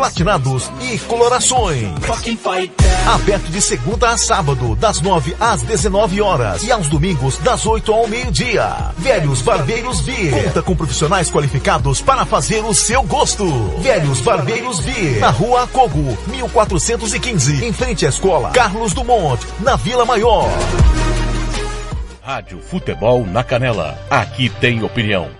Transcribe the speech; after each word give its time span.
platinados 0.00 0.72
e 0.80 0.98
colorações. 1.00 1.90
Aberto 3.06 3.50
de 3.50 3.60
segunda 3.60 4.08
a 4.08 4.16
sábado, 4.16 4.74
das 4.74 5.02
9 5.02 5.36
às 5.38 5.62
19 5.62 6.22
horas 6.22 6.62
e 6.62 6.72
aos 6.72 6.88
domingos, 6.88 7.36
das 7.36 7.66
8 7.66 7.92
ao 7.92 8.08
meio-dia. 8.08 8.94
Velhos 8.96 9.42
Barbeiros 9.42 10.00
Beer. 10.00 10.44
Conta 10.44 10.62
com 10.62 10.74
profissionais 10.74 11.30
qualificados 11.30 12.00
para 12.00 12.24
fazer 12.24 12.64
o 12.64 12.72
seu 12.72 13.02
gosto. 13.02 13.44
Velhos 13.80 14.22
Barbeiros 14.22 14.80
Beer. 14.80 15.20
Na 15.20 15.28
rua 15.28 15.66
Cogo, 15.66 16.16
1415, 16.28 17.62
em 17.62 17.72
frente 17.74 18.06
à 18.06 18.08
escola 18.08 18.52
Carlos 18.52 18.94
Dumont, 18.94 19.46
na 19.60 19.76
Vila 19.76 20.06
Maior. 20.06 20.48
Rádio 22.22 22.58
Futebol 22.62 23.26
na 23.26 23.44
Canela. 23.44 23.98
Aqui 24.08 24.48
tem 24.48 24.82
opinião. 24.82 25.39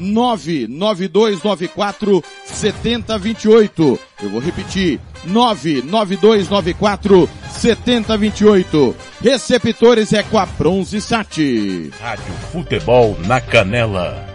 99294 0.00 2.24
7028. 2.44 4.00
Eu 4.22 4.30
vou 4.30 4.40
repetir, 4.40 4.98
99294 5.24 7.28
7028. 7.50 8.96
Receptores 9.22 10.12
é 10.12 10.22
com 10.22 10.38
a 10.38 10.46
Bronze 10.46 11.00
Sat. 11.00 11.90
Rádio 12.00 12.32
Futebol 12.50 13.16
na 13.26 13.40
Canela. 13.40 14.26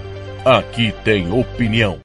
Aqui 0.45 0.93
tem 1.03 1.31
opinião. 1.31 2.04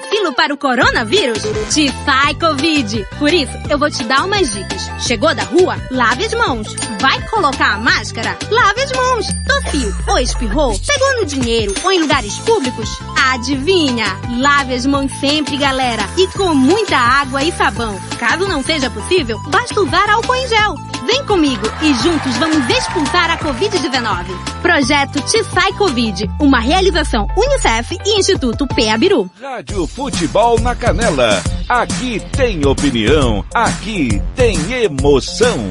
Vacilo 0.00 0.32
para 0.32 0.54
o 0.54 0.56
coronavírus? 0.56 1.42
Te 1.72 1.92
faz 2.04 2.36
Covid. 2.38 3.06
Por 3.18 3.32
isso, 3.32 3.52
eu 3.68 3.78
vou 3.78 3.90
te 3.90 4.02
dar 4.04 4.24
umas 4.24 4.52
dicas. 4.52 4.90
Chegou 5.00 5.34
da 5.34 5.42
rua? 5.44 5.76
Lave 5.90 6.24
as 6.24 6.34
mãos. 6.34 6.74
Vai 7.00 7.20
colocar 7.28 7.74
a 7.74 7.78
máscara? 7.78 8.36
Lave 8.50 8.82
as 8.82 8.92
mãos. 8.92 9.26
Tossiu 9.46 9.94
ou 10.08 10.18
espirrou? 10.18 10.80
Pegou 10.86 11.20
no 11.20 11.26
dinheiro 11.26 11.74
ou 11.84 11.92
em 11.92 12.00
lugares 12.00 12.38
públicos? 12.38 12.88
Adivinha? 13.30 14.06
Lave 14.38 14.74
as 14.74 14.86
mãos 14.86 15.12
sempre, 15.20 15.56
galera. 15.56 16.02
E 16.16 16.26
com 16.28 16.54
muita 16.54 16.96
água 16.96 17.42
e 17.42 17.52
sabão. 17.52 18.00
Caso 18.18 18.48
não 18.48 18.62
seja 18.62 18.90
possível, 18.90 19.38
basta 19.48 19.80
usar 19.80 20.08
álcool 20.08 20.34
em 20.34 20.48
gel. 20.48 20.89
Vem 21.06 21.24
comigo 21.24 21.66
e 21.82 21.94
juntos 21.94 22.36
vamos 22.36 22.68
expulsar 22.68 23.30
a 23.30 23.38
Covid-19. 23.38 24.26
Projeto 24.60 25.20
Te 25.22 25.42
Sai 25.44 25.72
Covid, 25.72 26.28
uma 26.40 26.60
realização 26.60 27.26
Unicef 27.36 27.98
e 28.04 28.18
Instituto 28.18 28.66
Peabiru. 28.66 29.30
Rádio 29.40 29.86
Futebol 29.86 30.60
na 30.60 30.74
Canela. 30.74 31.42
Aqui 31.68 32.20
tem 32.36 32.66
opinião, 32.66 33.44
aqui 33.54 34.22
tem 34.36 34.58
emoção. 34.72 35.70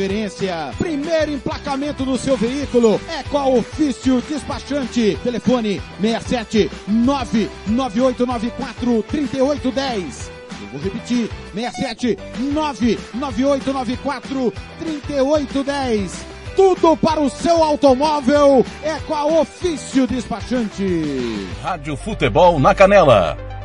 transferência, 0.00 0.72
primeiro 0.78 1.30
emplacamento 1.30 2.06
do 2.06 2.16
seu 2.16 2.34
veículo 2.34 2.98
é 3.08 3.22
com 3.24 3.36
a 3.36 3.46
Ofício 3.46 4.22
Despachante. 4.22 5.18
Telefone 5.22 5.82
67 6.00 6.70
99894 6.86 9.02
3810. 9.02 10.30
Eu 10.62 10.68
vou 10.68 10.80
repetir, 10.80 11.28
67 11.52 12.18
99894 12.38 14.50
3810. 14.78 16.24
Tudo 16.56 16.96
para 16.96 17.20
o 17.20 17.28
seu 17.28 17.62
automóvel 17.62 18.64
é 18.82 18.98
com 19.00 19.14
a 19.14 19.26
Ofício 19.26 20.06
Despachante. 20.06 21.46
Rádio 21.62 21.94
Futebol 21.94 22.58
na 22.58 22.74
Canela. 22.74 23.49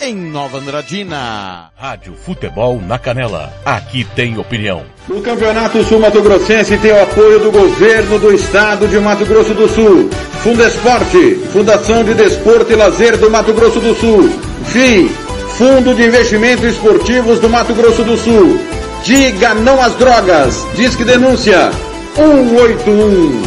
em 0.00 0.14
Nova 0.14 0.58
Andradina. 0.58 1.70
Rádio 1.76 2.14
Futebol 2.14 2.80
na 2.80 2.98
Canela. 2.98 3.52
Aqui 3.64 4.04
tem 4.14 4.38
opinião. 4.38 4.82
O 5.08 5.20
Campeonato 5.20 5.82
Sul 5.84 6.00
Mato 6.00 6.22
Grossense 6.22 6.76
tem 6.78 6.92
o 6.92 7.02
apoio 7.02 7.40
do 7.40 7.50
governo 7.50 8.18
do 8.18 8.32
estado 8.32 8.88
de 8.88 8.98
Mato 8.98 9.24
Grosso 9.24 9.54
do 9.54 9.68
Sul. 9.68 10.10
Fundesporte, 10.42 11.36
Fundação 11.52 12.04
de 12.04 12.14
Desporto 12.14 12.72
e 12.72 12.76
Lazer 12.76 13.16
do 13.16 13.30
Mato 13.30 13.52
Grosso 13.52 13.80
do 13.80 13.94
Sul. 13.94 14.28
FII, 14.66 15.08
Fundo 15.56 15.94
de 15.94 16.04
Investimentos 16.04 16.64
Esportivos 16.64 17.40
do 17.40 17.48
Mato 17.48 17.74
Grosso 17.74 18.04
do 18.04 18.16
Sul. 18.16 18.60
Diga 19.02 19.54
não 19.54 19.80
às 19.80 19.94
drogas. 19.94 20.66
Disque 20.74 21.04
denúncia 21.04 21.70
181. 22.14 23.42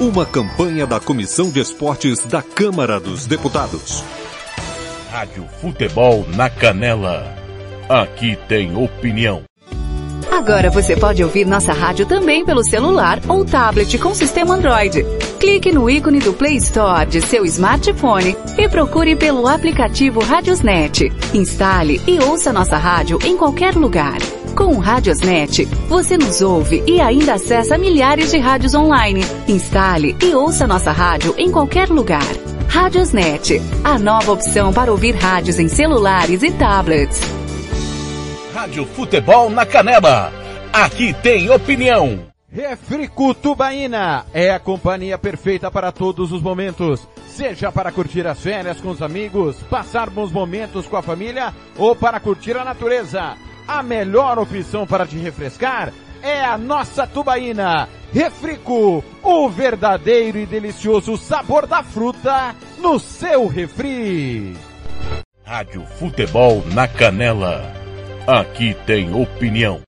Uma 0.00 0.24
campanha 0.24 0.86
da 0.86 1.00
Comissão 1.00 1.50
de 1.50 1.58
Esportes 1.58 2.20
da 2.20 2.40
Câmara 2.40 3.00
dos 3.00 3.26
Deputados. 3.26 4.04
Rádio 5.10 5.44
Futebol 5.60 6.24
na 6.36 6.48
Canela. 6.48 7.34
Aqui 7.88 8.38
tem 8.46 8.76
opinião. 8.76 9.42
Agora 10.30 10.70
você 10.70 10.94
pode 10.94 11.24
ouvir 11.24 11.44
nossa 11.44 11.72
rádio 11.72 12.06
também 12.06 12.44
pelo 12.44 12.62
celular 12.62 13.18
ou 13.26 13.44
tablet 13.44 13.98
com 13.98 14.14
sistema 14.14 14.54
Android. 14.54 15.04
Clique 15.38 15.70
no 15.70 15.88
ícone 15.88 16.18
do 16.18 16.32
Play 16.32 16.56
Store 16.56 17.06
de 17.06 17.20
seu 17.20 17.44
smartphone 17.44 18.36
e 18.58 18.68
procure 18.68 19.14
pelo 19.14 19.46
aplicativo 19.46 20.20
Radiosnet. 20.20 21.12
Instale 21.32 22.00
e 22.08 22.18
ouça 22.18 22.52
nossa 22.52 22.76
rádio 22.76 23.18
em 23.24 23.36
qualquer 23.36 23.76
lugar. 23.76 24.18
Com 24.56 24.74
o 24.74 24.78
Radiosnet, 24.80 25.64
você 25.88 26.18
nos 26.18 26.42
ouve 26.42 26.82
e 26.86 27.00
ainda 27.00 27.34
acessa 27.34 27.78
milhares 27.78 28.32
de 28.32 28.38
rádios 28.38 28.74
online. 28.74 29.24
Instale 29.46 30.16
e 30.20 30.34
ouça 30.34 30.66
nossa 30.66 30.90
rádio 30.90 31.32
em 31.38 31.52
qualquer 31.52 31.88
lugar. 31.88 32.26
Radiosnet, 32.68 33.62
a 33.84 33.96
nova 33.96 34.32
opção 34.32 34.72
para 34.72 34.90
ouvir 34.90 35.14
rádios 35.14 35.60
em 35.60 35.68
celulares 35.68 36.42
e 36.42 36.50
tablets. 36.50 37.20
Rádio 38.52 38.84
Futebol 38.86 39.48
na 39.50 39.64
Canela. 39.64 40.32
Aqui 40.72 41.14
tem 41.22 41.48
opinião. 41.48 42.27
Refrico 42.50 43.34
Tubaína 43.34 44.24
é 44.32 44.50
a 44.50 44.58
companhia 44.58 45.18
perfeita 45.18 45.70
para 45.70 45.92
todos 45.92 46.32
os 46.32 46.40
momentos. 46.40 47.06
Seja 47.26 47.70
para 47.70 47.92
curtir 47.92 48.26
as 48.26 48.40
férias 48.40 48.80
com 48.80 48.88
os 48.88 49.02
amigos, 49.02 49.62
passar 49.64 50.08
bons 50.08 50.32
momentos 50.32 50.86
com 50.86 50.96
a 50.96 51.02
família 51.02 51.54
ou 51.76 51.94
para 51.94 52.18
curtir 52.18 52.56
a 52.56 52.64
natureza. 52.64 53.36
A 53.66 53.82
melhor 53.82 54.38
opção 54.38 54.86
para 54.86 55.06
te 55.06 55.18
refrescar 55.18 55.92
é 56.22 56.42
a 56.42 56.56
nossa 56.56 57.06
tubaína. 57.06 57.86
Refrico, 58.14 59.04
o 59.22 59.48
verdadeiro 59.50 60.38
e 60.38 60.46
delicioso 60.46 61.18
sabor 61.18 61.66
da 61.66 61.82
fruta 61.82 62.56
no 62.78 62.98
seu 62.98 63.46
refri. 63.46 64.56
Rádio 65.44 65.84
Futebol 65.98 66.64
na 66.72 66.88
Canela. 66.88 67.72
Aqui 68.26 68.74
tem 68.86 69.14
opinião. 69.14 69.87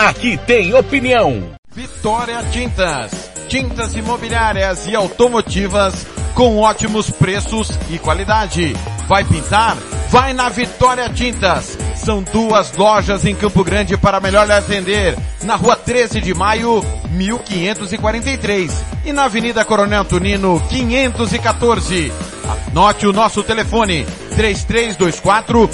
Aqui 0.00 0.38
tem 0.46 0.72
opinião. 0.72 1.50
Vitória 1.74 2.42
Tintas. 2.44 3.30
Tintas 3.48 3.94
imobiliárias 3.94 4.86
e 4.86 4.96
automotivas 4.96 6.06
com 6.34 6.56
ótimos 6.56 7.10
preços 7.10 7.68
e 7.90 7.98
qualidade. 7.98 8.74
Vai 9.06 9.24
pintar? 9.24 9.76
Vai 10.08 10.32
na 10.32 10.48
Vitória 10.48 11.06
Tintas. 11.10 11.76
São 11.96 12.22
duas 12.22 12.74
lojas 12.78 13.26
em 13.26 13.34
Campo 13.34 13.62
Grande 13.62 13.98
para 13.98 14.20
melhor 14.20 14.46
lhe 14.46 14.54
atender. 14.54 15.18
Na 15.42 15.56
rua 15.56 15.76
13 15.76 16.22
de 16.22 16.32
maio, 16.32 16.82
1543. 17.10 18.84
E 19.04 19.12
na 19.12 19.24
Avenida 19.24 19.66
Coronel 19.66 20.06
Tunino, 20.06 20.62
514. 20.70 22.10
Anote 22.50 23.06
o 23.06 23.12
nosso 23.12 23.42
telefone, 23.42 24.04
3324 24.34 25.70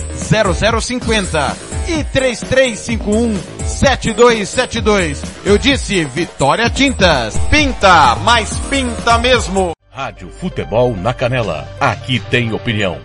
0050 0.81 1.57
e 1.89 2.05
3351 2.05 3.39
7272. 3.67 5.23
Eu 5.45 5.57
disse 5.59 6.05
Vitória 6.05 6.69
Tintas. 6.69 7.37
Pinta, 7.51 8.17
mas 8.17 8.57
pinta 8.71 9.19
mesmo. 9.19 9.73
Rádio 9.91 10.31
Futebol 10.31 10.95
na 10.95 11.15
Canela. 11.15 11.67
Aqui 11.81 12.21
tem 12.21 12.53
opinião. 12.53 12.99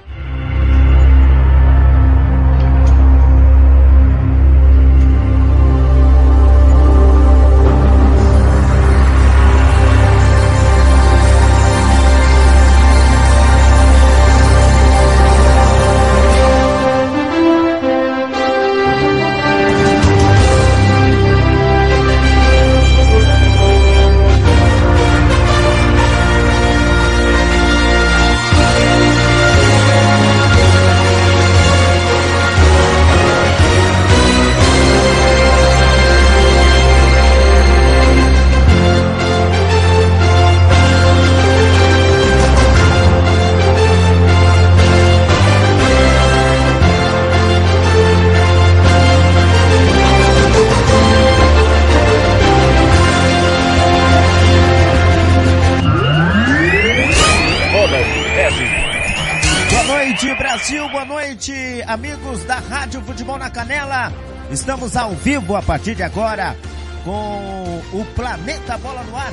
Estamos 64.51 64.98
ao 64.98 65.12
vivo 65.12 65.55
a 65.55 65.62
partir 65.62 65.96
de 65.96 66.03
agora 66.03 66.58
com 67.05 67.81
o 67.93 68.05
Planeta 68.13 68.77
Bola 68.77 69.01
no 69.03 69.15
Ar. 69.15 69.31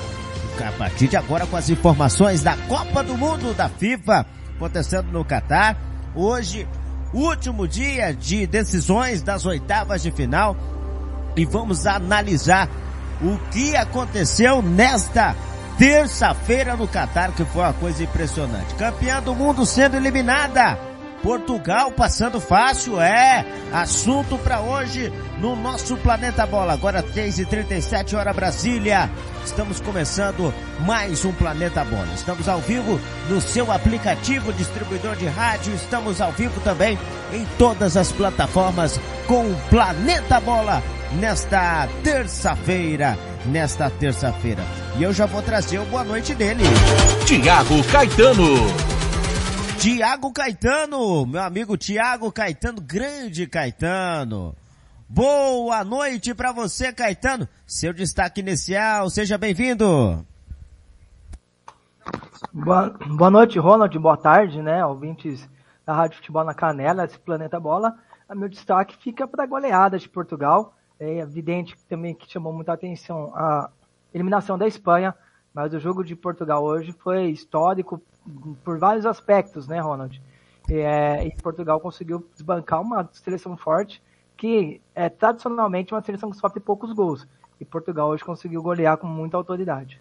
A 0.65 0.73
partir 0.73 1.09
de 1.09 1.17
agora 1.17 1.45
com 1.45 1.57
as 1.57 1.69
informações 1.69 2.41
da 2.41 2.57
Copa 2.69 3.03
do 3.03 3.19
Mundo 3.19 3.53
da 3.53 3.69
FIFA 3.69 4.25
acontecendo 4.55 5.11
no 5.11 5.25
Catar. 5.25 5.77
Hoje, 6.15 6.69
último 7.13 7.67
dia 7.67 8.15
de 8.15 8.47
decisões 8.47 9.21
das 9.21 9.45
oitavas 9.45 10.03
de 10.03 10.13
final 10.13 10.57
e 11.37 11.45
vamos 11.45 11.85
analisar 11.85 12.69
o 13.21 13.37
que 13.51 13.75
aconteceu 13.75 14.63
nesta 14.63 15.35
terça-feira 15.77 16.77
no 16.77 16.87
Catar, 16.87 17.33
que 17.33 17.45
foi 17.45 17.63
uma 17.63 17.73
coisa 17.73 18.05
impressionante. 18.05 18.73
Campeã 18.77 19.21
do 19.21 19.35
mundo 19.35 19.67
sendo 19.67 19.97
eliminada. 19.97 20.88
Portugal 21.23 21.91
passando 21.91 22.41
fácil, 22.41 23.01
é. 23.01 23.45
Assunto 23.73 24.39
para 24.39 24.61
hoje 24.61 25.13
no 25.39 25.55
nosso 25.57 25.97
Planeta 25.97 26.47
Bola. 26.47 26.73
Agora 26.73 27.03
3h37 27.03 28.17
hora 28.17 28.33
Brasília. 28.33 29.11
Estamos 29.45 29.81
começando 29.81 30.53
mais 30.81 31.25
um 31.25 31.33
Planeta 31.33 31.85
Bola. 31.85 32.09
Estamos 32.15 32.49
ao 32.49 32.61
vivo 32.61 33.01
no 33.29 33.41
seu 33.41 33.71
aplicativo 33.73 34.53
distribuidor 34.53 35.17
de 35.17 35.27
rádio. 35.27 35.75
Estamos 35.75 36.21
ao 36.21 36.33
vivo 36.33 36.61
também 36.61 36.99
em 37.33 37.47
todas 37.59 37.97
as 37.97 38.13
plataformas 38.13 39.01
com 39.27 39.51
o 39.51 39.57
Planeta 39.71 40.41
Bola 40.41 40.83
nesta 41.13 41.89
terça-feira. 42.03 43.19
Nesta 43.47 43.89
terça-feira. 43.89 44.63
E 44.99 45.03
eu 45.03 45.13
já 45.13 45.25
vou 45.25 45.41
trazer 45.41 45.79
o 45.79 45.85
boa 45.87 46.05
noite 46.05 46.35
dele. 46.35 46.65
Tiago 47.25 47.83
Caetano. 47.85 48.98
Tiago 49.81 50.33
Caetano, 50.33 51.25
meu 51.25 51.41
amigo 51.41 51.77
Tiago 51.77 52.33
Caetano, 52.33 52.81
grande 52.81 53.47
Caetano. 53.47 54.53
Boa 55.09 55.85
noite 55.85 56.35
para 56.35 56.51
você, 56.51 56.93
Caetano. 56.93 57.49
Seu 57.65 57.93
destaque 57.93 58.41
inicial, 58.41 59.09
seja 59.09 59.39
bem-vindo. 59.39 60.27
Boa, 62.53 62.91
boa 62.91 63.31
noite, 63.31 63.57
Ronald. 63.61 63.97
Boa 64.01 64.17
tarde, 64.17 64.61
né? 64.61 64.85
Ouvintes 64.85 65.49
da 65.87 65.95
Rádio 65.95 66.17
Futebol 66.17 66.43
na 66.43 66.55
Canela, 66.55 67.05
esse 67.05 67.17
Planeta 67.17 67.61
Bola. 67.61 67.97
O 68.29 68.35
meu 68.35 68.49
destaque 68.49 68.97
fica 69.01 69.29
para 69.29 69.45
a 69.45 69.47
goleada 69.47 69.97
de 69.97 70.09
Portugal. 70.09 70.75
É 70.99 71.19
evidente 71.19 71.77
também 71.89 72.17
que 72.17 72.29
chamou 72.29 72.53
muita 72.53 72.73
atenção 72.73 73.33
a 73.33 73.71
eliminação 74.13 74.59
da 74.59 74.67
Espanha, 74.67 75.15
mas 75.55 75.73
o 75.73 75.79
jogo 75.79 76.03
de 76.03 76.17
Portugal 76.17 76.65
hoje 76.65 76.93
foi 76.99 77.27
histórico 77.27 78.03
por 78.65 78.79
vários 78.79 79.07
aspectos, 79.07 79.67
né, 79.67 79.81
Ronald? 79.81 80.21
É, 80.71 81.27
e 81.27 81.35
Portugal 81.37 81.81
conseguiu 81.81 82.27
desbancar 82.35 82.81
uma 82.83 83.09
seleção 83.13 83.57
forte 83.57 84.03
que 84.37 84.81
é 84.95 85.09
tradicionalmente 85.09 85.93
uma 85.93 86.03
seleção 86.03 86.31
que 86.31 86.37
sofre 86.37 86.61
poucos 86.61 86.93
gols. 86.93 87.27
E 87.61 87.65
Portugal 87.65 88.09
hoje 88.09 88.23
conseguiu 88.23 88.63
golear 88.63 88.97
com 88.97 89.07
muita 89.07 89.37
autoridade. 89.37 90.01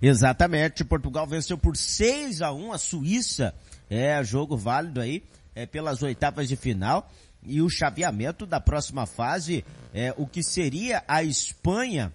Exatamente, 0.00 0.84
Portugal 0.84 1.26
venceu 1.26 1.58
por 1.58 1.76
6 1.76 2.40
a 2.40 2.52
1 2.52 2.72
a 2.72 2.78
Suíça. 2.78 3.54
É 3.90 4.22
jogo 4.22 4.56
válido 4.56 5.00
aí, 5.00 5.22
é 5.54 5.66
pelas 5.66 6.02
oitavas 6.02 6.48
de 6.48 6.56
final 6.56 7.08
e 7.42 7.62
o 7.62 7.68
chaveamento 7.68 8.46
da 8.46 8.60
próxima 8.60 9.06
fase 9.06 9.64
é 9.94 10.14
o 10.16 10.26
que 10.26 10.42
seria 10.42 11.02
a 11.06 11.22
Espanha, 11.22 12.12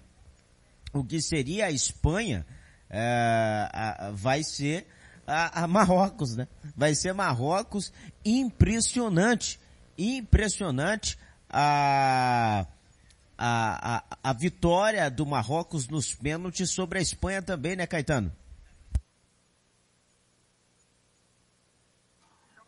o 0.92 1.04
que 1.04 1.20
seria 1.20 1.66
a 1.66 1.70
Espanha 1.70 2.46
é, 2.96 4.12
vai 4.12 4.44
ser 4.44 4.86
a, 5.26 5.64
a, 5.64 5.66
Marrocos, 5.66 6.36
né? 6.36 6.46
Vai 6.76 6.94
ser 6.94 7.12
Marrocos 7.12 7.92
impressionante, 8.24 9.60
impressionante 9.98 11.18
a, 11.50 12.66
a, 13.36 13.96
a, 13.96 14.04
a 14.22 14.32
vitória 14.32 15.10
do 15.10 15.26
Marrocos 15.26 15.88
nos 15.88 16.14
pênaltis 16.14 16.70
sobre 16.70 17.00
a 17.00 17.02
Espanha 17.02 17.42
também, 17.42 17.74
né, 17.74 17.86
Caetano? 17.86 18.30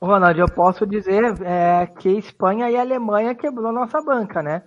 Ronaldo, 0.01 0.41
eu 0.41 0.49
posso 0.49 0.87
dizer 0.87 1.41
é, 1.43 1.87
que 1.87 2.11
Espanha 2.11 2.69
e 2.69 2.77
Alemanha 2.77 3.35
quebrou 3.35 3.73
nossa 3.73 4.01
banca, 4.03 4.43
né? 4.43 4.63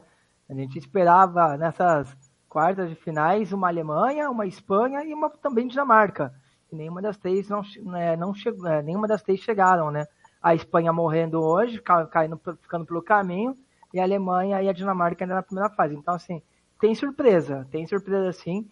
A 0.49 0.53
gente 0.53 0.79
esperava 0.79 1.57
nessas 1.57 2.15
quartas 2.49 2.89
de 2.89 2.95
finais 2.95 3.53
uma 3.53 3.67
Alemanha, 3.67 4.29
uma 4.29 4.47
Espanha 4.47 5.03
e 5.05 5.13
uma 5.13 5.29
também 5.29 5.67
Dinamarca. 5.67 6.33
E 6.71 6.75
nenhuma 6.75 7.01
das 7.01 7.17
três 7.17 7.47
não, 7.47 7.61
né, 7.83 8.15
não 8.17 8.33
chegou, 8.33 8.67
é, 8.67 8.81
nenhuma 8.81 9.07
das 9.07 9.21
três 9.21 9.39
chegaram, 9.39 9.91
né? 9.91 10.05
A 10.41 10.55
Espanha 10.55 10.91
morrendo 10.91 11.41
hoje, 11.41 11.81
caindo, 12.11 12.39
ficando 12.61 12.85
pelo 12.85 13.01
caminho, 13.01 13.57
e 13.93 13.99
a 13.99 14.03
Alemanha 14.03 14.61
e 14.61 14.69
a 14.69 14.73
Dinamarca 14.73 15.23
ainda 15.23 15.35
na 15.35 15.43
primeira 15.43 15.69
fase. 15.69 15.95
Então, 15.95 16.13
assim, 16.13 16.41
tem 16.79 16.93
surpresa, 16.95 17.67
tem 17.71 17.85
surpresa 17.85 18.31
sim. 18.31 18.67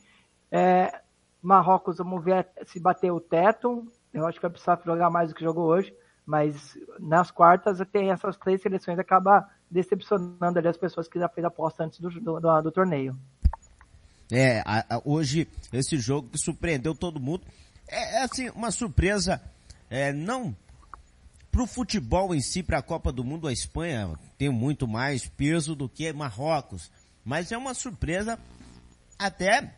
É, 0.51 1.01
Marrocos, 1.41 1.97
vamos 1.97 2.23
ver 2.23 2.47
se 2.65 2.79
bater 2.79 3.11
o 3.11 3.19
teto. 3.19 3.85
Eu 4.13 4.25
acho 4.25 4.37
que 4.37 4.43
vai 4.43 4.51
precisar 4.51 4.79
jogar 4.85 5.09
mais 5.09 5.29
do 5.29 5.35
que 5.35 5.43
jogou 5.43 5.65
hoje, 5.65 5.93
mas 6.25 6.77
nas 6.99 7.31
quartas 7.31 7.79
tem 7.91 8.11
essas 8.11 8.37
três 8.37 8.61
seleções 8.61 8.97
acaba 8.97 9.47
decepcionando 9.69 10.57
ali 10.57 10.67
as 10.67 10.77
pessoas 10.77 11.07
que 11.07 11.19
já 11.19 11.27
fez 11.27 11.45
aposta 11.45 11.83
antes 11.83 11.99
do, 11.99 12.09
do, 12.09 12.39
do, 12.39 12.61
do 12.61 12.71
torneio. 12.71 13.17
É, 14.31 14.61
a, 14.65 14.95
a, 14.95 15.01
hoje 15.05 15.47
esse 15.71 15.97
jogo 15.97 16.29
que 16.29 16.37
surpreendeu 16.37 16.93
todo 16.93 17.19
mundo. 17.19 17.45
É, 17.87 18.17
é 18.17 18.23
assim, 18.23 18.49
uma 18.49 18.71
surpresa, 18.71 19.41
é, 19.89 20.11
não 20.11 20.55
para 21.57 21.63
o 21.63 21.67
futebol 21.67 22.35
em 22.35 22.41
si, 22.41 22.61
para 22.61 22.77
a 22.77 22.83
Copa 22.83 23.11
do 23.11 23.23
Mundo, 23.23 23.47
a 23.47 23.51
Espanha 23.51 24.13
tem 24.37 24.47
muito 24.47 24.87
mais 24.87 25.27
peso 25.27 25.75
do 25.75 25.89
que 25.89 26.13
Marrocos. 26.13 26.91
Mas 27.25 27.51
é 27.51 27.57
uma 27.57 27.73
surpresa 27.73 28.37
até 29.17 29.73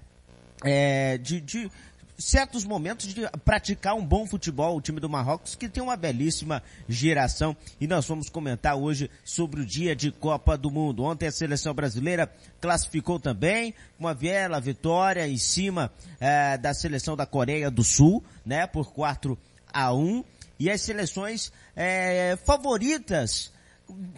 é, 0.61 1.17
de, 1.17 1.39
de, 1.39 1.71
certos 2.19 2.65
momentos 2.65 3.07
de 3.13 3.21
praticar 3.45 3.95
um 3.95 4.05
bom 4.05 4.27
futebol, 4.27 4.77
o 4.77 4.81
time 4.81 4.99
do 4.99 5.09
Marrocos, 5.09 5.55
que 5.55 5.69
tem 5.69 5.81
uma 5.81 5.95
belíssima 5.95 6.61
geração. 6.87 7.55
E 7.79 7.87
nós 7.87 8.05
vamos 8.05 8.29
comentar 8.29 8.75
hoje 8.75 9.09
sobre 9.23 9.61
o 9.61 9.65
dia 9.65 9.95
de 9.95 10.11
Copa 10.11 10.57
do 10.57 10.69
Mundo. 10.69 11.03
Ontem 11.03 11.27
a 11.27 11.31
seleção 11.31 11.73
brasileira 11.73 12.31
classificou 12.59 13.19
também, 13.19 13.73
uma 13.97 14.13
bela 14.13 14.59
vitória 14.59 15.27
em 15.27 15.37
cima 15.37 15.91
é, 16.19 16.57
da 16.57 16.73
seleção 16.73 17.15
da 17.15 17.25
Coreia 17.25 17.71
do 17.71 17.83
Sul, 17.83 18.23
né, 18.45 18.67
por 18.67 18.91
4 18.91 19.37
a 19.71 19.93
1. 19.93 20.23
E 20.59 20.69
as 20.69 20.81
seleções 20.81 21.53
é, 21.73 22.37
favoritas 22.43 23.51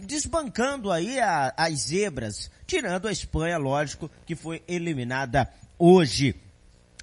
desbancando 0.02 0.90
aí 0.90 1.20
a, 1.20 1.54
as 1.56 1.82
zebras, 1.82 2.50
tirando 2.66 3.06
a 3.06 3.12
Espanha, 3.12 3.56
lógico, 3.58 4.10
que 4.26 4.34
foi 4.34 4.62
eliminada 4.66 5.48
hoje. 5.78 6.34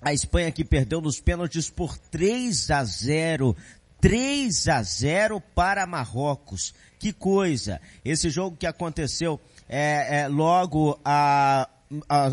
A 0.02 0.14
Espanha 0.14 0.52
que 0.52 0.64
perdeu 0.64 1.02
nos 1.02 1.20
pênaltis 1.20 1.70
por 1.70 1.98
3 1.98 2.72
a 2.72 2.84
0. 2.84 3.56
3 4.00 4.68
a 4.70 4.82
0 4.82 5.42
para 5.54 5.86
Marrocos. 5.86 6.74
Que 6.98 7.12
coisa! 7.12 7.82
Esse 8.04 8.30
jogo 8.30 8.56
que 8.58 8.66
aconteceu 8.66 9.40
é, 9.68 10.22
é 10.22 10.28
logo 10.28 11.00
a 11.04 11.70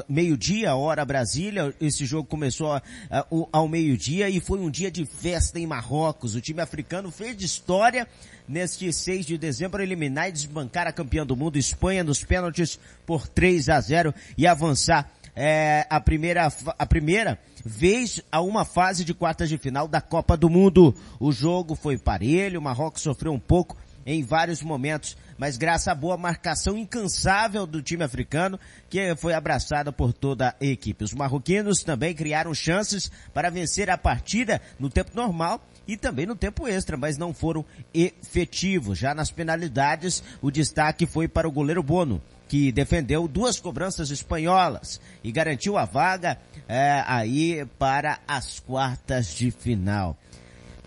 meio-dia, 0.09 0.77
hora 0.77 1.05
Brasília. 1.05 1.75
Esse 1.81 2.05
jogo 2.05 2.29
começou 2.29 2.73
a, 2.73 2.83
a, 3.11 3.27
ao 3.53 3.67
meio-dia 3.67 4.29
e 4.29 4.39
foi 4.39 4.61
um 4.61 4.71
dia 4.71 4.91
de 4.91 5.05
festa 5.07 5.59
em 5.59 5.67
Marrocos. 5.67 6.35
O 6.35 6.41
time 6.41 6.61
africano 6.61 7.11
fez 7.11 7.41
história 7.43 8.07
neste 8.47 8.93
6 8.93 9.27
de 9.27 9.39
dezembro 9.39 9.83
eliminar 9.83 10.29
e 10.29 10.33
desbancar 10.33 10.87
a 10.87 10.93
campeã 10.93 11.25
do 11.25 11.37
mundo 11.37 11.59
Espanha 11.59 12.05
nos 12.05 12.23
pênaltis 12.23 12.79
por 13.07 13.27
3 13.27 13.69
a 13.71 13.81
0 13.81 14.15
e 14.37 14.47
avançar 14.47 15.11
é, 15.37 15.87
a 15.91 16.01
primeira 16.01 16.51
a 16.79 16.87
primeira 16.87 17.39
vez 17.63 18.23
a 18.33 18.41
uma 18.41 18.65
fase 18.65 19.05
de 19.05 19.13
quartas 19.13 19.51
de 19.51 19.59
final 19.59 19.87
da 19.87 20.01
Copa 20.01 20.37
do 20.37 20.49
Mundo. 20.49 20.97
O 21.21 21.31
jogo 21.31 21.75
foi 21.75 21.99
parelho, 21.99 22.59
o 22.59 22.63
Marrocos 22.63 23.03
sofreu 23.03 23.33
um 23.33 23.39
pouco 23.39 23.77
em 24.07 24.23
vários 24.23 24.63
momentos, 24.63 25.17
mas 25.37 25.57
graças 25.57 25.89
à 25.89 25.95
boa 25.95 26.17
marcação 26.17 26.79
incansável 26.79 27.67
do 27.67 27.83
time 27.83 28.05
africano, 28.05 28.59
que 28.89 29.17
foi 29.17 29.35
abraçada 29.35 29.93
por 29.93 30.13
toda 30.13 30.55
a 30.61 30.65
equipe. 30.65 31.05
Os 31.05 31.13
marroquinos 31.13 31.83
também 31.83 32.15
criaram 32.15 32.55
chances 32.55 33.11
para 33.35 33.51
vencer 33.51 33.91
a 33.91 33.99
partida 33.99 34.63
no 34.79 34.89
tempo 34.89 35.11
normal 35.13 35.61
e 35.89 35.97
também 35.97 36.25
no 36.25 36.37
tempo 36.37 36.69
extra, 36.69 36.97
mas 36.97 37.19
não 37.19 37.35
foram 37.35 37.65
efetivos. 37.93 38.97
Já 38.97 39.13
nas 39.13 39.33
penalidades, 39.33 40.23
o 40.41 40.53
destaque 40.53 41.05
foi 41.05 41.27
para 41.27 41.49
o 41.49 41.53
goleiro 41.53 41.83
Bono, 41.83 42.23
que 42.49 42.71
defendeu 42.71 43.27
duas 43.27 43.59
cobranças 43.59 44.11
espanholas 44.11 45.01
e 45.23 45.33
garantiu 45.33 45.77
a 45.77 45.85
vaga 45.85 46.39
é, 46.69 47.03
aí 47.07 47.67
para 47.79 48.21
as 48.27 48.61
quartas 48.61 49.35
de 49.35 49.51
final. 49.51 50.17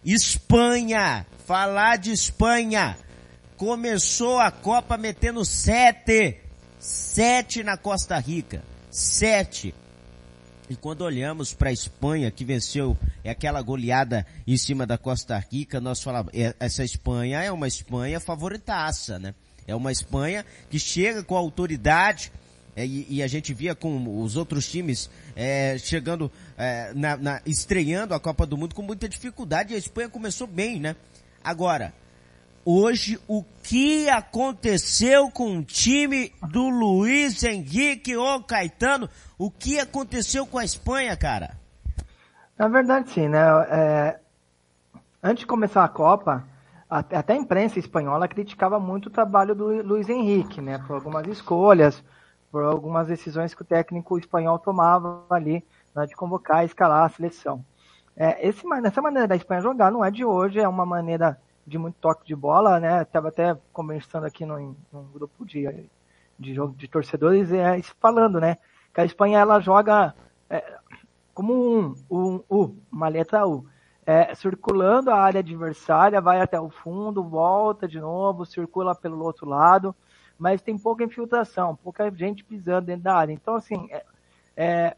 Espanha, 0.04 1.26
falar 1.46 1.98
de 1.98 2.12
Espanha, 2.12 2.98
começou 3.58 4.40
a 4.40 4.50
Copa 4.50 4.98
metendo 4.98 5.44
sete, 5.44 6.38
sete 6.80 7.64
na 7.64 7.76
Costa 7.76 8.18
Rica, 8.18 8.64
sete. 8.90 9.76
E 10.70 10.76
quando 10.76 11.02
olhamos 11.02 11.54
para 11.54 11.70
a 11.70 11.74
Espanha, 11.74 12.32
que 12.32 12.46
venceu 12.46 12.98
é 13.24 13.32
aquela 13.32 13.62
goleada 13.62 14.26
em 14.48 14.56
cima 14.56 14.86
da 14.86 14.98
Costa 14.98 15.44
Rica, 15.52 15.82
nós 15.82 16.02
falamos, 16.02 16.32
é, 16.34 16.56
essa 16.60 16.84
Espanha 16.84 17.42
é 17.42 17.52
uma 17.52 17.68
Espanha 17.68 18.20
favoritaça, 18.20 19.20
né? 19.20 19.34
É 19.70 19.76
uma 19.76 19.92
Espanha 19.92 20.46
que 20.70 20.80
chega 20.80 21.24
com 21.24 21.36
autoridade, 21.36 22.32
é, 22.76 22.86
e, 22.86 23.06
e, 23.10 23.24
a 23.24 23.28
gente 23.28 23.54
via 23.54 23.76
com 23.76 24.22
os 24.22 24.36
outros 24.36 24.70
times 24.70 25.10
é, 25.36 25.78
chegando, 25.78 26.32
é, 26.58 26.94
na, 26.94 27.18
na, 27.18 27.42
estreando 27.46 28.14
a 28.14 28.20
Copa 28.20 28.46
do 28.46 28.58
Mundo 28.58 28.74
com 28.74 28.82
muita 28.82 29.10
dificuldade, 29.10 29.74
e 29.74 29.76
a 29.76 29.80
Espanha 29.80 30.08
começou 30.08 30.48
bem, 30.48 30.80
né? 30.80 30.96
Agora, 31.44 31.94
hoje 32.64 33.20
o 33.28 33.44
que 33.64 34.10
aconteceu 34.10 35.30
com 35.30 35.58
o 35.58 35.64
time 35.64 36.32
do 36.50 36.70
Luiz 36.70 37.44
Henrique 37.44 38.16
ou 38.16 38.44
Caetano? 38.44 39.10
O 39.38 39.52
que 39.52 39.80
aconteceu 39.80 40.46
com 40.46 40.58
a 40.58 40.66
Espanha, 40.66 41.16
cara? 41.18 41.58
Na 42.58 42.68
verdade, 42.68 43.12
sim, 43.12 43.28
né? 43.28 43.40
É, 43.70 44.20
antes 45.24 45.42
de 45.42 45.48
começar 45.48 45.84
a 45.84 45.90
Copa, 45.90 46.46
até 46.90 47.34
a 47.34 47.36
imprensa 47.36 47.78
espanhola 47.78 48.28
criticava 48.28 48.80
muito 48.80 49.08
o 49.08 49.12
trabalho 49.12 49.54
do 49.54 49.66
Luiz 49.84 50.10
Henrique, 50.10 50.60
né? 50.60 50.80
Por 50.80 50.96
algumas 50.96 51.28
escolhas, 51.28 52.04
por 52.52 52.64
algumas 52.64 53.08
decisões 53.08 53.54
que 53.54 53.62
o 53.62 53.66
técnico 53.66 54.18
espanhol 54.18 54.58
tomava 54.58 55.24
ali, 55.30 55.64
né, 55.96 56.06
de 56.08 56.16
convocar 56.16 56.64
e 56.64 56.66
escalar 56.66 57.06
a 57.06 57.10
seleção. 57.10 57.64
É, 58.16 58.48
esse, 58.48 58.64
essa 58.84 59.02
maneira 59.02 59.28
da 59.28 59.36
Espanha 59.36 59.62
jogar 59.62 59.92
não 59.92 60.04
é 60.04 60.10
de 60.10 60.26
hoje, 60.26 60.60
é 60.60 60.68
uma 60.68 60.86
maneira 60.86 61.40
de 61.66 61.78
muito 61.78 61.96
toque 62.02 62.26
de 62.26 62.36
bola, 62.36 62.80
né? 62.80 63.04
Estava 63.04 63.30
até 63.30 63.56
conversando 63.72 64.26
aqui 64.26 64.46
num, 64.46 64.76
num 64.92 65.06
grupo 65.14 65.46
de, 65.46 65.90
de 66.38 66.54
jogo 66.56 66.76
de 66.76 66.88
torcedores, 66.88 67.52
é, 67.54 67.80
falando, 68.00 68.40
né? 68.40 68.58
Que 68.94 69.02
a 69.02 69.06
Espanha 69.06 69.40
ela 69.40 69.60
joga 69.60 70.16
é, 70.50 70.80
como 71.34 71.54
um, 71.54 71.96
um 72.10 72.44
U, 72.50 72.76
uma 72.92 73.08
letra 73.08 73.48
U. 73.48 73.66
É, 74.06 74.34
circulando 74.34 75.12
a 75.12 75.22
área 75.22 75.40
adversária, 75.40 76.20
vai 76.20 76.42
até 76.42 76.60
o 76.60 76.70
fundo, 76.70 77.24
volta 77.24 77.88
de 77.88 78.00
novo, 78.00 78.46
circula 78.46 78.96
pelo 78.96 79.24
outro 79.24 79.48
lado, 79.48 79.96
mas 80.38 80.62
tem 80.62 80.78
pouca 80.78 81.04
infiltração, 81.04 81.76
pouca 81.76 82.10
gente 82.10 82.44
pisando 82.44 82.88
dentro 82.88 83.04
da 83.04 83.16
área. 83.16 83.34
Então, 83.34 83.56
assim, 83.56 83.88
é, 83.92 84.04
é 84.58 84.98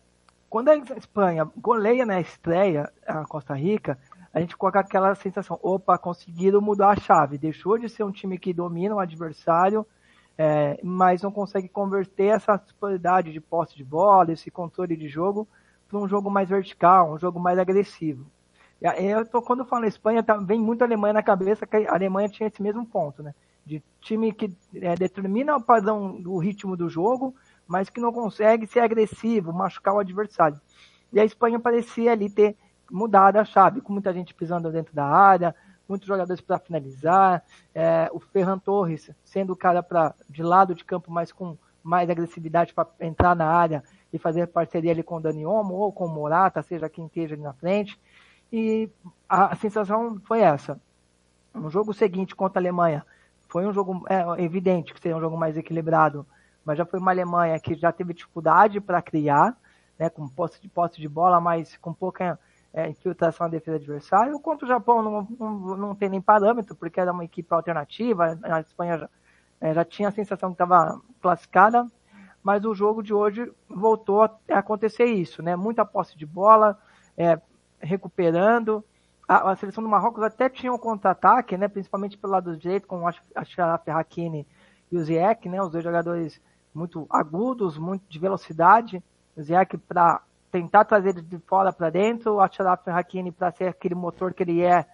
quando 0.49 0.67
a 0.67 0.75
Espanha 0.75 1.49
goleia 1.57 2.05
na 2.05 2.19
estreia 2.19 2.91
a 3.07 3.25
Costa 3.25 3.53
Rica, 3.53 3.97
a 4.33 4.39
gente 4.41 4.57
coloca 4.57 4.81
aquela 4.81 5.15
sensação, 5.15 5.57
opa, 5.61 5.97
conseguiram 5.97 6.59
mudar 6.59 6.89
a 6.89 6.95
chave, 6.95 7.37
deixou 7.37 7.77
de 7.77 7.87
ser 7.87 8.03
um 8.03 8.11
time 8.11 8.37
que 8.37 8.53
domina 8.53 8.95
o 8.95 8.99
adversário, 8.99 9.85
é, 10.37 10.79
mas 10.83 11.21
não 11.21 11.31
consegue 11.31 11.69
converter 11.69 12.35
essa 12.35 12.57
superioridade 12.65 13.31
de 13.31 13.39
posse 13.39 13.75
de 13.75 13.83
bola, 13.83 14.33
esse 14.33 14.51
controle 14.51 14.95
de 14.97 15.07
jogo, 15.07 15.47
para 15.87 15.99
um 15.99 16.07
jogo 16.07 16.29
mais 16.29 16.49
vertical, 16.49 17.13
um 17.13 17.19
jogo 17.19 17.39
mais 17.39 17.57
agressivo. 17.57 18.25
Eu 18.81 19.25
tô, 19.25 19.41
quando 19.41 19.59
eu 19.59 19.65
falo 19.65 19.85
Espanha, 19.85 20.23
tá, 20.23 20.35
vem 20.37 20.59
muito 20.59 20.81
a 20.81 20.85
Alemanha 20.85 21.13
na 21.13 21.21
cabeça, 21.21 21.67
que 21.67 21.77
a 21.77 21.93
Alemanha 21.93 22.27
tinha 22.27 22.47
esse 22.47 22.61
mesmo 22.63 22.83
ponto, 22.85 23.21
né? 23.21 23.35
De 23.63 23.83
time 23.99 24.33
que 24.33 24.51
é, 24.75 24.95
determina 24.95 25.55
o 25.55 25.61
padrão 25.61 26.19
do 26.19 26.35
ritmo 26.39 26.75
do 26.75 26.89
jogo, 26.89 27.35
mas 27.67 27.91
que 27.91 28.01
não 28.01 28.11
consegue 28.11 28.65
ser 28.65 28.79
agressivo, 28.79 29.53
machucar 29.53 29.93
o 29.93 29.99
adversário. 29.99 30.59
E 31.13 31.19
a 31.19 31.25
Espanha 31.25 31.59
parecia 31.59 32.11
ali 32.11 32.27
ter 32.27 32.57
mudado 32.89 33.37
a 33.37 33.45
chave, 33.45 33.81
com 33.81 33.93
muita 33.93 34.11
gente 34.11 34.33
pisando 34.33 34.71
dentro 34.71 34.95
da 34.95 35.05
área, 35.05 35.55
muitos 35.87 36.07
jogadores 36.07 36.41
para 36.41 36.57
finalizar, 36.57 37.43
é, 37.75 38.09
o 38.11 38.19
Ferran 38.19 38.57
Torres 38.57 39.11
sendo 39.23 39.53
o 39.53 39.55
cara 39.55 39.83
para 39.83 40.15
de 40.27 40.41
lado 40.41 40.73
de 40.73 40.83
campo, 40.83 41.11
mas 41.11 41.31
com 41.31 41.55
mais 41.83 42.09
agressividade 42.09 42.73
para 42.73 42.87
entrar 42.99 43.35
na 43.35 43.45
área 43.45 43.83
e 44.13 44.17
fazer 44.17 44.47
parceria 44.47 44.91
ali 44.91 45.03
com 45.03 45.15
o 45.15 45.19
Dani 45.19 45.45
Olmo 45.45 45.75
ou 45.75 45.91
com 45.91 46.05
o 46.05 46.09
Morata, 46.09 46.61
seja 46.61 46.89
quem 46.89 47.05
esteja 47.05 47.35
ali 47.35 47.43
na 47.43 47.53
frente. 47.53 47.99
E 48.51 48.89
a, 49.29 49.55
sensação 49.55 50.19
foi 50.25 50.41
essa. 50.41 50.79
No 51.53 51.69
jogo 51.69 51.93
seguinte 51.93 52.35
contra 52.35 52.59
a 52.59 52.61
Alemanha, 52.61 53.05
foi 53.47 53.65
um 53.65 53.73
jogo 53.73 54.03
é, 54.09 54.43
evidente 54.43 54.93
que 54.93 54.99
seria 54.99 55.17
um 55.17 55.21
jogo 55.21 55.37
mais 55.37 55.57
equilibrado, 55.57 56.25
mas 56.65 56.77
já 56.77 56.85
foi 56.85 56.99
uma 56.99 57.11
Alemanha 57.11 57.59
que 57.59 57.75
já 57.75 57.91
teve 57.91 58.13
dificuldade 58.13 58.79
para 58.79 59.01
criar, 59.01 59.57
né, 59.97 60.09
com 60.09 60.27
posse 60.27 60.61
de 60.61 60.67
posse 60.67 60.99
de 60.99 61.07
bola, 61.07 61.39
mas 61.39 61.77
com 61.77 61.93
pouca 61.93 62.39
é, 62.73 62.89
infiltração 62.89 63.47
na 63.47 63.51
defesa 63.51 63.77
adversária. 63.77 64.37
Contra 64.39 64.65
o 64.65 64.67
Japão 64.67 65.01
não, 65.01 65.27
não, 65.39 65.77
não 65.77 65.95
tem 65.95 66.09
nem 66.09 66.21
parâmetro, 66.21 66.75
porque 66.75 66.99
era 66.99 67.11
uma 67.11 67.25
equipe 67.25 67.53
alternativa, 67.53 68.37
a 68.43 68.59
Espanha 68.61 68.97
já, 68.97 69.09
é, 69.59 69.73
já 69.73 69.85
tinha 69.85 70.09
a 70.09 70.11
sensação 70.11 70.49
que 70.49 70.55
estava 70.55 70.99
classificada, 71.21 71.85
mas 72.43 72.65
o 72.65 72.73
jogo 72.73 73.03
de 73.03 73.13
hoje 73.13 73.51
voltou 73.69 74.23
a 74.23 74.31
acontecer 74.49 75.05
isso, 75.05 75.43
né? 75.43 75.55
Muita 75.55 75.85
posse 75.85 76.17
de 76.17 76.25
bola, 76.25 76.77
é, 77.17 77.39
recuperando. 77.81 78.83
A, 79.27 79.51
a, 79.51 79.55
seleção 79.55 79.83
do 79.83 79.89
Marrocos 79.89 80.23
até 80.23 80.49
tinha 80.49 80.71
um 80.73 80.77
contra-ataque, 80.77 81.57
né? 81.57 81.67
Principalmente 81.67 82.17
pelo 82.17 82.33
lado 82.33 82.57
direito, 82.57 82.87
com 82.87 83.07
Ashraf 83.35 83.87
Hakimi 83.87 84.47
e 84.91 84.97
o 84.97 85.03
Ziyech, 85.03 85.47
né? 85.49 85.61
Os 85.61 85.71
dois 85.71 85.83
jogadores 85.83 86.41
muito 86.73 87.05
agudos, 87.09 87.77
muito 87.77 88.03
de 88.09 88.19
velocidade. 88.19 89.03
O 89.35 89.41
Ziyech 89.41 89.77
para 89.77 90.21
tentar 90.51 90.83
trazer 90.85 91.09
ele 91.09 91.21
de 91.21 91.39
fora 91.39 91.71
para 91.71 91.89
dentro, 91.89 92.33
o 92.33 92.41
Achraf 92.41 92.87
Hakimi 92.87 93.31
para 93.31 93.51
ser 93.51 93.69
aquele 93.69 93.95
motor 93.95 94.33
que 94.33 94.43
ele 94.43 94.61
é, 94.61 94.85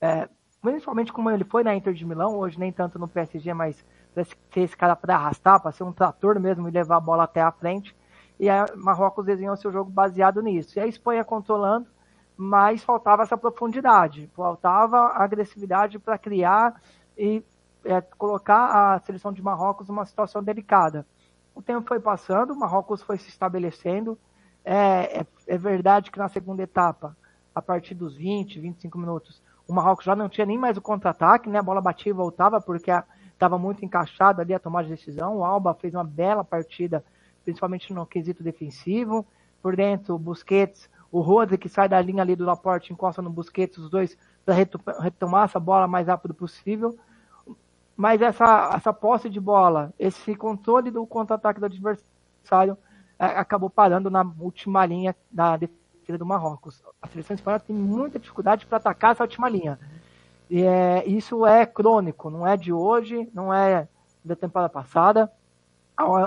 é, 0.00 0.28
principalmente 0.62 1.12
como 1.12 1.30
ele 1.30 1.44
foi 1.44 1.64
na 1.64 1.74
Inter 1.74 1.92
de 1.92 2.06
Milão, 2.06 2.38
hoje 2.38 2.58
nem 2.58 2.72
tanto 2.72 2.98
no 2.98 3.08
PSG, 3.08 3.52
mas 3.52 3.84
para 4.14 4.24
ser 4.24 4.60
esse 4.60 4.76
cara 4.76 4.94
para 4.94 5.16
arrastar, 5.16 5.60
para 5.60 5.72
ser 5.72 5.82
um 5.82 5.92
trator 5.92 6.38
mesmo 6.38 6.68
e 6.68 6.70
levar 6.70 6.96
a 6.96 7.00
bola 7.00 7.24
até 7.24 7.40
a 7.40 7.50
frente. 7.50 7.94
E 8.38 8.48
a 8.48 8.66
Marrocos 8.76 9.26
desenhou 9.26 9.56
seu 9.56 9.70
jogo 9.70 9.90
baseado 9.90 10.40
nisso. 10.40 10.78
E 10.78 10.80
a 10.80 10.86
Espanha 10.86 11.24
controlando, 11.24 11.86
mas 12.42 12.82
faltava 12.82 13.22
essa 13.22 13.36
profundidade, 13.36 14.30
faltava 14.34 15.12
agressividade 15.14 15.98
para 15.98 16.16
criar 16.16 16.80
e 17.16 17.44
é, 17.84 18.00
colocar 18.00 18.94
a 18.94 18.98
seleção 19.00 19.30
de 19.30 19.42
Marrocos 19.42 19.88
numa 19.88 20.06
situação 20.06 20.42
delicada. 20.42 21.06
O 21.54 21.60
tempo 21.60 21.86
foi 21.86 22.00
passando, 22.00 22.54
o 22.54 22.58
Marrocos 22.58 23.02
foi 23.02 23.18
se 23.18 23.28
estabelecendo, 23.28 24.18
é, 24.64 25.20
é, 25.20 25.26
é, 25.48 25.58
verdade 25.58 26.10
que 26.10 26.18
na 26.18 26.30
segunda 26.30 26.62
etapa, 26.62 27.14
a 27.54 27.60
partir 27.60 27.94
dos 27.94 28.16
20, 28.16 28.58
25 28.58 28.98
minutos, 28.98 29.42
o 29.68 29.74
Marrocos 29.74 30.06
já 30.06 30.16
não 30.16 30.30
tinha 30.30 30.46
nem 30.46 30.56
mais 30.56 30.78
o 30.78 30.80
contra-ataque, 30.80 31.46
né? 31.46 31.58
A 31.58 31.62
bola 31.62 31.82
batia 31.82 32.08
e 32.08 32.14
voltava 32.14 32.58
porque 32.58 32.90
estava 33.34 33.58
muito 33.58 33.84
encaixado 33.84 34.40
ali 34.40 34.54
a 34.54 34.58
tomar 34.58 34.84
de 34.84 34.88
decisão. 34.88 35.36
O 35.36 35.44
Alba 35.44 35.74
fez 35.74 35.94
uma 35.94 36.04
bela 36.04 36.42
partida, 36.42 37.04
principalmente 37.44 37.92
no 37.92 38.06
quesito 38.06 38.42
defensivo. 38.42 39.26
Por 39.62 39.76
dentro, 39.76 40.14
o 40.14 40.18
Busquets, 40.18 40.88
o 41.10 41.20
Rose 41.20 41.58
que 41.58 41.68
sai 41.68 41.88
da 41.88 42.00
linha 42.00 42.22
ali 42.22 42.36
do 42.36 42.44
Laporte, 42.44 42.92
encosta 42.92 43.20
no 43.20 43.30
Busquets, 43.30 43.78
os 43.78 43.90
dois 43.90 44.16
para 44.44 44.54
retomar 45.00 45.44
essa 45.44 45.60
bola 45.60 45.86
mais 45.86 46.06
rápido 46.06 46.34
possível. 46.34 46.96
Mas 47.96 48.22
essa, 48.22 48.70
essa 48.74 48.92
posse 48.92 49.28
de 49.28 49.40
bola, 49.40 49.92
esse 49.98 50.34
controle 50.34 50.90
do 50.90 51.06
contra-ataque 51.06 51.60
do 51.60 51.66
adversário, 51.66 52.78
acabou 53.18 53.68
parando 53.68 54.10
na 54.10 54.24
última 54.38 54.86
linha 54.86 55.14
da 55.30 55.56
defesa 55.56 56.16
do 56.16 56.24
Marrocos. 56.24 56.82
A 57.02 57.06
seleção 57.08 57.34
espanhola 57.34 57.60
tem 57.60 57.76
muita 57.76 58.18
dificuldade 58.18 58.64
para 58.64 58.78
atacar 58.78 59.12
essa 59.12 59.24
última 59.24 59.48
linha. 59.48 59.78
E 60.48 60.62
é, 60.62 61.06
isso 61.06 61.44
é 61.44 61.66
crônico, 61.66 62.30
não 62.30 62.46
é 62.46 62.56
de 62.56 62.72
hoje, 62.72 63.28
não 63.34 63.52
é 63.52 63.86
da 64.24 64.34
temporada 64.34 64.70
passada. 64.70 65.30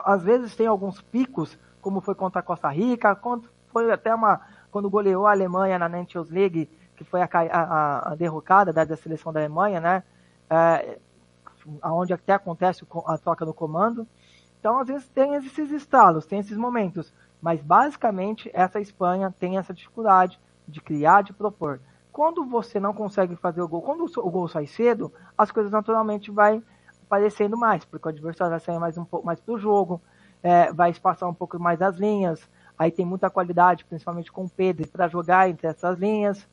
Às 0.05 0.23
vezes 0.23 0.55
tem 0.55 0.67
alguns 0.67 1.01
picos, 1.01 1.57
como 1.81 1.99
foi 1.99 2.13
contra 2.13 2.39
a 2.39 2.43
Costa 2.43 2.69
Rica, 2.69 3.19
foi 3.69 3.91
até 3.91 4.13
uma 4.13 4.41
quando 4.73 4.89
goleou 4.89 5.27
a 5.27 5.31
Alemanha 5.31 5.77
na 5.77 5.87
Nations 5.87 6.31
League, 6.31 6.67
que 6.95 7.03
foi 7.03 7.21
a, 7.21 7.29
a, 7.31 8.11
a 8.11 8.15
derrocada 8.15 8.73
da, 8.73 8.83
da, 8.83 8.97
seleção 8.97 9.31
da 9.31 9.39
Alemanha, 9.39 9.79
né? 9.79 10.03
É, 10.49 10.97
onde 11.83 12.11
até 12.11 12.33
acontece 12.33 12.83
a 13.05 13.17
troca 13.19 13.45
do 13.45 13.53
comando. 13.53 14.07
Então, 14.59 14.79
às 14.79 14.87
vezes, 14.87 15.07
tem 15.09 15.35
esses 15.35 15.71
estalos, 15.71 16.25
tem 16.25 16.39
esses 16.39 16.57
momentos. 16.57 17.13
Mas, 17.39 17.61
basicamente, 17.61 18.49
essa 18.51 18.79
Espanha 18.79 19.33
tem 19.39 19.57
essa 19.57 19.73
dificuldade 19.73 20.39
de 20.67 20.81
criar, 20.81 21.21
de 21.21 21.33
propor. 21.33 21.79
Quando 22.11 22.43
você 22.43 22.79
não 22.79 22.93
consegue 22.93 23.35
fazer 23.35 23.61
o 23.61 23.67
gol, 23.67 23.81
quando 23.81 24.05
o 24.05 24.31
gol 24.31 24.47
sai 24.47 24.65
cedo, 24.65 25.13
as 25.37 25.51
coisas 25.51 25.71
naturalmente 25.71 26.31
vai 26.31 26.61
aparecendo 27.05 27.55
mais, 27.55 27.85
porque 27.85 28.07
o 28.07 28.09
adversário 28.09 28.51
vai 28.51 28.59
sair 28.59 28.79
mais 28.79 28.97
um 28.97 29.05
pouco 29.05 29.25
mais 29.25 29.39
pro 29.39 29.57
jogo, 29.57 30.01
é, 30.41 30.73
vai 30.73 30.89
espaçar 30.89 31.29
um 31.29 31.33
pouco 31.33 31.59
mais 31.59 31.81
as 31.81 31.97
linhas, 31.97 32.49
aí 32.83 32.91
tem 32.91 33.05
muita 33.05 33.29
qualidade, 33.29 33.85
principalmente 33.85 34.31
com 34.31 34.45
o 34.45 34.49
Pedro, 34.49 34.87
para 34.87 35.07
jogar 35.07 35.49
entre 35.49 35.67
essas 35.67 35.97
linhas, 35.97 36.47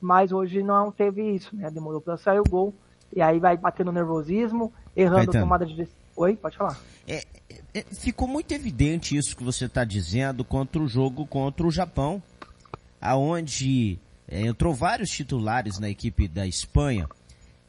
mas 0.00 0.32
hoje 0.32 0.62
não 0.62 0.90
teve 0.90 1.22
isso, 1.34 1.54
né? 1.56 1.70
Demorou 1.70 2.00
para 2.00 2.16
sair 2.16 2.40
o 2.40 2.44
gol, 2.44 2.74
e 3.14 3.20
aí 3.20 3.38
vai 3.38 3.56
batendo 3.56 3.92
nervosismo, 3.92 4.72
errando 4.96 5.30
a 5.30 5.40
tomada 5.40 5.66
de 5.66 5.76
decisão. 5.76 5.98
Oi, 6.16 6.36
pode 6.36 6.56
falar. 6.56 6.78
É, 7.08 7.24
é, 7.74 7.82
ficou 7.82 8.28
muito 8.28 8.52
evidente 8.52 9.16
isso 9.16 9.36
que 9.36 9.42
você 9.42 9.64
está 9.64 9.84
dizendo 9.84 10.44
contra 10.44 10.80
o 10.80 10.86
jogo 10.86 11.26
contra 11.26 11.66
o 11.66 11.70
Japão, 11.70 12.22
aonde 13.00 13.98
é, 14.28 14.42
entrou 14.42 14.72
vários 14.72 15.10
titulares 15.10 15.78
na 15.78 15.90
equipe 15.90 16.28
da 16.28 16.46
Espanha 16.46 17.08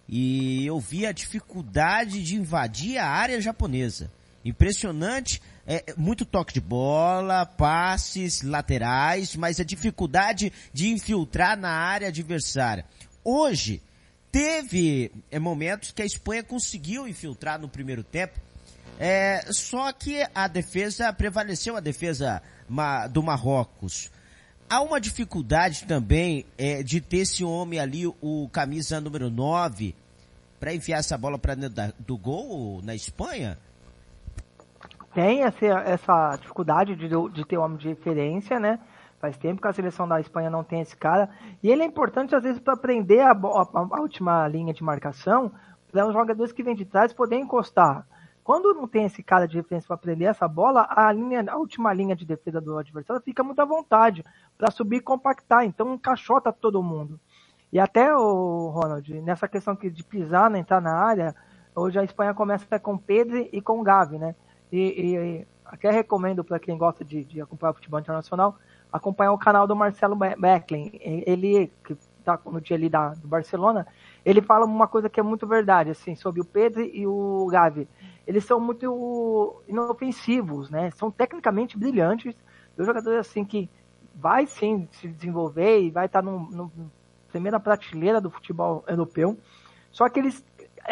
e 0.07 0.65
eu 0.65 0.79
vi 0.79 1.05
a 1.05 1.11
dificuldade 1.11 2.21
de 2.21 2.35
invadir 2.35 2.97
a 2.97 3.07
área 3.07 3.41
japonesa. 3.41 4.11
Impressionante, 4.43 5.41
é, 5.67 5.93
muito 5.97 6.25
toque 6.25 6.53
de 6.53 6.61
bola, 6.61 7.45
passes 7.45 8.41
laterais, 8.41 9.35
mas 9.35 9.59
a 9.59 9.63
dificuldade 9.63 10.53
de 10.71 10.89
infiltrar 10.89 11.57
na 11.57 11.71
área 11.71 12.09
adversária. 12.09 12.85
Hoje, 13.23 13.81
teve 14.31 15.11
é, 15.31 15.39
momentos 15.39 15.91
que 15.91 16.01
a 16.01 16.05
Espanha 16.05 16.43
conseguiu 16.43 17.07
infiltrar 17.07 17.59
no 17.59 17.67
primeiro 17.67 18.03
tempo, 18.03 18.39
é, 18.99 19.45
só 19.51 19.91
que 19.91 20.25
a 20.33 20.47
defesa 20.47 21.11
prevaleceu, 21.11 21.75
a 21.75 21.81
defesa 21.81 22.41
do 23.11 23.21
Marrocos. 23.21 24.09
Há 24.69 24.81
uma 24.81 24.99
dificuldade 24.99 25.85
também 25.85 26.45
é, 26.57 26.81
de 26.81 26.99
ter 26.99 27.17
esse 27.17 27.43
homem 27.43 27.79
ali, 27.79 28.07
o 28.07 28.49
camisa 28.51 28.99
número 28.99 29.29
9, 29.29 29.93
para 30.59 30.73
enfiar 30.73 30.99
essa 30.99 31.17
bola 31.17 31.37
para 31.37 31.55
dentro 31.55 31.75
da, 31.75 31.93
do 31.99 32.17
gol 32.17 32.81
na 32.81 32.95
Espanha? 32.95 33.59
Tem 35.15 35.43
essa, 35.43 35.65
essa 35.65 36.35
dificuldade 36.35 36.93
de, 36.93 37.07
de 37.07 37.45
ter 37.45 37.57
um 37.57 37.61
homem 37.61 37.77
de 37.77 37.87
referência, 37.87 38.59
né? 38.59 38.81
Faz 39.17 39.37
tempo 39.37 39.61
que 39.61 39.67
a 39.69 39.71
seleção 39.71 40.05
da 40.05 40.19
Espanha 40.19 40.49
não 40.49 40.61
tem 40.61 40.81
esse 40.81 40.95
cara. 40.97 41.29
E 41.63 41.71
ele 41.71 41.83
é 41.83 41.85
importante, 41.85 42.35
às 42.35 42.43
vezes, 42.43 42.59
para 42.59 42.75
prender 42.75 43.21
a, 43.21 43.31
a, 43.31 43.65
a, 43.71 44.01
última 44.01 44.45
linha 44.49 44.73
de 44.73 44.83
marcação, 44.83 45.53
para 45.89 46.05
os 46.05 46.11
jogadores 46.11 46.51
que 46.51 46.61
vêm 46.61 46.75
de 46.75 46.83
trás 46.83 47.13
poderem 47.13 47.45
encostar. 47.45 48.05
Quando 48.43 48.73
não 48.73 48.89
tem 48.89 49.05
esse 49.05 49.23
cara 49.23 49.47
de 49.47 49.55
referência 49.55 49.87
para 49.87 49.95
prender 49.95 50.27
essa 50.27 50.49
bola, 50.49 50.85
a, 50.89 51.09
linha, 51.13 51.45
a 51.47 51.55
última 51.55 51.93
linha 51.93 52.13
de 52.13 52.25
defesa 52.25 52.59
do 52.59 52.77
adversário 52.77 53.23
fica 53.23 53.41
muito 53.41 53.61
à 53.61 53.65
vontade 53.65 54.21
para 54.57 54.69
subir 54.69 54.97
e 54.97 55.01
compactar. 55.01 55.63
Então 55.63 55.93
encaixota 55.93 56.51
todo 56.51 56.83
mundo. 56.83 57.17
E 57.71 57.79
até 57.79 58.13
o 58.13 58.67
Ronald, 58.67 59.21
nessa 59.21 59.47
questão 59.47 59.75
de 59.75 60.03
pisar, 60.03 60.53
entrar 60.55 60.81
na 60.81 60.93
área, 60.93 61.33
hoje 61.73 61.97
a 61.97 62.03
Espanha 62.03 62.33
começa 62.33 62.77
com 62.81 62.97
Pedro 62.97 63.37
e 63.37 63.61
com 63.61 63.81
Gavi, 63.81 64.17
né? 64.17 64.35
E, 64.71 64.79
e 64.79 65.47
até 65.65 65.89
recomendo 65.91 66.43
para 66.43 66.59
quem 66.59 66.77
gosta 66.77 67.03
de, 67.03 67.23
de, 67.23 67.41
acompanhar 67.41 67.71
o 67.71 67.75
futebol 67.75 67.99
internacional, 67.99 68.57
acompanhar 68.91 69.31
o 69.31 69.37
canal 69.37 69.67
do 69.67 69.75
Marcelo 69.75 70.15
Becklin. 70.15 70.91
Ele, 71.01 71.71
que 71.83 71.93
está 72.19 72.39
no 72.45 72.59
dia 72.59 72.75
ali 72.75 72.89
da, 72.89 73.09
do 73.09 73.27
Barcelona, 73.27 73.85
ele 74.23 74.41
fala 74.41 74.65
uma 74.65 74.87
coisa 74.87 75.09
que 75.09 75.19
é 75.19 75.23
muito 75.23 75.45
verdade, 75.45 75.91
assim, 75.91 76.15
sobre 76.15 76.41
o 76.41 76.45
Pedro 76.45 76.81
e 76.81 77.05
o 77.05 77.47
Gavi 77.51 77.87
eles 78.27 78.43
são 78.43 78.59
muito 78.59 79.61
inofensivos, 79.67 80.69
né? 80.69 80.89
São 80.91 81.11
tecnicamente 81.11 81.77
brilhantes. 81.77 82.35
Dois 82.75 82.87
jogadores 82.87 83.19
assim 83.19 83.45
que 83.45 83.69
vai 84.15 84.47
sim 84.47 84.87
se 84.91 85.07
desenvolver 85.07 85.81
e 85.81 85.91
vai 85.91 86.07
estar 86.07 86.21
no, 86.21 86.39
no 86.49 86.71
primeira 87.29 87.59
prateleira 87.59 88.19
do 88.19 88.31
futebol 88.31 88.83
europeu. 88.87 89.37
Só 89.91 90.09
que 90.09 90.19
eles, 90.19 90.43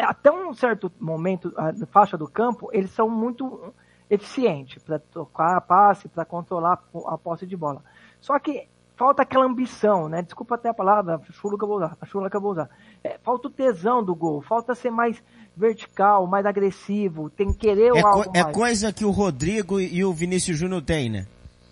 até 0.02 0.30
um 0.30 0.52
certo 0.54 0.90
momento, 0.98 1.52
na 1.56 1.86
faixa 1.86 2.16
do 2.16 2.28
campo, 2.28 2.68
eles 2.72 2.90
são 2.90 3.08
muito 3.08 3.72
eficientes 4.10 4.82
para 4.82 4.98
tocar 4.98 5.56
a 5.56 5.60
passe, 5.60 6.08
para 6.08 6.24
controlar 6.24 6.82
a 7.06 7.18
posse 7.18 7.46
de 7.46 7.56
bola. 7.56 7.82
Só 8.20 8.38
que 8.38 8.68
falta 8.96 9.22
aquela 9.22 9.44
ambição, 9.44 10.08
né? 10.08 10.22
Desculpa 10.22 10.54
até 10.54 10.68
a 10.68 10.74
palavra, 10.74 11.16
a 11.16 11.32
chula 11.32 11.58
que 11.58 11.64
eu 11.64 11.68
vou 11.68 11.76
usar, 11.78 11.96
a 12.00 12.06
chula 12.06 12.30
que 12.30 12.36
eu 12.36 12.40
vou 12.40 12.52
usar. 12.52 12.68
É, 13.02 13.18
falta 13.22 13.48
o 13.48 13.50
tesão 13.50 14.02
do 14.02 14.14
gol, 14.14 14.40
falta 14.42 14.74
ser 14.74 14.90
mais 14.90 15.22
vertical, 15.56 16.26
mais 16.26 16.46
agressivo, 16.46 17.30
tem 17.30 17.52
que 17.52 17.58
querer 17.58 17.94
é 17.94 18.00
algo 18.00 18.24
co 18.24 18.30
É 18.34 18.42
mais. 18.42 18.56
coisa 18.56 18.92
que 18.92 19.04
o 19.04 19.10
Rodrigo 19.10 19.80
e 19.80 20.04
o 20.04 20.12
Vinícius 20.12 20.58
Júnior 20.58 20.82
têm, 20.82 21.10
né? 21.10 21.26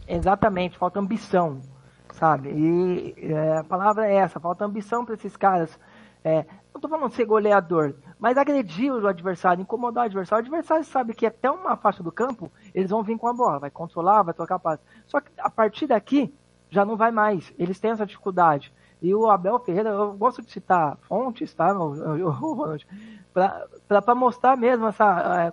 Exatamente, 0.07 0.79
falta 0.79 1.01
ambição, 1.01 1.61
sabe? 2.13 2.51
E 2.51 3.15
é, 3.19 3.59
a 3.59 3.65
palavra 3.65 4.07
é 4.07 4.17
essa, 4.17 4.41
falta 4.41 4.65
ambição 4.65 5.05
para 5.05 5.15
esses 5.15 5.37
caras. 5.37 5.79
É, 6.25 6.45
não 6.73 6.77
estou 6.77 6.91
falando 6.91 7.11
de 7.11 7.17
ser 7.17 7.25
goleador, 7.25 7.95
mas 8.23 8.39
agredir 8.39 8.93
o 8.93 9.09
adversário, 9.09 9.63
incomodar 9.63 10.05
o 10.05 10.07
adversário. 10.07 10.45
O 10.45 10.47
adversário 10.47 10.85
sabe 10.85 11.13
que 11.13 11.27
até 11.27 11.51
uma 11.51 11.77
faixa 11.77 12.05
do 12.05 12.13
campo 12.13 12.53
eles 12.73 12.89
vão 12.89 13.03
vir 13.03 13.19
com 13.19 13.27
a 13.27 13.33
bola, 13.33 13.59
vai 13.59 13.69
controlar, 13.69 14.23
vai 14.23 14.33
tocar 14.33 14.61
passe. 14.61 14.81
Só 15.09 15.21
que 15.21 15.33
a 15.37 15.51
partir 15.51 15.89
daqui 15.89 16.33
já 16.71 16.85
não 16.85 16.97
vai 16.97 17.11
mais. 17.11 17.53
Eles 17.59 17.81
têm 17.81 17.91
essa 17.91 18.07
dificuldade. 18.07 18.73
E 19.03 19.13
o 19.13 19.29
Abel 19.29 19.59
Ferreira, 19.59 19.91
eu 19.91 20.13
gosto 20.13 20.41
de 20.41 20.53
citar 20.53 20.97
fontes, 21.09 21.53
tá? 21.53 21.75
Para 23.89 24.15
mostrar 24.15 24.57
mesmo 24.57 24.87
essa. 24.87 25.49
É, 25.49 25.53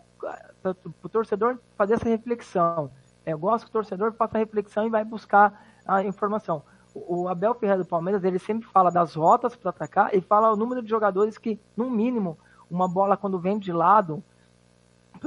para 0.61 0.75
o 1.03 1.09
torcedor 1.09 1.57
fazer 1.75 1.95
essa 1.95 2.07
reflexão. 2.07 2.91
Eu 3.25 3.39
gosto 3.39 3.63
que 3.63 3.71
o 3.71 3.73
torcedor 3.73 4.13
faça 4.13 4.37
a 4.37 4.41
reflexão 4.41 4.85
e 4.85 4.91
vai 4.91 5.03
buscar 5.03 5.65
a 5.87 6.03
informação. 6.03 6.61
O 6.93 7.27
Abel 7.27 7.55
Ferreira 7.55 7.81
do 7.81 7.87
Palmeiras, 7.87 8.23
ele 8.23 8.37
sempre 8.37 8.67
fala 8.67 8.91
das 8.91 9.15
rotas 9.15 9.55
para 9.55 9.71
atacar 9.71 10.13
e 10.13 10.21
fala 10.21 10.53
o 10.53 10.55
número 10.55 10.83
de 10.83 10.89
jogadores 10.89 11.35
que, 11.35 11.59
no 11.75 11.89
mínimo, 11.89 12.37
uma 12.69 12.87
bola 12.87 13.17
quando 13.17 13.39
vem 13.39 13.57
de 13.57 13.71
lado, 13.71 14.23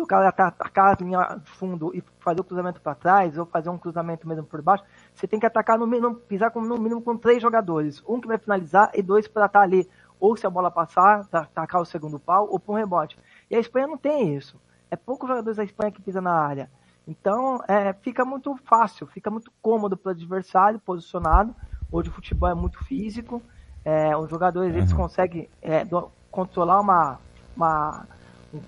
o 0.01 0.07
cara 0.07 0.29
atacar 0.29 0.97
a 0.97 1.05
linha 1.05 1.41
de 1.45 1.51
fundo 1.51 1.95
e 1.95 2.03
fazer 2.21 2.41
o 2.41 2.45
cruzamento 2.45 2.81
para 2.81 2.95
trás, 2.95 3.37
ou 3.37 3.45
fazer 3.45 3.69
um 3.69 3.77
cruzamento 3.77 4.27
mesmo 4.27 4.45
por 4.45 4.63
baixo, 4.63 4.85
você 5.15 5.27
tem 5.27 5.39
que 5.39 5.47
atacar 5.47 5.79
no 5.79 5.87
mínimo, 5.87 6.15
pisar 6.15 6.51
com, 6.51 6.63
no 6.63 6.79
mínimo 6.79 7.03
com 7.03 7.17
três 7.17 7.43
jogadores. 7.43 8.03
Um 8.09 8.21
que 8.21 8.29
vai 8.29 8.39
finalizar 8.39 8.91
e 8.95 9.03
dois 9.03 9.29
para 9.29 9.47
estar 9.47 9.61
ali, 9.61 9.89
ou 10.19 10.37
se 10.37 10.47
a 10.47 10.51
bola 10.51 10.71
passar, 10.71 11.27
tá, 11.27 11.41
atacar 11.41 11.81
o 11.81 11.85
segundo 11.85 12.19
pau, 12.19 12.49
ou 12.51 12.59
para 12.59 12.73
um 12.73 12.77
rebote. 12.77 13.19
E 13.51 13.57
a 13.57 13.61
Espanha 13.61 13.87
não 13.87 13.99
tem 13.99 14.35
isso. 14.35 14.59
É 14.91 14.97
poucos 14.97 15.29
jogadores 15.29 15.57
da 15.57 15.65
Espanha 15.65 15.93
que 15.93 16.01
pisam 16.01 16.23
na 16.23 16.33
área. 16.33 16.71
Então, 17.07 17.61
é, 17.67 17.93
fica 17.93 18.25
muito 18.25 18.57
fácil, 18.65 19.07
fica 19.09 19.31
muito 19.31 19.51
cômodo 19.61 19.97
para 19.97 20.11
o 20.11 20.13
adversário 20.13 20.79
posicionado. 20.79 21.55
Hoje 21.91 22.09
o 22.09 22.13
futebol 22.13 22.49
é 22.49 22.55
muito 22.55 22.83
físico. 22.85 23.43
É, 23.85 24.17
os 24.17 24.31
jogadores 24.31 24.75
eles 24.75 24.93
conseguem 24.93 25.49
é, 25.61 25.85
do, 25.85 26.09
controlar 26.31 26.81
uma, 26.81 27.19
uma 27.57 28.07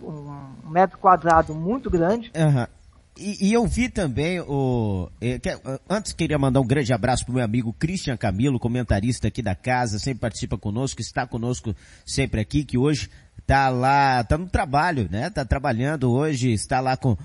um, 0.02 0.70
metro 0.70 0.98
quadrado 0.98 1.54
muito 1.54 1.90
grande. 1.90 2.30
Uhum. 2.34 2.66
E, 3.16 3.48
e, 3.48 3.52
eu 3.52 3.64
vi 3.64 3.88
também 3.88 4.40
o. 4.40 5.08
Eh, 5.20 5.38
que, 5.38 5.56
antes 5.88 6.12
queria 6.12 6.36
mandar 6.36 6.60
um 6.60 6.66
grande 6.66 6.92
abraço 6.92 7.24
pro 7.24 7.34
meu 7.34 7.44
amigo 7.44 7.72
Christian 7.72 8.16
Camilo, 8.16 8.58
comentarista 8.58 9.28
aqui 9.28 9.40
da 9.40 9.54
casa, 9.54 10.00
sempre 10.00 10.20
participa 10.20 10.58
conosco, 10.58 11.00
está 11.00 11.24
conosco 11.24 11.76
sempre 12.04 12.40
aqui, 12.40 12.64
que 12.64 12.76
hoje 12.76 13.08
tá 13.46 13.68
lá, 13.68 14.24
tá 14.24 14.36
no 14.36 14.48
trabalho, 14.48 15.08
né? 15.08 15.30
Tá 15.30 15.44
trabalhando 15.44 16.10
hoje, 16.10 16.52
está 16.52 16.80
lá 16.80 16.96
com 16.96 17.16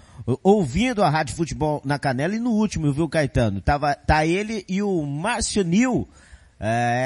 ouvindo 0.43 1.01
a 1.01 1.09
Rádio 1.09 1.35
Futebol 1.35 1.81
na 1.83 1.97
Canela 1.97 2.35
e 2.35 2.39
no 2.39 2.51
último, 2.51 2.93
viu, 2.93 3.09
Caetano? 3.09 3.59
Tava 3.59 3.95
tá 3.95 4.23
ele 4.27 4.63
e 4.69 4.83
o 4.83 5.03
Márcio 5.03 5.63
Nil 5.63 6.07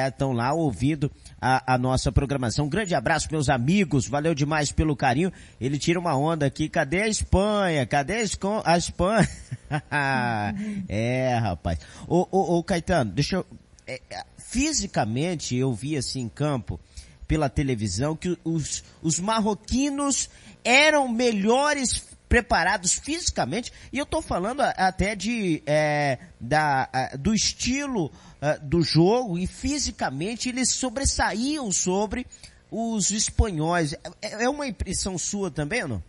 estão 0.07 0.31
é, 0.31 0.35
lá 0.35 0.53
ouvindo 0.53 1.11
a, 1.39 1.75
a, 1.75 1.77
nossa 1.77 2.11
programação. 2.11 2.65
Um 2.65 2.69
grande 2.69 2.95
abraço, 2.95 3.27
meus 3.31 3.49
amigos. 3.49 4.07
Valeu 4.07 4.33
demais 4.33 4.71
pelo 4.71 4.95
carinho. 4.95 5.31
Ele 5.61 5.77
tira 5.77 5.99
uma 5.99 6.17
onda 6.17 6.45
aqui. 6.45 6.67
Cadê 6.67 7.03
a 7.03 7.07
Espanha? 7.07 7.85
Cadê 7.85 8.15
a 8.15 8.21
Espanha? 8.23 9.29
é, 10.89 11.35
rapaz. 11.35 11.79
Ô, 12.07 12.27
ô, 12.31 12.57
ô, 12.57 12.63
Caetano, 12.63 13.11
deixa 13.11 13.37
eu... 13.37 13.45
É, 13.85 14.01
é, 14.09 14.23
fisicamente, 14.37 15.55
eu 15.55 15.73
vi 15.73 15.97
assim 15.97 16.21
em 16.21 16.29
campo, 16.29 16.79
pela 17.27 17.49
televisão, 17.49 18.15
que 18.15 18.37
os, 18.43 18.83
os 19.01 19.19
marroquinos 19.19 20.29
eram 20.63 21.07
melhores 21.07 22.12
preparados 22.33 22.95
fisicamente, 22.95 23.71
e 23.93 23.99
eu 23.99 24.05
estou 24.05 24.19
falando 24.19 24.61
até 24.61 25.15
de 25.15 25.61
é, 25.67 26.17
da, 26.41 26.89
do 27.19 27.31
estilo 27.31 28.07
uh, 28.07 28.59
do 28.63 28.81
jogo 28.81 29.37
e 29.37 29.45
fisicamente 29.45 30.49
eles 30.49 30.69
sobressaíam 30.69 31.71
sobre 31.71 32.25
os 32.71 33.11
espanhóis. 33.11 33.93
É, 34.19 34.45
é 34.45 34.49
uma 34.49 34.65
impressão 34.65 35.15
sua 35.15 35.51
também 35.51 35.87
não? 35.87 36.01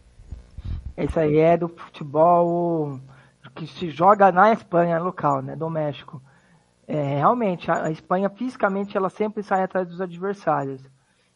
Isso 0.97 1.21
aí 1.21 1.37
é 1.37 1.59
do 1.59 1.69
futebol 1.69 2.99
que 3.55 3.67
se 3.67 3.91
joga 3.91 4.33
na 4.33 4.51
Espanha 4.51 4.99
local, 4.99 5.43
né, 5.43 5.55
do 5.55 5.69
México. 5.69 6.23
É, 6.89 7.19
realmente, 7.19 7.71
a, 7.71 7.85
a 7.85 7.91
Espanha 7.91 8.31
fisicamente 8.31 8.97
ela 8.97 9.11
sempre 9.11 9.43
sai 9.43 9.63
atrás 9.63 9.87
dos 9.87 10.01
adversários. 10.01 10.81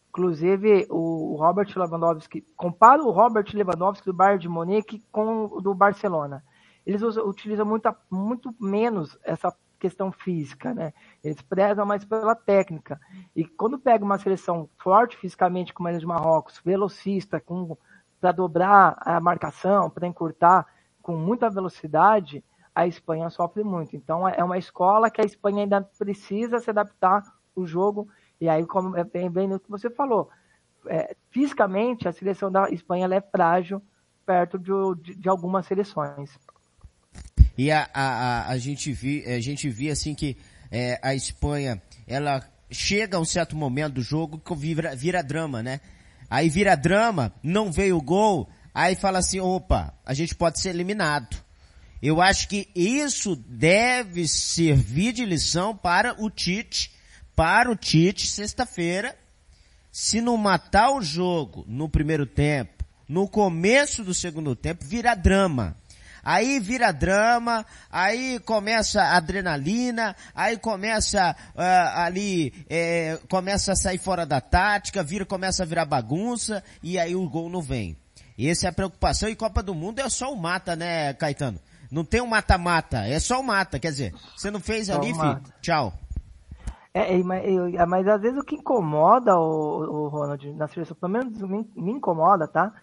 Inclusive, 0.09 0.87
o 0.89 1.35
Robert 1.35 1.67
Lewandowski, 1.75 2.41
compara 2.55 3.01
o 3.01 3.11
Robert 3.11 3.45
Lewandowski 3.53 4.05
do 4.05 4.13
Bayern 4.13 4.41
de 4.41 4.49
Munique 4.49 5.03
com 5.11 5.45
o 5.45 5.61
do 5.61 5.73
Barcelona. 5.73 6.43
Eles 6.85 7.01
usam, 7.01 7.27
utilizam 7.27 7.65
muito, 7.65 7.95
muito 8.09 8.53
menos 8.59 9.17
essa 9.23 9.55
questão 9.79 10.11
física, 10.11 10.73
né? 10.73 10.93
Eles 11.23 11.41
prezam 11.41 11.85
mais 11.85 12.03
pela 12.03 12.35
técnica. 12.35 12.99
E 13.35 13.45
quando 13.45 13.79
pega 13.79 14.03
uma 14.03 14.17
seleção 14.17 14.67
forte 14.77 15.15
fisicamente, 15.15 15.73
como 15.73 15.87
a 15.87 15.91
de 15.91 16.05
Marrocos, 16.05 16.59
velocista, 16.65 17.41
para 18.19 18.31
dobrar 18.31 18.97
a 18.99 19.19
marcação, 19.19 19.89
para 19.89 20.07
encurtar 20.07 20.65
com 21.01 21.15
muita 21.15 21.49
velocidade, 21.49 22.43
a 22.75 22.85
Espanha 22.87 23.29
sofre 23.29 23.63
muito. 23.63 23.95
Então, 23.95 24.27
é 24.27 24.43
uma 24.43 24.57
escola 24.57 25.09
que 25.09 25.21
a 25.21 25.25
Espanha 25.25 25.63
ainda 25.63 25.81
precisa 25.97 26.59
se 26.59 26.69
adaptar 26.69 27.23
o 27.55 27.65
jogo 27.65 28.07
e 28.39 28.47
aí, 28.47 28.65
como 28.65 28.95
é 28.95 29.03
bem, 29.03 29.29
bem 29.29 29.47
no 29.47 29.59
que 29.59 29.69
você 29.69 29.89
falou, 29.89 30.29
é, 30.87 31.15
fisicamente 31.29 32.07
a 32.07 32.11
seleção 32.11 32.51
da 32.51 32.69
Espanha 32.69 33.07
é 33.13 33.21
frágil 33.21 33.81
perto 34.25 34.57
de, 34.57 34.71
de, 35.01 35.15
de 35.15 35.29
algumas 35.29 35.65
seleções. 35.65 36.29
E 37.57 37.71
a, 37.71 37.89
a, 37.93 38.49
a, 38.49 38.57
gente 38.57 38.91
vi, 38.93 39.25
a 39.25 39.41
gente 39.41 39.69
via 39.69 39.91
assim 39.91 40.15
que 40.15 40.37
é, 40.71 40.99
a 41.01 41.13
Espanha, 41.13 41.81
ela 42.07 42.41
chega 42.71 43.17
a 43.17 43.19
um 43.19 43.25
certo 43.25 43.55
momento 43.55 43.95
do 43.95 44.01
jogo 44.01 44.39
que 44.39 44.55
vira, 44.55 44.95
vira 44.95 45.21
drama, 45.21 45.61
né? 45.61 45.81
Aí 46.29 46.47
vira 46.47 46.75
drama, 46.77 47.33
não 47.41 47.71
veio 47.71 47.97
o 47.97 48.01
gol, 48.01 48.47
aí 48.73 48.95
fala 48.95 49.17
assim, 49.17 49.39
opa, 49.39 49.93
a 50.05 50.13
gente 50.13 50.35
pode 50.35 50.61
ser 50.61 50.69
eliminado. 50.69 51.35
Eu 52.01 52.21
acho 52.21 52.47
que 52.47 52.69
isso 52.73 53.35
deve 53.35 54.27
servir 54.27 55.11
de 55.11 55.25
lição 55.25 55.75
para 55.75 56.15
o 56.17 56.29
Tite, 56.29 56.91
para 57.39 57.71
o 57.71 57.75
Tite, 57.75 58.27
sexta-feira, 58.27 59.15
se 59.89 60.19
não 60.19 60.35
matar 60.35 60.91
o 60.91 61.01
jogo 61.01 61.63
no 61.69 61.87
primeiro 61.87 62.25
tempo, 62.25 62.83
no 63.07 63.29
começo 63.29 64.03
do 64.03 64.13
segundo 64.13 64.57
tempo, 64.57 64.83
vira 64.83 65.15
drama. 65.15 65.73
Aí 66.21 66.59
vira 66.59 66.91
drama, 66.91 67.65
aí 67.89 68.39
começa 68.39 69.01
a 69.01 69.15
adrenalina, 69.15 70.17
aí 70.35 70.57
começa 70.57 71.33
uh, 71.55 71.97
ali, 71.97 72.53
é, 72.69 73.17
começa 73.29 73.71
a 73.71 73.75
sair 73.77 73.99
fora 73.99 74.25
da 74.25 74.41
tática, 74.41 75.01
vira, 75.01 75.25
começa 75.25 75.63
a 75.63 75.65
virar 75.65 75.85
bagunça, 75.85 76.61
e 76.83 76.99
aí 76.99 77.15
o 77.15 77.29
gol 77.29 77.49
não 77.49 77.61
vem. 77.61 77.95
Essa 78.37 78.67
é 78.67 78.69
a 78.69 78.73
preocupação, 78.73 79.29
e 79.29 79.35
Copa 79.37 79.63
do 79.63 79.73
Mundo 79.73 79.99
é 79.99 80.09
só 80.09 80.29
o 80.33 80.35
mata, 80.35 80.75
né, 80.75 81.13
Caetano? 81.13 81.57
Não 81.89 82.03
tem 82.03 82.19
um 82.19 82.27
mata-mata, 82.27 83.07
é 83.07 83.17
só 83.17 83.39
o 83.39 83.43
mata, 83.43 83.79
quer 83.79 83.91
dizer, 83.91 84.13
você 84.35 84.51
não 84.51 84.59
fez 84.59 84.89
ali, 84.89 85.13
filho, 85.13 85.41
tchau. 85.61 85.97
É, 86.93 87.19
é 87.19 87.23
mas, 87.23 87.45
eu, 87.45 87.87
mas, 87.87 88.07
às 88.07 88.21
vezes 88.21 88.39
o 88.39 88.43
que 88.43 88.55
incomoda 88.55 89.37
o, 89.37 90.05
o 90.05 90.07
Ronald 90.07 90.53
na 90.53 90.67
seleção, 90.67 90.95
pelo 90.95 91.11
menos 91.11 91.41
me, 91.41 91.69
me 91.75 91.91
incomoda, 91.91 92.47
tá? 92.47 92.73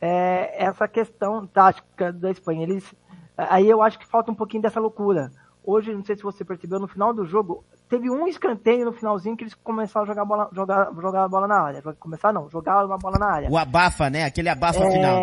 É 0.00 0.64
essa 0.64 0.86
questão 0.88 1.46
tática 1.46 2.12
da 2.12 2.30
Espanha. 2.30 2.64
Eles, 2.64 2.94
aí 3.36 3.68
eu 3.68 3.80
acho 3.82 3.98
que 3.98 4.06
falta 4.06 4.30
um 4.30 4.34
pouquinho 4.34 4.62
dessa 4.62 4.80
loucura. 4.80 5.30
Hoje, 5.66 5.94
não 5.94 6.04
sei 6.04 6.14
se 6.14 6.22
você 6.22 6.44
percebeu, 6.44 6.78
no 6.78 6.86
final 6.86 7.14
do 7.14 7.24
jogo, 7.24 7.64
teve 7.88 8.10
um 8.10 8.26
escanteio 8.26 8.84
no 8.84 8.92
finalzinho 8.92 9.34
que 9.34 9.44
eles 9.44 9.54
começaram 9.54 10.04
a 10.04 10.06
jogar 10.06 10.24
bola, 10.26 10.50
jogar, 10.52 10.92
jogar 11.00 11.24
a 11.24 11.28
bola 11.28 11.48
na 11.48 11.58
área. 11.58 11.82
Começar 11.98 12.34
não, 12.34 12.50
jogar 12.50 12.84
uma 12.84 12.98
bola 12.98 13.18
na 13.18 13.30
área. 13.30 13.50
O 13.50 13.56
abafa, 13.56 14.10
né? 14.10 14.24
Aquele 14.24 14.50
abafa 14.50 14.80
é, 14.80 14.90
final. 14.90 15.20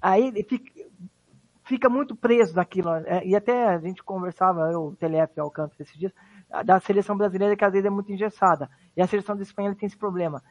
Aí 0.00 0.32
fica, 0.48 0.72
fica 1.64 1.88
muito 1.90 2.16
preso 2.16 2.54
daquilo. 2.54 2.90
É, 2.90 3.22
e 3.26 3.36
até 3.36 3.68
a 3.68 3.78
gente 3.78 4.02
conversava, 4.02 4.70
eu, 4.72 4.86
o 4.86 4.96
TLF 4.96 5.38
Alcântara 5.38 5.82
esses 5.82 5.98
dias, 5.98 6.12
da 6.64 6.80
seleção 6.80 7.16
brasileira 7.16 7.56
que 7.56 7.64
às 7.64 7.72
vezes 7.72 7.86
é 7.86 7.90
muito 7.90 8.12
engessada. 8.12 8.70
E 8.96 9.02
a 9.02 9.06
seleção 9.06 9.36
da 9.36 9.42
Espanha 9.42 9.74
tem 9.74 9.86
esse 9.86 9.96
problema. 9.96 10.42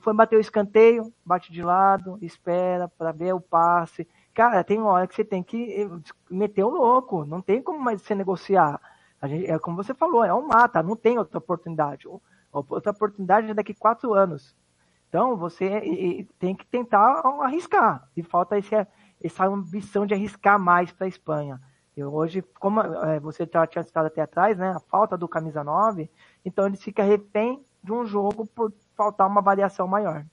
Foi 0.00 0.14
bater 0.14 0.36
o 0.36 0.40
escanteio, 0.40 1.12
bate 1.24 1.52
de 1.52 1.62
lado, 1.62 2.18
espera 2.22 2.88
para 2.88 3.12
ver 3.12 3.34
o 3.34 3.40
passe. 3.40 4.08
Cara, 4.34 4.64
tem 4.64 4.80
hora 4.80 5.06
que 5.06 5.14
você 5.14 5.24
tem 5.24 5.42
que 5.42 5.82
eh, 5.82 5.88
meter 6.30 6.64
o 6.64 6.70
louco, 6.70 7.24
não 7.24 7.42
tem 7.42 7.60
como 7.60 7.78
mais 7.78 8.00
você 8.00 8.14
negociar. 8.14 8.80
Gente, 9.24 9.50
é 9.50 9.58
como 9.58 9.76
você 9.76 9.92
falou, 9.92 10.24
é 10.24 10.32
um 10.32 10.46
mata, 10.46 10.82
não 10.82 10.96
tem 10.96 11.18
outra 11.18 11.38
oportunidade. 11.38 12.08
Outra 12.52 12.92
oportunidade 12.92 13.50
é 13.50 13.54
daqui 13.54 13.74
quatro 13.74 14.14
anos. 14.14 14.56
Então 15.08 15.36
você 15.36 16.26
tem 16.38 16.54
que 16.54 16.66
tentar 16.66 17.20
arriscar. 17.40 18.08
E 18.16 18.22
falta 18.22 18.58
esse, 18.58 18.74
essa 19.22 19.46
ambição 19.46 20.06
de 20.06 20.14
arriscar 20.14 20.58
mais 20.58 20.92
para 20.92 21.06
a 21.06 21.08
Espanha. 21.08 21.60
E 21.98 22.04
hoje, 22.04 22.44
como 22.60 22.80
é, 22.80 23.18
você 23.18 23.44
já 23.52 23.66
tinha 23.66 23.82
citado 23.82 24.06
até 24.06 24.22
atrás, 24.22 24.56
né, 24.56 24.70
a 24.70 24.78
falta 24.78 25.18
do 25.18 25.26
camisa 25.26 25.64
9, 25.64 26.08
então 26.44 26.64
ele 26.64 26.76
fica 26.76 27.02
refém 27.02 27.60
de 27.82 27.92
um 27.92 28.06
jogo 28.06 28.46
por 28.46 28.72
faltar 28.96 29.26
uma 29.26 29.42
variação 29.42 29.88
maior. 29.88 30.24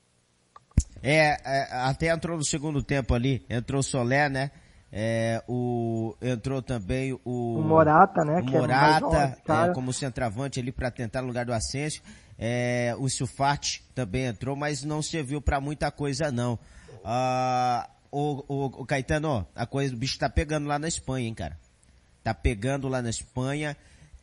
É, 1.01 1.37
é 1.43 1.67
até 1.87 2.09
entrou 2.09 2.37
no 2.37 2.45
segundo 2.45 2.83
tempo 2.83 3.15
ali, 3.15 3.43
entrou 3.49 3.79
o 3.79 3.83
Solé, 3.83 4.29
né? 4.29 4.51
É, 4.91 5.43
o, 5.47 6.15
entrou 6.21 6.61
também 6.61 7.13
o, 7.13 7.19
o 7.25 7.63
Morata, 7.63 8.23
né? 8.23 8.41
O 8.41 8.45
Morata, 8.45 9.35
é, 9.47 9.73
como 9.73 9.91
centroavante 9.91 10.59
ali 10.59 10.71
para 10.71 10.91
tentar 10.91 11.23
no 11.23 11.27
lugar 11.27 11.45
do 11.45 11.53
Ascenso. 11.53 11.99
É, 12.37 12.95
o 12.99 13.09
Sulfati 13.09 13.83
também 13.95 14.25
entrou, 14.25 14.55
mas 14.55 14.83
não 14.83 15.01
serviu 15.01 15.41
para 15.41 15.59
muita 15.59 15.89
coisa 15.89 16.31
não. 16.31 16.59
Ah, 17.03 17.89
o, 18.15 18.45
o, 18.47 18.65
o 18.65 18.85
Caetano, 18.85 19.45
a 19.53 19.65
coisa, 19.65 19.93
o 19.93 19.97
bicho 19.97 20.17
tá 20.17 20.29
pegando 20.29 20.67
lá 20.67 20.79
na 20.79 20.87
Espanha, 20.87 21.27
hein, 21.27 21.33
cara. 21.33 21.59
Tá 22.23 22.33
pegando 22.33 22.87
lá 22.87 23.01
na 23.01 23.09
Espanha. 23.09 23.75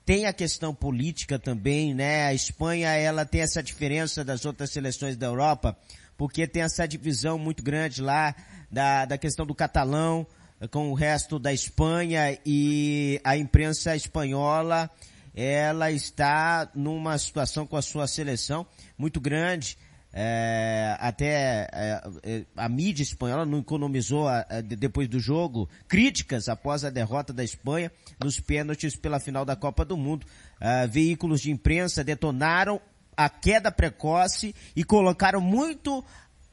Tem 0.07 0.25
a 0.25 0.33
questão 0.33 0.75
política 0.75 1.39
também, 1.39 1.95
né? 1.95 2.25
A 2.25 2.33
Espanha, 2.33 2.89
ela 2.89 3.27
tem 3.27 3.43
essa 3.43 3.63
diferença 3.63 4.25
das 4.25 4.47
outras 4.47 4.71
seleções 4.71 5.15
da 5.15 5.27
Europa, 5.27 5.77
porque 6.17 6.47
tem 6.47 6.63
essa 6.63 6.89
divisão 6.89 7.39
muito 7.39 7.63
grande 7.63 8.01
lá 8.01 8.35
da, 8.71 9.05
da 9.05 9.19
questão 9.19 9.45
do 9.45 9.55
catalão 9.55 10.27
com 10.71 10.91
o 10.91 10.95
resto 10.95 11.39
da 11.39 11.53
Espanha 11.53 12.39
e 12.47 13.21
a 13.23 13.37
imprensa 13.37 13.95
espanhola, 13.95 14.91
ela 15.35 15.91
está 15.91 16.71
numa 16.75 17.19
situação 17.19 17.67
com 17.67 17.77
a 17.77 17.83
sua 17.83 18.07
seleção 18.07 18.67
muito 18.97 19.21
grande 19.21 19.77
é, 20.15 20.95
até 21.01 21.69
é, 21.73 22.03
é, 22.23 22.45
a 22.55 22.69
mídia 22.69 23.03
espanhola 23.03 23.47
não 23.47 23.61
economizou 23.61 24.29
a, 24.29 24.45
a, 24.49 24.61
depois 24.61 25.09
do 25.09 25.19
jogo 25.19 25.69
críticas 25.89 26.49
após 26.49 26.85
a 26.85 26.91
derrota 26.91 27.33
da 27.33 27.43
Espanha 27.43 27.91
nos 28.23 28.39
pênaltis 28.39 28.95
pela 28.95 29.19
final 29.19 29.45
da 29.45 29.57
Copa 29.57 29.85
do 29.85 29.97
Mundo. 29.97 30.27
É, 30.61 30.87
veículos 30.87 31.41
de 31.41 31.51
imprensa 31.51 32.05
detonaram 32.05 32.81
a 33.17 33.29
queda 33.31 33.73
precoce 33.73 34.55
e 34.77 34.85
colocaram 34.85 35.41
muito 35.41 36.05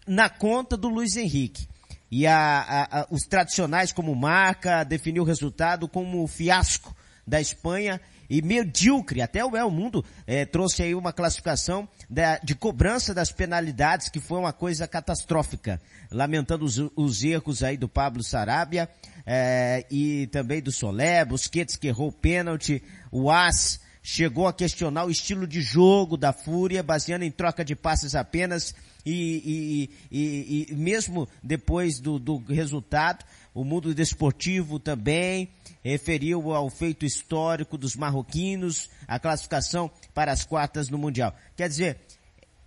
na 0.07 0.29
conta 0.29 0.77
do 0.77 0.87
Luiz 0.87 1.17
Henrique. 1.17 1.67
E 2.11 2.25
a, 2.25 3.07
os 3.11 3.23
tradicionais 3.23 3.91
como 3.91 4.15
marca 4.15 4.83
definiu 4.83 5.23
o 5.23 5.25
resultado 5.25 5.87
como 5.87 6.25
fiasco 6.27 6.95
da 7.27 7.39
Espanha 7.39 8.01
e 8.29 8.41
medíocre. 8.41 9.21
Até 9.21 9.43
o 9.43 9.55
El 9.55 9.71
Mundo 9.71 10.05
é, 10.27 10.45
trouxe 10.45 10.83
aí 10.83 10.93
uma 10.93 11.11
classificação 11.11 11.87
da, 12.09 12.37
de 12.37 12.53
cobrança 12.55 13.13
das 13.13 13.31
penalidades, 13.31 14.09
que 14.09 14.19
foi 14.19 14.39
uma 14.39 14.53
coisa 14.53 14.87
catastrófica. 14.87 15.81
Lamentando 16.11 16.65
os, 16.65 16.77
os 16.95 17.23
erros 17.23 17.63
aí 17.63 17.77
do 17.77 17.89
Pablo 17.89 18.23
Sarabia 18.23 18.89
é, 19.25 19.85
e 19.89 20.27
também 20.27 20.61
do 20.61 20.71
Solé, 20.71 21.25
Busquets 21.25 21.75
que 21.75 21.87
errou 21.87 22.09
o 22.09 22.13
pênalti, 22.13 22.83
o 23.11 23.31
As 23.31 23.79
chegou 24.01 24.47
a 24.47 24.53
questionar 24.53 25.05
o 25.05 25.11
estilo 25.11 25.45
de 25.45 25.61
jogo 25.61 26.17
da 26.17 26.33
Fúria, 26.33 26.81
baseando 26.81 27.25
em 27.25 27.31
troca 27.31 27.63
de 27.63 27.75
passes 27.75 28.15
apenas 28.15 28.73
e, 29.05 29.89
e, 30.11 30.17
e, 30.19 30.67
e 30.69 30.75
mesmo 30.75 31.27
depois 31.43 31.99
do, 31.99 32.19
do 32.19 32.37
resultado, 32.37 33.23
o 33.59 33.65
mundo 33.65 33.93
desportivo 33.93 34.79
também 34.79 35.49
referiu 35.83 36.53
ao 36.53 36.69
feito 36.69 37.05
histórico 37.05 37.77
dos 37.77 37.93
marroquinos, 37.93 38.89
a 39.05 39.19
classificação 39.19 39.91
para 40.13 40.31
as 40.31 40.45
quartas 40.45 40.89
no 40.89 40.97
Mundial. 40.97 41.33
Quer 41.57 41.67
dizer, 41.67 41.97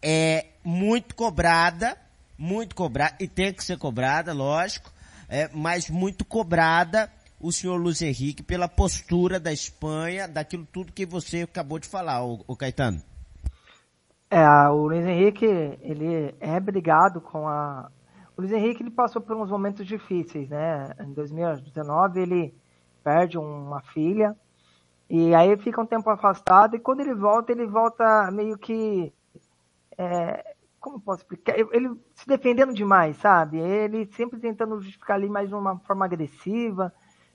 é 0.02 0.48
muito 0.62 1.14
cobrada, 1.14 1.96
muito 2.36 2.74
cobrada, 2.74 3.16
e 3.18 3.26
tem 3.26 3.54
que 3.54 3.64
ser 3.64 3.78
cobrada, 3.78 4.34
lógico, 4.34 4.92
é, 5.30 5.48
mas 5.54 5.88
muito 5.88 6.26
cobrada 6.26 7.10
o 7.40 7.50
senhor 7.50 7.76
Luiz 7.76 8.02
Henrique 8.02 8.42
pela 8.42 8.68
postura 8.68 9.40
da 9.40 9.50
Espanha, 9.50 10.28
daquilo 10.28 10.68
tudo 10.70 10.92
que 10.92 11.06
você 11.06 11.40
acabou 11.40 11.78
de 11.78 11.88
falar, 11.88 12.22
o, 12.22 12.54
Caetano. 12.54 13.00
É, 14.30 14.46
o 14.68 14.88
Luiz 14.88 15.06
Henrique, 15.06 15.46
ele 15.46 16.34
é 16.38 16.60
brigado 16.60 17.18
com 17.18 17.48
a... 17.48 17.90
O 18.36 18.40
Luiz 18.40 18.52
Henrique, 18.52 18.82
ele 18.82 18.90
passou 18.90 19.20
por 19.20 19.36
uns 19.36 19.50
momentos 19.50 19.86
difíceis, 19.86 20.48
né? 20.48 20.94
Em 21.00 21.12
2019, 21.12 22.20
ele 22.20 22.54
perde 23.04 23.36
uma 23.36 23.80
filha, 23.80 24.36
e 25.08 25.34
aí 25.34 25.56
fica 25.58 25.80
um 25.80 25.86
tempo 25.86 26.08
afastado, 26.08 26.74
e 26.74 26.80
quando 26.80 27.00
ele 27.00 27.14
volta, 27.14 27.52
ele 27.52 27.66
volta 27.66 28.30
meio 28.30 28.56
que. 28.56 29.12
É, 29.98 30.54
como 30.80 31.00
posso 31.00 31.22
explicar? 31.22 31.54
Ele 31.58 31.90
se 32.14 32.26
defendendo 32.26 32.72
demais, 32.72 33.16
sabe? 33.18 33.58
Ele 33.58 34.06
sempre 34.06 34.40
tentando 34.40 34.80
justificar 34.80 35.16
ali 35.16 35.28
mais 35.28 35.48
de 35.48 35.54
uma 35.54 35.78
forma 35.80 36.04
agressiva. 36.04 36.92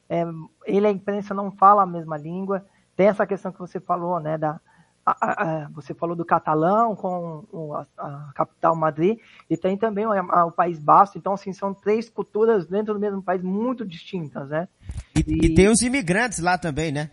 É, 0.10 0.24
ele, 0.66 0.88
a 0.88 0.92
imprensa, 0.92 1.34
não 1.34 1.52
fala 1.52 1.84
a 1.84 1.86
mesma 1.86 2.18
língua. 2.18 2.66
Tem 2.96 3.08
essa 3.08 3.28
questão 3.28 3.52
que 3.52 3.60
você 3.60 3.80
falou, 3.80 4.20
né? 4.20 4.38
Da, 4.38 4.60
você 5.74 5.94
falou 5.94 6.16
do 6.16 6.26
catalão 6.26 6.96
com 6.96 7.74
a, 7.98 8.32
capital 8.36 8.76
Madrid 8.76 9.18
e 9.50 9.56
tem 9.56 9.78
também 9.78 10.06
o, 10.06 10.52
País 10.52 10.80
Basco. 10.80 11.18
Então, 11.18 11.34
assim, 11.34 11.54
são 11.54 11.74
três 11.74 12.10
culturas 12.10 12.68
dentro 12.68 12.94
do 12.94 13.00
mesmo 13.00 13.22
país 13.22 13.42
muito 13.42 13.86
distintas, 13.86 14.50
né? 14.50 14.68
E, 15.16 15.20
e, 15.20 15.46
e 15.46 15.54
tem 15.56 15.70
os 15.70 15.82
imigrantes 15.82 16.40
lá 16.40 16.58
também, 16.58 16.92
né? 16.92 17.12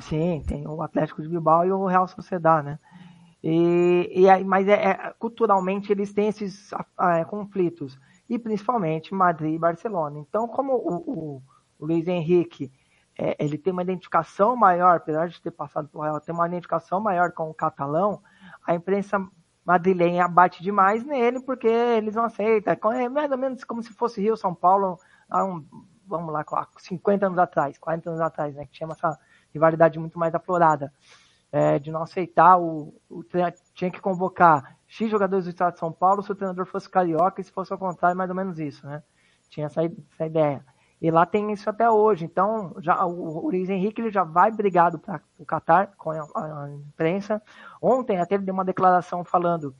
Sim, 0.00 0.42
tem 0.46 0.66
o 0.66 0.82
Atlético 0.82 1.22
de 1.22 1.28
Bilbao 1.28 1.64
e 1.64 1.72
o 1.72 1.86
Real 1.86 2.06
Sociedade, 2.08 2.66
né? 2.66 2.78
E, 3.42 4.10
e 4.14 4.30
aí, 4.30 4.44
mas 4.44 4.68
é, 4.68 4.74
é, 4.74 5.14
culturalmente 5.18 5.90
eles 5.90 6.12
têm 6.12 6.28
esses 6.28 6.70
é, 7.00 7.24
conflitos 7.24 7.98
e 8.28 8.38
principalmente 8.38 9.12
Madrid 9.12 9.54
e 9.54 9.58
Barcelona. 9.58 10.18
Então, 10.18 10.46
como 10.46 10.74
o, 10.74 10.94
o, 10.96 11.42
o 11.78 11.86
Luiz 11.86 12.06
Henrique 12.06 12.70
é, 13.18 13.36
ele 13.38 13.58
tem 13.58 13.72
uma 13.72 13.82
identificação 13.82 14.56
maior, 14.56 14.96
apesar 14.96 15.28
de 15.28 15.40
ter 15.40 15.50
passado 15.50 15.88
por 15.88 16.02
Real, 16.02 16.20
tem 16.20 16.34
uma 16.34 16.46
identificação 16.46 17.00
maior 17.00 17.32
com 17.32 17.50
o 17.50 17.54
catalão, 17.54 18.22
a 18.66 18.74
imprensa 18.74 19.18
madrilenha 19.64 20.26
bate 20.26 20.62
demais 20.62 21.04
nele 21.04 21.40
porque 21.40 21.68
eles 21.68 22.14
não 22.14 22.24
aceitam. 22.24 22.76
É 22.92 23.08
mais 23.08 23.30
ou 23.30 23.38
menos 23.38 23.64
como 23.64 23.82
se 23.82 23.92
fosse 23.92 24.20
Rio 24.20 24.36
São 24.36 24.54
Paulo 24.54 24.98
um, 25.32 25.64
vamos 26.06 26.32
lá, 26.32 26.44
50 26.76 27.26
anos 27.26 27.38
atrás, 27.38 27.78
40 27.78 28.10
anos 28.10 28.20
atrás, 28.20 28.54
né? 28.54 28.66
Que 28.66 28.72
tinha 28.72 28.88
essa 28.90 29.18
rivalidade 29.52 29.98
muito 29.98 30.18
mais 30.18 30.34
aflorada. 30.34 30.92
É, 31.54 31.78
de 31.78 31.90
não 31.90 32.02
aceitar 32.02 32.58
o, 32.58 32.94
o 33.10 33.22
tinha 33.74 33.90
que 33.90 34.00
convocar 34.00 34.78
X 34.86 35.10
jogadores 35.10 35.44
do 35.44 35.50
estado 35.50 35.74
de 35.74 35.80
São 35.80 35.92
Paulo 35.92 36.22
se 36.22 36.32
o 36.32 36.34
treinador 36.34 36.64
fosse 36.64 36.88
carioca 36.88 37.42
e 37.42 37.44
se 37.44 37.52
fosse 37.52 37.70
ao 37.70 37.78
contrário, 37.78 38.16
mais 38.16 38.30
ou 38.30 38.36
menos 38.36 38.58
isso, 38.58 38.86
né? 38.86 39.02
Tinha 39.50 39.66
essa, 39.66 39.82
essa 39.84 40.26
ideia. 40.26 40.64
E 41.02 41.10
lá 41.10 41.26
tem 41.26 41.52
isso 41.52 41.68
até 41.68 41.90
hoje. 41.90 42.24
Então, 42.24 42.76
já, 42.78 43.04
o, 43.04 43.46
o 43.46 43.50
Luiz 43.50 43.68
Henrique 43.68 44.00
ele 44.00 44.12
já 44.12 44.22
vai 44.22 44.52
brigado 44.52 45.00
para 45.00 45.20
o 45.36 45.44
Qatar 45.44 45.92
com 45.98 46.12
a, 46.12 46.22
a, 46.36 46.70
imprensa. 46.70 47.42
Ontem 47.82 48.20
até 48.20 48.36
ele 48.36 48.44
deu 48.44 48.54
uma 48.54 48.64
declaração 48.64 49.24
falando: 49.24 49.74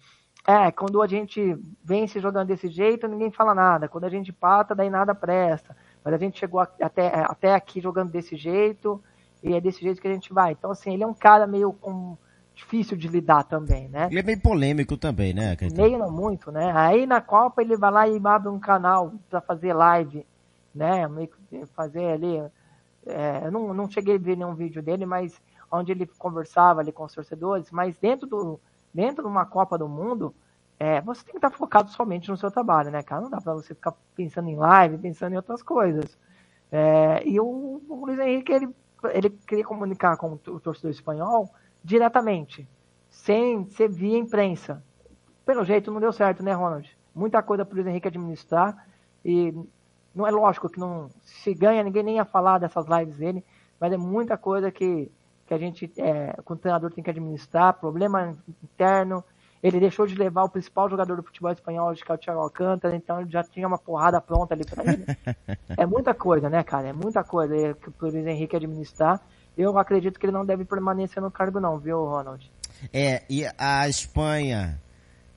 é, 0.44 0.72
quando 0.72 1.00
a 1.00 1.06
gente 1.06 1.56
vence 1.84 2.18
jogando 2.18 2.48
desse 2.48 2.66
jeito, 2.66 3.06
ninguém 3.06 3.30
fala 3.30 3.54
nada. 3.54 3.88
Quando 3.88 4.02
a 4.02 4.10
gente 4.10 4.32
pata, 4.32 4.74
daí 4.74 4.90
nada 4.90 5.14
presta. 5.14 5.76
Mas 6.04 6.12
a 6.12 6.18
gente 6.18 6.40
chegou 6.40 6.58
até, 6.58 7.06
até 7.24 7.54
aqui 7.54 7.80
jogando 7.80 8.10
desse 8.10 8.34
jeito 8.34 9.00
e 9.44 9.54
é 9.54 9.60
desse 9.60 9.80
jeito 9.80 10.02
que 10.02 10.08
a 10.08 10.12
gente 10.12 10.32
vai. 10.32 10.50
Então, 10.50 10.72
assim, 10.72 10.92
ele 10.92 11.04
é 11.04 11.06
um 11.06 11.14
cara 11.14 11.46
meio 11.46 11.72
com, 11.72 12.18
difícil 12.52 12.96
de 12.96 13.06
lidar 13.06 13.44
também, 13.44 13.88
né? 13.88 14.08
Ele 14.10 14.18
é 14.18 14.22
bem 14.24 14.38
polêmico 14.38 14.96
também, 14.96 15.32
né? 15.32 15.56
Meio 15.76 15.98
não 15.98 16.10
muito, 16.10 16.50
né? 16.50 16.72
Aí 16.74 17.06
na 17.06 17.20
Copa 17.20 17.62
ele 17.62 17.76
vai 17.76 17.90
lá 17.92 18.08
e 18.08 18.20
abre 18.24 18.48
um 18.48 18.58
canal 18.58 19.12
para 19.30 19.40
fazer 19.40 19.72
live 19.72 20.26
né? 20.74 21.06
Meio 21.08 21.28
que 21.28 21.66
fazer 21.66 22.12
ali. 22.12 22.38
É, 23.06 23.46
eu 23.46 23.52
não, 23.52 23.74
não 23.74 23.90
cheguei 23.90 24.16
a 24.16 24.18
ver 24.18 24.36
nenhum 24.36 24.54
vídeo 24.54 24.82
dele, 24.82 25.04
mas 25.06 25.40
onde 25.70 25.92
ele 25.92 26.06
conversava 26.18 26.80
ali 26.80 26.92
com 26.92 27.04
os 27.04 27.14
torcedores, 27.14 27.70
mas 27.70 27.96
dentro 27.96 28.26
do 28.26 28.60
dentro 28.92 29.22
de 29.22 29.28
uma 29.28 29.46
Copa 29.46 29.78
do 29.78 29.88
Mundo, 29.88 30.34
é, 30.78 31.00
você 31.00 31.24
tem 31.24 31.32
que 31.32 31.38
estar 31.38 31.50
focado 31.50 31.90
somente 31.90 32.28
no 32.28 32.36
seu 32.36 32.50
trabalho, 32.50 32.90
né, 32.90 33.02
cara? 33.02 33.22
Não 33.22 33.30
dá 33.30 33.40
para 33.40 33.54
você 33.54 33.74
ficar 33.74 33.94
pensando 34.14 34.48
em 34.48 34.56
live, 34.56 34.98
pensando 34.98 35.32
em 35.32 35.36
outras 35.36 35.62
coisas. 35.62 36.18
É, 36.70 37.26
e 37.26 37.40
o, 37.40 37.80
o 37.88 38.06
Luiz 38.06 38.18
Henrique, 38.18 38.52
ele, 38.52 38.68
ele 39.12 39.30
queria 39.30 39.64
comunicar 39.64 40.16
com 40.16 40.32
o 40.32 40.60
torcedor 40.60 40.90
espanhol 40.90 41.48
diretamente, 41.82 42.68
sem 43.08 43.64
ser 43.70 43.88
via 43.88 44.18
imprensa. 44.18 44.82
Pelo 45.44 45.64
jeito 45.64 45.90
não 45.90 46.00
deu 46.00 46.12
certo, 46.12 46.42
né, 46.42 46.52
Ronald? 46.52 46.88
Muita 47.14 47.42
coisa 47.42 47.64
para 47.64 47.72
o 47.72 47.76
Luiz 47.76 47.86
Henrique 47.86 48.08
administrar 48.08 48.86
e 49.24 49.54
não 50.14 50.26
é 50.26 50.30
lógico 50.30 50.68
que 50.68 50.78
não 50.78 51.08
se 51.22 51.54
ganha, 51.54 51.82
ninguém 51.82 52.02
nem 52.02 52.16
ia 52.16 52.24
falar 52.24 52.58
dessas 52.58 52.86
lives 52.86 53.16
dele, 53.16 53.44
mas 53.80 53.92
é 53.92 53.96
muita 53.96 54.36
coisa 54.36 54.70
que, 54.70 55.10
que 55.46 55.54
a 55.54 55.58
gente, 55.58 55.90
é, 55.98 56.34
com 56.44 56.54
o 56.54 56.56
treinador, 56.56 56.92
tem 56.92 57.02
que 57.02 57.10
administrar, 57.10 57.74
problema 57.74 58.36
interno. 58.62 59.24
Ele 59.62 59.78
deixou 59.78 60.06
de 60.06 60.14
levar 60.16 60.44
o 60.44 60.48
principal 60.48 60.90
jogador 60.90 61.16
do 61.16 61.22
futebol 61.22 61.52
espanhol, 61.52 61.94
que 61.94 62.10
é 62.10 62.14
o 62.14 62.18
Thiago 62.18 62.40
Alcântara, 62.40 62.96
então 62.96 63.20
ele 63.20 63.30
já 63.30 63.44
tinha 63.44 63.66
uma 63.66 63.78
porrada 63.78 64.20
pronta 64.20 64.54
ali 64.54 64.64
para 64.64 64.84
ele. 64.92 65.04
é 65.78 65.86
muita 65.86 66.12
coisa, 66.12 66.50
né, 66.50 66.62
cara? 66.64 66.88
É 66.88 66.92
muita 66.92 67.22
coisa 67.22 67.74
que 67.74 68.04
o 68.04 68.10
Luiz 68.10 68.26
Henrique 68.26 68.56
administrar. 68.56 69.20
Eu 69.56 69.78
acredito 69.78 70.18
que 70.18 70.26
ele 70.26 70.32
não 70.32 70.44
deve 70.44 70.64
permanecer 70.64 71.22
no 71.22 71.30
cargo, 71.30 71.60
não, 71.60 71.78
viu, 71.78 72.04
Ronald? 72.04 72.50
É, 72.92 73.22
e 73.28 73.44
a 73.58 73.88
Espanha, 73.88 74.80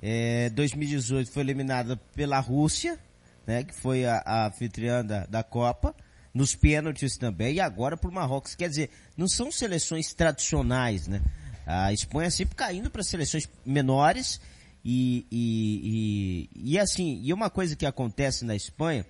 é, 0.02 0.50
2018 0.50 1.32
foi 1.32 1.44
eliminada 1.44 2.00
pela 2.16 2.40
Rússia, 2.40 3.00
né, 3.46 3.64
que 3.64 3.74
foi 3.74 4.06
a, 4.06 4.22
a 4.26 4.48
anfitriã 4.48 5.04
da, 5.04 5.26
da 5.26 5.44
Copa, 5.44 5.96
nos 6.34 6.56
pênaltis 6.56 7.18
também, 7.18 7.56
e 7.56 7.60
agora 7.62 7.96
por 7.96 8.12
Marrocos. 8.12 8.56
Quer 8.56 8.70
dizer, 8.70 8.90
não 9.16 9.28
são 9.28 9.52
seleções 9.52 10.14
tradicionais, 10.14 11.08
né? 11.08 11.22
A 11.66 11.94
Espanha 11.94 12.30
sempre 12.30 12.56
caindo 12.56 12.92
para 12.92 13.02
seleções 13.02 13.50
menores 13.66 14.40
e, 14.84 15.26
e, 15.32 16.50
e, 16.54 16.74
e, 16.74 16.80
assim, 16.80 17.20
e 17.24 17.34
uma 17.34 17.50
coisa 17.50 17.76
que 17.76 17.86
acontece 17.86 18.46
na 18.46 18.56
Espanha, 18.56 19.06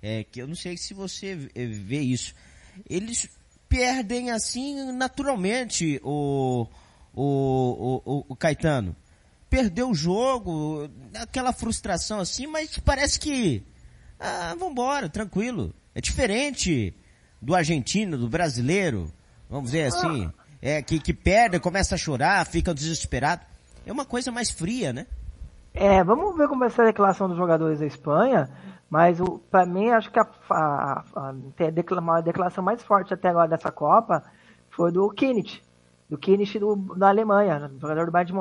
é 0.00 0.24
que 0.24 0.40
eu 0.40 0.46
não 0.46 0.54
sei 0.54 0.76
se 0.76 0.94
você 0.94 1.34
vê 1.34 2.00
isso, 2.00 2.34
eles 2.88 3.28
perdem 3.68 4.30
assim 4.30 4.90
naturalmente 4.92 6.00
o, 6.02 6.66
o, 7.14 8.00
o, 8.06 8.24
o 8.28 8.36
Caetano. 8.36 8.96
Perdeu 9.50 9.90
o 9.90 9.94
jogo, 9.94 10.88
aquela 11.14 11.52
frustração 11.52 12.20
assim, 12.20 12.46
mas 12.46 12.78
parece 12.78 13.18
que 13.18 13.62
ah, 14.18 14.54
vambora, 14.58 15.08
tranquilo. 15.08 15.74
É 15.94 16.00
diferente 16.00 16.94
do 17.40 17.54
argentino, 17.54 18.18
do 18.18 18.28
brasileiro, 18.28 19.12
vamos 19.48 19.70
dizer 19.70 19.86
assim, 19.86 20.30
é 20.60 20.82
que, 20.82 20.98
que 20.98 21.14
perde, 21.14 21.60
começa 21.60 21.94
a 21.94 21.98
chorar, 21.98 22.44
fica 22.46 22.74
desesperado. 22.74 23.42
É 23.86 23.92
uma 23.92 24.04
coisa 24.04 24.30
mais 24.30 24.50
fria, 24.50 24.92
né? 24.92 25.06
É, 25.72 26.02
vamos 26.02 26.36
ver 26.36 26.48
como 26.48 26.60
vai 26.60 26.70
ser 26.70 26.82
a 26.82 26.86
declaração 26.86 27.28
dos 27.28 27.36
jogadores 27.36 27.78
da 27.78 27.86
Espanha, 27.86 28.50
mas 28.90 29.18
para 29.50 29.64
mim 29.64 29.90
acho 29.90 30.10
que 30.10 30.18
a, 30.18 30.26
a, 30.50 31.04
a, 31.14 31.34
a, 32.16 32.20
declaração 32.20 32.64
mais 32.64 32.82
forte 32.82 33.14
até 33.14 33.28
agora 33.28 33.48
dessa 33.48 33.70
Copa 33.70 34.24
foi 34.70 34.90
do 34.90 35.08
Kimmich, 35.10 35.62
do 36.08 36.18
Kimmich 36.18 36.58
do, 36.58 36.74
da 36.96 37.08
Alemanha, 37.08 37.70
jogador 37.78 38.06
do 38.06 38.12
Bayern 38.12 38.32
de 38.32 38.36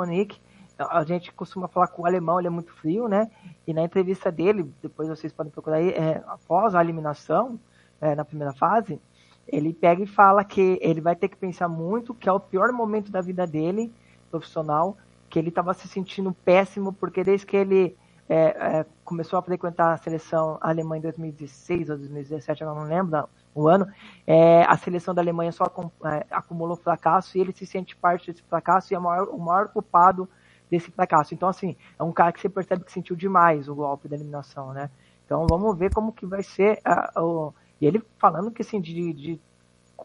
a 0.77 1.03
gente 1.03 1.31
costuma 1.33 1.67
falar 1.67 1.87
com 1.87 2.03
o 2.03 2.05
alemão, 2.05 2.39
ele 2.39 2.47
é 2.47 2.51
muito 2.51 2.71
frio, 2.73 3.07
né? 3.07 3.29
E 3.65 3.73
na 3.73 3.83
entrevista 3.83 4.31
dele, 4.31 4.71
depois 4.81 5.09
vocês 5.09 5.33
podem 5.33 5.51
procurar 5.51 5.77
aí, 5.77 5.89
é, 5.89 6.23
após 6.27 6.75
a 6.75 6.83
eliminação, 6.83 7.59
é, 7.99 8.15
na 8.15 8.23
primeira 8.23 8.53
fase, 8.53 9.01
ele 9.47 9.73
pega 9.73 10.03
e 10.03 10.07
fala 10.07 10.43
que 10.43 10.77
ele 10.81 11.01
vai 11.01 11.15
ter 11.15 11.29
que 11.29 11.37
pensar 11.37 11.67
muito, 11.67 12.13
que 12.13 12.29
é 12.29 12.31
o 12.31 12.39
pior 12.39 12.71
momento 12.71 13.11
da 13.11 13.21
vida 13.21 13.47
dele, 13.47 13.91
profissional, 14.29 14.97
que 15.29 15.39
ele 15.39 15.49
estava 15.49 15.73
se 15.73 15.87
sentindo 15.87 16.33
péssimo, 16.45 16.93
porque 16.93 17.23
desde 17.23 17.45
que 17.45 17.57
ele 17.57 17.97
é, 18.29 18.79
é, 18.79 18.85
começou 19.05 19.39
a 19.39 19.41
frequentar 19.41 19.93
a 19.93 19.97
seleção 19.97 20.57
alemã 20.61 20.97
em 20.97 21.01
2016 21.01 21.89
ou 21.89 21.97
2017, 21.97 22.61
eu 22.61 22.75
não 22.75 22.83
lembro 22.83 23.27
o 23.55 23.67
ano, 23.67 23.87
é, 24.25 24.63
a 24.63 24.77
seleção 24.77 25.15
da 25.15 25.21
Alemanha 25.21 25.51
só 25.51 25.65
é, 26.05 26.25
acumulou 26.29 26.75
fracasso 26.75 27.37
e 27.37 27.41
ele 27.41 27.53
se 27.53 27.65
sente 27.65 27.95
parte 27.95 28.31
desse 28.31 28.43
fracasso 28.43 28.93
e 28.93 28.95
é 28.95 28.99
o 28.99 29.01
maior, 29.01 29.29
o 29.29 29.39
maior 29.39 29.69
culpado 29.69 30.29
desse 30.69 30.91
fracasso. 30.91 31.33
Então, 31.33 31.49
assim, 31.49 31.75
é 31.97 32.03
um 32.03 32.11
cara 32.11 32.31
que 32.31 32.41
você 32.41 32.49
percebe 32.49 32.83
que 32.83 32.91
sentiu 32.91 33.15
demais 33.15 33.67
o 33.67 33.75
golpe 33.75 34.07
da 34.07 34.15
eliminação, 34.15 34.73
né? 34.73 34.89
Então, 35.25 35.45
vamos 35.49 35.77
ver 35.77 35.93
como 35.93 36.11
que 36.11 36.25
vai 36.25 36.43
ser 36.43 36.79
a, 36.83 37.21
o... 37.21 37.53
E 37.79 37.85
ele 37.85 38.01
falando 38.17 38.51
que, 38.51 38.61
assim, 38.61 38.81
de, 38.81 39.13
de 39.13 39.41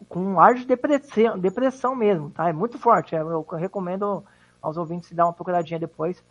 com 0.09 0.19
um 0.19 0.39
ar 0.39 0.55
de 0.55 0.65
depressão, 0.65 1.37
depressão 1.37 1.95
mesmo, 1.95 2.29
tá? 2.29 2.49
É 2.49 2.53
muito 2.53 2.77
forte. 2.77 3.15
Eu, 3.15 3.29
eu 3.29 3.57
recomendo 3.57 4.23
aos 4.61 4.77
ouvintes 4.77 5.09
se 5.09 5.15
dar 5.15 5.25
uma 5.25 5.33
procuradinha 5.33 5.79
depois, 5.79 6.17
se 6.17 6.23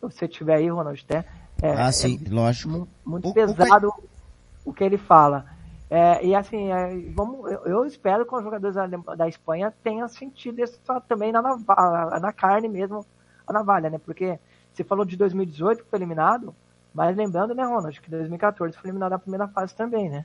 você 0.00 0.26
tiver 0.26 0.56
aí, 0.56 0.68
Ronald, 0.68 1.04
até. 1.04 1.24
É, 1.62 1.72
ah, 1.72 1.92
sim, 1.92 2.20
é 2.24 2.30
lógico. 2.30 2.88
Muito, 3.04 3.28
o, 3.28 3.34
pesado 3.34 3.88
o, 3.88 4.70
o, 4.70 4.74
que 4.74 4.82
ele 4.82 4.98
fala. 4.98 5.46
É, 5.88 6.24
e 6.26 6.34
assim, 6.34 6.72
é, 6.72 7.12
vamos, 7.14 7.50
eu, 7.50 7.60
eu, 7.66 7.84
espero 7.84 8.26
que 8.26 8.34
os 8.34 8.42
jogadores 8.42 8.74
da, 8.74 8.86
da 8.86 9.28
Espanha 9.28 9.72
tenham 9.82 10.08
sentido 10.08 10.60
isso 10.60 10.80
também 11.06 11.30
na, 11.30 11.40
na, 11.42 12.20
na 12.20 12.32
carne 12.32 12.68
mesmo, 12.68 13.06
a 13.46 13.52
navalha, 13.52 13.90
né? 13.90 13.98
Porque 13.98 14.38
você 14.72 14.84
falou 14.84 15.04
de 15.04 15.16
2018 15.16 15.84
que 15.84 15.90
foi 15.90 15.98
eliminado, 15.98 16.54
mas 16.92 17.16
lembrando, 17.16 17.54
né, 17.54 17.64
Ronald, 17.64 18.00
que 18.00 18.10
2014 18.10 18.76
foi 18.76 18.88
eliminado 18.88 19.12
na 19.12 19.18
primeira 19.18 19.48
fase 19.48 19.74
também, 19.74 20.08
né? 20.08 20.24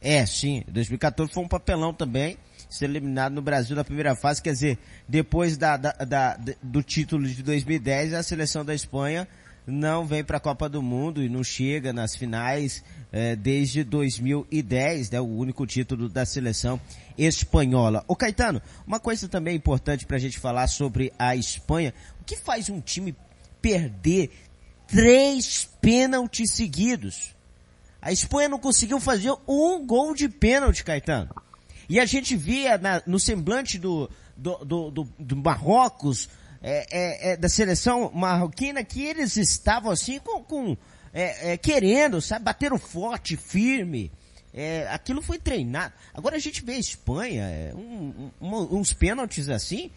É, 0.00 0.26
sim. 0.26 0.64
2014 0.68 1.32
foi 1.32 1.44
um 1.44 1.48
papelão 1.48 1.94
também, 1.94 2.36
ser 2.68 2.86
eliminado 2.86 3.32
no 3.32 3.42
Brasil 3.42 3.76
na 3.76 3.84
primeira 3.84 4.16
fase, 4.16 4.42
quer 4.42 4.52
dizer, 4.52 4.78
depois 5.06 5.56
da, 5.56 5.76
da, 5.76 5.92
da 5.92 6.38
do 6.60 6.82
título 6.82 7.24
de 7.24 7.42
2010, 7.42 8.14
a 8.14 8.22
seleção 8.22 8.64
da 8.64 8.74
Espanha 8.74 9.28
não 9.66 10.04
vem 10.04 10.24
para 10.24 10.38
a 10.38 10.40
Copa 10.40 10.68
do 10.68 10.82
Mundo 10.82 11.22
e 11.22 11.28
não 11.28 11.44
chega 11.44 11.92
nas 11.92 12.16
finais 12.16 12.82
é, 13.12 13.36
desde 13.36 13.84
2010, 13.84 15.10
né, 15.10 15.20
o 15.20 15.26
único 15.26 15.66
título 15.66 16.08
da 16.08 16.24
seleção 16.24 16.80
espanhola. 17.16 18.04
Ô 18.08 18.16
Caetano, 18.16 18.60
uma 18.86 18.98
coisa 18.98 19.28
também 19.28 19.56
importante 19.56 20.06
para 20.06 20.16
a 20.16 20.20
gente 20.20 20.38
falar 20.38 20.66
sobre 20.66 21.12
a 21.18 21.36
Espanha, 21.36 21.94
o 22.20 22.24
que 22.24 22.36
faz 22.36 22.68
um 22.68 22.80
time 22.80 23.14
perder 23.60 24.30
três 24.86 25.68
pênaltis 25.80 26.52
seguidos? 26.52 27.34
A 28.00 28.10
Espanha 28.10 28.48
não 28.48 28.58
conseguiu 28.58 28.98
fazer 28.98 29.32
um 29.46 29.86
gol 29.86 30.14
de 30.14 30.28
pênalti, 30.28 30.82
Caetano. 30.82 31.30
E 31.88 32.00
a 32.00 32.06
gente 32.06 32.34
via 32.34 32.76
na, 32.78 33.00
no 33.06 33.20
semblante 33.20 33.78
do, 33.78 34.10
do, 34.36 34.64
do, 34.64 34.90
do, 34.90 35.08
do 35.18 35.36
Marrocos, 35.36 36.28
é, 36.62 36.86
é, 36.90 37.32
é, 37.32 37.36
da 37.36 37.48
seleção 37.48 38.12
marroquina 38.14 38.84
que 38.84 39.04
eles 39.04 39.36
estavam 39.36 39.90
assim 39.90 40.20
com, 40.20 40.44
com 40.44 40.76
é, 41.12 41.52
é, 41.52 41.56
querendo, 41.56 42.20
sabe, 42.20 42.44
bateram 42.44 42.78
forte, 42.78 43.36
firme. 43.36 44.10
Aquilo 44.92 45.22
foi 45.22 45.38
treinado. 45.38 45.94
Agora 46.12 46.36
a 46.36 46.38
gente 46.38 46.62
vê 46.62 46.74
a 46.74 46.78
Espanha, 46.78 47.74
um, 47.74 48.30
um, 48.38 48.78
uns 48.78 48.92
pênaltis 48.92 49.48
assim, 49.48 49.90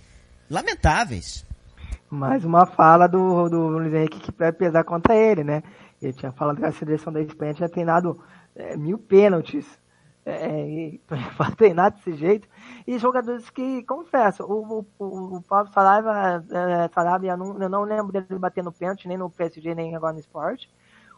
lamentáveis. 0.50 1.46
Mais 2.10 2.46
uma 2.46 2.66
fala 2.66 3.06
do, 3.06 3.50
do 3.50 3.68
Luiz 3.68 3.94
Henrique 3.94 4.22
que 4.22 4.32
vai 4.32 4.54
pesar 4.54 4.86
contra 4.86 5.14
ele, 5.14 5.44
né? 5.44 5.62
Ele 6.02 6.14
tinha 6.14 6.32
falado 6.32 6.58
que 6.58 6.66
a 6.66 6.72
seleção 6.72 7.12
da 7.12 7.22
Espanha 7.22 7.54
tinha 7.54 7.68
treinado 7.68 8.18
mil 8.78 8.98
pênaltis 8.98 9.66
é, 10.26 10.94
para 11.38 11.52
treinar 11.52 11.92
desse 11.92 12.16
jeito. 12.16 12.48
E 12.88 13.00
jogadores 13.00 13.50
que, 13.50 13.82
confesso, 13.84 14.44
o, 14.44 14.86
o, 15.00 15.38
o 15.38 15.42
Pablo 15.42 15.74
Saraiva, 15.74 16.46
é, 16.52 16.88
Saraiva 16.94 17.26
eu, 17.26 17.38
não, 17.38 17.62
eu 17.62 17.70
não 17.70 17.84
lembro 17.84 18.12
dele 18.12 18.40
batendo 18.40 18.72
pênalti, 18.72 19.08
nem 19.08 19.18
no 19.18 19.30
PSG, 19.30 19.74
nem 19.74 19.96
agora 19.96 20.14
no 20.14 20.20
esporte. 20.20 20.70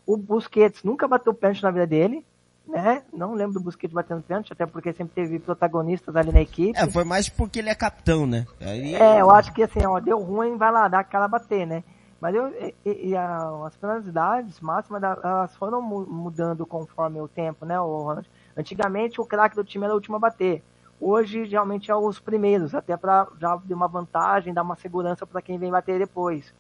O 0.05 0.15
Busquets 0.15 0.83
nunca 0.83 1.07
bateu 1.07 1.33
pênalti 1.33 1.63
na 1.63 1.71
vida 1.71 1.85
dele, 1.85 2.25
né? 2.65 3.03
Não 3.11 3.33
lembro 3.33 3.55
do 3.55 3.59
Busquets 3.59 3.93
batendo 3.93 4.21
pênalti, 4.21 4.53
até 4.53 4.65
porque 4.65 4.93
sempre 4.93 5.13
teve 5.13 5.39
protagonistas 5.39 6.15
ali 6.15 6.31
na 6.31 6.41
equipe. 6.41 6.79
É, 6.79 6.89
foi 6.89 7.03
mais 7.03 7.27
porque 7.27 7.59
ele 7.59 7.69
é 7.69 7.75
capitão, 7.75 8.25
né? 8.25 8.45
Aí... 8.61 8.95
É, 8.95 9.19
eu 9.19 9.29
acho 9.29 9.51
que 9.51 9.61
assim, 9.61 9.85
ó, 9.85 9.99
deu 9.99 10.19
ruim, 10.19 10.55
vai 10.55 10.71
lá, 10.71 10.87
dá 10.87 10.99
aquela 10.99 11.27
bater, 11.27 11.67
né? 11.67 11.83
Mas 12.19 12.33
eu, 12.33 12.47
e, 12.85 13.09
e 13.09 13.15
a, 13.15 13.65
as 13.65 13.75
penalidades 13.75 14.59
máximas 14.59 15.03
elas 15.03 15.55
foram 15.55 15.81
mudando 15.81 16.65
conforme 16.65 17.21
o 17.21 17.27
tempo, 17.27 17.65
né, 17.65 17.79
o 17.79 18.23
Antigamente 18.55 19.21
o 19.21 19.25
craque 19.25 19.55
do 19.55 19.63
time 19.63 19.85
era 19.85 19.93
o 19.93 19.97
último 19.97 20.15
a 20.15 20.19
bater. 20.19 20.63
Hoje 20.99 21.45
realmente 21.45 21.91
é 21.91 21.95
os 21.95 22.19
primeiros, 22.19 22.73
até 22.73 22.97
para 22.97 23.27
já 23.39 23.55
dar 23.55 23.75
uma 23.75 23.87
vantagem, 23.87 24.53
dar 24.53 24.63
uma 24.63 24.75
segurança 24.75 25.25
para 25.25 25.41
quem 25.41 25.57
vem 25.57 25.71
bater 25.71 25.99
depois. 25.99 26.53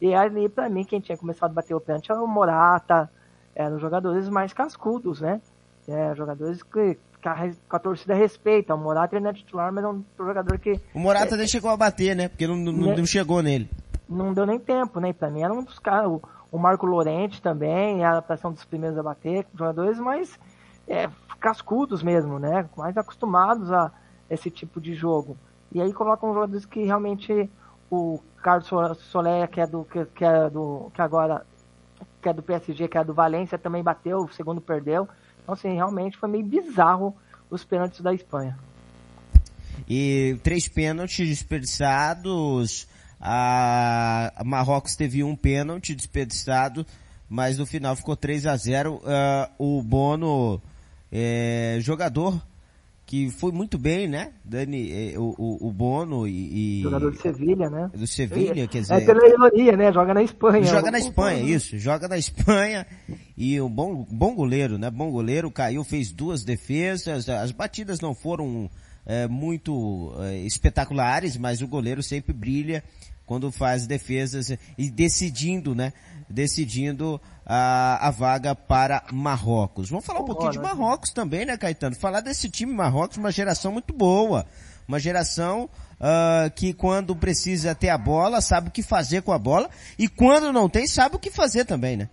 E 0.00 0.14
ali, 0.14 0.48
para 0.48 0.68
mim, 0.68 0.84
quem 0.84 1.00
tinha 1.00 1.16
começado 1.16 1.50
a 1.50 1.54
bater 1.54 1.74
o 1.74 1.80
pênalti 1.80 2.10
era 2.10 2.22
o 2.22 2.26
Morata, 2.26 3.10
eram 3.54 3.78
jogadores 3.78 4.28
mais 4.28 4.52
cascudos, 4.52 5.20
né? 5.20 5.40
É, 5.88 6.14
jogadores 6.14 6.62
que, 6.62 6.98
que, 7.20 7.28
a, 7.28 7.48
que 7.48 7.56
a 7.70 7.78
torcida 7.78 8.14
respeita. 8.14 8.74
O 8.74 8.78
Morata 8.78 9.16
ele 9.16 9.24
não 9.24 9.30
é 9.30 9.34
titular, 9.34 9.72
mas 9.72 9.82
é 9.82 9.88
um 9.88 10.04
jogador 10.18 10.58
que. 10.58 10.80
O 10.94 10.98
Morata 10.98 11.34
é, 11.34 11.38
nem 11.38 11.48
chegou 11.48 11.70
a 11.70 11.76
bater, 11.76 12.14
né? 12.14 12.28
Porque 12.28 12.46
não, 12.46 12.56
não, 12.56 12.72
né? 12.72 12.96
não 12.96 13.06
chegou 13.06 13.42
nele 13.42 13.68
não 14.08 14.32
deu 14.32 14.46
nem 14.46 14.58
tempo, 14.58 14.98
né? 15.00 15.12
Pra 15.12 15.30
mim 15.30 15.42
era 15.42 15.52
um 15.52 15.62
dos 15.62 15.78
caras, 15.78 16.10
o, 16.10 16.22
o 16.50 16.58
Marco 16.58 16.86
Lorente 16.86 17.42
também, 17.42 18.02
era 18.02 18.22
pra 18.22 18.36
ser 18.36 18.46
um 18.46 18.52
dos 18.52 18.64
primeiros 18.64 18.98
a 18.98 19.02
bater, 19.02 19.46
jogadores 19.54 19.98
mais 19.98 20.38
é, 20.88 21.08
cascudos 21.38 22.02
mesmo, 22.02 22.38
né? 22.38 22.68
Mais 22.76 22.96
acostumados 22.96 23.70
a 23.70 23.92
esse 24.28 24.50
tipo 24.50 24.80
de 24.80 24.94
jogo. 24.94 25.36
E 25.72 25.80
aí 25.80 25.92
colocam 25.92 26.32
jogadores 26.32 26.64
que 26.64 26.82
realmente 26.82 27.48
o 27.90 28.20
Carlos 28.42 28.68
Solé, 29.10 29.46
que 29.46 29.60
é 29.60 29.66
do 29.66 29.84
que, 29.84 30.04
que 30.06 30.24
é 30.24 30.50
do 30.50 30.90
que 30.94 31.00
agora 31.00 31.46
que 32.22 32.28
é 32.28 32.32
do 32.32 32.42
PSG, 32.42 32.88
que 32.88 32.98
é 32.98 33.04
do 33.04 33.14
Valência, 33.14 33.58
também 33.58 33.82
bateu, 33.82 34.18
o 34.18 34.32
segundo 34.32 34.60
perdeu. 34.60 35.08
Então 35.42 35.54
assim, 35.54 35.74
realmente 35.74 36.16
foi 36.16 36.28
meio 36.28 36.44
bizarro 36.44 37.16
os 37.50 37.64
pênaltis 37.64 38.00
da 38.00 38.12
Espanha. 38.12 38.58
E 39.88 40.38
três 40.42 40.68
pênaltis 40.68 41.28
desperdiçados, 41.28 42.88
a 43.20 44.42
Marrocos 44.44 44.96
teve 44.96 45.22
um 45.22 45.36
pênalti 45.36 45.94
desperdiçado, 45.94 46.84
mas 47.28 47.58
no 47.58 47.66
final 47.66 47.94
ficou 47.94 48.16
3 48.16 48.46
a 48.46 48.56
0 48.56 48.94
uh, 48.94 49.00
O 49.58 49.82
Bono, 49.82 50.60
é, 51.10 51.78
jogador 51.80 52.40
que 53.08 53.30
foi 53.30 53.50
muito 53.50 53.78
bem, 53.78 54.06
né? 54.06 54.32
Dani, 54.44 54.92
é, 54.92 55.18
o, 55.18 55.34
o, 55.38 55.68
o, 55.68 55.72
Bono 55.72 56.28
e, 56.28 56.80
e... 56.80 56.82
Jogador 56.82 57.10
de 57.10 57.22
Sevilha, 57.22 57.70
né? 57.70 57.90
Do 57.94 58.06
Sevilha, 58.06 58.68
quer 58.68 58.82
dizer... 58.82 58.94
É 58.96 59.00
pela 59.00 59.26
ironia, 59.26 59.76
né? 59.78 59.90
Joga 59.90 60.12
na 60.12 60.22
Espanha. 60.22 60.64
Joga 60.64 60.90
na 60.90 60.98
Espanha, 60.98 61.40
isso. 61.42 61.78
Joga 61.78 62.06
na 62.06 62.18
Espanha 62.18 62.86
e 63.34 63.58
um 63.62 63.70
bom, 63.70 64.06
bom 64.10 64.34
goleiro, 64.34 64.76
né? 64.76 64.90
Bom 64.90 65.10
goleiro, 65.10 65.50
caiu, 65.50 65.82
fez 65.84 66.12
duas 66.12 66.44
defesas, 66.44 67.26
as 67.30 67.50
batidas 67.50 67.98
não 67.98 68.14
foram 68.14 68.68
é, 69.06 69.26
muito 69.26 70.12
é, 70.18 70.40
espetaculares, 70.40 71.38
mas 71.38 71.62
o 71.62 71.66
goleiro 71.66 72.02
sempre 72.02 72.34
brilha 72.34 72.84
quando 73.24 73.50
faz 73.50 73.86
defesas 73.86 74.50
e 74.76 74.90
decidindo, 74.90 75.74
né? 75.74 75.94
Decidindo 76.28 77.18
a, 77.48 78.08
a 78.08 78.10
vaga 78.10 78.54
para 78.54 79.02
Marrocos. 79.10 79.88
Vamos 79.88 80.04
falar 80.04 80.20
um 80.20 80.24
pouquinho 80.26 80.52
de 80.52 80.58
Marrocos 80.58 81.10
também, 81.10 81.46
né, 81.46 81.56
Caetano? 81.56 81.96
Falar 81.96 82.20
desse 82.20 82.50
time 82.50 82.74
Marrocos, 82.74 83.16
uma 83.16 83.32
geração 83.32 83.72
muito 83.72 83.94
boa. 83.94 84.44
Uma 84.86 84.98
geração 84.98 85.68
uh, 85.98 86.50
que 86.54 86.74
quando 86.74 87.16
precisa 87.16 87.74
ter 87.74 87.88
a 87.88 87.98
bola, 87.98 88.40
sabe 88.40 88.68
o 88.68 88.70
que 88.70 88.82
fazer 88.82 89.22
com 89.22 89.32
a 89.32 89.38
bola. 89.38 89.68
E 89.98 90.08
quando 90.08 90.52
não 90.52 90.68
tem, 90.68 90.86
sabe 90.86 91.16
o 91.16 91.18
que 91.18 91.30
fazer 91.30 91.64
também, 91.64 91.96
né? 91.96 92.10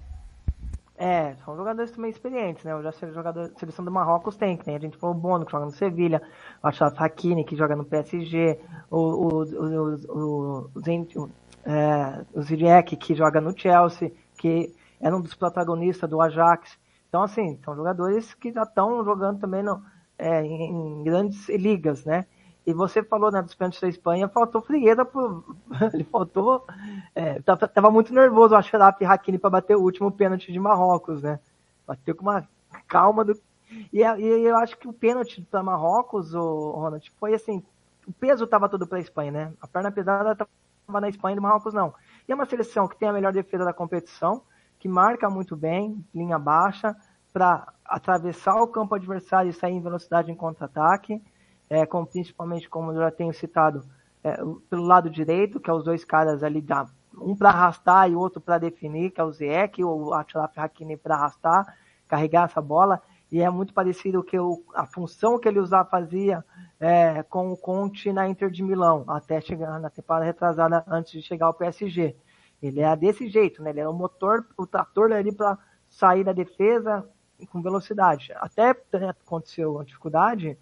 É, 0.98 1.36
são 1.44 1.58
jogadores 1.58 1.92
também 1.92 2.10
experientes, 2.10 2.64
né? 2.64 2.72
Eu 2.72 2.82
já 2.82 2.92
sei 2.94 3.12
jogador, 3.12 3.52
a 3.54 3.60
seleção 3.60 3.84
do 3.84 3.92
Marrocos 3.92 4.38
tem, 4.38 4.56
que 4.56 4.64
tem 4.64 4.78
a 4.78 4.80
gente 4.80 4.98
falou 4.98 5.14
o 5.14 5.20
Bono, 5.20 5.46
que 5.46 5.52
joga 5.52 5.66
no 5.66 5.72
Sevilha, 5.72 6.22
o 6.64 6.68
Achraf 6.68 6.96
Hakimi, 6.98 7.44
que 7.44 7.58
joga 7.58 7.76
no 7.76 7.84
PSG, 7.84 8.58
o, 8.90 8.98
o, 8.98 9.44
o, 9.44 9.96
o, 10.08 10.70
o, 10.74 11.30
é, 11.66 12.26
o 12.34 12.98
que 12.98 13.14
joga 13.14 13.42
no 13.42 13.58
Chelsea, 13.58 14.14
que 14.38 14.74
era 15.06 15.16
um 15.16 15.22
dos 15.22 15.36
protagonistas 15.36 16.10
do 16.10 16.20
Ajax. 16.20 16.80
Então, 17.08 17.22
assim, 17.22 17.60
são 17.64 17.76
jogadores 17.76 18.34
que 18.34 18.52
já 18.52 18.64
estão 18.64 19.06
jogando 19.06 19.40
também 19.40 19.62
no, 19.62 19.80
é, 20.18 20.44
em, 20.44 21.04
grandes 21.04 21.48
ligas, 21.48 22.04
né? 22.04 22.26
E 22.66 22.74
você 22.74 23.04
falou 23.04 23.32
né, 23.32 23.40
dos 23.44 23.54
pênaltis 23.54 23.80
da 23.80 23.88
Espanha, 23.88 24.28
faltou 24.28 24.64
frieza 24.64 25.06
pro. 25.06 25.46
Ele 25.94 26.04
faltou. 26.06 26.66
É, 27.14 27.40
tava, 27.42 27.68
tava, 27.68 27.92
muito 27.92 28.12
nervoso 28.12 28.56
o 28.56 28.58
Ashraf 28.58 29.00
Hakimi 29.04 29.38
para 29.38 29.52
bater 29.52 29.78
o 29.78 29.84
último 29.84 30.12
pênalti 30.12 30.52
de 30.52 30.60
Marrocos, 30.60 31.22
né? 31.22 31.40
Bateu 31.86 32.16
com 32.16 32.24
uma 32.24 32.48
calma 32.88 33.24
do. 33.24 33.40
E, 33.94 34.00
e 34.00 34.48
eu 34.48 34.58
acho 34.58 34.76
que 34.76 34.88
o 34.88 34.94
pênalti 34.94 35.40
para 35.52 35.62
Marrocos, 35.62 36.34
o 36.34 36.72
Ronald, 36.72 37.14
foi 37.20 37.36
assim. 37.36 37.64
O 38.08 38.12
peso 38.12 38.48
tava 38.48 38.68
todo 38.68 38.88
para 38.88 38.98
a 38.98 39.02
Espanha, 39.02 39.32
né? 39.32 39.54
A 39.62 39.68
perna 39.68 39.92
pesada 39.92 40.36
tava 40.36 41.00
na 41.00 41.10
Espanha 41.10 41.34
e 41.34 41.36
no 41.36 41.44
Marrocos 41.44 41.76
não. 41.76 41.94
E 42.28 42.32
é 42.32 42.36
uma 42.36 42.48
seleção 42.48 42.88
que 42.88 42.98
tem 42.98 43.08
a 43.08 43.14
melhor 43.14 43.32
defesa 43.32 43.64
da 43.64 43.74
competição, 43.74 44.42
que 44.80 44.88
marca 44.88 45.30
muito 45.30 45.56
bem, 45.56 46.04
linha 46.14 46.40
baixa, 46.40 46.96
para 47.32 47.74
atravessar 47.84 48.62
o 48.62 48.68
campo 48.68 48.96
adversário 48.96 49.50
e 49.50 49.54
sair 49.54 49.74
em 49.74 49.82
velocidade 49.82 50.32
em 50.32 50.36
contra-ataque 50.36 51.22
é, 51.70 51.86
com, 51.86 52.06
principalmente 52.06 52.70
como 52.70 52.92
eu 52.92 52.98
já 52.98 53.12
tenho 53.12 53.34
citado, 53.34 53.84
é, 54.24 54.38
pelo 54.70 54.84
lado 54.84 55.10
direito, 55.10 55.60
que 55.60 55.70
é 55.70 55.74
os 55.74 55.84
dois 55.84 56.04
caras 56.04 56.44
ali, 56.44 56.62
da, 56.62 56.86
um 57.18 57.36
para 57.36 57.50
arrastar 57.50 58.10
e 58.10 58.16
outro 58.16 58.42
para 58.42 58.58
definir, 58.58 59.12
que 59.12 59.22
é 59.22 59.24
o 59.24 59.32
Ziyech 59.32 59.84
ou 59.84 60.08
o 60.08 60.14
Achraf 60.14 60.58
Hakimi 60.58 60.98
para 60.98 61.16
arrastar, 61.16 61.76
carregar 62.08 62.46
essa 62.46 62.62
bola, 62.62 63.02
e 63.32 63.42
é 63.42 63.50
muito 63.50 63.74
parecido 63.74 64.24
que 64.24 64.40
o, 64.40 64.64
a 64.74 64.86
função 64.86 65.40
que 65.40 65.48
ele 65.48 65.60
usava 65.60 65.90
fazia 65.90 66.46
é, 66.80 67.24
com 67.24 67.52
o 67.52 67.58
Conte 67.58 68.14
na 68.14 68.28
Inter 68.28 68.50
de 68.50 68.64
Milão, 68.64 69.04
até 69.08 69.42
chegar 69.42 69.80
na 69.80 69.90
temporada 69.90 70.26
retrasada 70.26 70.84
antes 70.88 71.12
de 71.12 71.22
chegar 71.22 71.48
ao 71.48 71.54
PSG. 71.54 72.16
Ele 72.68 72.82
é 72.82 72.96
desse 72.96 73.28
jeito, 73.28 73.62
né? 73.62 73.70
Ele 73.70 73.82
é 73.82 73.88
o 73.88 73.94
motor, 73.94 74.46
o 74.58 74.66
trator 74.66 75.12
ali 75.12 75.32
para 75.32 75.58
sair 75.90 76.24
da 76.24 76.34
defesa 76.34 77.08
com 77.52 77.62
velocidade. 77.62 78.32
Até 78.36 78.76
né, 78.94 79.10
aconteceu 79.10 79.80
a 79.80 79.84
dificuldade 79.84 80.58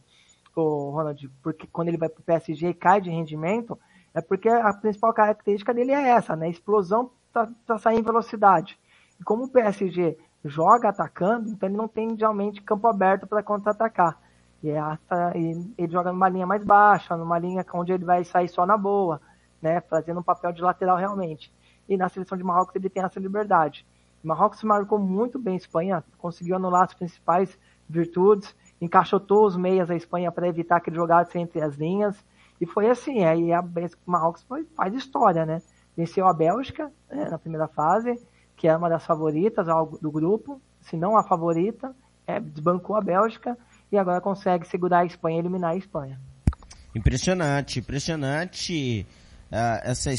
o 0.55 0.91
Ronald, 0.91 1.29
porque 1.41 1.67
quando 1.67 1.87
ele 1.87 1.97
vai 1.97 2.09
para 2.09 2.21
o 2.21 2.23
PSG 2.23 2.69
e 2.69 2.73
cai 2.73 3.01
de 3.01 3.09
rendimento, 3.09 3.79
é 4.13 4.21
porque 4.21 4.47
a 4.47 4.71
principal 4.73 5.13
característica 5.13 5.73
dele 5.73 5.91
é 5.91 6.09
essa, 6.09 6.35
né? 6.35 6.49
Explosão 6.49 7.11
para 7.31 7.79
sair 7.79 7.99
em 7.99 8.03
velocidade. 8.03 8.79
E 9.19 9.23
como 9.23 9.45
o 9.45 9.49
PSG 9.49 10.17
joga 10.45 10.89
atacando, 10.89 11.49
então 11.49 11.67
ele 11.67 11.77
não 11.77 11.87
tem 11.87 12.15
realmente 12.15 12.61
campo 12.61 12.87
aberto 12.87 13.25
para 13.25 13.41
contra-atacar. 13.41 14.19
E, 14.61 14.69
essa, 14.69 15.33
e 15.35 15.73
ele 15.77 15.91
joga 15.91 16.11
numa 16.11 16.29
linha 16.29 16.45
mais 16.45 16.63
baixa, 16.63 17.17
numa 17.17 17.39
linha 17.39 17.65
onde 17.73 17.91
ele 17.91 18.05
vai 18.05 18.23
sair 18.23 18.47
só 18.47 18.65
na 18.65 18.77
boa, 18.77 19.19
né? 19.61 19.81
Fazendo 19.81 20.19
um 20.19 20.23
papel 20.23 20.51
de 20.51 20.61
lateral 20.61 20.97
realmente. 20.97 21.51
E 21.87 21.97
na 21.97 22.09
seleção 22.09 22.37
de 22.37 22.43
Marrocos 22.43 22.75
ele 22.75 22.89
tem 22.89 23.03
essa 23.03 23.19
liberdade. 23.19 23.85
Marrocos 24.23 24.63
marcou 24.63 24.97
muito 24.97 25.37
bem 25.37 25.55
a 25.55 25.57
Espanha, 25.57 26.03
conseguiu 26.17 26.55
anular 26.55 26.83
as 26.83 26.93
principais 26.93 27.57
virtudes, 27.89 28.55
encaixotou 28.79 29.45
os 29.45 29.57
meias 29.57 29.87
da 29.87 29.95
Espanha 29.95 30.31
para 30.31 30.47
evitar 30.47 30.79
que 30.79 30.89
ele 30.89 30.95
jogasse 30.95 31.37
entre 31.37 31.61
as 31.61 31.75
linhas. 31.75 32.15
E 32.59 32.65
foi 32.65 32.89
assim, 32.89 33.25
aí 33.25 33.51
a 33.51 33.63
Marrocos 34.05 34.43
foi, 34.43 34.65
faz 34.75 34.93
história, 34.93 35.45
né? 35.45 35.61
Venceu 35.95 36.25
a 36.27 36.33
Bélgica 36.33 36.91
né, 37.09 37.29
na 37.29 37.37
primeira 37.37 37.67
fase, 37.67 38.17
que 38.55 38.67
é 38.67 38.75
uma 38.75 38.89
das 38.89 39.05
favoritas 39.05 39.67
do 40.01 40.09
grupo, 40.09 40.61
se 40.81 40.95
não 40.95 41.17
a 41.17 41.23
favorita, 41.23 41.93
é, 42.25 42.39
desbancou 42.39 42.95
a 42.95 43.01
Bélgica 43.01 43.57
e 43.91 43.97
agora 43.97 44.21
consegue 44.21 44.65
segurar 44.67 44.99
a 44.99 45.05
Espanha 45.05 45.37
e 45.37 45.39
eliminar 45.39 45.71
a 45.71 45.75
Espanha. 45.75 46.19
Impressionante, 46.95 47.79
impressionante 47.79 49.05
uh, 49.51 49.81
essa, 49.83 50.11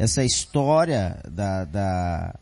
essa 0.00 0.24
história 0.24 1.20
da, 1.28 1.66
da, 1.66 2.34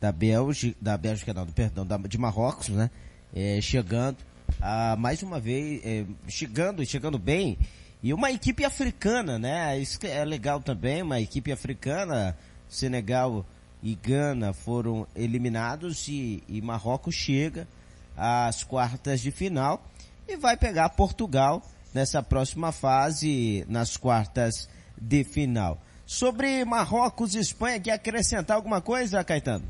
da 0.00 0.10
Bélgica, 0.10 0.74
da 0.80 0.96
Bélgica 0.96 1.34
não, 1.34 1.46
perdão, 1.46 1.86
da, 1.86 1.98
de 1.98 2.16
Marrocos, 2.16 2.70
né? 2.70 2.90
É, 3.36 3.60
chegando 3.60 4.16
ah, 4.58 4.96
mais 4.98 5.22
uma 5.22 5.38
vez, 5.38 5.82
eh, 5.84 6.06
chegando 6.26 6.84
chegando 6.86 7.18
bem. 7.18 7.58
E 8.02 8.14
uma 8.14 8.30
equipe 8.30 8.64
africana, 8.64 9.38
né? 9.38 9.78
Isso 9.78 9.98
é 10.02 10.24
legal 10.24 10.62
também, 10.62 11.02
uma 11.02 11.20
equipe 11.20 11.52
africana, 11.52 12.34
Senegal 12.70 13.44
e 13.82 13.94
Gana 13.94 14.54
foram 14.54 15.06
eliminados 15.14 16.08
e, 16.08 16.42
e 16.48 16.62
Marrocos 16.62 17.14
chega 17.14 17.68
às 18.16 18.64
quartas 18.64 19.20
de 19.20 19.30
final 19.30 19.86
e 20.26 20.38
vai 20.38 20.56
pegar 20.56 20.88
Portugal 20.88 21.62
nessa 21.92 22.22
próxima 22.22 22.72
fase, 22.72 23.62
nas 23.68 23.94
quartas 23.94 24.70
de 24.98 25.22
final. 25.22 25.78
Sobre 26.06 26.64
Marrocos 26.66 27.34
e 27.34 27.38
Espanha, 27.38 27.80
quer 27.80 27.92
acrescentar 27.92 28.56
alguma 28.56 28.80
coisa, 28.80 29.24
Caetano? 29.24 29.64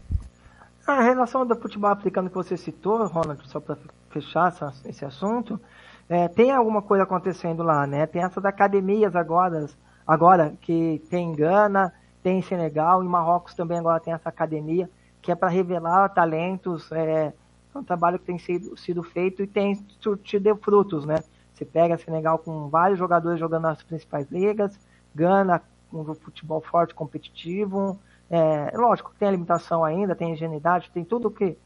A 0.84 1.00
relação 1.00 1.46
do 1.46 1.54
futebol 1.54 1.90
africano 1.90 2.28
que 2.28 2.34
você 2.34 2.56
citou, 2.56 3.06
Ronald, 3.06 3.40
só 3.48 3.60
para 3.60 3.78
fechar 4.10 4.48
essa, 4.48 4.72
esse 4.84 5.04
assunto, 5.04 5.60
é, 6.08 6.26
tem 6.28 6.50
alguma 6.50 6.82
coisa 6.82 7.04
acontecendo 7.04 7.62
lá, 7.62 7.86
né? 7.86 8.04
Tem 8.06 8.22
essas 8.22 8.44
academias 8.44 9.14
agora, 9.14 9.66
agora 10.06 10.54
que 10.60 11.00
tem 11.08 11.30
em 11.30 11.34
Gana, 11.34 11.92
tem 12.22 12.38
em 12.38 12.42
Senegal, 12.42 13.02
em 13.02 13.08
Marrocos 13.08 13.54
também 13.54 13.78
agora 13.78 14.00
tem 14.00 14.12
essa 14.12 14.28
academia, 14.28 14.90
que 15.22 15.30
é 15.30 15.34
para 15.36 15.48
revelar 15.48 16.08
talentos, 16.08 16.90
é, 16.90 17.32
é, 17.74 17.78
um 17.78 17.84
trabalho 17.84 18.18
que 18.18 18.26
tem 18.26 18.38
sido, 18.38 18.76
sido 18.76 19.02
feito 19.04 19.42
e 19.42 19.46
tem 19.46 19.86
surtido 20.00 20.54
frutos, 20.56 21.06
né? 21.06 21.22
Você 21.54 21.64
pega 21.64 21.96
Senegal 21.96 22.38
com 22.38 22.68
vários 22.68 22.98
jogadores 22.98 23.38
jogando 23.38 23.62
nas 23.62 23.82
principais 23.84 24.28
ligas, 24.30 24.76
Gana 25.14 25.62
um 25.94 26.14
futebol 26.14 26.60
forte, 26.60 26.94
competitivo, 26.94 27.98
É, 28.30 28.76
lógico, 28.76 29.12
tem 29.18 29.28
a 29.28 29.30
limitação 29.30 29.84
ainda, 29.84 30.16
tem 30.16 30.28
a 30.28 30.32
ingenuidade, 30.32 30.90
tem 30.90 31.04
tudo 31.04 31.30
que 31.30 31.56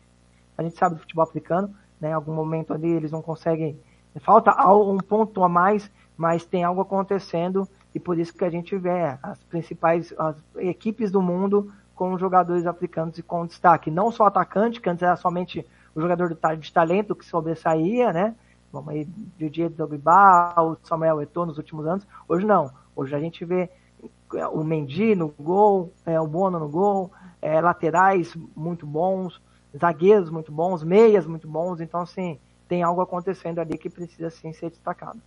a 0.57 0.63
gente 0.63 0.77
sabe 0.77 0.97
do 0.97 1.01
futebol 1.01 1.23
africano, 1.23 1.73
né? 2.01 2.11
Em 2.11 2.13
algum 2.13 2.35
momento 2.35 2.75
ali 2.75 2.91
eles 2.91 3.13
não 3.13 3.23
conseguem, 3.23 3.79
falta 4.21 4.51
um 4.73 4.99
ponto 4.99 5.43
a 5.45 5.49
mais, 5.49 5.89
mas 6.17 6.45
tem 6.45 6.65
algo 6.65 6.81
acontecendo 6.81 7.67
e 7.95 8.01
por 8.01 8.19
isso 8.19 8.35
que 8.35 8.45
a 8.45 8.51
gente 8.51 8.77
vê 8.77 9.17
as 9.23 9.39
principais 9.45 10.13
as 10.19 10.37
equipes 10.57 11.13
do 11.13 11.23
mundo 11.23 11.73
com 11.95 12.19
jogadores 12.19 12.67
africanos 12.67 13.17
e 13.19 13.23
com 13.23 13.47
destaque. 13.47 13.89
Não 13.91 14.11
só 14.11 14.27
atacante, 14.27 14.81
que 14.81 14.91
antes 14.91 15.03
era 15.03 15.17
somente 15.17 15.65
o 15.95 16.01
jogador 16.01 16.29
de 16.59 16.73
talento 16.73 17.15
que 17.15 17.25
sobressaía, 17.25 18.13
né? 18.13 18.35
Vamos 18.73 18.91
aí, 18.91 19.05
Didier 19.39 19.71
Drogba, 19.71 20.55
o 20.59 20.77
Samuel 20.83 21.23
Eto'o 21.23 21.47
nos 21.47 21.57
últimos 21.57 21.87
anos. 21.87 22.07
Hoje 22.29 22.45
não. 22.45 22.71
Hoje 22.95 23.15
a 23.15 23.21
gente 23.21 23.45
vê 23.45 23.71
o 24.53 24.65
Mendy 24.65 25.15
no 25.15 25.29
gol, 25.29 25.93
é, 26.05 26.21
o 26.21 26.27
Bono 26.27 26.59
no 26.59 26.69
gol, 26.69 27.11
é, 27.41 27.61
laterais 27.61 28.37
muito 28.57 28.87
bons, 28.87 29.41
zagueiros 29.79 30.31
muito 30.31 30.53
bons, 30.53 30.83
meias 30.83 31.27
muito 31.27 31.49
bons. 31.49 31.81
Então, 31.81 32.01
assim, 32.01 32.39
tem 32.69 32.83
algo 32.83 33.01
acontecendo 33.01 33.61
ali 33.61 33.79
que 33.79 33.89
precisa, 33.89 34.31
sim, 34.31 34.53
ser 34.53 34.71
destacado. 34.71 35.21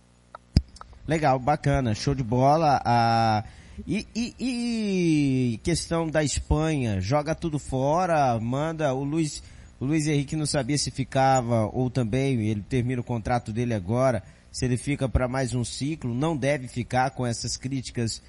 Legal, 1.06 1.38
bacana, 1.38 1.94
show 1.94 2.14
de 2.14 2.22
bola. 2.22 2.80
Ah, 2.84 3.44
e, 3.86 4.06
e, 4.14 4.34
e, 4.38 5.58
questão 5.58 6.08
da 6.08 6.22
Espanha, 6.22 7.00
joga 7.00 7.34
tudo 7.34 7.58
fora, 7.58 8.38
manda 8.38 8.94
o 8.94 9.02
Luiz, 9.02 9.42
o 9.80 9.84
Luiz 9.84 10.06
Henrique 10.06 10.36
não 10.36 10.46
sabia 10.46 10.78
se 10.78 10.90
ficava 10.90 11.66
ou 11.72 11.90
também 11.90 12.40
ele 12.46 12.62
termina 12.62 13.00
o 13.00 13.04
contrato 13.04 13.52
dele 13.52 13.74
agora, 13.74 14.22
se 14.52 14.64
ele 14.64 14.76
fica 14.76 15.08
para 15.08 15.26
mais 15.26 15.54
um 15.54 15.64
ciclo, 15.64 16.14
não 16.14 16.36
deve 16.36 16.68
ficar 16.68 17.10
com 17.10 17.26
essas 17.26 17.56
críticas 17.56 18.22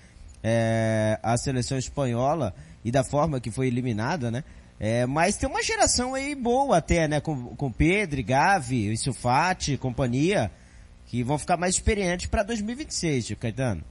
é, 0.44 1.18
à 1.24 1.38
seleção 1.38 1.78
espanhola 1.78 2.54
e 2.84 2.92
da 2.92 3.04
forma 3.04 3.40
que 3.40 3.50
foi 3.50 3.68
eliminada, 3.68 4.30
né? 4.30 4.44
É, 4.80 5.06
mas 5.06 5.38
tem 5.38 5.48
uma 5.48 5.64
geração 5.64 6.14
aí 6.14 6.36
boa 6.36 6.78
até, 6.78 7.08
né? 7.08 7.22
Com, 7.22 7.56
com 7.56 7.72
Pedro, 7.72 8.22
Gavi, 8.24 8.96
Sufati, 8.98 9.78
companhia 9.78 10.52
que 11.06 11.24
vão 11.24 11.38
ficar 11.38 11.58
mais 11.58 11.76
experientes 11.76 12.26
para 12.28 12.44
2026, 12.44 13.36
Caetano. 13.40 13.84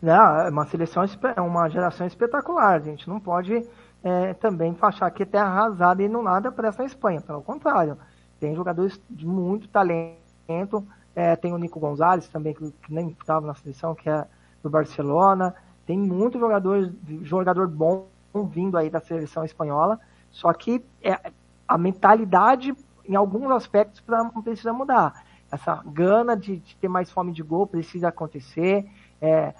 Não, 0.00 0.40
é 0.40 0.48
uma 0.48 0.66
seleção, 0.66 1.04
é 1.36 1.40
uma 1.40 1.68
geração 1.68 2.06
espetacular. 2.06 2.76
A 2.76 2.84
gente 2.84 3.06
não 3.06 3.20
pode 3.20 3.62
é, 4.02 4.34
também 4.34 4.74
achar 4.80 5.10
que 5.10 5.22
é 5.22 5.26
terra 5.26 5.44
arrasada 5.44 6.02
e 6.02 6.08
não 6.08 6.22
nada 6.22 6.50
para 6.50 6.68
essa 6.68 6.82
Espanha. 6.82 7.20
Pelo 7.20 7.42
contrário, 7.42 7.98
tem 8.40 8.54
jogadores 8.54 8.98
de 9.10 9.26
muito 9.26 9.68
talento. 9.68 10.82
É, 11.14 11.36
tem 11.36 11.52
o 11.52 11.58
Nico 11.58 11.78
Gonzalez 11.78 12.26
também, 12.28 12.54
que, 12.54 12.70
que 12.70 12.92
nem 12.92 13.08
estava 13.08 13.46
na 13.46 13.54
seleção, 13.54 13.94
que 13.94 14.08
é 14.08 14.24
do 14.62 14.70
Barcelona. 14.70 15.54
Tem 15.86 15.98
muito 15.98 16.38
jogador, 16.38 16.92
jogador 17.22 17.68
bom 17.68 18.06
vindo 18.50 18.76
aí 18.78 18.88
da 18.88 19.00
seleção 19.00 19.44
espanhola. 19.44 19.98
Só 20.30 20.52
que 20.52 20.84
é, 21.02 21.32
a 21.66 21.76
mentalidade, 21.76 22.74
em 23.04 23.16
alguns 23.16 23.50
aspectos, 23.50 24.02
precisa 24.44 24.72
mudar 24.72 25.24
essa 25.50 25.82
gana 25.84 26.36
de, 26.36 26.58
de, 26.58 26.76
ter 26.76 26.88
mais 26.88 27.10
fome 27.10 27.32
de 27.32 27.42
gol 27.42 27.66
precisa 27.66 28.08
acontecer. 28.08 28.86
É, 29.20 29.52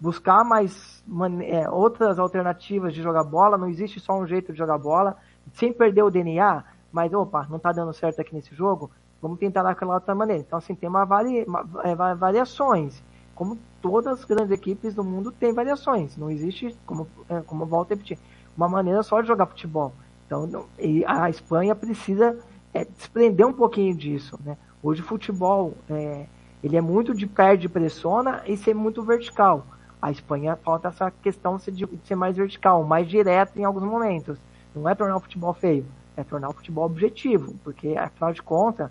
buscar 0.00 0.44
mais 0.44 1.02
é, 1.42 1.68
outras 1.68 2.18
alternativas 2.18 2.94
de 2.94 3.02
jogar 3.02 3.24
bola. 3.24 3.56
Não 3.56 3.68
existe 3.68 3.98
só 3.98 4.16
um 4.18 4.26
jeito 4.26 4.52
de 4.52 4.58
jogar 4.58 4.78
bola, 4.78 5.16
sem 5.54 5.72
perder 5.72 6.02
o 6.02 6.10
DNA. 6.10 6.62
Mas 6.92 7.12
opa, 7.12 7.46
não 7.48 7.56
está 7.56 7.72
dando 7.72 7.92
certo 7.92 8.20
aqui 8.20 8.34
nesse 8.34 8.54
jogo. 8.54 8.90
Vamos 9.20 9.38
tentar 9.38 9.62
daquela 9.62 9.94
outra 9.94 10.14
maneira. 10.14 10.42
Então 10.42 10.58
assim 10.58 10.74
tem 10.74 10.88
uma, 10.88 11.04
vari, 11.04 11.44
uma 11.44 11.66
é, 11.82 11.94
variações. 12.14 13.02
Como 13.38 13.56
todas 13.80 14.18
as 14.18 14.24
grandes 14.24 14.50
equipes 14.50 14.96
do 14.96 15.04
mundo 15.04 15.30
têm 15.30 15.52
variações. 15.52 16.16
Não 16.16 16.28
existe, 16.28 16.76
como, 16.84 17.06
é, 17.28 17.40
como 17.42 17.62
eu 17.62 17.68
volto 17.68 17.92
a 17.92 17.94
repetir, 17.94 18.18
uma 18.56 18.68
maneira 18.68 19.00
só 19.04 19.20
de 19.20 19.28
jogar 19.28 19.46
futebol. 19.46 19.92
Então 20.26 20.66
a 21.06 21.30
Espanha 21.30 21.72
precisa 21.76 22.36
é, 22.74 22.84
desprender 22.84 23.46
um 23.46 23.52
pouquinho 23.52 23.94
disso, 23.94 24.36
né? 24.44 24.58
Hoje 24.82 25.02
o 25.02 25.04
futebol 25.04 25.72
é, 25.88 26.26
ele 26.64 26.76
é 26.76 26.80
muito 26.80 27.14
de 27.14 27.28
perde 27.28 27.68
pressiona 27.68 28.42
e 28.44 28.56
ser 28.56 28.74
muito 28.74 29.04
vertical. 29.04 29.64
A 30.02 30.10
Espanha 30.10 30.56
falta 30.56 30.88
essa 30.88 31.08
questão 31.08 31.58
de 31.58 31.88
ser 32.02 32.16
mais 32.16 32.36
vertical, 32.36 32.82
mais 32.82 33.08
direto 33.08 33.56
em 33.56 33.62
alguns 33.62 33.84
momentos. 33.84 34.36
Não 34.74 34.88
é 34.88 34.96
tornar 34.96 35.16
o 35.16 35.20
futebol 35.20 35.54
feio, 35.54 35.86
é 36.16 36.24
tornar 36.24 36.48
o 36.48 36.54
futebol 36.54 36.86
objetivo, 36.86 37.54
porque 37.62 37.96
afinal 37.96 38.32
de 38.32 38.42
contas, 38.42 38.90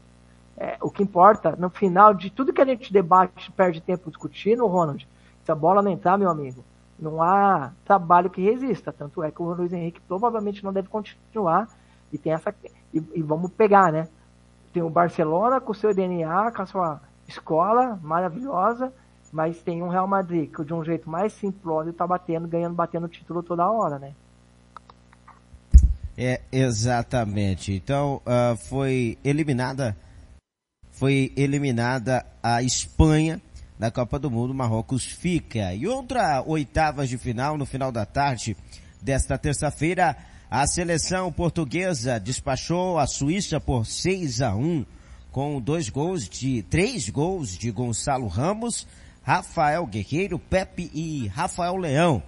é, 0.57 0.77
o 0.81 0.89
que 0.89 1.03
importa 1.03 1.55
no 1.57 1.69
final 1.69 2.13
de 2.13 2.29
tudo 2.29 2.51
que 2.51 2.61
a 2.61 2.65
gente 2.65 2.91
debate, 2.91 3.51
perde 3.51 3.79
tempo 3.81 4.09
discutindo, 4.09 4.65
Ronald, 4.65 5.07
se 5.43 5.51
a 5.51 5.55
bola 5.55 5.81
não 5.81 5.91
entrar, 5.91 6.17
meu 6.17 6.29
amigo, 6.29 6.63
não 6.99 7.21
há 7.21 7.71
trabalho 7.85 8.29
que 8.29 8.41
resista. 8.41 8.91
Tanto 8.91 9.23
é 9.23 9.31
que 9.31 9.41
o 9.41 9.53
Luiz 9.53 9.71
Henrique 9.71 10.01
provavelmente 10.01 10.63
não 10.63 10.73
deve 10.73 10.87
continuar 10.89 11.67
e 12.11 12.17
tem 12.17 12.33
essa 12.33 12.53
e, 12.93 13.03
e 13.15 13.21
vamos 13.21 13.51
pegar, 13.51 13.91
né? 13.91 14.07
tem 14.77 14.83
o 14.83 14.89
Barcelona 14.91 15.59
com 15.59 15.71
o 15.71 15.75
seu 15.75 15.91
DNA, 15.91 16.51
com 16.51 16.61
a 16.61 16.65
sua 16.67 17.01
escola 17.27 17.99
maravilhosa, 18.03 18.93
mas 19.31 19.59
tem 19.61 19.81
um 19.81 19.87
Real 19.87 20.07
Madrid 20.07 20.51
que 20.51 20.63
de 20.63 20.71
um 20.71 20.83
jeito 20.83 21.09
mais 21.09 21.33
simplório 21.33 21.89
está 21.89 22.05
batendo, 22.05 22.47
ganhando, 22.47 22.75
batendo 22.75 23.07
o 23.07 23.09
título 23.09 23.41
toda 23.41 23.69
hora, 23.69 23.97
né? 23.97 24.13
É, 26.15 26.41
exatamente. 26.51 27.73
Então, 27.73 28.21
uh, 28.25 28.55
foi 28.55 29.17
eliminada, 29.23 29.97
foi 30.97 31.31
eliminada 31.35 32.25
a 32.41 32.63
Espanha 32.63 33.39
da 33.77 33.91
Copa 33.91 34.17
do 34.17 34.31
Mundo, 34.31 34.53
Marrocos 34.53 35.05
fica. 35.05 35.73
E 35.73 35.87
outra 35.87 36.43
oitavas 36.45 37.07
de 37.07 37.17
final, 37.19 37.55
no 37.55 37.67
final 37.67 37.91
da 37.91 38.03
tarde 38.03 38.57
desta 38.99 39.37
terça-feira, 39.37 40.17
a 40.49 40.65
seleção 40.65 41.31
portuguesa 41.31 42.19
despachou 42.19 42.97
a 42.97 43.05
Suíça 43.05 43.59
por 43.59 43.85
6 43.85 44.41
a 44.41 44.55
1 44.55 44.85
com 45.31 45.61
dois 45.61 45.87
gols 45.87 46.27
de 46.27 46.63
três 46.63 47.09
gols 47.09 47.55
de 47.55 47.69
Gonçalo 47.69 48.27
Ramos, 48.27 48.87
Rafael 49.21 49.85
Guerreiro, 49.85 50.39
Pepe 50.39 50.89
e 50.95 51.27
Rafael 51.27 51.75
Leão. 51.75 52.23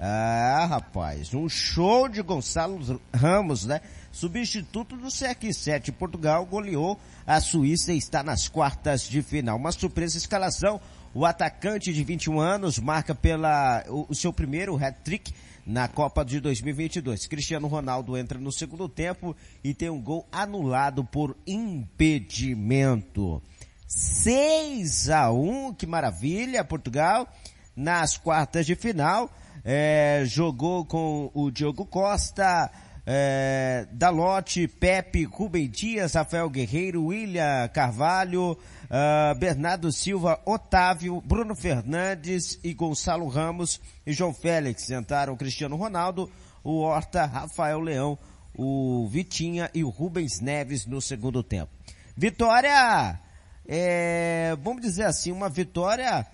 Ah, 0.00 0.66
rapaz, 0.70 1.34
um 1.34 1.46
show 1.46 2.08
de 2.08 2.22
Gonçalo 2.22 3.00
Ramos, 3.14 3.66
né? 3.66 3.82
Substituto 4.14 4.96
do 4.96 5.08
CR7. 5.08 5.90
Portugal 5.90 6.46
goleou 6.46 6.96
a 7.26 7.40
Suíça 7.40 7.92
e 7.92 7.98
está 7.98 8.22
nas 8.22 8.46
quartas 8.46 9.02
de 9.02 9.20
final. 9.22 9.56
Uma 9.56 9.72
surpresa 9.72 10.16
escalação. 10.16 10.80
O 11.12 11.26
atacante 11.26 11.92
de 11.92 12.04
21 12.04 12.38
anos 12.38 12.78
marca 12.78 13.12
pela 13.12 13.84
o, 13.88 14.06
o 14.08 14.14
seu 14.14 14.32
primeiro 14.32 14.76
hat-trick 14.76 15.34
na 15.66 15.88
Copa 15.88 16.24
de 16.24 16.38
2022. 16.38 17.26
Cristiano 17.26 17.66
Ronaldo 17.66 18.16
entra 18.16 18.38
no 18.38 18.52
segundo 18.52 18.88
tempo 18.88 19.34
e 19.64 19.74
tem 19.74 19.90
um 19.90 20.00
gol 20.00 20.28
anulado 20.30 21.04
por 21.04 21.36
impedimento. 21.44 23.42
6 23.88 25.10
a 25.10 25.32
1, 25.32 25.74
que 25.74 25.86
maravilha, 25.86 26.64
Portugal 26.64 27.28
nas 27.76 28.16
quartas 28.16 28.64
de 28.64 28.76
final. 28.76 29.28
É, 29.64 30.22
jogou 30.26 30.84
com 30.84 31.30
o 31.34 31.50
Diogo 31.50 31.86
Costa, 31.86 32.70
é, 33.06 33.86
Dalote, 33.92 34.66
Pepe, 34.66 35.24
Rubem 35.24 35.68
Dias, 35.68 36.14
Rafael 36.14 36.48
Guerreiro, 36.48 37.06
William 37.06 37.68
Carvalho, 37.68 38.52
uh, 38.52 39.38
Bernardo 39.38 39.92
Silva, 39.92 40.40
Otávio, 40.46 41.20
Bruno 41.20 41.54
Fernandes 41.54 42.58
e 42.64 42.72
Gonçalo 42.72 43.28
Ramos 43.28 43.80
e 44.06 44.12
João 44.12 44.32
Félix. 44.32 44.90
Entraram 44.90 45.36
Cristiano 45.36 45.76
Ronaldo, 45.76 46.30
o 46.62 46.78
Horta, 46.78 47.26
Rafael 47.26 47.80
Leão, 47.80 48.18
o 48.56 49.06
Vitinha 49.08 49.70
e 49.74 49.84
o 49.84 49.90
Rubens 49.90 50.40
Neves 50.40 50.86
no 50.86 51.00
segundo 51.00 51.42
tempo. 51.42 51.70
Vitória, 52.16 53.20
é, 53.68 54.56
vamos 54.62 54.80
dizer 54.80 55.04
assim, 55.04 55.30
uma 55.30 55.48
vitória 55.48 56.26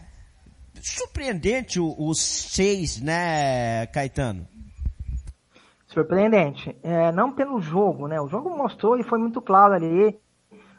surpreendente 0.80 1.80
os 1.80 2.20
seis, 2.20 3.00
né, 3.00 3.86
Caetano? 3.86 4.46
Surpreendente. 5.90 6.76
É, 6.82 7.10
não 7.10 7.32
pelo 7.32 7.60
jogo, 7.60 8.06
né? 8.06 8.20
O 8.20 8.28
jogo 8.28 8.56
mostrou 8.56 8.96
e 8.96 9.02
foi 9.02 9.18
muito 9.18 9.42
claro 9.42 9.74
ali 9.74 10.18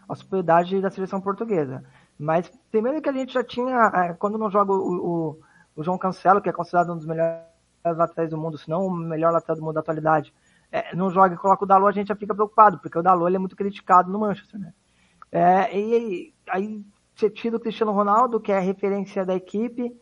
a 0.07 0.15
superioridade 0.15 0.81
da 0.81 0.89
seleção 0.89 1.19
portuguesa. 1.19 1.83
Mas 2.17 2.49
primeiro 2.71 3.01
que 3.01 3.09
a 3.09 3.13
gente 3.13 3.33
já 3.33 3.43
tinha, 3.43 3.91
é, 3.93 4.13
quando 4.13 4.37
não 4.37 4.49
joga 4.49 4.71
o, 4.71 4.77
o, 4.77 5.39
o, 5.75 5.83
João 5.83 5.97
Cancelo, 5.97 6.41
que 6.41 6.47
é 6.47 6.53
considerado 6.53 6.93
um 6.93 6.97
dos 6.97 7.05
melhores 7.05 7.41
laterais 7.83 8.29
do 8.29 8.37
mundo, 8.37 8.57
se 8.57 8.69
não 8.69 8.85
o 8.85 8.91
melhor 8.91 9.33
lateral 9.33 9.57
do 9.57 9.61
mundo 9.63 9.73
da 9.73 9.81
atualidade, 9.81 10.33
é, 10.71 10.95
não 10.95 11.09
joga 11.11 11.35
e 11.35 11.37
coloca 11.37 11.65
o 11.65 11.67
Dalot, 11.67 11.89
a 11.89 11.91
gente 11.91 12.07
já 12.07 12.15
fica 12.15 12.33
preocupado, 12.33 12.79
porque 12.79 12.97
o 12.97 13.03
Dalot 13.03 13.35
é 13.35 13.39
muito 13.39 13.55
criticado 13.55 14.09
no 14.09 14.19
Manchester, 14.19 14.59
né? 14.59 14.73
É, 15.29 15.77
e 15.77 16.33
aí 16.49 16.85
você 17.13 17.29
tira 17.29 17.57
o 17.57 17.59
Cristiano 17.59 17.91
Ronaldo, 17.91 18.39
que 18.39 18.51
é 18.51 18.57
a 18.57 18.61
referência 18.61 19.25
da 19.25 19.35
equipe, 19.35 19.93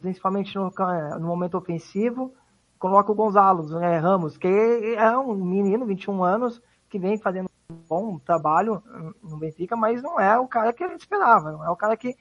principalmente 0.00 0.56
no, 0.56 0.72
no, 1.20 1.26
momento 1.26 1.56
ofensivo, 1.56 2.34
coloca 2.80 3.12
o 3.12 3.14
Gonzalo 3.14 3.78
né, 3.78 3.98
Ramos, 3.98 4.38
que 4.38 4.48
é 4.48 5.16
um 5.16 5.34
menino, 5.34 5.84
21 5.84 6.24
anos, 6.24 6.62
que 6.88 6.98
vem 6.98 7.18
fazendo 7.18 7.48
bom 7.86 8.18
trabalho 8.18 8.82
no 9.22 9.36
Benfica, 9.36 9.76
mas 9.76 10.02
não 10.02 10.18
é 10.18 10.36
o 10.38 10.48
cara 10.48 10.72
que 10.72 10.82
ele 10.82 10.94
esperava, 10.94 11.52
não 11.52 11.64
é 11.64 11.70
o 11.70 11.76
cara 11.76 11.94
que, 11.94 12.16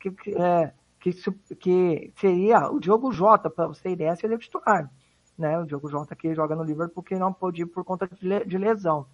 que, 0.00 0.10
que, 0.10 0.34
é, 0.34 0.72
que, 0.98 1.12
que 1.54 2.12
seria 2.16 2.68
o 2.68 2.80
Diogo 2.80 3.12
Jota, 3.12 3.48
para 3.48 3.68
você 3.68 3.90
ideia, 3.90 4.16
seria 4.16 4.36
o 4.36 4.40
titular. 4.40 4.90
né? 5.38 5.56
O 5.60 5.64
Diogo 5.64 5.88
Jota 5.88 6.16
que 6.16 6.34
joga 6.34 6.56
no 6.56 6.64
Liverpool 6.64 7.04
que 7.04 7.14
não 7.14 7.32
pôde 7.32 7.62
ir 7.62 7.66
por 7.66 7.84
conta 7.84 8.08
de 8.08 8.58
lesão. 8.58 9.06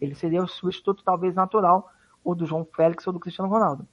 Ele 0.00 0.14
seria 0.14 0.42
o 0.42 0.46
substituto 0.46 1.02
talvez 1.02 1.34
natural 1.34 1.90
ou 2.22 2.32
do 2.32 2.46
João 2.46 2.64
Félix 2.64 3.04
ou 3.08 3.12
do 3.12 3.20
Cristiano 3.20 3.50
Ronaldo. 3.50 3.86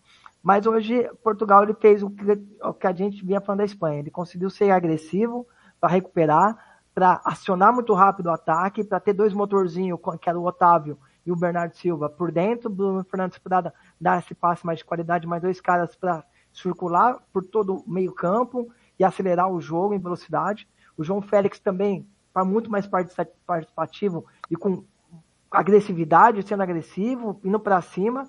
Mas 0.44 0.68
hoje 0.68 1.10
Portugal 1.24 1.64
ele 1.64 1.74
fez 1.74 2.04
o 2.04 2.10
que, 2.12 2.24
o 2.62 2.74
que 2.74 2.86
a 2.86 2.94
gente 2.94 3.26
vinha 3.26 3.42
falando 3.42 3.60
da 3.60 3.66
Espanha. 3.66 4.00
Ele 4.00 4.12
conseguiu 4.12 4.50
ser 4.50 4.70
agressivo 4.70 5.48
para 5.82 5.90
recuperar, 5.90 6.56
para 6.94 7.20
acionar 7.26 7.74
muito 7.74 7.92
rápido 7.96 8.28
o 8.28 8.32
ataque, 8.32 8.84
para 8.84 9.00
ter 9.00 9.14
dois 9.14 9.34
motorzinhos, 9.34 10.00
que 10.22 10.30
era 10.30 10.40
o 10.40 10.46
Otávio 10.46 10.98
e 11.26 11.32
o 11.32 11.36
Bernardo 11.36 11.76
Silva 11.76 12.08
por 12.08 12.32
dentro, 12.32 12.70
Bruno 12.70 13.04
Fernandes 13.04 13.40
para 13.40 13.74
dar 14.00 14.20
esse 14.20 14.36
passe 14.36 14.64
mais 14.66 14.80
de 14.80 14.86
qualidade, 14.86 15.26
mais 15.26 15.42
dois 15.42 15.60
caras 15.60 15.96
para 15.96 16.24
circular 16.54 17.18
por 17.34 17.44
todo 17.44 17.78
o 17.78 17.92
meio 17.92 18.14
campo 18.14 18.72
e 19.00 19.04
acelerar 19.04 19.50
o 19.50 19.60
jogo 19.60 19.96
em 19.96 20.00
velocidade. 20.00 20.68
O 20.96 21.04
João 21.04 21.22
Félix 21.22 21.60
também 21.60 22.08
para 22.34 22.46
muito 22.46 22.70
mais 22.70 22.88
participativo 22.88 24.26
e 24.50 24.56
com 24.56 24.84
agressividade, 25.50 26.44
sendo 26.44 26.64
agressivo, 26.64 27.40
indo 27.44 27.60
para 27.60 27.82
cima. 27.82 28.28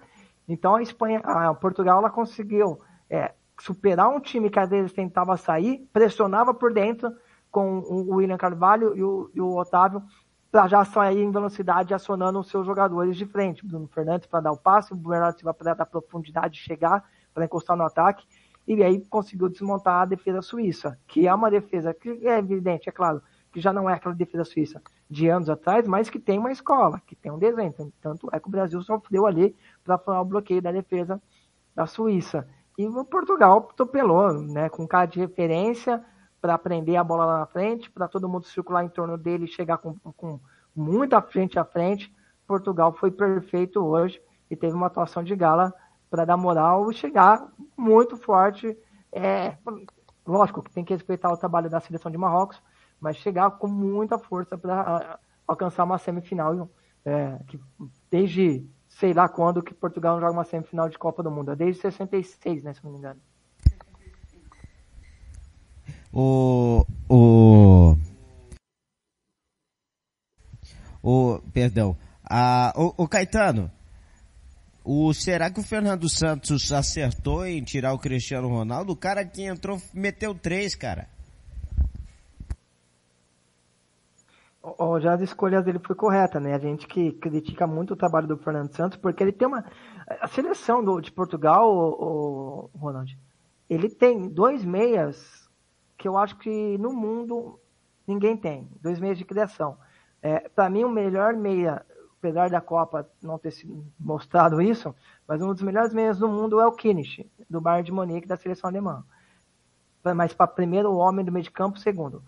Então 0.49 0.77
a 0.77 0.83
Espanha, 0.83 1.21
a 1.21 1.55
Portugal, 1.55 1.99
ela 1.99 2.11
conseguiu 2.11 2.81
é, 3.11 3.33
superar 3.61 4.09
um 4.09 4.21
time 4.21 4.51
que 4.51 4.59
às 4.59 4.71
vezes 4.71 4.93
tentava 4.93 5.37
sair, 5.37 5.89
pressionava 5.93 6.55
por 6.55 6.73
dentro 6.73 7.13
com 7.53 7.81
o 7.81 8.17
William 8.17 8.39
Carvalho 8.39 8.97
e 8.97 9.05
o, 9.05 9.31
e 9.35 9.41
o 9.41 9.57
Otávio 9.57 10.03
para 10.51 10.67
já 10.67 10.85
sair 10.85 11.23
em 11.23 11.31
velocidade 11.31 11.95
acionando 11.95 12.41
os 12.41 12.49
seus 12.49 12.67
jogadores 12.67 13.17
de 13.17 13.27
frente. 13.27 13.65
Bruno 13.65 13.87
Fernandes 13.89 14.27
para 14.27 14.41
dar 14.41 14.53
o 14.53 14.57
passe, 14.57 14.93
o 14.93 14.97
Bernardo 14.97 15.39
Silva 15.39 15.55
para 15.55 15.75
dar 15.75 15.87
profundidade, 15.87 16.59
chegar 16.59 17.05
para 17.33 17.45
encostar 17.45 17.77
no 17.77 17.85
ataque 17.85 18.27
e 18.67 18.83
aí 18.83 19.01
conseguiu 19.01 19.49
desmontar 19.49 20.03
a 20.03 20.05
defesa 20.05 20.41
suíça, 20.41 20.99
que 21.07 21.27
é 21.27 21.35
uma 21.35 21.51
defesa 21.51 21.93
que 21.93 22.27
é 22.27 22.39
evidente, 22.39 22.89
é 22.89 22.93
claro, 22.93 23.23
que 23.53 23.61
já 23.61 23.73
não 23.73 23.89
é 23.89 23.95
aquela 23.95 24.15
defesa 24.15 24.45
suíça 24.45 24.81
de 25.11 25.29
anos 25.29 25.51
atrás, 25.51 25.87
mas 25.87 26.09
que 26.09 26.19
tem 26.19 26.39
uma 26.39 26.53
escola, 26.53 27.03
que 27.07 27.15
tem 27.15 27.31
um 27.31 27.39
desenho. 27.39 27.75
Tanto 28.01 28.29
é 28.33 28.41
que 28.41 28.49
o 28.49 28.51
Brasil 28.51 28.81
sofreu 28.83 29.27
ali 29.27 29.55
para 29.85 29.99
falar 29.99 30.23
o 30.23 30.25
bloqueio 30.25 30.63
da 30.63 30.73
defesa 30.73 31.21
da 31.75 31.87
Suíça. 31.87 32.49
E 32.79 32.87
o 32.87 33.05
Portugal 33.05 33.69
atropelou, 33.71 34.33
né, 34.33 34.69
com 34.71 34.87
cara 34.87 35.07
de 35.07 35.19
referência 35.19 36.03
para 36.43 36.59
prender 36.59 36.97
a 36.97 37.05
bola 37.05 37.25
lá 37.25 37.39
na 37.39 37.47
frente, 37.47 37.89
para 37.89 38.09
todo 38.09 38.29
mundo 38.29 38.47
circular 38.47 38.85
em 38.85 38.89
torno 38.89 39.17
dele 39.17 39.45
e 39.45 39.49
chegar 39.49 39.79
com, 39.79 39.95
com 40.17 40.41
muita 40.75 41.23
frente 41.23 41.57
à 41.57 41.65
frente. 41.65 42.13
Portugal 42.49 42.93
foi 42.93 43.13
perfeito 43.13 43.79
hoje 43.81 44.21
e 44.51 44.57
teve 44.57 44.75
uma 44.75 44.89
atuação 44.89 45.23
de 45.23 45.37
gala 45.37 45.73
para 46.11 46.25
dar 46.25 46.37
moral 46.37 46.91
e 46.91 46.95
chegar 46.95 47.47
muito 47.77 48.17
forte. 48.17 48.77
É, 49.13 49.57
lógico 50.27 50.63
que 50.63 50.73
tem 50.73 50.85
que 50.85 50.93
respeitar 50.93 51.33
o 51.33 51.37
trabalho 51.37 51.71
da 51.71 51.81
seleção 51.81 52.11
de 52.11 52.19
Marrocos, 52.19 52.61
mas 53.01 53.17
chegar 53.17 53.53
com 53.53 53.69
muita 53.69 54.19
força 54.19 54.59
para 54.59 55.21
alcançar 55.47 55.85
uma 55.85 55.97
semifinal. 55.97 56.69
É, 57.05 57.39
que 57.47 57.61
desde 58.11 58.69
sei 58.89 59.13
lá 59.13 59.29
quando 59.29 59.63
que 59.63 59.73
Portugal 59.73 60.15
não 60.15 60.21
joga 60.21 60.33
uma 60.33 60.45
semifinal 60.45 60.89
de 60.89 60.99
Copa 60.99 61.23
do 61.23 61.31
Mundo. 61.31 61.53
É 61.53 61.57
desde 61.57 61.81
66, 61.81 62.65
né, 62.65 62.75
se 62.75 62.85
não 62.85 62.91
me 62.91 62.99
engano. 62.99 63.21
O. 66.13 66.85
O. 67.09 67.97
O. 71.03 71.41
Perdão. 71.53 71.97
Ah, 72.23 72.73
o, 72.77 73.05
o 73.05 73.09
Caetano. 73.09 73.71
O, 74.85 75.15
será 75.15 75.51
que 75.51 75.61
o 75.61 75.63
Fernando 75.63 76.09
Santos 76.09 76.73
acertou 76.73 77.47
em 77.47 77.63
tirar 77.63 77.95
o 77.95 77.99
Cristiano 77.99 78.49
Ronaldo? 78.49 78.93
O 78.93 78.97
cara 78.97 79.25
que 79.25 79.45
entrou 79.45 79.81
meteu 79.95 80.35
três, 80.35 80.75
cara. 80.75 81.09
Oh, 84.61 85.01
já 85.01 85.15
as 85.15 85.21
escolhas 85.21 85.65
dele 85.65 85.81
foi 85.85 85.97
correta, 85.97 86.39
né? 86.39 86.55
A 86.55 86.59
gente 86.59 86.87
que 86.87 87.13
critica 87.13 87.67
muito 87.67 87.95
o 87.95 87.97
trabalho 87.97 88.29
do 88.29 88.37
Fernando 88.37 88.75
Santos, 88.75 88.99
porque 88.99 89.23
ele 89.23 89.33
tem 89.33 89.47
uma. 89.47 89.65
A 90.21 90.29
seleção 90.29 90.85
do, 90.85 91.01
de 91.01 91.11
Portugal, 91.11 91.69
o, 91.69 92.71
o 92.73 92.79
Ronald, 92.79 93.17
ele 93.69 93.89
tem 93.89 94.29
dois 94.29 94.65
meias 94.65 95.42
que 96.03 96.09
eu 96.09 96.19
acho 96.19 96.37
que 96.37 96.77
no 96.79 96.93
mundo 96.93 97.61
ninguém 98.05 98.37
tem. 98.37 98.69
Dois 98.81 98.99
meias 98.99 99.17
de 99.17 99.25
criação. 99.25 99.79
É, 100.21 100.49
Para 100.49 100.69
mim, 100.69 100.83
o 100.83 100.91
melhor 100.91 101.35
meia, 101.35 101.87
apesar 102.19 102.51
da 102.51 102.61
Copa 102.61 103.09
não 103.23 103.39
ter 103.39 103.53
sido 103.53 103.87
mostrado 103.99 104.61
isso, 104.61 104.93
mas 105.29 105.41
um 105.41 105.55
dos 105.55 105.63
melhores 105.63 105.95
meias 105.95 106.19
do 106.19 106.29
mundo 106.29 106.61
é 106.61 106.67
o 106.67 106.73
Kimmich, 106.73 107.31
do 107.49 107.61
Bayern 107.61 107.87
de 107.87 107.93
Munique, 107.93 108.27
da 108.27 108.37
seleção 108.37 108.69
alemã. 108.69 109.05
Mas 110.17 110.35
para 110.35 110.49
primeiro 110.49 110.91
o 110.91 110.97
homem 110.97 111.25
do 111.25 111.31
meio 111.31 111.45
de 111.45 111.53
campo, 111.53 111.79
segundo 111.79 112.21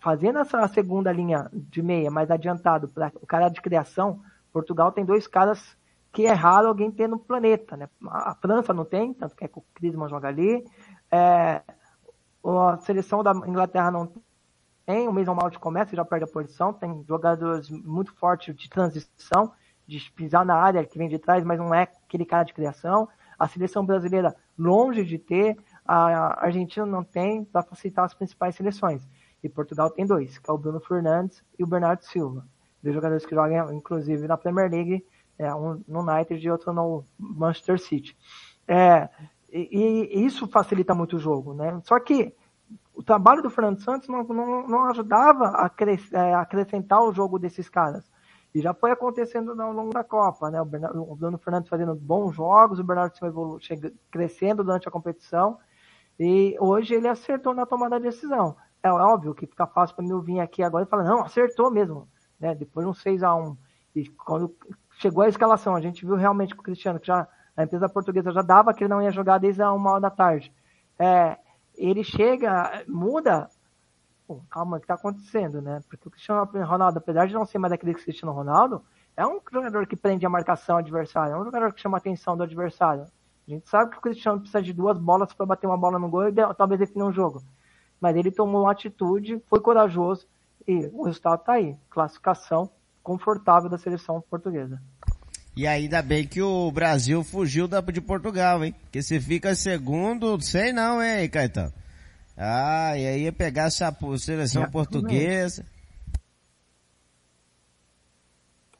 fazendo 0.00 0.38
essa 0.38 0.68
segunda 0.68 1.10
linha 1.10 1.50
de 1.52 1.82
meia 1.82 2.12
mais 2.12 2.30
adiantado 2.30 2.86
para 2.86 3.10
o 3.20 3.26
cara 3.26 3.48
de 3.48 3.60
criação, 3.60 4.20
Portugal 4.52 4.92
tem 4.92 5.04
dois 5.04 5.26
caras 5.26 5.76
que 6.12 6.26
é 6.26 6.32
raro 6.32 6.68
alguém 6.68 6.92
ter 6.92 7.08
no 7.08 7.18
planeta, 7.18 7.76
né? 7.76 7.88
A 8.06 8.36
França 8.36 8.72
não 8.72 8.84
tem, 8.84 9.12
tanto 9.12 9.34
que 9.34 9.44
é 9.44 9.48
que 9.48 9.58
o 9.58 9.64
Crisman 9.74 10.08
joga 10.08 10.28
ali. 10.28 10.64
É, 11.10 11.60
a 12.44 12.78
seleção 12.78 13.22
da 13.22 13.32
Inglaterra 13.32 13.90
não 13.90 14.10
tem, 14.86 15.06
o 15.06 15.12
Mason 15.12 15.34
Mount 15.34 15.56
começa 15.58 15.94
e 15.94 15.96
já 15.96 16.04
perde 16.04 16.24
a 16.24 16.28
posição, 16.28 16.72
tem 16.72 17.04
jogadores 17.06 17.68
muito 17.68 18.14
fortes 18.14 18.54
de 18.54 18.70
transição, 18.70 19.52
de 19.86 19.98
pisar 20.12 20.44
na 20.44 20.54
área 20.54 20.84
que 20.84 20.98
vem 20.98 21.08
de 21.08 21.18
trás, 21.18 21.44
mas 21.44 21.58
não 21.58 21.74
é 21.74 21.82
aquele 21.82 22.24
cara 22.24 22.44
de 22.44 22.54
criação. 22.54 23.08
A 23.38 23.46
seleção 23.46 23.84
brasileira 23.84 24.34
longe 24.58 25.04
de 25.04 25.18
ter, 25.18 25.56
a 25.84 26.44
Argentina 26.44 26.84
não 26.84 27.04
tem 27.04 27.44
para 27.44 27.62
facilitar 27.62 28.04
as 28.04 28.14
principais 28.14 28.54
seleções. 28.54 29.06
E 29.42 29.48
Portugal 29.48 29.90
tem 29.90 30.06
dois, 30.06 30.38
que 30.38 30.50
é 30.50 30.52
o 30.52 30.58
Bruno 30.58 30.80
Fernandes 30.80 31.42
e 31.58 31.64
o 31.64 31.66
Bernardo 31.66 32.02
Silva. 32.02 32.46
Dois 32.82 32.94
jogadores 32.94 33.24
que 33.24 33.34
jogam, 33.34 33.72
inclusive, 33.72 34.26
na 34.26 34.36
Premier 34.36 34.70
League, 34.70 35.04
é, 35.38 35.54
um 35.54 35.82
no 35.86 36.00
United 36.00 36.44
e 36.44 36.50
outro 36.50 36.72
no 36.72 37.04
Manchester 37.18 37.78
City. 37.78 38.16
É, 38.66 39.08
e, 39.50 40.10
e, 40.12 40.26
isso 40.26 40.46
facilita 40.46 40.94
muito 40.94 41.16
o 41.16 41.18
jogo, 41.18 41.54
né? 41.54 41.80
Só 41.84 41.98
que 41.98 42.34
o 42.94 43.02
trabalho 43.02 43.42
do 43.42 43.50
Fernando 43.50 43.80
Santos 43.80 44.08
não, 44.08 44.22
não, 44.24 44.68
não 44.68 44.84
ajudava 44.86 45.48
a, 45.48 45.68
cres, 45.68 46.12
é, 46.12 46.34
acrescentar 46.34 47.02
o 47.02 47.12
jogo 47.12 47.38
desses 47.38 47.68
caras. 47.68 48.10
E 48.54 48.60
já 48.60 48.74
foi 48.74 48.90
acontecendo 48.90 49.60
ao 49.60 49.72
longo 49.72 49.92
da 49.92 50.02
Copa, 50.02 50.50
né? 50.50 50.60
O, 50.60 50.64
Bernardo, 50.64 51.02
o 51.02 51.14
Bruno 51.14 51.38
Fernandes 51.38 51.68
fazendo 51.68 51.94
bons 51.94 52.34
jogos, 52.34 52.78
o 52.78 52.84
Bernardo 52.84 53.16
Silva 53.16 53.58
crescendo 54.10 54.64
durante 54.64 54.88
a 54.88 54.90
competição. 54.90 55.58
E 56.18 56.56
hoje 56.58 56.94
ele 56.94 57.08
acertou 57.08 57.54
na 57.54 57.64
tomada 57.64 57.98
de 57.98 58.06
decisão 58.06 58.56
é 58.82 58.92
óbvio 58.92 59.34
que 59.34 59.46
fica 59.46 59.66
fácil 59.66 59.96
para 59.96 60.04
mim 60.04 60.20
vir 60.22 60.40
aqui 60.40 60.62
agora 60.62 60.84
e 60.84 60.88
falar, 60.88 61.04
não, 61.04 61.22
acertou 61.22 61.70
mesmo, 61.70 62.08
né? 62.38 62.54
Depois 62.54 62.86
de 62.86 62.90
um 62.90 62.94
6 62.94 63.22
a 63.22 63.34
1 63.34 63.56
E 63.94 64.08
quando 64.08 64.54
chegou 64.98 65.22
a 65.22 65.28
escalação, 65.28 65.74
a 65.74 65.80
gente 65.80 66.04
viu 66.04 66.14
realmente 66.14 66.54
com 66.54 66.60
o 66.60 66.64
Cristiano, 66.64 67.00
que 67.00 67.06
já 67.06 67.26
a 67.60 67.64
empresa 67.64 67.88
portuguesa 67.88 68.32
já 68.32 68.42
dava 68.42 68.72
que 68.72 68.84
ele 68.84 68.90
não 68.90 69.02
ia 69.02 69.10
jogar 69.10 69.38
desde 69.38 69.62
a 69.62 69.72
uma 69.72 69.90
hora 69.90 70.00
da 70.00 70.10
tarde. 70.10 70.52
É, 70.98 71.36
ele 71.76 72.04
chega, 72.04 72.84
muda. 72.86 73.48
Pô, 74.26 74.40
calma, 74.50 74.76
o 74.76 74.80
que 74.80 74.84
está 74.84 74.94
acontecendo, 74.94 75.60
né? 75.60 75.80
Porque 75.88 76.08
o 76.08 76.10
Cristiano 76.10 76.48
Ronaldo, 76.64 76.98
apesar 76.98 77.26
de 77.26 77.34
não 77.34 77.44
ser 77.44 77.58
mais 77.58 77.72
aquele 77.72 77.94
Cristiano 77.94 78.32
Ronaldo, 78.32 78.82
é 79.16 79.26
um 79.26 79.40
jogador 79.50 79.86
que 79.86 79.96
prende 79.96 80.24
a 80.24 80.30
marcação 80.30 80.76
adversária, 80.76 81.32
é 81.32 81.36
um 81.36 81.44
jogador 81.44 81.72
que 81.72 81.80
chama 81.80 81.96
a 81.96 82.00
atenção 82.00 82.36
do 82.36 82.42
adversário. 82.42 83.04
A 83.46 83.50
gente 83.50 83.68
sabe 83.68 83.90
que 83.90 83.98
o 83.98 84.00
Cristiano 84.00 84.38
precisa 84.38 84.62
de 84.62 84.72
duas 84.72 84.98
bolas 84.98 85.32
para 85.32 85.46
bater 85.46 85.66
uma 85.66 85.78
bola 85.78 85.98
no 85.98 86.08
gol 86.08 86.28
e 86.28 86.32
talvez 86.54 86.78
definir 86.78 87.04
um 87.04 87.12
jogo 87.12 87.42
mas 88.00 88.16
ele 88.16 88.30
tomou 88.30 88.62
uma 88.62 88.72
atitude, 88.72 89.42
foi 89.48 89.60
corajoso 89.60 90.26
e 90.66 90.86
o 90.92 91.04
resultado 91.04 91.40
está 91.40 91.54
aí. 91.54 91.76
Classificação 91.90 92.70
confortável 93.02 93.68
da 93.68 93.78
seleção 93.78 94.20
portuguesa. 94.20 94.80
E 95.58 95.66
ainda 95.66 96.00
bem 96.00 96.24
que 96.24 96.40
o 96.40 96.70
Brasil 96.70 97.24
fugiu 97.24 97.66
da, 97.66 97.80
de 97.80 98.00
Portugal, 98.00 98.64
hein? 98.64 98.72
Porque 98.80 99.02
se 99.02 99.18
fica 99.18 99.56
segundo, 99.56 100.40
sei 100.40 100.72
não, 100.72 101.02
hein, 101.02 101.28
Caetano? 101.28 101.72
Ah, 102.36 102.96
e 102.96 103.04
aí 103.04 103.22
ia 103.24 103.32
pegar 103.32 103.64
essa 103.64 103.92
seleção 104.18 104.62
Realmente. 104.62 104.72
portuguesa. 104.72 105.66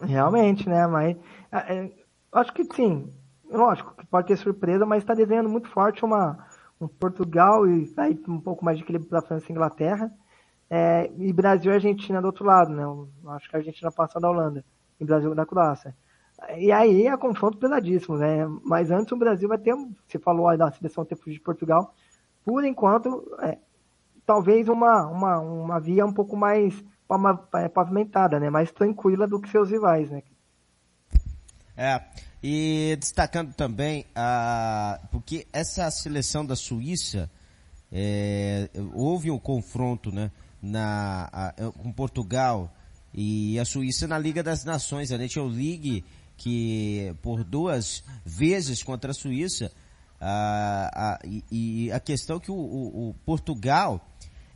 Realmente, 0.00 0.68
né? 0.68 0.86
Mas 0.86 1.16
é, 1.50 1.78
é, 1.78 1.92
acho 2.30 2.52
que 2.54 2.62
sim. 2.72 3.12
Lógico 3.50 3.96
que 3.96 4.06
pode 4.06 4.28
ter 4.28 4.36
surpresa, 4.36 4.86
mas 4.86 5.02
está 5.02 5.14
desenhando 5.14 5.48
muito 5.48 5.68
forte 5.70 6.04
uma, 6.04 6.46
um 6.80 6.86
Portugal 6.86 7.66
e 7.66 7.92
aí 7.96 8.16
um 8.28 8.40
pouco 8.40 8.64
mais 8.64 8.78
de 8.78 8.84
equilíbrio 8.84 9.10
para 9.10 9.22
França 9.22 9.46
e 9.48 9.52
Inglaterra. 9.52 10.12
É, 10.70 11.10
e 11.18 11.32
Brasil 11.32 11.72
e 11.72 11.74
Argentina 11.74 12.20
do 12.20 12.26
outro 12.26 12.44
lado, 12.44 12.70
né? 12.70 12.84
Eu 12.84 13.10
acho 13.30 13.50
que 13.50 13.56
a 13.56 13.58
Argentina 13.58 13.90
passa 13.90 14.20
da 14.20 14.30
Holanda 14.30 14.64
e 15.00 15.04
Brasil 15.04 15.34
da 15.34 15.44
Croácia. 15.44 15.92
E 16.56 16.70
aí 16.70 17.06
é 17.06 17.16
confronto 17.16 17.58
pesadíssimo, 17.58 18.16
né? 18.16 18.46
Mas 18.64 18.90
antes 18.90 19.12
o 19.12 19.16
Brasil 19.16 19.48
vai 19.48 19.58
ter, 19.58 19.74
você 20.06 20.18
falou 20.18 20.48
aí 20.48 20.56
da 20.56 20.70
seleção 20.70 21.04
tempo 21.04 21.30
de 21.30 21.40
Portugal, 21.40 21.94
por 22.44 22.64
enquanto, 22.64 23.36
é, 23.42 23.58
talvez 24.24 24.68
uma, 24.68 25.06
uma, 25.06 25.40
uma 25.40 25.80
via 25.80 26.06
um 26.06 26.12
pouco 26.12 26.36
mais 26.36 26.84
é, 27.54 27.68
pavimentada, 27.68 28.38
né? 28.38 28.50
Mais 28.50 28.70
tranquila 28.70 29.26
do 29.26 29.40
que 29.40 29.50
seus 29.50 29.70
rivais, 29.70 30.10
né? 30.10 30.22
É, 31.76 32.00
e 32.42 32.96
destacando 32.98 33.54
também, 33.54 34.04
a, 34.14 35.00
porque 35.10 35.46
essa 35.52 35.90
seleção 35.90 36.46
da 36.46 36.56
Suíça, 36.56 37.30
é, 37.90 38.70
houve 38.94 39.30
um 39.30 39.38
confronto, 39.38 40.12
né? 40.12 40.30
na, 40.62 41.28
a, 41.32 41.52
com 41.72 41.92
Portugal 41.92 42.72
e 43.14 43.58
a 43.58 43.64
Suíça 43.64 44.06
na 44.06 44.18
Liga 44.18 44.42
das 44.42 44.64
Nações, 44.64 45.10
a 45.10 45.18
Nations 45.18 45.54
League, 45.54 46.04
que 46.38 47.14
por 47.20 47.42
duas 47.42 48.02
vezes 48.24 48.82
contra 48.82 49.10
a 49.10 49.14
Suíça, 49.14 49.72
a, 50.20 50.90
a, 50.94 51.18
e, 51.26 51.44
e, 51.50 51.92
a 51.92 52.00
questão 52.00 52.40
que 52.40 52.50
o, 52.50 52.54
o, 52.54 53.08
o, 53.10 53.14
Portugal 53.26 54.00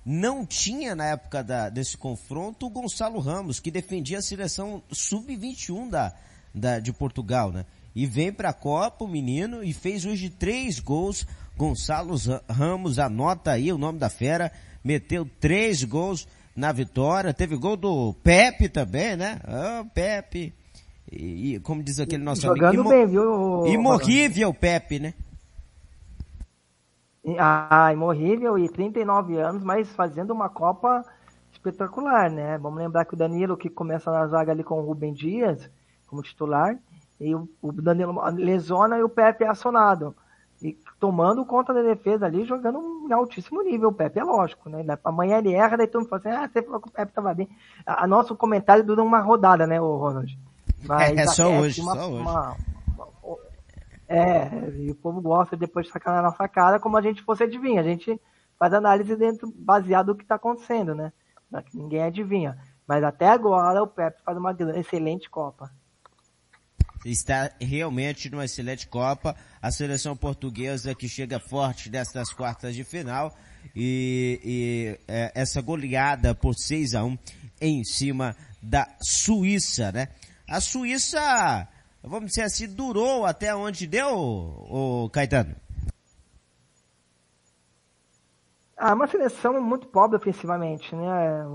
não 0.06 0.46
tinha 0.46 0.94
na 0.94 1.06
época 1.06 1.42
da, 1.42 1.68
desse 1.68 1.96
confronto 1.96 2.66
o 2.66 2.70
Gonçalo 2.70 3.18
Ramos, 3.20 3.60
que 3.60 3.70
defendia 3.70 4.18
a 4.18 4.22
seleção 4.22 4.82
sub-21 4.90 5.90
da, 5.90 6.14
da, 6.54 6.78
de 6.78 6.92
Portugal, 6.92 7.52
né? 7.52 7.66
E 7.94 8.06
vem 8.06 8.32
para 8.32 8.50
a 8.50 8.54
Copa 8.54 9.04
o 9.04 9.08
menino 9.08 9.62
e 9.62 9.72
fez 9.72 10.06
hoje 10.06 10.30
três 10.30 10.78
gols. 10.78 11.26
Gonçalo 11.56 12.14
Ramos, 12.48 12.98
anota 12.98 13.52
aí 13.52 13.70
o 13.70 13.76
nome 13.76 13.98
da 13.98 14.08
fera, 14.08 14.50
meteu 14.82 15.28
três 15.38 15.84
gols 15.84 16.26
na 16.56 16.72
vitória. 16.72 17.34
Teve 17.34 17.56
gol 17.56 17.76
do 17.76 18.14
Pepe 18.14 18.68
também, 18.68 19.16
né? 19.16 19.38
Ah, 19.44 19.84
Pepe. 19.92 20.54
E, 21.12 21.54
e, 21.54 21.60
como 21.60 21.82
diz 21.82 22.00
aquele 22.00 22.24
nosso 22.24 22.40
Jogando 22.40 22.80
amigo. 22.80 22.88
bem, 22.88 23.06
viu? 23.06 23.66
Imorrível 23.66 24.54
Pepe, 24.54 24.98
né? 24.98 25.14
Ah, 27.38 27.90
imorrível 27.92 28.58
e 28.58 28.68
39 28.68 29.36
anos, 29.38 29.62
mas 29.62 29.88
fazendo 29.92 30.32
uma 30.32 30.48
Copa 30.48 31.04
espetacular, 31.52 32.30
né? 32.30 32.58
Vamos 32.58 32.78
lembrar 32.78 33.04
que 33.04 33.14
o 33.14 33.16
Danilo, 33.16 33.56
que 33.56 33.68
começa 33.68 34.10
na 34.10 34.26
zaga 34.26 34.52
ali 34.52 34.64
com 34.64 34.80
o 34.80 34.84
Rubem 34.84 35.12
Dias, 35.12 35.70
como 36.06 36.22
titular, 36.22 36.76
e 37.20 37.34
o, 37.34 37.48
o 37.60 37.70
Danilo 37.70 38.20
lesiona 38.34 38.98
e 38.98 39.02
o 39.02 39.08
Pepe 39.08 39.44
é 39.44 39.48
acionado. 39.48 40.16
E 40.60 40.76
tomando 40.98 41.44
conta 41.44 41.74
da 41.74 41.82
defesa 41.82 42.26
ali, 42.26 42.44
jogando 42.44 43.06
em 43.08 43.12
altíssimo 43.12 43.62
nível. 43.62 43.90
O 43.90 43.94
Pepe 43.94 44.18
é 44.18 44.24
lógico, 44.24 44.68
né? 44.70 44.84
Amanhã 45.04 45.38
ele 45.38 45.52
erra, 45.52 45.76
daí 45.76 45.86
todo 45.86 46.02
mundo 46.02 46.10
fala 46.10 46.22
assim, 46.22 46.30
ah, 46.30 46.48
você 46.48 46.62
falou 46.62 46.80
que 46.80 46.88
o 46.88 46.92
Pepe 46.92 47.12
tava 47.12 47.34
bem. 47.34 47.48
A, 47.84 48.04
a 48.04 48.06
nosso 48.06 48.34
comentário 48.34 48.82
dura 48.82 49.02
uma 49.02 49.20
rodada, 49.20 49.66
né, 49.66 49.80
o 49.80 49.96
Ronald? 49.96 50.36
Mas 50.86 51.16
é, 51.16 51.22
é 51.22 51.26
só 51.26 51.50
hoje, 51.50 51.80
uma, 51.80 51.94
só 51.94 52.10
hoje. 52.10 52.22
Uma, 52.22 52.56
uma, 53.22 53.38
é, 54.08 54.48
e 54.78 54.90
o 54.90 54.94
povo 54.94 55.20
gosta 55.20 55.56
depois 55.56 55.86
de 55.86 55.92
sacar 55.92 56.14
na 56.14 56.22
nossa 56.22 56.46
cara 56.48 56.78
como 56.78 56.96
a 56.96 57.02
gente 57.02 57.22
fosse 57.22 57.44
adivinha. 57.44 57.80
A 57.80 57.84
gente 57.84 58.20
faz 58.58 58.74
análise 58.74 59.16
dentro, 59.16 59.52
baseado 59.56 60.08
no 60.08 60.16
que 60.16 60.22
está 60.22 60.34
acontecendo, 60.34 60.94
né? 60.94 61.12
Ninguém 61.72 62.02
adivinha. 62.02 62.58
Mas 62.86 63.02
até 63.04 63.28
agora 63.28 63.82
o 63.82 63.86
Pepe 63.86 64.22
faz 64.22 64.36
uma 64.36 64.54
excelente 64.76 65.30
Copa 65.30 65.70
está 67.04 67.50
realmente 67.60 68.30
numa 68.30 68.44
excelente 68.44 68.86
Copa. 68.86 69.36
A 69.60 69.70
seleção 69.70 70.16
portuguesa 70.16 70.94
que 70.94 71.08
chega 71.08 71.40
forte 71.40 71.88
destas 71.88 72.32
quartas 72.32 72.74
de 72.74 72.84
final 72.84 73.36
e, 73.74 74.40
e 74.44 75.00
é, 75.08 75.32
essa 75.34 75.60
goleada 75.60 76.34
por 76.34 76.54
6 76.54 76.94
a 76.94 77.04
1 77.04 77.18
em 77.60 77.84
cima 77.84 78.36
da 78.62 78.88
Suíça, 79.00 79.92
né? 79.92 80.08
A 80.48 80.60
Suíça, 80.60 81.68
vamos 82.02 82.30
dizer 82.30 82.42
assim, 82.42 82.66
durou 82.66 83.24
até 83.24 83.54
onde 83.54 83.86
deu, 83.86 84.08
o 84.08 85.10
Caetano? 85.10 85.54
Ah, 88.76 88.94
uma 88.94 89.06
seleção 89.06 89.60
muito 89.60 89.86
pobre 89.86 90.16
ofensivamente, 90.16 90.92
né? 90.96 91.46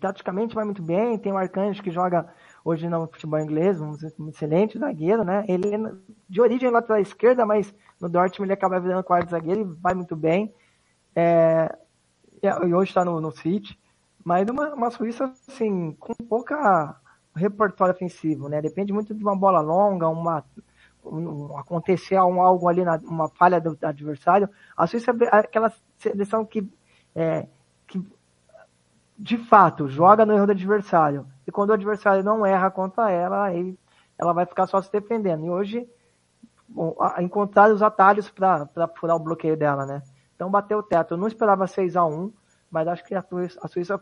Taticamente 0.00 0.54
vai 0.54 0.64
muito 0.64 0.80
bem, 0.80 1.18
tem 1.18 1.32
o 1.32 1.36
Arcanjo 1.36 1.82
que 1.82 1.90
joga 1.90 2.32
hoje 2.64 2.88
no 2.88 3.08
futebol 3.08 3.40
inglês, 3.40 3.80
um 3.80 4.28
excelente 4.28 4.78
zagueiro, 4.78 5.24
né? 5.24 5.44
Ele 5.48 5.74
é 5.74 5.92
de 6.28 6.40
origem 6.40 6.70
lateral 6.70 7.00
esquerda, 7.00 7.44
mas 7.44 7.74
no 8.00 8.08
Dortmund 8.08 8.44
ele 8.44 8.52
acaba 8.52 8.78
virando 8.78 9.02
quarto 9.02 9.30
zagueiro 9.30 9.62
e 9.62 9.80
vai 9.80 9.94
muito 9.94 10.14
bem. 10.14 10.54
É, 11.16 11.76
e 12.40 12.74
hoje 12.74 12.90
está 12.90 13.04
no, 13.04 13.20
no 13.20 13.32
City, 13.32 13.76
mas 14.24 14.48
uma, 14.48 14.72
uma 14.72 14.90
Suíça 14.92 15.32
assim 15.48 15.96
com 15.98 16.14
pouca 16.14 16.96
repertório 17.36 17.94
ofensivo, 17.94 18.48
né? 18.48 18.60
Depende 18.60 18.92
muito 18.92 19.14
de 19.14 19.22
uma 19.22 19.36
bola 19.36 19.60
longa, 19.60 20.08
uma 20.08 20.44
um, 21.04 21.56
acontecer 21.56 22.18
um, 22.20 22.42
algo 22.42 22.68
ali 22.68 22.84
na 22.84 22.96
uma 23.04 23.28
falha 23.28 23.60
do, 23.60 23.76
do, 23.76 23.86
adversário. 23.86 24.48
A 24.76 24.86
Suíça 24.86 25.12
é 25.12 25.36
aquela 25.36 25.72
seleção 25.98 26.44
que 26.44 26.68
é, 27.14 27.46
que 27.86 28.02
de 29.18 29.38
fato 29.38 29.88
joga 29.88 30.26
no 30.26 30.32
erro 30.32 30.46
do 30.46 30.52
adversário 30.52 31.26
e 31.46 31.52
quando 31.52 31.70
o 31.70 31.74
adversário 31.74 32.24
não 32.24 32.44
erra 32.44 32.70
contra 32.70 33.10
ela, 33.10 33.44
aí 33.44 33.78
ela 34.18 34.32
vai 34.32 34.46
ficar 34.46 34.66
só 34.66 34.80
se 34.82 34.90
defendendo. 34.90 35.44
E 35.44 35.50
hoje, 35.50 35.88
bom, 36.68 36.96
encontrar 37.18 37.70
os 37.70 37.82
atalhos 37.82 38.28
para 38.30 38.88
furar 38.96 39.16
o 39.16 39.20
bloqueio 39.20 39.56
dela, 39.56 39.86
né? 39.86 40.02
Então 40.34 40.50
bateu 40.50 40.78
o 40.78 40.82
teto. 40.82 41.14
Eu 41.14 41.18
não 41.18 41.28
esperava 41.28 41.66
6 41.66 41.96
a 41.96 42.04
1 42.04 42.32
mas 42.70 42.88
acho 42.88 43.04
que 43.04 43.14
a 43.14 43.24
Suíça, 43.68 44.00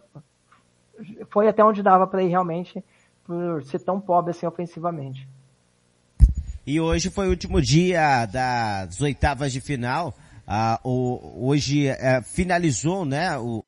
foi 1.30 1.49
até 1.49 1.64
onde 1.64 1.82
dava 1.82 2.07
para 2.07 2.22
ir 2.22 2.28
realmente, 2.28 2.85
por 3.25 3.62
ser 3.64 3.81
tão 3.81 4.01
pobre 4.01 4.31
assim 4.31 4.47
ofensivamente. 4.47 5.29
E 6.66 6.81
hoje 6.81 7.11
foi 7.11 7.27
o 7.27 7.31
último 7.31 7.61
dia 7.61 8.27
das 8.27 9.01
oitavas 9.01 9.53
de 9.53 9.61
final. 9.61 10.16
Ah, 10.47 10.81
o, 10.83 11.49
hoje 11.49 11.87
é, 11.89 12.22
finalizou, 12.22 13.05
né, 13.05 13.39
o, 13.39 13.62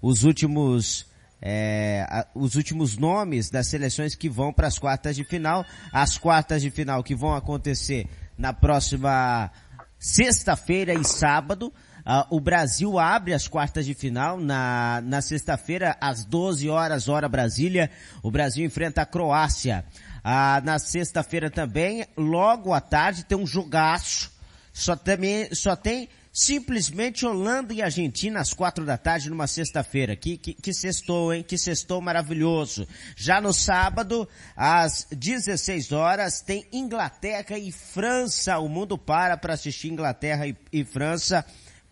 os 0.00 0.24
últimos 0.24 1.06
é, 1.40 2.06
a, 2.08 2.26
os 2.34 2.54
últimos 2.54 2.96
nomes 2.96 3.50
das 3.50 3.68
seleções 3.68 4.14
que 4.14 4.28
vão 4.28 4.52
para 4.52 4.66
as 4.66 4.78
quartas 4.78 5.14
de 5.14 5.24
final. 5.24 5.64
As 5.92 6.18
quartas 6.18 6.62
de 6.62 6.70
final 6.70 7.02
que 7.02 7.14
vão 7.14 7.34
acontecer 7.34 8.08
na 8.36 8.52
próxima 8.52 9.50
sexta-feira 9.98 10.94
e 10.94 11.04
sábado. 11.04 11.72
Uh, 12.06 12.36
o 12.36 12.40
Brasil 12.40 13.00
abre 13.00 13.34
as 13.34 13.48
quartas 13.48 13.84
de 13.84 13.92
final 13.92 14.38
na, 14.38 15.02
na 15.04 15.20
sexta-feira, 15.20 15.96
às 16.00 16.24
12 16.24 16.68
horas, 16.68 17.08
hora 17.08 17.28
Brasília. 17.28 17.90
O 18.22 18.30
Brasil 18.30 18.64
enfrenta 18.64 19.02
a 19.02 19.06
Croácia. 19.06 19.84
Uh, 20.18 20.64
na 20.64 20.78
sexta-feira 20.78 21.50
também, 21.50 22.06
logo 22.16 22.72
à 22.72 22.80
tarde, 22.80 23.24
tem 23.24 23.36
um 23.36 23.46
jogaço. 23.46 24.30
Só, 24.72 24.94
também, 24.94 25.52
só 25.52 25.74
tem 25.74 26.08
simplesmente 26.32 27.26
Holanda 27.26 27.74
e 27.74 27.82
Argentina 27.82 28.40
às 28.40 28.52
quatro 28.52 28.84
da 28.84 28.96
tarde 28.96 29.28
numa 29.28 29.48
sexta-feira. 29.48 30.14
Que, 30.14 30.36
que, 30.36 30.54
que 30.54 30.72
sextou, 30.72 31.34
hein? 31.34 31.42
Que 31.42 31.58
sextou 31.58 32.00
maravilhoso. 32.00 32.86
Já 33.16 33.40
no 33.40 33.52
sábado, 33.52 34.28
às 34.54 35.08
16 35.10 35.90
horas, 35.90 36.40
tem 36.40 36.68
Inglaterra 36.72 37.58
e 37.58 37.72
França. 37.72 38.58
O 38.60 38.68
mundo 38.68 38.96
para 38.96 39.36
para 39.36 39.54
assistir 39.54 39.88
Inglaterra 39.88 40.46
e, 40.46 40.54
e 40.72 40.84
França 40.84 41.44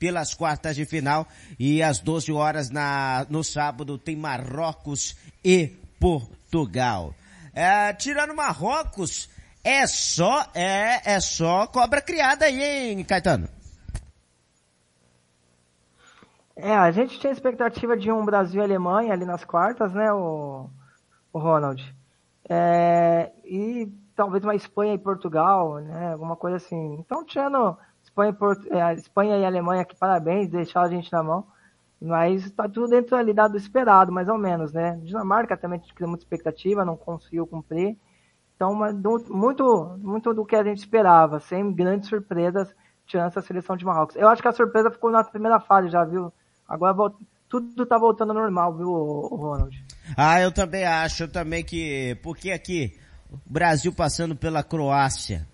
pelas 0.04 0.34
quartas 0.34 0.76
de 0.76 0.84
final. 0.84 1.26
E 1.58 1.82
às 1.82 1.98
12 1.98 2.30
horas 2.30 2.68
na, 2.68 3.26
no 3.30 3.42
sábado 3.42 3.96
tem 3.96 4.14
Marrocos 4.14 5.16
e 5.42 5.68
Portugal. 5.98 7.14
É, 7.54 7.90
tirando 7.94 8.34
Marrocos, 8.34 9.30
é 9.64 9.86
só, 9.86 10.46
é, 10.54 11.14
é 11.14 11.20
só 11.20 11.66
cobra 11.66 12.02
criada 12.02 12.44
aí, 12.44 12.90
hein, 12.90 13.02
Caetano? 13.02 13.48
É, 16.54 16.74
a 16.74 16.90
gente 16.90 17.18
tinha 17.18 17.32
expectativa 17.32 17.96
de 17.96 18.12
um 18.12 18.26
Brasil 18.26 18.60
e 18.60 18.64
Alemanha 18.64 19.14
ali 19.14 19.24
nas 19.24 19.42
quartas, 19.42 19.90
né, 19.94 20.12
o, 20.12 20.68
o 21.32 21.38
Ronald? 21.38 21.82
É, 22.46 23.32
e 23.42 23.90
talvez 24.14 24.44
uma 24.44 24.54
Espanha 24.54 24.92
e 24.92 24.98
Portugal, 24.98 25.78
né, 25.78 26.12
alguma 26.12 26.36
coisa 26.36 26.58
assim. 26.58 26.96
Então, 27.00 27.24
tirando 27.24 27.76
Espanha, 28.14 28.36
é, 28.70 28.94
Espanha 28.94 29.36
e 29.38 29.44
Alemanha, 29.44 29.84
que 29.84 29.96
parabéns, 29.96 30.48
deixaram 30.48 30.86
a 30.86 30.90
gente 30.90 31.12
na 31.12 31.22
mão. 31.22 31.46
Mas 32.00 32.44
está 32.44 32.68
tudo 32.68 32.88
dentro 32.88 33.16
ali 33.16 33.32
do 33.32 33.56
esperado, 33.56 34.12
mais 34.12 34.28
ou 34.28 34.36
menos, 34.36 34.72
né? 34.72 35.00
Dinamarca 35.02 35.56
também 35.56 35.78
tinha 35.80 36.06
muita 36.06 36.24
expectativa, 36.24 36.84
não 36.84 36.96
conseguiu 36.96 37.46
cumprir. 37.46 37.96
Então, 38.54 38.74
muito, 39.30 39.98
muito 39.98 40.34
do 40.34 40.44
que 40.44 40.54
a 40.54 40.62
gente 40.62 40.78
esperava, 40.78 41.40
sem 41.40 41.72
grandes 41.72 42.08
surpresas, 42.08 42.74
tirando 43.06 43.28
essa 43.28 43.40
seleção 43.40 43.76
de 43.76 43.84
Marrocos. 43.84 44.16
Eu 44.16 44.28
acho 44.28 44.42
que 44.42 44.48
a 44.48 44.52
surpresa 44.52 44.90
ficou 44.90 45.10
na 45.10 45.24
primeira 45.24 45.58
fase 45.60 45.88
já, 45.88 46.04
viu? 46.04 46.32
Agora 46.68 46.94
tudo 47.48 47.86
tá 47.86 47.98
voltando 47.98 48.30
ao 48.30 48.38
normal, 48.38 48.76
viu, 48.76 48.90
Ronald? 48.90 49.84
Ah, 50.16 50.40
eu 50.40 50.52
também 50.52 50.84
acho, 50.84 51.24
eu 51.24 51.28
também 51.28 51.64
que, 51.64 52.18
porque 52.22 52.50
aqui, 52.50 52.98
o 53.30 53.38
Brasil 53.46 53.92
passando 53.92 54.34
pela 54.34 54.62
Croácia, 54.62 55.46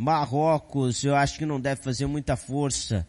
Marrocos, 0.00 1.04
eu 1.04 1.14
acho 1.14 1.36
que 1.38 1.44
não 1.44 1.60
deve 1.60 1.82
fazer 1.82 2.06
muita 2.06 2.34
força. 2.34 3.06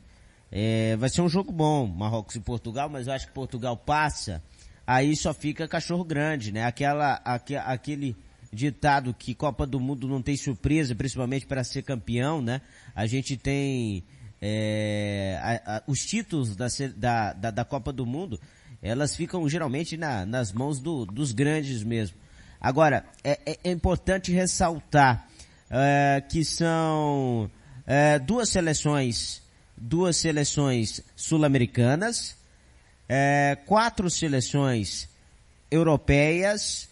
É, 0.52 0.98
vai 0.98 1.08
ser 1.08 1.22
um 1.22 1.30
jogo 1.30 1.50
bom, 1.50 1.88
Marrocos 1.88 2.36
e 2.36 2.40
Portugal, 2.42 2.90
mas 2.90 3.08
eu 3.08 3.14
acho 3.14 3.28
que 3.28 3.34
Portugal 3.34 3.78
passa, 3.78 4.44
aí 4.86 5.16
só 5.16 5.34
fica 5.34 5.70
cachorro 5.70 6.04
grande, 6.04 6.52
né? 6.52 6.66
Aquela, 6.66 7.22
aque, 7.24 7.56
aquele 7.56 8.14
ditado 8.52 9.14
que 9.14 9.34
Copa 9.34 9.66
do 9.66 9.80
Mundo 9.80 10.06
não 10.06 10.22
tem 10.22 10.36
surpresa, 10.36 10.94
principalmente 10.94 11.46
para 11.46 11.64
ser 11.64 11.82
campeão, 11.84 12.42
né? 12.42 12.60
A 12.94 13.08
gente 13.08 13.38
tem 13.38 14.04
é, 14.42 15.40
a, 15.42 15.78
a, 15.78 15.84
os 15.88 16.00
títulos 16.00 16.58
da, 16.58 16.68
da, 16.98 17.32
da, 17.32 17.52
da, 17.52 17.64
Copa 17.64 17.94
do 17.94 18.06
Mundo, 18.06 18.38
elas 18.82 19.16
ficam 19.16 19.48
geralmente 19.48 19.96
na, 19.96 20.26
nas 20.26 20.52
mãos 20.52 20.82
do, 20.82 21.06
dos 21.06 21.32
grandes 21.32 21.84
mesmo. 21.84 22.18
Agora, 22.60 23.06
é, 23.24 23.40
é, 23.46 23.60
é 23.64 23.72
importante 23.72 24.34
ressaltar 24.34 25.31
é, 25.72 26.22
que 26.28 26.44
são 26.44 27.50
é, 27.88 28.20
duas 28.20 28.50
seleções, 28.50 29.42
duas 29.78 30.18
seleções 30.18 31.02
sul-americanas, 31.16 32.36
é, 33.08 33.58
quatro 33.66 34.10
seleções 34.10 35.10
europeias 35.72 36.90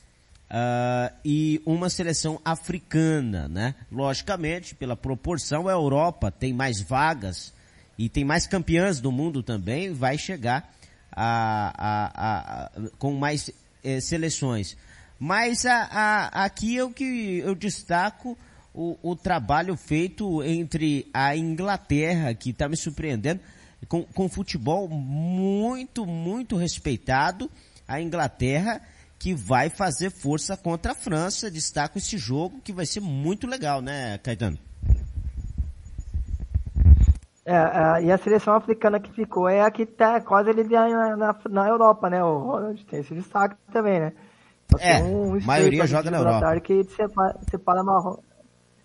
uh, 0.50 1.14
e 1.24 1.62
uma 1.66 1.90
seleção 1.90 2.40
africana, 2.44 3.48
né? 3.50 3.76
Logicamente, 3.92 4.74
pela 4.74 4.96
proporção, 4.96 5.68
a 5.68 5.72
Europa 5.72 6.32
tem 6.32 6.54
mais 6.54 6.82
vagas 6.82 7.54
e 7.98 8.08
tem 8.08 8.24
mais 8.24 8.48
campeãs 8.48 9.02
do 9.02 9.12
mundo 9.12 9.44
também, 9.44 9.92
vai 9.94 10.18
chegar 10.18 10.74
a, 11.12 11.74
a, 11.78 12.68
a, 12.68 12.90
com 12.98 13.14
mais 13.14 13.52
eh, 13.84 14.00
seleções. 14.00 14.78
Mas 15.20 15.66
aqui 15.66 16.78
é 16.78 16.84
o 16.84 16.92
que 16.92 17.40
eu 17.40 17.54
destaco 17.54 18.38
o, 18.74 18.98
o 19.02 19.16
trabalho 19.16 19.76
feito 19.76 20.44
entre 20.44 21.10
a 21.14 21.36
Inglaterra, 21.36 22.34
que 22.34 22.52
está 22.52 22.68
me 22.70 22.78
surpreendendo, 22.78 23.42
com, 23.88 24.04
com 24.04 24.30
futebol 24.30 24.88
muito, 24.88 26.06
muito 26.06 26.56
respeitado, 26.56 27.50
a 27.88 28.02
Inglaterra 28.02 28.82
que 29.18 29.34
vai 29.34 29.70
fazer 29.70 30.10
força 30.10 30.56
contra 30.56 30.94
a 30.94 30.96
França. 30.96 31.52
Destaco 31.52 31.98
esse 31.98 32.18
jogo 32.18 32.62
que 32.64 32.72
vai 32.72 32.86
ser 32.86 33.02
muito 33.02 33.46
legal, 33.46 33.82
né, 33.82 34.18
Caetano? 34.20 34.58
É, 37.46 37.56
é, 37.56 38.04
e 38.06 38.12
a 38.12 38.18
seleção 38.18 38.54
africana 38.54 39.00
que 39.00 39.12
ficou 39.12 39.50
é 39.50 39.62
a 39.62 39.72
que 39.72 39.86
tá 39.86 40.22
quase 40.22 40.52
ali 40.52 40.64
na, 40.64 41.18
na, 41.18 41.36
na 41.50 41.68
Europa, 41.68 42.10
né? 42.10 42.24
O 42.24 42.38
Ronald 42.38 42.86
tem 42.86 43.00
esse 43.00 43.14
destaque 43.14 43.56
também, 43.74 44.00
né? 44.00 44.14
é, 44.80 45.02
um 45.02 45.36
a 45.36 45.40
maioria 45.40 45.88
joga 45.88 46.12
na 46.12 46.18
Europa. 46.18 46.60
Que 46.62 46.84
separa, 46.84 47.40
separa 47.50 47.84
Marrocos. 47.84 48.29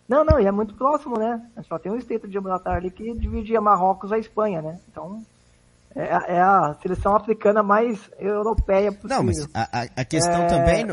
Não, 0.09 0.25
não, 0.25 0.39
e 0.39 0.47
é 0.47 0.53
muito 0.53 0.75
próximo, 0.75 1.19
né? 1.19 1.41
Só 1.67 1.79
tem 1.79 1.91
um 1.91 1.97
estreito 1.97 2.27
de 2.27 2.35
Gibraltar 2.35 2.77
ali 2.77 2.91
que 2.91 3.15
dividia 3.15 3.61
Marrocos 3.61 4.13
a 4.13 4.19
Espanha, 4.19 4.61
né? 4.61 4.79
Então, 4.91 5.25
é, 5.95 6.35
é, 6.35 6.41
a 6.41 6.77
seleção 6.83 7.17
africana 7.17 7.63
mais 7.63 8.11
europeia 8.19 8.93
possível. 8.93 9.17
Não, 9.17 9.23
mas 9.25 9.49
a, 9.55 9.87
a 9.97 10.05
questão 10.05 10.43
é... 10.43 10.47
também, 10.47 10.87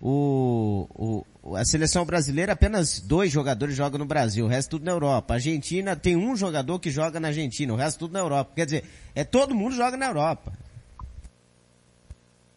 o, 0.00 1.24
o, 1.42 1.56
a 1.56 1.64
seleção 1.64 2.04
brasileira, 2.04 2.52
apenas 2.52 3.00
dois 3.00 3.32
jogadores 3.32 3.74
jogam 3.74 3.98
no 3.98 4.06
Brasil, 4.06 4.44
o 4.44 4.48
resto 4.48 4.70
tudo 4.70 4.84
na 4.84 4.92
Europa. 4.92 5.34
A 5.34 5.36
Argentina 5.36 5.96
tem 5.96 6.16
um 6.16 6.36
jogador 6.36 6.78
que 6.78 6.90
joga 6.90 7.18
na 7.18 7.28
Argentina, 7.28 7.72
o 7.72 7.76
resto 7.76 8.00
tudo 8.00 8.12
na 8.12 8.20
Europa. 8.20 8.52
Quer 8.54 8.66
dizer, 8.66 8.84
é 9.14 9.24
todo 9.24 9.54
mundo 9.54 9.74
joga 9.74 9.96
na 9.96 10.06
Europa. 10.06 10.52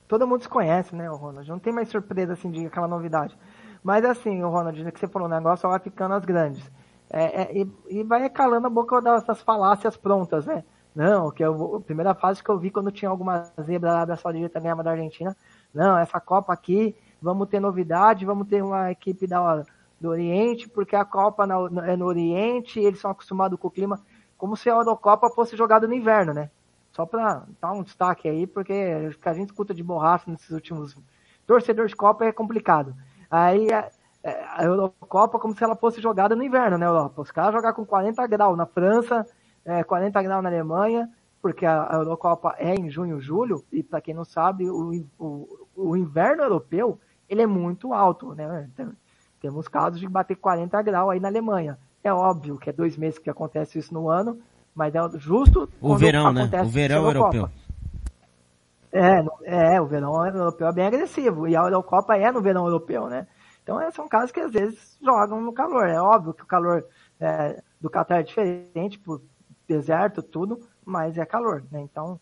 Todo 0.07 0.27
mundo 0.27 0.41
se 0.41 0.49
conhece, 0.49 0.95
né, 0.95 1.07
Ronald? 1.07 1.47
Não 1.47 1.59
tem 1.59 1.71
mais 1.71 1.87
surpresa 1.89 2.33
assim 2.33 2.49
de 2.49 2.65
aquela 2.65 2.87
novidade. 2.87 3.37
Mas 3.83 4.03
assim, 4.05 4.43
o 4.43 4.49
Ronald, 4.49 4.91
que 4.91 4.99
você 4.99 5.07
falou, 5.07 5.27
o 5.27 5.31
negócio 5.31 5.69
vai 5.69 5.79
ficando 5.79 6.13
as 6.13 6.25
grandes. 6.25 6.69
É, 7.09 7.43
é, 7.43 7.57
e, 7.57 7.71
e, 7.89 8.03
vai 8.03 8.29
calando 8.29 8.67
a 8.67 8.69
boca 8.69 9.01
dessas 9.01 9.41
falácias 9.41 9.97
prontas, 9.97 10.45
né? 10.45 10.63
Não, 10.95 11.31
que 11.31 11.43
eu, 11.43 11.77
a 11.77 11.81
primeira 11.81 12.13
fase 12.13 12.43
que 12.43 12.49
eu 12.49 12.59
vi 12.59 12.69
quando 12.69 12.91
tinha 12.91 13.09
alguma 13.09 13.51
zebra 13.61 13.89
da 13.89 13.95
Arábia 13.97 14.15
Saudita 14.15 14.59
ganhava 14.59 14.83
da 14.83 14.91
Argentina. 14.91 15.35
Não, 15.73 15.97
essa 15.97 16.19
Copa 16.19 16.53
aqui, 16.53 16.95
vamos 17.21 17.47
ter 17.47 17.59
novidade, 17.59 18.25
vamos 18.25 18.47
ter 18.47 18.63
uma 18.63 18.91
equipe 18.91 19.25
da, 19.25 19.63
do 19.99 20.09
Oriente, 20.09 20.69
porque 20.69 20.95
a 20.95 21.05
Copa 21.05 21.47
na, 21.47 21.55
é 21.87 21.95
no 21.95 22.05
Oriente, 22.05 22.79
eles 22.79 22.99
são 22.99 23.11
acostumados 23.11 23.59
com 23.59 23.67
o 23.67 23.71
clima, 23.71 23.99
como 24.37 24.55
se 24.55 24.69
a 24.69 24.73
Eurocopa 24.73 25.29
fosse 25.29 25.55
jogada 25.55 25.87
no 25.87 25.93
inverno, 25.93 26.33
né? 26.33 26.51
Só 26.91 27.05
para 27.05 27.43
dar 27.61 27.71
um 27.71 27.83
destaque 27.83 28.27
aí, 28.27 28.45
porque 28.45 28.73
o 29.07 29.19
que 29.19 29.29
a 29.29 29.33
gente 29.33 29.49
escuta 29.49 29.73
de 29.73 29.83
borracha 29.83 30.29
nesses 30.29 30.49
últimos. 30.49 30.95
Torcedor 31.45 31.87
de 31.87 31.95
Copa 31.95 32.25
é 32.25 32.31
complicado. 32.31 32.95
Aí 33.29 33.71
a, 33.71 33.89
a 34.55 34.63
Eurocopa 34.63 35.39
como 35.39 35.55
se 35.55 35.63
ela 35.63 35.75
fosse 35.75 36.01
jogada 36.01 36.35
no 36.35 36.43
inverno 36.43 36.77
na 36.77 36.85
Europa. 36.85 37.21
Os 37.21 37.31
caras 37.31 37.53
jogam 37.53 37.73
com 37.73 37.85
40 37.85 38.25
graus 38.27 38.57
na 38.57 38.65
França, 38.65 39.25
é, 39.63 39.83
40 39.83 40.21
graus 40.21 40.43
na 40.43 40.49
Alemanha, 40.49 41.09
porque 41.41 41.65
a, 41.65 41.89
Eurocopa 41.93 42.55
é 42.57 42.75
em 42.75 42.89
junho, 42.89 43.19
julho, 43.21 43.63
e 43.71 43.81
para 43.81 44.01
quem 44.01 44.13
não 44.13 44.25
sabe, 44.25 44.69
o, 44.69 45.05
o, 45.17 45.67
o, 45.75 45.97
inverno 45.97 46.43
europeu 46.43 46.99
ele 47.29 47.41
é 47.41 47.47
muito 47.47 47.93
alto, 47.93 48.33
né? 48.33 48.67
Então, 48.73 48.91
temos 49.39 49.67
casos 49.67 49.99
de 49.99 50.07
bater 50.07 50.35
40 50.35 50.81
graus 50.81 51.11
aí 51.11 51.19
na 51.19 51.27
Alemanha. 51.27 51.77
É 52.03 52.11
óbvio 52.11 52.57
que 52.57 52.69
é 52.69 52.73
dois 52.73 52.97
meses 52.97 53.19
que 53.19 53.29
acontece 53.29 53.79
isso 53.79 53.93
no 53.93 54.09
ano, 54.09 54.39
mas 54.75 54.93
é 54.95 54.99
justo 55.17 55.69
o 55.79 55.95
verão, 55.95 56.33
né? 56.33 56.49
O 56.63 56.69
verão 56.69 57.05
europeu. 57.05 57.49
É, 58.91 59.75
é, 59.75 59.81
o 59.81 59.85
verão 59.85 60.25
europeu 60.25 60.67
é 60.67 60.73
bem 60.73 60.87
agressivo, 60.87 61.47
e 61.47 61.55
a 61.55 61.61
Eurocopa 61.61 62.17
é 62.17 62.31
no 62.31 62.41
verão 62.41 62.65
europeu, 62.65 63.07
né? 63.07 63.27
Então, 63.61 63.79
é, 63.79 63.91
são 63.91 64.07
casos 64.07 64.31
que 64.31 64.39
às 64.39 64.51
vezes 64.51 64.97
jogam 64.99 65.39
no 65.41 65.53
calor. 65.53 65.87
É 65.87 66.01
óbvio 66.01 66.33
que 66.33 66.41
o 66.41 66.47
calor 66.47 66.83
é, 67.19 67.61
do 67.79 67.89
Catar 67.89 68.21
é 68.21 68.23
diferente, 68.23 68.97
por 68.97 69.21
deserto, 69.67 70.23
tudo, 70.23 70.59
mas 70.83 71.17
é 71.17 71.25
calor, 71.25 71.63
né? 71.71 71.79
Então, 71.81 72.19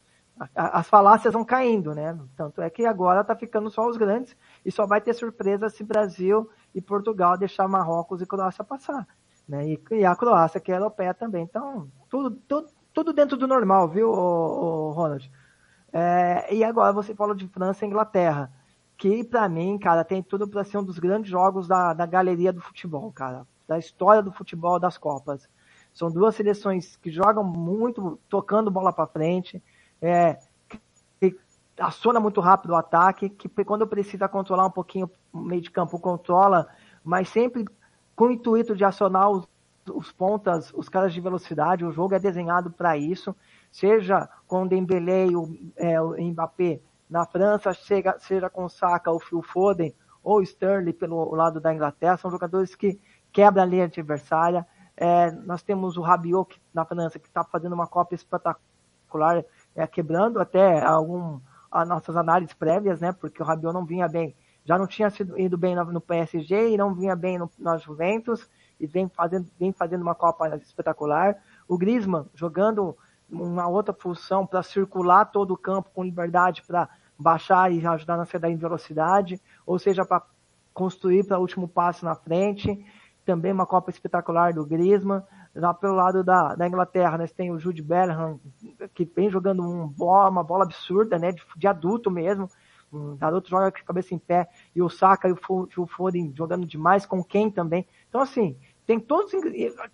a, 0.54 0.80
as 0.80 0.90
falácias 0.90 1.34
vão 1.34 1.46
caindo, 1.46 1.96
né? 1.96 2.18
Tanto 2.36 2.62
é 2.62 2.70
que 2.70 2.86
agora 2.86 3.24
tá 3.24 3.34
ficando 3.34 3.70
só 3.70 3.88
os 3.88 3.96
grandes 3.96 4.36
e 4.66 4.72
só 4.72 4.86
vai 4.86 5.00
ter 5.00 5.14
surpresa 5.14 5.70
se 5.70 5.86
Brasil 5.86 6.50
e 6.76 6.82
Portugal 6.82 7.38
deixar 7.38 7.68
Marrocos 7.70 8.22
e 8.22 8.26
Croácia 8.26 8.64
passar, 8.64 9.08
né? 9.48 9.66
E, 9.66 9.82
e 9.92 10.06
a 10.06 10.16
Croácia, 10.18 10.60
que 10.60 10.72
é 10.72 10.76
europeia 10.76 11.14
também. 11.14 11.44
Então, 11.44 11.88
tudo, 12.10 12.32
tudo, 12.46 12.68
tudo 12.94 13.14
dentro 13.14 13.38
do 13.38 13.48
normal, 13.48 13.88
viu, 13.88 14.12
Ronald? 14.12 15.32
É, 15.92 16.54
e 16.54 16.64
agora 16.64 16.92
você 16.94 17.16
falou 17.16 17.34
de 17.34 17.48
França 17.48 17.86
e 17.86 17.88
Inglaterra, 17.88 18.52
que 18.98 19.24
para 19.24 19.48
mim, 19.48 19.78
cara, 19.78 20.04
tem 20.04 20.22
tudo 20.22 20.48
para 20.48 20.64
ser 20.64 20.78
um 20.78 20.84
dos 20.84 21.00
grandes 21.00 21.30
jogos 21.30 21.68
da, 21.68 21.94
da 21.94 22.06
galeria 22.06 22.52
do 22.52 22.62
futebol, 22.62 23.12
cara, 23.12 23.46
da 23.68 23.78
história 23.78 24.22
do 24.22 24.32
futebol 24.32 24.80
das 24.80 24.98
Copas. 24.98 25.48
São 25.94 26.12
duas 26.12 26.36
seleções 26.36 26.96
que 26.98 27.10
jogam 27.10 27.44
muito, 27.44 28.20
tocando 28.30 28.70
bola 28.70 28.94
para 28.94 29.08
frente, 29.08 29.62
é, 30.02 30.38
que 31.20 31.36
aciona 31.80 32.20
muito 32.20 32.42
rápido 32.42 32.72
o 32.72 32.76
ataque, 32.76 33.30
que 33.30 33.50
quando 33.64 33.88
precisa 33.88 34.28
controlar 34.28 34.66
um 34.66 34.72
pouquinho 34.72 35.10
o 35.32 35.40
meio 35.40 35.62
de 35.62 35.72
campo, 35.72 36.00
controla, 36.00 36.68
mas 37.04 37.30
sempre 37.30 37.66
com 38.16 38.26
o 38.26 38.32
intuito 38.32 38.76
de 38.76 38.84
acionar 38.84 39.30
os, 39.30 39.48
os 39.92 40.12
pontas, 40.12 40.72
os 40.76 40.90
caras 40.90 41.14
de 41.14 41.22
velocidade. 41.22 41.86
O 41.86 41.92
jogo 41.92 42.14
é 42.14 42.20
desenhado 42.20 42.72
para 42.72 42.98
isso, 42.98 43.36
seja 43.72 44.30
com 44.48 44.64
o 44.64 44.68
Dembélé 44.68 45.28
e 45.28 45.36
o, 45.36 45.48
é, 45.76 46.02
o 46.02 46.16
Mbappé 46.20 46.82
na 47.10 47.26
França, 47.26 47.74
seja, 47.74 48.16
seja 48.20 48.50
com 48.50 48.66
o 48.66 48.70
Saka, 48.70 49.12
o 49.12 49.20
Phil 49.20 49.42
Foden 49.42 49.94
ou 50.24 50.40
o 50.40 50.42
Sterling 50.42 50.94
pelo 50.94 51.34
lado 51.34 51.62
da 51.62 51.74
Inglaterra, 51.74 52.18
são 52.18 52.30
jogadores 52.30 52.76
que 52.76 53.00
quebram 53.32 53.64
a 53.64 53.66
linha 53.66 53.86
adversária, 53.86 54.66
é, 54.98 55.32
nós 55.32 55.62
temos 55.62 55.96
o 55.96 56.02
Rabiot 56.02 56.60
na 56.74 56.84
França, 56.84 57.20
que 57.20 57.28
está 57.28 57.44
fazendo 57.44 57.74
uma 57.74 57.86
Copa 57.86 58.16
espetacular, 58.16 59.46
é, 59.76 59.86
quebrando 59.86 60.40
até 60.40 60.84
algum, 60.84 61.40
as 61.72 61.88
nossas 61.88 62.18
análises 62.18 62.56
prévias, 62.56 63.00
né? 63.00 63.12
Porque 63.12 63.42
o 63.42 63.46
Rabiot 63.46 63.74
não 63.74 63.86
vinha 63.86 64.08
bem, 64.08 64.36
já 64.66 64.76
não 64.78 64.88
tinha 64.88 65.12
sido, 65.12 65.40
ido 65.40 65.56
bem 65.56 65.76
no, 65.76 65.86
no 65.86 66.02
PSG 66.02 66.70
e 66.70 66.78
não 66.78 66.96
vinha 66.96 67.16
bem 67.16 67.38
no, 67.38 67.50
na 67.60 67.78
Juventus, 67.78 68.50
e 68.80 68.88
vem 68.88 69.08
fazendo, 69.08 69.48
vem 69.60 69.72
fazendo 69.72 70.02
uma 70.02 70.16
Copa 70.16 70.48
espetacular. 70.58 71.38
O 71.68 71.78
Griezmann 71.78 72.26
jogando 72.34 72.98
uma 73.30 73.68
outra 73.68 73.94
função 73.94 74.46
para 74.46 74.64
circular 74.64 75.26
todo 75.26 75.52
o 75.52 75.58
campo 75.58 75.90
com 75.94 76.04
liberdade 76.04 76.64
para 76.66 76.90
baixar 77.18 77.72
e 77.72 77.86
ajudar 77.86 78.18
na 78.18 78.26
saída 78.26 78.50
em 78.50 78.56
velocidade, 78.56 79.42
ou 79.66 79.78
seja, 79.80 80.06
para 80.06 80.24
construir 80.74 81.26
para 81.26 81.38
o 81.38 81.42
último 81.42 81.68
passo 81.68 82.06
na 82.06 82.16
frente 82.16 82.86
também 83.28 83.52
uma 83.52 83.66
Copa 83.66 83.92
espetacular 83.92 84.54
do 84.54 84.66
Griezmann. 84.66 85.22
Lá 85.54 85.74
pelo 85.74 85.96
lado 85.96 86.24
da, 86.24 86.56
da 86.56 86.66
Inglaterra, 86.66 87.18
nós 87.18 87.32
tem 87.32 87.52
o 87.52 87.60
Jude 87.60 87.84
Bellingham, 87.84 88.40
que 88.94 89.04
vem 89.04 89.30
jogando 89.30 89.62
um 89.62 89.86
bola, 89.86 90.30
uma 90.30 90.44
bola 90.44 90.64
absurda, 90.64 91.20
né, 91.20 91.34
de, 91.34 91.44
de 91.58 91.68
adulto 91.68 92.10
mesmo. 92.10 92.50
Um 92.94 93.18
garoto 93.18 93.50
joga 93.50 93.70
com 93.70 93.80
a 93.80 93.84
cabeça 93.84 94.16
em 94.16 94.18
pé. 94.18 94.48
E 94.74 94.82
o 94.82 94.90
Saka 94.90 95.28
e 95.28 95.34
o 95.34 95.86
Foden 95.86 96.32
jogando 96.34 96.66
demais, 96.66 97.06
com 97.06 97.22
quem 97.22 97.52
também. 97.52 97.86
Então, 98.08 98.22
assim, 98.22 98.56
tem 98.86 98.98
todos, 98.98 99.32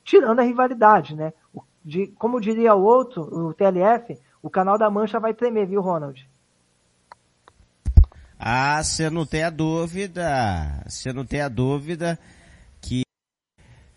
tirando 0.03 0.39
a 0.39 0.43
rivalidade, 0.43 1.15
né? 1.15 1.33
De, 1.83 2.07
como 2.07 2.39
diria 2.39 2.75
o 2.75 2.83
outro, 2.83 3.21
o 3.23 3.53
TLF, 3.53 4.17
o 4.41 4.49
canal 4.49 4.77
da 4.77 4.89
Mancha 4.89 5.19
vai 5.19 5.33
tremer, 5.33 5.67
viu, 5.67 5.81
Ronald? 5.81 6.27
Ah, 8.39 8.81
você 8.83 9.09
não 9.09 9.25
tem 9.25 9.43
a 9.43 9.49
dúvida, 9.49 10.83
você 10.87 11.13
não 11.13 11.25
tem 11.25 11.41
a 11.41 11.49
dúvida 11.49 12.19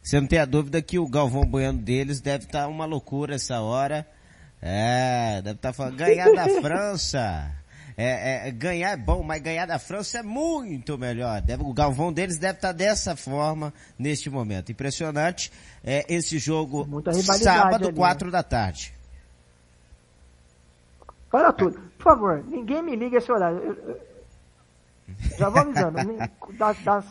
você 0.06 0.20
não 0.20 0.28
tem 0.28 0.38
a 0.38 0.44
dúvida 0.44 0.80
que 0.80 1.00
o 1.00 1.08
Galvão 1.08 1.44
Bueno 1.44 1.82
deles 1.82 2.20
deve 2.20 2.44
estar 2.44 2.62
tá 2.62 2.68
uma 2.68 2.84
loucura 2.84 3.34
essa 3.34 3.60
hora. 3.60 4.06
É, 4.62 5.42
deve 5.42 5.56
estar 5.56 5.70
tá 5.70 5.72
falando, 5.72 5.96
ganhar 5.96 6.32
da 6.32 6.48
França. 6.62 7.52
É, 7.98 8.48
é, 8.48 8.50
ganhar 8.50 8.90
é 8.90 8.96
bom, 8.96 9.22
mas 9.22 9.40
ganhar 9.40 9.64
da 9.64 9.78
França 9.78 10.18
é 10.18 10.22
muito 10.22 10.98
melhor. 10.98 11.40
Deve, 11.40 11.62
o 11.62 11.72
Galvão 11.72 12.12
deles 12.12 12.36
deve 12.36 12.58
estar 12.58 12.68
tá 12.68 12.72
dessa 12.72 13.16
forma 13.16 13.72
neste 13.98 14.28
momento. 14.28 14.70
Impressionante. 14.70 15.50
É, 15.82 16.04
esse 16.08 16.38
jogo 16.38 16.86
sábado, 17.42 17.88
ali, 17.88 17.96
4 17.96 18.26
né? 18.26 18.32
da 18.32 18.42
tarde. 18.42 18.94
Para 21.30 21.52
tudo. 21.52 21.80
Por 21.96 22.04
favor, 22.04 22.44
ninguém 22.46 22.82
me 22.82 22.94
liga 22.94 23.16
esse 23.16 23.32
horário. 23.32 23.58
Eu, 23.58 23.74
eu, 23.74 24.00
já 25.38 25.48
vou 25.48 25.60
avisando. 25.62 25.96
das, 26.58 26.78
das 26.84 27.04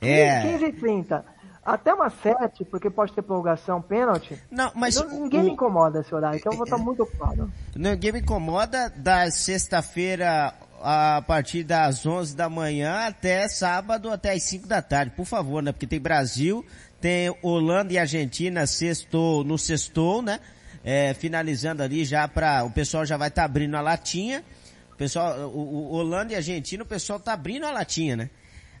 é. 0.00 0.40
15 0.52 0.64
e 0.64 0.72
30 0.72 1.33
Até 1.64 1.94
uma 1.94 2.10
sete, 2.10 2.64
porque 2.64 2.90
pode 2.90 3.12
ter 3.14 3.22
prorrogação, 3.22 3.80
pênalti. 3.80 4.38
Não, 4.50 4.70
mas. 4.74 4.96
Não, 4.96 5.08
ninguém 5.08 5.40
o... 5.40 5.44
me 5.44 5.50
incomoda 5.52 6.00
esse 6.00 6.14
horário, 6.14 6.38
então 6.38 6.52
eu 6.52 6.58
vou 6.58 6.64
estar 6.64 6.76
muito 6.76 7.02
ocupado. 7.02 7.50
Ninguém 7.74 8.12
me 8.12 8.20
incomoda 8.20 8.92
da 8.94 9.30
sexta-feira 9.30 10.52
a 10.82 11.22
partir 11.22 11.64
das 11.64 12.04
11 12.04 12.36
da 12.36 12.50
manhã 12.50 13.06
até 13.06 13.48
sábado, 13.48 14.10
até 14.10 14.32
as 14.32 14.42
5 14.42 14.68
da 14.68 14.82
tarde, 14.82 15.12
por 15.16 15.24
favor, 15.24 15.62
né? 15.62 15.72
Porque 15.72 15.86
tem 15.86 15.98
Brasil, 15.98 16.62
tem 17.00 17.34
Holanda 17.40 17.94
e 17.94 17.98
Argentina 17.98 18.66
sextou, 18.66 19.42
no 19.42 19.56
sextou, 19.56 20.20
né? 20.20 20.40
É, 20.84 21.14
finalizando 21.14 21.82
ali 21.82 22.04
já 22.04 22.28
para 22.28 22.62
o 22.62 22.70
pessoal 22.70 23.06
já 23.06 23.16
vai 23.16 23.28
estar 23.28 23.42
tá 23.42 23.46
abrindo 23.46 23.74
a 23.74 23.80
latinha. 23.80 24.44
O 24.92 24.96
pessoal, 24.96 25.48
o, 25.48 25.58
o, 25.58 25.92
Holanda 25.94 26.34
e 26.34 26.36
Argentina, 26.36 26.82
o 26.82 26.86
pessoal 26.86 27.18
tá 27.18 27.32
abrindo 27.32 27.64
a 27.64 27.70
latinha, 27.70 28.16
né? 28.16 28.30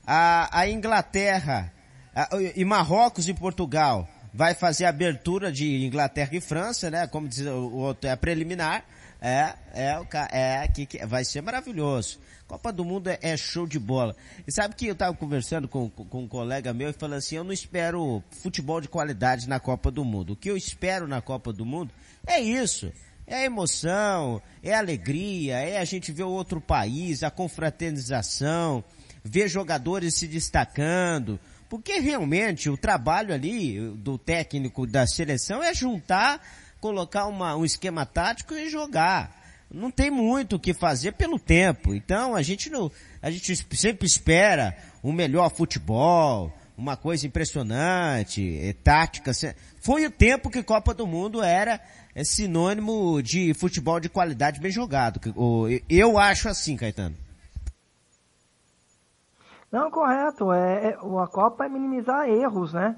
A, 0.06 0.60
a 0.60 0.68
Inglaterra 0.68 1.72
e 2.54 2.64
Marrocos 2.64 3.28
e 3.28 3.34
Portugal 3.34 4.08
vai 4.32 4.52
fazer 4.52 4.84
a 4.84 4.88
abertura 4.88 5.52
de 5.52 5.84
Inglaterra 5.84 6.30
e 6.32 6.40
França, 6.40 6.90
né? 6.90 7.06
Como 7.06 7.28
diz 7.28 7.46
o 7.46 7.76
outro, 7.76 8.10
é 8.10 8.16
preliminar. 8.16 8.84
É, 9.20 9.54
é, 9.72 9.98
o 9.98 10.06
é, 10.30 10.68
que, 10.68 11.06
vai 11.06 11.24
ser 11.24 11.40
maravilhoso. 11.40 12.18
Copa 12.46 12.70
do 12.70 12.84
Mundo 12.84 13.08
é, 13.08 13.18
é, 13.22 13.36
show 13.38 13.66
de 13.66 13.78
bola. 13.78 14.14
E 14.46 14.52
sabe 14.52 14.74
que 14.74 14.86
eu 14.86 14.94
tava 14.94 15.16
conversando 15.16 15.66
com, 15.66 15.88
com, 15.88 16.24
um 16.24 16.28
colega 16.28 16.74
meu 16.74 16.90
e 16.90 16.92
falando 16.92 17.18
assim, 17.18 17.36
eu 17.36 17.44
não 17.44 17.52
espero 17.52 18.22
futebol 18.42 18.82
de 18.82 18.88
qualidade 18.88 19.48
na 19.48 19.58
Copa 19.58 19.90
do 19.90 20.04
Mundo. 20.04 20.34
O 20.34 20.36
que 20.36 20.50
eu 20.50 20.56
espero 20.58 21.08
na 21.08 21.22
Copa 21.22 21.54
do 21.54 21.64
Mundo 21.64 21.90
é 22.26 22.38
isso. 22.38 22.92
É 23.26 23.46
emoção, 23.46 24.42
é 24.62 24.74
alegria, 24.74 25.56
é 25.56 25.78
a 25.78 25.84
gente 25.86 26.12
ver 26.12 26.24
outro 26.24 26.60
país, 26.60 27.22
a 27.22 27.30
confraternização, 27.30 28.84
ver 29.24 29.48
jogadores 29.48 30.14
se 30.16 30.28
destacando. 30.28 31.40
Porque 31.68 31.98
realmente 31.98 32.68
o 32.68 32.76
trabalho 32.76 33.34
ali 33.34 33.78
do 33.96 34.18
técnico 34.18 34.86
da 34.86 35.06
seleção 35.06 35.62
é 35.62 35.74
juntar 35.74 36.40
colocar 36.80 37.26
uma, 37.26 37.56
um 37.56 37.64
esquema 37.64 38.04
tático 38.04 38.52
e 38.54 38.68
jogar. 38.68 39.42
Não 39.70 39.90
tem 39.90 40.10
muito 40.10 40.56
o 40.56 40.60
que 40.60 40.74
fazer 40.74 41.12
pelo 41.12 41.38
tempo. 41.38 41.94
Então 41.94 42.34
a 42.34 42.42
gente 42.42 42.68
não, 42.68 42.92
a 43.22 43.30
gente 43.30 43.56
sempre 43.74 44.06
espera 44.06 44.76
um 45.02 45.10
melhor 45.10 45.50
futebol, 45.50 46.52
uma 46.76 46.94
coisa 46.94 47.26
impressionante, 47.26 48.58
é, 48.60 48.72
tática. 48.74 49.32
Foi 49.80 50.04
o 50.04 50.10
tempo 50.10 50.50
que 50.50 50.62
Copa 50.62 50.92
do 50.92 51.06
Mundo 51.06 51.42
era 51.42 51.80
é 52.14 52.22
sinônimo 52.22 53.22
de 53.22 53.54
futebol 53.54 53.98
de 53.98 54.08
qualidade 54.08 54.60
bem 54.60 54.70
jogado. 54.70 55.20
Eu 55.88 56.18
acho 56.18 56.48
assim, 56.48 56.76
Caetano. 56.76 57.16
Não, 59.74 59.90
correto. 59.90 60.52
É, 60.52 60.90
é, 60.90 60.94
a 60.94 61.26
Copa 61.26 61.66
é 61.66 61.68
minimizar 61.68 62.28
erros, 62.28 62.72
né? 62.72 62.96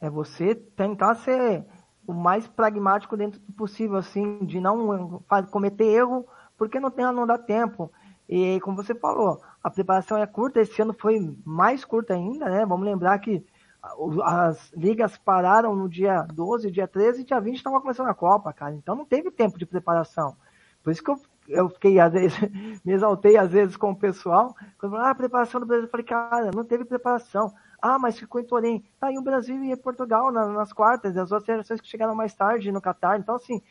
É 0.00 0.10
você 0.10 0.56
tentar 0.56 1.14
ser 1.14 1.64
o 2.04 2.12
mais 2.12 2.48
pragmático 2.48 3.16
dentro 3.16 3.38
do 3.38 3.52
possível, 3.52 3.96
assim, 3.96 4.44
de 4.44 4.58
não 4.58 5.22
cometer 5.52 5.84
erro, 5.84 6.26
porque 6.58 6.80
não, 6.80 6.90
tem, 6.90 7.04
não 7.12 7.28
dá 7.28 7.38
tempo. 7.38 7.92
E 8.28 8.58
como 8.62 8.76
você 8.76 8.92
falou, 8.92 9.40
a 9.62 9.70
preparação 9.70 10.18
é 10.18 10.26
curta, 10.26 10.60
esse 10.60 10.82
ano 10.82 10.92
foi 10.98 11.16
mais 11.44 11.84
curta 11.84 12.14
ainda, 12.14 12.46
né? 12.46 12.66
Vamos 12.66 12.84
lembrar 12.86 13.16
que 13.20 13.46
as 14.24 14.72
ligas 14.72 15.16
pararam 15.16 15.76
no 15.76 15.88
dia 15.88 16.22
12, 16.22 16.72
dia 16.72 16.88
13 16.88 17.20
e 17.20 17.24
dia 17.24 17.40
20 17.40 17.54
estava 17.54 17.80
começando 17.80 18.08
a 18.08 18.14
Copa, 18.14 18.52
cara. 18.52 18.74
Então 18.74 18.96
não 18.96 19.04
teve 19.04 19.30
tempo 19.30 19.56
de 19.56 19.64
preparação. 19.64 20.36
Por 20.82 20.90
isso 20.90 21.04
que 21.04 21.10
eu, 21.12 21.20
eu 21.48 21.68
fiquei, 21.68 21.98
às 21.98 22.12
vezes, 22.12 22.38
me 22.84 22.92
exaltei 22.92 23.36
às 23.36 23.50
vezes 23.50 23.76
com 23.76 23.90
o 23.90 23.96
pessoal. 23.96 24.54
Quando 24.78 24.92
falaram, 24.92 25.10
ah, 25.10 25.14
preparação 25.14 25.60
do 25.60 25.66
Brasil, 25.66 25.84
eu 25.86 25.90
falei, 25.90 26.06
cara, 26.06 26.50
não 26.54 26.64
teve 26.64 26.84
preparação. 26.84 27.52
Ah, 27.80 27.98
mas 27.98 28.18
ficou 28.18 28.40
em 28.40 28.44
Torém. 28.44 28.84
Tá 28.98 29.08
aí 29.08 29.18
o 29.18 29.22
Brasil 29.22 29.62
e 29.64 29.76
Portugal 29.76 30.32
nas, 30.32 30.48
nas 30.52 30.72
quartas, 30.72 31.16
as 31.16 31.30
outras 31.30 31.46
seleções 31.46 31.80
que 31.80 31.88
chegaram 31.88 32.14
mais 32.14 32.34
tarde 32.34 32.72
no 32.72 32.80
Catar. 32.80 33.18
Então, 33.18 33.36
assim, 33.36 33.62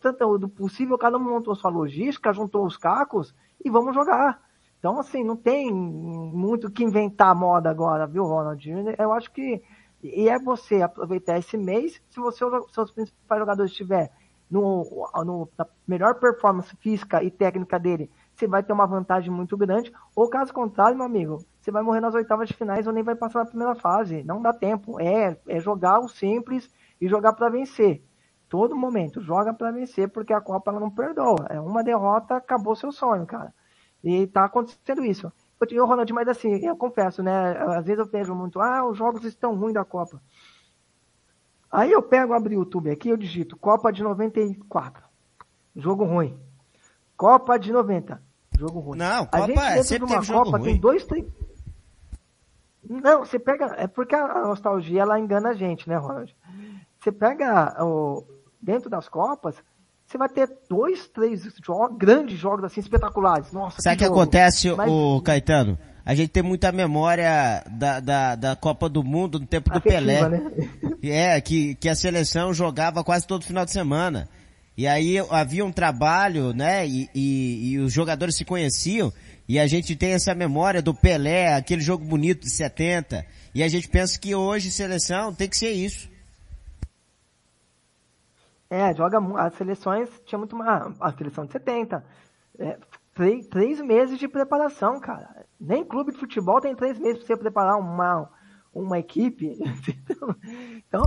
tanto 0.00 0.38
do 0.38 0.48
possível, 0.48 0.98
cada 0.98 1.16
um 1.16 1.20
montou 1.20 1.54
sua 1.54 1.70
logística, 1.70 2.32
juntou 2.32 2.66
os 2.66 2.76
cacos 2.76 3.34
e 3.64 3.70
vamos 3.70 3.94
jogar. 3.94 4.40
Então, 4.78 5.00
assim, 5.00 5.24
não 5.24 5.36
tem 5.36 5.72
muito 5.72 6.70
que 6.70 6.84
inventar 6.84 7.34
moda 7.34 7.70
agora, 7.70 8.06
viu, 8.06 8.24
Ronald? 8.24 8.62
Eu 8.98 9.12
acho 9.12 9.30
que 9.32 9.62
e 10.04 10.28
é 10.28 10.38
você 10.38 10.82
aproveitar 10.82 11.38
esse 11.38 11.56
mês, 11.56 11.98
se 12.10 12.20
você 12.20 12.44
seus 12.74 12.90
principais 12.90 13.40
jogadores 13.40 13.70
estiver 13.70 14.12
no, 14.50 15.08
no, 15.24 15.48
na 15.56 15.66
melhor 15.86 16.14
performance 16.16 16.74
física 16.76 17.22
e 17.22 17.30
técnica 17.30 17.78
dele, 17.78 18.10
você 18.34 18.46
vai 18.46 18.62
ter 18.62 18.72
uma 18.72 18.86
vantagem 18.86 19.30
muito 19.30 19.56
grande. 19.56 19.92
Ou 20.14 20.28
caso 20.28 20.52
contrário, 20.52 20.96
meu 20.96 21.06
amigo, 21.06 21.44
você 21.60 21.70
vai 21.70 21.82
morrer 21.82 22.00
nas 22.00 22.14
oitavas 22.14 22.48
de 22.48 22.54
finais 22.54 22.86
ou 22.86 22.92
nem 22.92 23.02
vai 23.02 23.14
passar 23.14 23.40
na 23.40 23.46
primeira 23.46 23.74
fase. 23.74 24.22
Não 24.24 24.42
dá 24.42 24.52
tempo. 24.52 25.00
É, 25.00 25.36
é 25.46 25.60
jogar 25.60 26.00
o 26.00 26.08
simples 26.08 26.70
e 27.00 27.08
jogar 27.08 27.32
para 27.32 27.48
vencer. 27.48 28.02
Todo 28.48 28.76
momento, 28.76 29.20
joga 29.20 29.52
para 29.52 29.70
vencer, 29.70 30.08
porque 30.08 30.32
a 30.32 30.40
Copa 30.40 30.70
ela 30.70 30.80
não 30.80 30.90
perdoa. 30.90 31.46
É 31.48 31.60
uma 31.60 31.82
derrota, 31.82 32.36
acabou 32.36 32.76
seu 32.76 32.92
sonho, 32.92 33.26
cara. 33.26 33.52
E 34.02 34.26
tá 34.26 34.44
acontecendo 34.44 35.04
isso. 35.04 35.32
Eu, 35.70 35.86
Ronald, 35.86 36.12
mas 36.12 36.28
assim, 36.28 36.56
eu 36.64 36.76
confesso, 36.76 37.22
né? 37.22 37.56
Às 37.76 37.86
vezes 37.86 37.98
eu 37.98 38.06
vejo 38.06 38.34
muito, 38.34 38.60
ah, 38.60 38.86
os 38.86 38.98
jogos 38.98 39.24
estão 39.24 39.54
ruins 39.54 39.72
da 39.72 39.84
Copa. 39.84 40.20
Aí 41.74 41.90
eu 41.90 42.00
pego, 42.00 42.32
abro 42.32 42.50
o 42.50 42.54
YouTube 42.54 42.88
aqui, 42.88 43.08
eu 43.08 43.16
digito 43.16 43.56
Copa 43.56 43.92
de 43.92 44.00
94. 44.00 45.02
Jogo 45.74 46.04
ruim. 46.04 46.38
Copa 47.16 47.58
de 47.58 47.72
90. 47.72 48.22
Jogo 48.56 48.78
ruim. 48.78 48.96
Não, 48.98 49.26
Copa 49.26 49.38
a 49.38 49.46
gente 49.48 49.58
é, 49.58 49.82
sempre 49.82 50.06
de 50.06 50.14
uma 50.14 50.44
Copa 50.44 50.60
tem 50.60 50.78
dois, 50.78 51.04
três. 51.04 51.26
Não, 52.88 53.24
você 53.24 53.40
pega. 53.40 53.74
É 53.76 53.88
porque 53.88 54.14
a 54.14 54.46
nostalgia 54.46 55.02
ela 55.02 55.18
engana 55.18 55.48
a 55.48 55.54
gente, 55.54 55.88
né, 55.88 55.96
Ronald? 55.96 56.32
Você 57.00 57.10
pega 57.10 57.74
o, 57.84 58.24
dentro 58.62 58.88
das 58.88 59.08
Copas, 59.08 59.56
você 60.06 60.16
vai 60.16 60.28
ter 60.28 60.48
dois, 60.70 61.08
três 61.08 61.42
jogos, 61.60 61.98
grandes 61.98 62.38
jogos 62.38 62.66
assim, 62.66 62.78
espetaculares. 62.78 63.50
Nossa, 63.50 63.82
Sabe 63.82 63.96
o 63.96 63.98
que, 63.98 64.04
que 64.04 64.10
acontece, 64.12 64.72
Mas... 64.76 64.88
o 64.88 65.20
Caetano? 65.22 65.76
A 66.06 66.14
gente 66.14 66.28
tem 66.28 66.42
muita 66.42 66.70
memória 66.70 67.64
da, 67.70 67.98
da, 67.98 68.34
da 68.34 68.56
Copa 68.56 68.88
do 68.88 69.02
Mundo 69.02 69.40
no 69.40 69.46
tempo 69.46 69.70
do 69.70 69.80
Pelé. 69.80 70.28
Né? 70.28 70.40
É, 71.06 71.38
que, 71.38 71.74
que 71.74 71.86
a 71.90 71.94
seleção 71.94 72.54
jogava 72.54 73.04
quase 73.04 73.26
todo 73.26 73.44
final 73.44 73.66
de 73.66 73.70
semana. 73.70 74.26
E 74.74 74.86
aí 74.86 75.18
havia 75.30 75.62
um 75.62 75.70
trabalho, 75.70 76.54
né? 76.54 76.86
E, 76.86 77.10
e, 77.14 77.72
e, 77.72 77.78
os 77.78 77.92
jogadores 77.92 78.36
se 78.36 78.44
conheciam. 78.44 79.12
E 79.46 79.58
a 79.58 79.66
gente 79.66 79.94
tem 79.94 80.12
essa 80.12 80.34
memória 80.34 80.80
do 80.80 80.94
Pelé, 80.94 81.54
aquele 81.54 81.82
jogo 81.82 82.06
bonito 82.06 82.40
de 82.40 82.50
70. 82.50 83.24
E 83.54 83.62
a 83.62 83.68
gente 83.68 83.86
pensa 83.86 84.18
que 84.18 84.34
hoje 84.34 84.70
seleção 84.70 85.34
tem 85.34 85.46
que 85.46 85.58
ser 85.58 85.72
isso. 85.72 86.08
É, 88.70 88.94
joga 88.94 89.18
as 89.40 89.54
seleções 89.54 90.08
tinha 90.24 90.38
muito 90.38 90.56
mais. 90.56 90.94
A 91.00 91.12
seleção 91.12 91.44
de 91.44 91.52
70. 91.52 92.02
É, 92.58 92.78
três, 93.14 93.46
três 93.46 93.80
meses 93.80 94.18
de 94.18 94.28
preparação, 94.28 95.00
cara. 95.00 95.46
Nem 95.58 95.84
clube 95.84 96.12
de 96.12 96.18
futebol 96.18 96.60
tem 96.60 96.74
três 96.74 96.98
meses 96.98 97.18
para 97.18 97.26
você 97.26 97.36
preparar 97.36 97.78
uma, 97.78 98.28
uma 98.72 98.98
equipe. 98.98 99.56
então, 100.86 101.02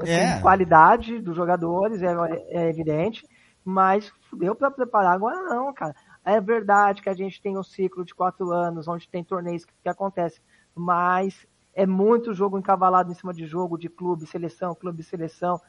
assim, 0.00 0.10
é. 0.10 0.40
qualidade 0.40 1.20
dos 1.20 1.36
jogadores 1.36 2.02
é, 2.02 2.14
é 2.48 2.68
evidente, 2.68 3.26
mas 3.64 4.10
deu 4.32 4.54
para 4.54 4.70
preparar 4.70 5.14
agora 5.14 5.42
não, 5.42 5.72
cara. 5.72 5.94
É 6.24 6.40
verdade 6.40 7.02
que 7.02 7.08
a 7.08 7.14
gente 7.14 7.40
tem 7.40 7.56
um 7.56 7.62
ciclo 7.62 8.04
de 8.04 8.14
quatro 8.14 8.50
anos, 8.50 8.88
onde 8.88 9.08
tem 9.08 9.22
torneios 9.22 9.64
que, 9.64 9.72
que 9.82 9.88
acontece, 9.88 10.40
mas 10.74 11.46
é 11.74 11.86
muito 11.86 12.34
jogo 12.34 12.58
encavalado 12.58 13.10
em 13.10 13.14
cima 13.14 13.32
de 13.32 13.46
jogo, 13.46 13.78
de 13.78 13.88
clube, 13.88 14.26
seleção, 14.26 14.74
clube, 14.74 15.02
seleção, 15.02 15.60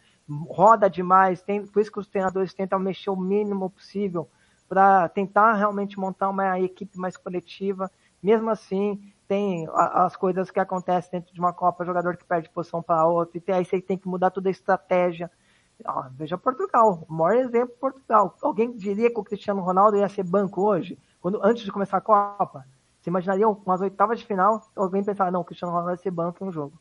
roda 0.50 0.90
demais, 0.90 1.42
tem, 1.42 1.66
por 1.66 1.82
isso 1.82 1.92
que 1.92 2.00
os 2.00 2.08
treinadores 2.08 2.54
tentam 2.54 2.80
mexer 2.80 3.10
o 3.10 3.16
mínimo 3.16 3.70
possível 3.70 4.30
para 4.72 5.10
tentar 5.10 5.52
realmente 5.56 6.00
montar 6.00 6.30
uma 6.30 6.58
equipe 6.58 6.98
mais 6.98 7.18
coletiva. 7.18 7.92
Mesmo 8.24 8.50
assim, 8.50 9.04
tem 9.28 9.68
as 9.76 10.16
coisas 10.16 10.50
que 10.50 10.62
acontecem 10.62 11.12
dentro 11.12 11.34
de 11.34 11.42
uma 11.42 11.52
Copa, 11.52 11.84
jogador 11.84 12.16
que 12.16 12.24
perde 12.24 12.50
posição 12.50 12.82
para 12.82 13.06
outro, 13.06 13.44
e 13.46 13.52
aí 13.52 13.66
você 13.66 13.82
tem 13.82 13.98
que 13.98 14.08
mudar 14.08 14.30
toda 14.30 14.48
a 14.48 14.52
estratégia. 14.52 15.30
Veja 16.14 16.38
Portugal, 16.38 17.06
o 17.10 17.14
maior 17.14 17.36
exemplo 17.36 17.76
Portugal. 17.82 18.38
Alguém 18.42 18.72
diria 18.72 19.14
que 19.14 19.20
o 19.20 19.24
Cristiano 19.26 19.60
Ronaldo 19.60 19.98
ia 19.98 20.08
ser 20.08 20.24
banco 20.24 20.62
hoje, 20.62 20.98
quando 21.20 21.44
antes 21.44 21.66
de 21.66 21.72
começar 21.72 21.98
a 21.98 22.02
Copa? 22.02 22.66
Você 23.02 23.10
imaginaria 23.10 23.50
umas 23.50 23.82
oitavas 23.82 24.20
de 24.20 24.26
final, 24.26 24.62
alguém 24.74 25.04
pensar, 25.04 25.34
não, 25.34 25.42
o 25.42 25.44
Cristiano 25.44 25.74
Ronaldo 25.74 25.96
vai 25.96 26.02
ser 26.02 26.12
banco 26.12 26.46
em 26.46 26.48
um 26.48 26.52
jogo. 26.52 26.80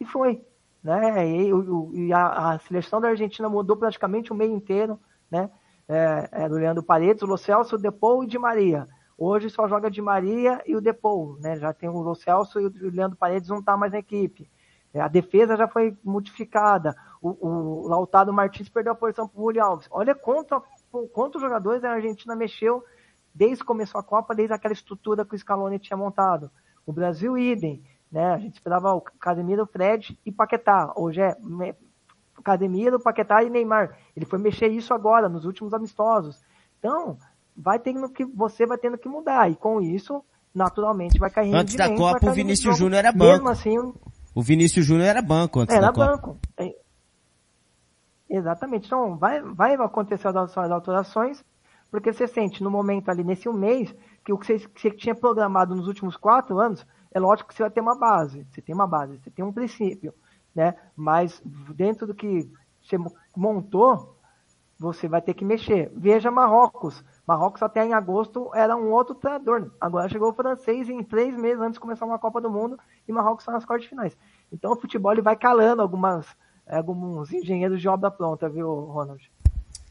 E 0.00 0.04
foi. 0.04 0.44
Né? 0.82 1.24
E, 1.24 1.50
e 1.94 2.12
a, 2.12 2.54
a, 2.54 2.58
seleção 2.58 3.00
da 3.00 3.10
Argentina 3.10 3.48
mudou 3.48 3.76
praticamente 3.76 4.32
o 4.32 4.34
meio 4.34 4.56
inteiro, 4.56 4.98
né? 5.30 5.48
É, 5.88 6.28
é, 6.44 6.48
do 6.48 6.56
Leandro 6.56 6.82
Paredes, 6.82 7.22
o 7.22 7.26
Lo 7.26 7.38
Celso, 7.38 7.76
o 7.76 7.78
Depou 7.78 8.22
e 8.22 8.26
o 8.26 8.28
Di 8.28 8.38
Maria. 8.38 8.86
Hoje 9.16 9.48
só 9.48 9.66
joga 9.66 9.90
de 9.90 10.02
Maria 10.02 10.62
e 10.66 10.76
o 10.76 10.80
Depou, 10.80 11.38
né? 11.40 11.56
Já 11.56 11.72
tem 11.72 11.88
o 11.88 12.02
Lo 12.02 12.14
Celso 12.14 12.60
e 12.60 12.66
o 12.66 12.90
Leandro 12.90 13.16
Paredes 13.16 13.48
não 13.48 13.62
tá 13.62 13.76
mais 13.76 13.92
na 13.92 13.98
equipe. 13.98 14.50
É, 14.92 15.00
a 15.00 15.08
defesa 15.08 15.56
já 15.56 15.66
foi 15.66 15.96
modificada. 16.04 16.94
O, 17.20 17.84
o 17.84 17.88
Lautaro 17.88 18.32
Martins 18.32 18.68
perdeu 18.68 18.92
a 18.92 18.96
posição 18.96 19.26
para 19.26 19.40
o 19.40 19.44
Julio 19.44 19.64
Alves. 19.64 19.88
Olha 19.90 20.14
quanto, 20.14 20.62
quantos 21.12 21.40
jogadores 21.40 21.82
a 21.82 21.90
Argentina 21.90 22.36
mexeu 22.36 22.84
desde 23.34 23.58
que 23.58 23.64
começou 23.64 24.00
a 24.00 24.04
Copa, 24.04 24.34
desde 24.34 24.54
aquela 24.54 24.74
estrutura 24.74 25.24
que 25.24 25.34
o 25.34 25.38
Scaloni 25.38 25.78
tinha 25.78 25.96
montado. 25.96 26.50
O 26.86 26.92
Brasil, 26.92 27.36
idem. 27.36 27.82
né? 28.10 28.34
A 28.34 28.38
gente 28.38 28.54
esperava 28.54 28.94
o 28.94 29.00
Casemiro, 29.00 29.66
Fred 29.66 30.18
e 30.24 30.32
Paquetá. 30.32 30.92
Hoje 30.96 31.20
é 31.20 31.36
Casemiro, 32.42 33.00
Paquetá 33.00 33.42
e 33.42 33.50
Neymar. 33.50 33.96
Ele 34.16 34.26
foi 34.26 34.38
mexer 34.38 34.68
isso 34.68 34.94
agora, 34.94 35.28
nos 35.28 35.44
últimos 35.44 35.72
amistosos. 35.74 36.42
Então, 36.78 37.16
vai 37.56 37.78
tendo 37.78 38.08
que, 38.08 38.24
você 38.24 38.66
vai 38.66 38.78
tendo 38.78 38.98
que 38.98 39.08
mudar. 39.08 39.50
E 39.50 39.56
com 39.56 39.80
isso, 39.80 40.24
naturalmente, 40.54 41.18
vai 41.18 41.30
cair 41.30 41.54
Antes 41.54 41.74
da 41.74 41.94
Copa, 41.94 42.30
o 42.30 42.32
Vinícius 42.32 42.76
Júnior 42.76 43.00
era 43.00 43.12
banco. 43.12 43.32
Mesmo 43.32 43.48
assim, 43.48 43.76
o 44.34 44.42
Vinícius 44.42 44.86
Júnior 44.86 45.08
era 45.08 45.22
banco 45.22 45.60
antes 45.60 45.74
era 45.74 45.86
da 45.86 45.92
Copa. 45.92 46.04
Era 46.04 46.16
banco. 46.16 46.38
Exatamente. 48.28 48.86
Então, 48.86 49.16
vai, 49.16 49.40
vai 49.40 49.74
acontecer 49.74 50.28
as 50.28 50.56
alterações, 50.56 51.42
porque 51.90 52.12
você 52.12 52.28
sente 52.28 52.62
no 52.62 52.70
momento 52.70 53.08
ali, 53.08 53.24
nesse 53.24 53.48
um 53.48 53.52
mês, 53.52 53.94
que 54.24 54.32
o 54.32 54.38
que 54.38 54.46
você, 54.46 54.58
que 54.58 54.80
você 54.80 54.90
tinha 54.90 55.14
programado 55.14 55.74
nos 55.74 55.86
últimos 55.86 56.16
quatro 56.16 56.60
anos, 56.60 56.86
é 57.12 57.18
lógico 57.18 57.48
que 57.48 57.54
você 57.54 57.62
vai 57.62 57.70
ter 57.70 57.80
uma 57.80 57.98
base. 57.98 58.46
Você 58.50 58.60
tem 58.60 58.74
uma 58.74 58.86
base, 58.86 59.18
você 59.18 59.30
tem 59.30 59.44
um 59.44 59.52
princípio, 59.52 60.12
né? 60.58 60.74
Mas 60.96 61.40
dentro 61.76 62.04
do 62.04 62.12
que 62.12 62.50
você 62.82 62.96
montou, 63.36 64.18
você 64.76 65.06
vai 65.06 65.22
ter 65.22 65.32
que 65.32 65.44
mexer. 65.44 65.92
Veja 65.96 66.32
Marrocos. 66.32 67.04
Marrocos 67.24 67.62
até 67.62 67.86
em 67.86 67.94
agosto 67.94 68.50
era 68.52 68.76
um 68.76 68.90
outro 68.90 69.14
treinador. 69.14 69.70
Agora 69.80 70.08
chegou 70.08 70.30
o 70.30 70.34
francês 70.34 70.88
em 70.88 71.04
três 71.04 71.32
meses 71.38 71.60
antes 71.60 71.74
de 71.74 71.80
começar 71.80 72.06
uma 72.06 72.18
Copa 72.18 72.40
do 72.40 72.50
Mundo 72.50 72.76
e 73.06 73.12
Marrocos 73.12 73.42
está 73.42 73.52
nas 73.52 73.64
quartas 73.64 73.88
finais. 73.88 74.16
Então 74.52 74.72
o 74.72 74.80
futebol 74.80 75.12
ele 75.12 75.22
vai 75.22 75.36
calando 75.36 75.80
algumas, 75.80 76.26
alguns 76.68 77.32
engenheiros 77.32 77.80
de 77.80 77.88
obra 77.88 78.10
pronta, 78.10 78.48
viu, 78.48 78.68
Ronald? 78.86 79.30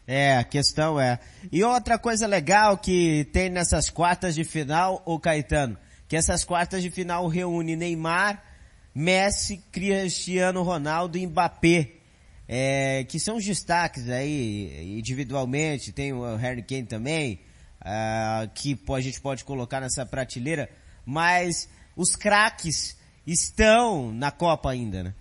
É, 0.05 0.37
a 0.37 0.43
questão 0.43 0.99
é. 0.99 1.17
E 1.49 1.63
outra 1.63 1.97
coisa 1.97 2.27
legal 2.27 2.77
que 2.77 3.23
tem 3.31 3.49
nessas 3.49 3.89
quartas 3.89 4.35
de 4.35 4.43
final, 4.43 5.01
o 5.05 5.17
Caetano, 5.17 5.77
que 6.09 6.17
essas 6.17 6.43
quartas 6.43 6.83
de 6.83 6.91
final 6.91 7.25
reúne 7.27 7.77
Neymar, 7.77 8.46
Messi, 8.97 9.57
Cristiano 9.71 10.63
Ronaldo 10.63 11.19
e 11.19 11.27
Mbappé. 11.27 11.91
É, 12.49 13.03
que 13.03 13.19
são 13.19 13.35
os 13.35 13.45
destaques 13.45 14.09
aí 14.09 14.97
individualmente, 14.97 15.91
tem 15.91 16.13
o 16.13 16.35
Harry 16.35 16.63
Kane 16.63 16.85
também, 16.85 17.41
uh, 17.81 18.49
que 18.55 18.79
a 18.89 19.01
gente 19.01 19.21
pode 19.21 19.43
colocar 19.43 19.81
nessa 19.81 20.05
prateleira, 20.05 20.69
mas 21.05 21.69
os 21.95 22.15
craques 22.15 22.97
estão 23.25 24.13
na 24.13 24.31
Copa 24.31 24.71
ainda, 24.71 25.03
né? 25.03 25.13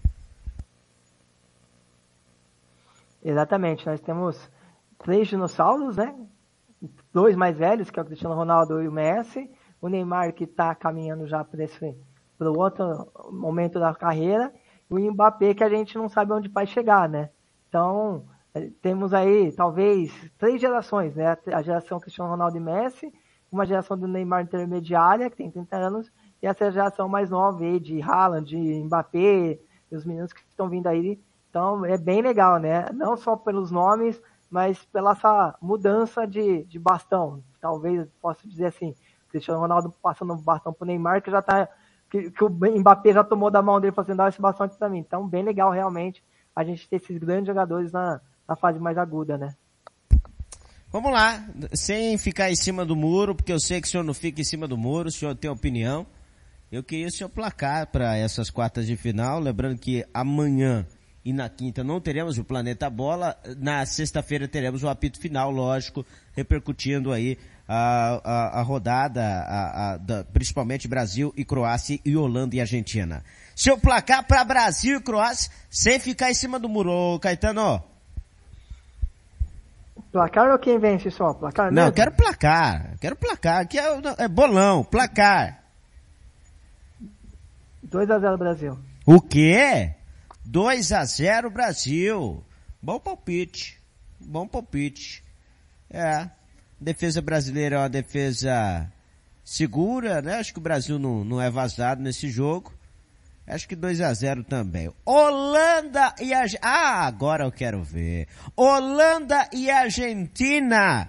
Exatamente, 3.22 3.84
nós 3.84 4.00
temos 4.00 4.38
três 4.98 5.28
dinossauros, 5.28 5.96
né? 5.96 6.14
Dois 7.12 7.36
mais 7.36 7.58
velhos, 7.58 7.90
que 7.90 7.98
é 7.98 8.02
o 8.02 8.06
Cristiano 8.06 8.36
Ronaldo 8.36 8.80
e 8.80 8.88
o 8.88 8.92
Messi, 8.92 9.50
o 9.82 9.88
Neymar 9.88 10.32
que 10.32 10.44
está 10.44 10.74
caminhando 10.76 11.26
já 11.26 11.44
para 11.44 11.64
esse 11.64 11.94
para 12.38 12.50
o 12.50 12.58
outro 12.58 13.08
momento 13.30 13.78
da 13.78 13.94
carreira, 13.94 14.52
e 14.90 14.94
o 14.94 15.12
Mbappé 15.12 15.54
que 15.54 15.64
a 15.64 15.68
gente 15.68 15.96
não 15.96 16.08
sabe 16.08 16.32
onde 16.32 16.48
vai 16.48 16.66
chegar, 16.66 17.08
né? 17.08 17.30
Então, 17.68 18.24
eh, 18.54 18.70
temos 18.80 19.12
aí 19.12 19.52
talvez 19.52 20.12
três 20.38 20.60
gerações, 20.60 21.14
né? 21.14 21.36
A 21.52 21.62
geração 21.62 21.98
Cristiano 21.98 22.30
Ronaldo 22.30 22.56
e 22.56 22.60
Messi, 22.60 23.12
uma 23.50 23.66
geração 23.66 23.96
do 23.98 24.06
Neymar 24.06 24.42
intermediária, 24.42 25.30
que 25.30 25.36
tem 25.36 25.50
30 25.50 25.76
anos, 25.76 26.12
e 26.42 26.46
essa 26.46 26.70
geração 26.70 27.08
mais 27.08 27.30
nova 27.30 27.64
aí 27.64 27.80
de 27.80 28.00
Haaland, 28.02 28.48
de 28.48 28.82
Mbappé, 28.84 29.58
e 29.90 29.96
os 29.96 30.04
meninos 30.04 30.32
que 30.32 30.40
estão 30.48 30.68
vindo 30.68 30.86
aí. 30.86 31.20
Então, 31.50 31.84
é 31.84 31.96
bem 31.96 32.20
legal, 32.20 32.58
né? 32.58 32.86
Não 32.92 33.16
só 33.16 33.36
pelos 33.36 33.70
nomes, 33.70 34.20
mas 34.50 34.84
pela 34.86 35.12
essa 35.12 35.54
mudança 35.60 36.26
de, 36.26 36.64
de 36.64 36.78
bastão. 36.78 37.42
Talvez 37.60 38.06
possa 38.20 38.46
dizer 38.46 38.66
assim, 38.66 38.94
Cristiano 39.28 39.60
Ronaldo 39.60 39.92
passando 40.02 40.32
o 40.32 40.36
bastão 40.36 40.72
pro 40.72 40.86
Neymar, 40.86 41.22
que 41.22 41.30
já 41.30 41.42
tá. 41.42 41.68
Que, 42.22 42.30
que 42.30 42.44
o 42.44 42.50
Mbappé 42.50 43.12
já 43.12 43.24
tomou 43.24 43.50
da 43.50 43.62
mão 43.62 43.80
dele 43.80 43.92
fazendo 43.92 44.18
dar 44.18 44.28
esse 44.28 44.40
bastão 44.40 44.66
aqui 44.66 44.76
pra 44.78 44.88
mim. 44.88 44.98
Então, 44.98 45.26
bem 45.26 45.42
legal 45.42 45.70
realmente 45.70 46.22
a 46.54 46.64
gente 46.64 46.88
ter 46.88 46.96
esses 46.96 47.18
grandes 47.18 47.46
jogadores 47.46 47.92
na, 47.92 48.20
na 48.48 48.56
fase 48.56 48.78
mais 48.78 48.96
aguda, 48.96 49.36
né? 49.36 49.54
Vamos 50.90 51.12
lá, 51.12 51.44
sem 51.74 52.16
ficar 52.16 52.50
em 52.50 52.56
cima 52.56 52.86
do 52.86 52.96
muro, 52.96 53.34
porque 53.34 53.52
eu 53.52 53.60
sei 53.60 53.80
que 53.80 53.88
o 53.88 53.90
senhor 53.90 54.04
não 54.04 54.14
fica 54.14 54.40
em 54.40 54.44
cima 54.44 54.66
do 54.66 54.78
muro, 54.78 55.08
o 55.08 55.12
senhor 55.12 55.34
tem 55.34 55.50
opinião. 55.50 56.06
Eu 56.72 56.82
queria 56.82 57.08
o 57.08 57.10
senhor 57.10 57.28
placar 57.28 57.88
para 57.88 58.16
essas 58.16 58.50
quartas 58.50 58.86
de 58.86 58.96
final, 58.96 59.38
lembrando 59.38 59.78
que 59.78 60.04
amanhã 60.14 60.86
e 61.26 61.32
na 61.32 61.48
quinta 61.48 61.82
não 61.82 62.00
teremos 62.00 62.38
o 62.38 62.44
Planeta 62.44 62.88
Bola. 62.88 63.36
Na 63.58 63.84
sexta-feira 63.84 64.46
teremos 64.46 64.84
o 64.84 64.88
apito 64.88 65.18
final, 65.18 65.50
lógico, 65.50 66.06
repercutindo 66.36 67.12
aí 67.12 67.36
a, 67.66 68.20
a, 68.22 68.60
a 68.60 68.62
rodada, 68.62 69.24
a, 69.24 69.94
a, 69.94 69.96
da, 69.96 70.22
principalmente 70.22 70.86
Brasil 70.86 71.34
e 71.36 71.44
Croácia 71.44 71.98
e 72.04 72.16
Holanda 72.16 72.54
e 72.54 72.60
Argentina. 72.60 73.24
Seu 73.56 73.76
placar 73.76 74.24
para 74.24 74.44
Brasil 74.44 74.98
e 74.98 75.02
Croácia, 75.02 75.50
sem 75.68 75.98
ficar 75.98 76.30
em 76.30 76.34
cima 76.34 76.60
do 76.60 76.68
muro, 76.68 77.18
Caetano. 77.18 77.82
Placar 80.12 80.52
ou 80.52 80.58
quem 80.60 80.78
vence 80.78 81.10
só? 81.10 81.34
Placar 81.34 81.72
Não, 81.72 81.90
quero 81.90 82.12
placar. 82.12 82.96
Quero 83.00 83.16
placar. 83.16 83.62
Aqui 83.62 83.80
é, 83.80 84.00
é 84.18 84.28
bolão, 84.28 84.84
placar. 84.84 85.60
2 87.82 88.10
a 88.12 88.18
0 88.20 88.38
Brasil. 88.38 88.78
O 89.04 89.20
quê? 89.20 89.96
2 90.46 90.92
a 90.92 91.04
0 91.04 91.50
Brasil. 91.50 92.44
Bom 92.80 93.00
palpite. 93.00 93.78
Bom 94.20 94.46
palpite. 94.46 95.22
É. 95.90 96.30
Defesa 96.80 97.20
brasileira 97.20 97.76
é 97.76 97.78
uma 97.80 97.88
defesa 97.88 98.90
segura, 99.44 100.22
né? 100.22 100.38
Acho 100.38 100.52
que 100.52 100.58
o 100.58 100.62
Brasil 100.62 100.98
não, 100.98 101.24
não 101.24 101.42
é 101.42 101.50
vazado 101.50 102.00
nesse 102.00 102.28
jogo. 102.28 102.72
Acho 103.46 103.66
que 103.66 103.74
2 103.74 104.00
a 104.00 104.12
0 104.12 104.44
também. 104.44 104.92
Holanda 105.04 106.14
e 106.20 106.32
a 106.32 106.44
Ah, 106.62 107.06
agora 107.06 107.44
eu 107.44 107.52
quero 107.52 107.82
ver. 107.82 108.28
Holanda 108.56 109.48
e 109.52 109.70
Argentina. 109.70 111.08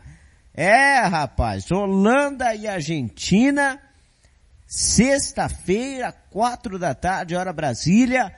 É, 0.54 1.00
rapaz, 1.02 1.70
Holanda 1.70 2.56
e 2.56 2.68
Argentina. 2.68 3.80
Sexta-feira, 4.66 6.12
quatro 6.32 6.80
da 6.80 6.96
tarde, 6.96 7.36
hora 7.36 7.54
Brasília. 7.54 8.34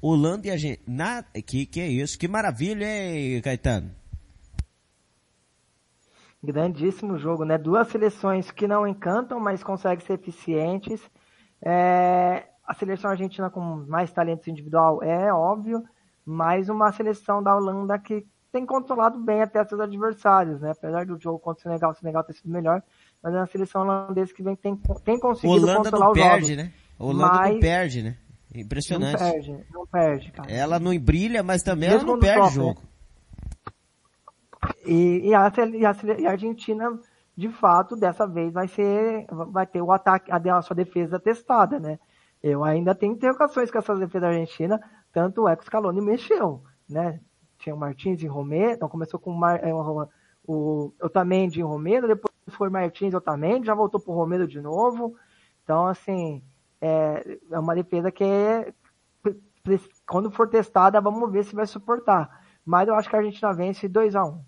Holanda 0.00 0.48
e 0.48 0.50
a 0.50 0.56
gente. 0.56 0.82
Na, 0.86 1.22
que, 1.22 1.66
que 1.66 1.80
é 1.80 1.88
isso? 1.88 2.18
Que 2.18 2.26
maravilha, 2.26 2.84
hein, 2.84 3.40
Caetano? 3.42 3.90
Grandíssimo 6.42 7.18
jogo, 7.18 7.44
né? 7.44 7.58
Duas 7.58 7.88
seleções 7.88 8.50
que 8.50 8.66
não 8.66 8.86
encantam, 8.86 9.38
mas 9.38 9.62
conseguem 9.62 10.04
ser 10.04 10.14
eficientes. 10.14 11.00
É, 11.62 12.46
a 12.66 12.74
seleção 12.74 13.10
argentina 13.10 13.50
com 13.50 13.60
mais 13.60 14.10
talento 14.10 14.48
individual 14.48 15.02
é 15.02 15.30
óbvio, 15.32 15.84
mas 16.24 16.70
uma 16.70 16.90
seleção 16.92 17.42
da 17.42 17.54
Holanda 17.54 17.98
que 17.98 18.26
tem 18.50 18.64
controlado 18.64 19.18
bem 19.18 19.42
até 19.42 19.62
seus 19.64 19.80
adversários, 19.80 20.60
né? 20.60 20.70
Apesar 20.70 21.04
do 21.04 21.20
jogo 21.20 21.38
contra 21.38 21.60
o 21.60 21.62
Senegal, 21.62 21.90
o 21.90 21.94
Senegal 21.94 22.24
ter 22.24 22.32
sido 22.32 22.50
melhor, 22.50 22.82
mas 23.22 23.34
é 23.34 23.36
uma 23.36 23.46
seleção 23.46 23.82
holandesa 23.82 24.32
que 24.32 24.42
vem, 24.42 24.56
tem, 24.56 24.76
tem 25.04 25.20
conseguido 25.20 25.62
Holanda 25.62 25.90
controlar 25.90 26.06
não 26.06 26.12
perde, 26.14 26.54
jogos. 26.54 26.64
Né? 26.64 26.72
Holanda 26.98 27.34
mas... 27.34 27.52
não 27.52 27.60
perde, 27.60 28.02
né? 28.02 28.16
Impressionante. 28.54 29.22
Não 29.22 29.30
perde, 29.30 29.66
não 29.72 29.86
perde, 29.86 30.32
cara. 30.32 30.50
Ela 30.50 30.78
não 30.78 30.98
brilha, 30.98 31.42
mas 31.42 31.62
também 31.62 31.88
Mesmo 31.90 32.08
ela 32.08 32.12
não 32.12 32.20
perde 32.20 32.48
o 32.48 32.50
jogo. 32.50 32.82
E, 34.84 35.28
e, 35.28 35.34
a, 35.34 35.52
e, 35.72 35.86
a, 35.86 35.96
e, 36.18 36.26
a, 36.26 36.30
Argentina, 36.30 36.98
de 37.36 37.48
fato, 37.48 37.96
dessa 37.96 38.26
vez 38.26 38.52
vai 38.52 38.66
ser, 38.68 39.26
vai 39.50 39.66
ter 39.66 39.80
o 39.80 39.92
ataque, 39.92 40.30
a, 40.30 40.62
sua 40.62 40.74
defesa 40.76 41.18
testada, 41.18 41.78
né? 41.78 41.98
Eu 42.42 42.64
ainda 42.64 42.94
tenho 42.94 43.12
interrogações 43.12 43.70
com 43.70 43.78
essa 43.78 43.94
defesa 43.94 44.20
da 44.20 44.28
Argentina, 44.28 44.80
tanto 45.12 45.46
é 45.48 45.54
que 45.54 45.62
o 45.62 45.66
Scaloni 45.66 46.00
mexeu, 46.00 46.62
né? 46.88 47.20
Tinha 47.58 47.74
o 47.74 47.78
Martins 47.78 48.22
e 48.22 48.26
Romero, 48.26 48.72
então 48.72 48.88
começou 48.88 49.20
com 49.20 49.30
o, 49.30 49.38
Mar, 49.38 49.62
é, 49.62 49.72
o, 49.72 50.08
o 50.46 50.92
Otamendi 51.02 51.60
e 51.60 51.62
Romero, 51.62 52.08
depois 52.08 52.34
foi 52.48 52.70
Martins 52.70 53.12
e 53.12 53.16
Otamendi, 53.16 53.66
já 53.66 53.74
voltou 53.74 54.00
pro 54.00 54.14
Romero 54.14 54.48
de 54.48 54.60
novo. 54.60 55.14
Então, 55.62 55.86
assim, 55.86 56.42
é, 56.80 57.38
é 57.50 57.58
uma 57.58 57.74
defesa 57.74 58.10
que 58.10 58.24
é, 58.24 58.72
quando 60.06 60.30
for 60.30 60.48
testada, 60.48 61.00
vamos 61.00 61.30
ver 61.30 61.44
se 61.44 61.54
vai 61.54 61.66
suportar. 61.66 62.40
Mas 62.64 62.88
eu 62.88 62.94
acho 62.94 63.08
que 63.08 63.16
a 63.16 63.18
Argentina 63.18 63.52
vence 63.52 63.88
2 63.88 64.14
a 64.14 64.24
1 64.24 64.28
um. 64.28 64.40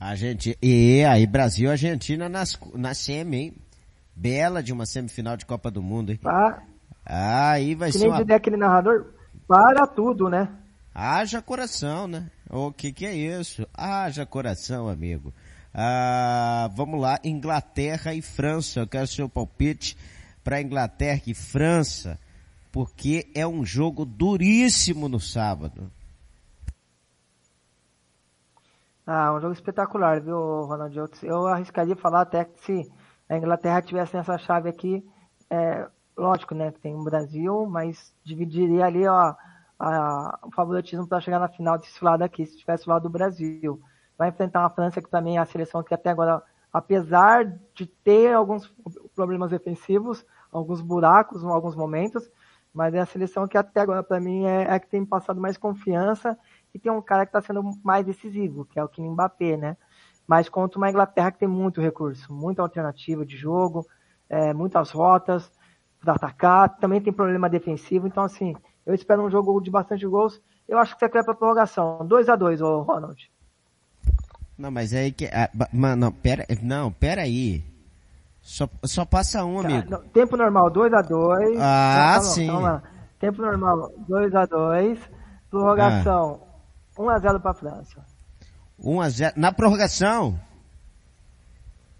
A 0.00 0.14
gente, 0.14 0.58
e 0.60 1.04
aí 1.04 1.26
Brasil 1.26 1.68
e 1.68 1.72
Argentina 1.72 2.28
nas, 2.28 2.58
na 2.74 2.94
semi, 2.94 3.36
hein? 3.36 3.54
Bela 4.14 4.62
de 4.62 4.72
uma 4.72 4.86
semifinal 4.86 5.36
de 5.36 5.46
Copa 5.46 5.70
do 5.70 5.82
Mundo, 5.82 6.12
hein? 6.12 6.20
Ah, 6.24 6.60
aí 7.52 7.74
vai 7.74 7.90
que 7.90 7.98
ser 7.98 8.10
nem 8.10 8.22
uma... 8.22 8.34
aquele 8.34 8.56
narrador, 8.56 9.06
para 9.48 9.86
tudo, 9.86 10.28
né? 10.28 10.48
Haja 10.94 11.42
coração, 11.42 12.06
né? 12.06 12.30
O 12.48 12.70
que 12.70 12.92
que 12.92 13.06
é 13.06 13.14
isso? 13.14 13.66
Haja 13.74 14.24
coração, 14.24 14.88
amigo. 14.88 15.32
Ah, 15.72 16.70
vamos 16.76 17.00
lá, 17.00 17.18
Inglaterra 17.24 18.14
e 18.14 18.22
França, 18.22 18.80
eu 18.80 18.86
quero 18.86 19.06
seu 19.08 19.28
palpite 19.28 19.96
para 20.44 20.60
Inglaterra 20.60 21.22
e 21.26 21.34
França, 21.34 22.20
porque 22.70 23.30
é 23.34 23.46
um 23.46 23.64
jogo 23.64 24.04
duríssimo 24.04 25.08
no 25.08 25.18
sábado. 25.18 25.90
Ah, 29.06 29.34
um 29.34 29.40
jogo 29.40 29.52
espetacular, 29.52 30.20
viu, 30.20 30.64
Ronaldinho? 30.64 31.08
Eu 31.22 31.46
arriscaria 31.46 31.96
falar 31.96 32.22
até 32.22 32.44
que 32.44 32.60
se 32.60 32.92
a 33.28 33.36
Inglaterra 33.36 33.82
tivesse 33.82 34.14
nessa 34.14 34.38
chave 34.38 34.68
aqui, 34.68 35.04
é, 35.50 35.86
lógico, 36.16 36.54
né, 36.54 36.72
que 36.72 36.80
tem 36.80 36.94
o 36.94 37.04
Brasil, 37.04 37.66
mas 37.66 38.14
dividiria 38.24 38.86
ali 38.86 39.06
ó, 39.06 39.34
a, 39.78 40.38
o 40.42 40.50
favoritismo 40.52 41.06
para 41.06 41.20
chegar 41.20 41.38
na 41.38 41.48
final 41.48 41.78
desse 41.78 42.02
lado 42.02 42.22
aqui, 42.22 42.46
se 42.46 42.56
tivesse 42.56 42.86
o 42.86 42.90
lado 42.90 43.04
do 43.04 43.10
Brasil. 43.10 43.80
Vai 44.16 44.28
enfrentar 44.28 44.60
uma 44.60 44.70
França 44.70 45.02
que 45.02 45.10
também 45.10 45.36
é 45.36 45.40
a 45.40 45.46
seleção 45.46 45.82
que 45.82 45.92
até 45.92 46.10
agora, 46.10 46.42
apesar 46.72 47.44
de 47.74 47.86
ter 47.86 48.32
alguns 48.32 48.72
problemas 49.14 49.50
defensivos, 49.50 50.24
alguns 50.58 50.80
buracos 50.80 51.42
em 51.42 51.48
alguns 51.48 51.74
momentos, 51.74 52.30
mas 52.72 52.94
é 52.94 53.00
a 53.00 53.06
seleção 53.06 53.46
que 53.46 53.58
até 53.58 53.80
agora 53.80 54.02
para 54.02 54.20
mim 54.20 54.44
é, 54.44 54.64
é 54.64 54.72
a 54.72 54.80
que 54.80 54.88
tem 54.88 55.04
passado 55.04 55.40
mais 55.40 55.56
confiança 55.56 56.38
e 56.72 56.78
tem 56.78 56.90
um 56.90 57.02
cara 57.02 57.26
que 57.26 57.30
está 57.36 57.40
sendo 57.40 57.62
mais 57.82 58.04
decisivo, 58.04 58.64
que 58.64 58.78
é 58.78 58.84
o 58.84 58.88
Kylian 58.88 59.12
Mbappé, 59.12 59.56
né? 59.56 59.76
Mas 60.26 60.48
contra 60.48 60.78
uma 60.78 60.88
Inglaterra 60.88 61.30
que 61.30 61.38
tem 61.38 61.48
muito 61.48 61.80
recurso, 61.80 62.32
muita 62.32 62.62
alternativa 62.62 63.24
de 63.26 63.36
jogo, 63.36 63.86
é, 64.28 64.54
muitas 64.54 64.90
rotas 64.90 65.50
para 66.00 66.14
atacar, 66.14 66.76
também 66.78 67.00
tem 67.00 67.12
problema 67.12 67.48
defensivo, 67.48 68.06
então 68.06 68.22
assim, 68.22 68.54
eu 68.86 68.94
espero 68.94 69.22
um 69.22 69.30
jogo 69.30 69.60
de 69.60 69.70
bastante 69.70 70.06
gols. 70.06 70.40
Eu 70.68 70.78
acho 70.78 70.94
que 70.94 71.00
você 71.00 71.08
quer 71.08 71.24
para 71.24 71.34
prorrogação. 71.34 72.06
2 72.06 72.28
a 72.28 72.36
2 72.36 72.60
ô 72.60 72.82
Ronald. 72.82 73.30
Não, 74.56 74.70
mas 74.70 74.92
é 74.92 75.00
aí 75.00 75.12
que. 75.12 75.26
Ah, 75.26 75.50
mano, 75.72 76.12
pera, 76.12 76.46
não, 76.62 76.90
pera 76.92 77.22
aí. 77.22 77.64
Só, 78.44 78.68
só 78.84 79.06
passa 79.06 79.42
um, 79.42 79.58
amigo. 79.58 79.90
Não, 79.90 80.02
tempo 80.08 80.36
normal, 80.36 80.70
2 80.70 80.92
a 80.92 81.00
2 81.00 81.58
Ah, 81.58 82.20
sim. 82.20 82.46
tempo 83.18 83.40
normal, 83.40 83.90
2 84.06 84.34
a 84.34 84.44
2 84.44 84.98
Prorrogação, 85.48 86.42
1 86.98 87.08
ah. 87.08 87.14
a 87.14 87.18
0 87.18 87.40
para 87.40 87.54
França. 87.54 88.04
1 88.78 89.00
a 89.00 89.08
0 89.08 89.34
Na 89.34 89.50
prorrogação? 89.50 90.38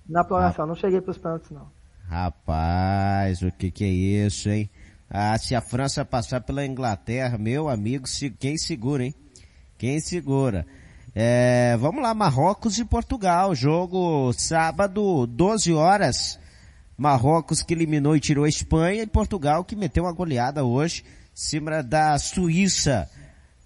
Na 0.06 0.22
prorrogação, 0.22 0.66
ah. 0.66 0.68
não 0.68 0.74
cheguei 0.74 1.00
para 1.00 1.12
os 1.12 1.18
pênaltis, 1.18 1.50
não. 1.50 1.66
Rapaz, 2.06 3.40
o 3.40 3.50
que 3.50 3.70
que 3.70 3.84
é 3.84 3.88
isso, 3.88 4.50
hein? 4.50 4.68
Ah, 5.08 5.38
se 5.38 5.54
a 5.54 5.62
França 5.62 6.04
passar 6.04 6.42
pela 6.42 6.66
Inglaterra, 6.66 7.38
meu 7.38 7.70
amigo, 7.70 8.06
se, 8.06 8.28
quem 8.28 8.58
segura, 8.58 9.04
hein? 9.04 9.14
Quem 9.78 9.98
segura? 9.98 10.66
É, 11.16 11.76
vamos 11.76 12.02
lá, 12.02 12.12
Marrocos 12.12 12.76
e 12.78 12.84
Portugal. 12.84 13.54
Jogo 13.54 14.32
sábado, 14.32 15.26
12 15.28 15.72
horas. 15.72 16.40
Marrocos 16.98 17.62
que 17.62 17.72
eliminou 17.72 18.16
e 18.16 18.20
tirou 18.20 18.44
a 18.44 18.48
Espanha 18.48 19.02
e 19.02 19.06
Portugal 19.06 19.64
que 19.64 19.76
meteu 19.76 20.04
uma 20.04 20.12
goleada 20.12 20.64
hoje 20.64 21.04
em 21.04 21.06
cima 21.32 21.82
da 21.84 22.18
Suíça. 22.18 23.08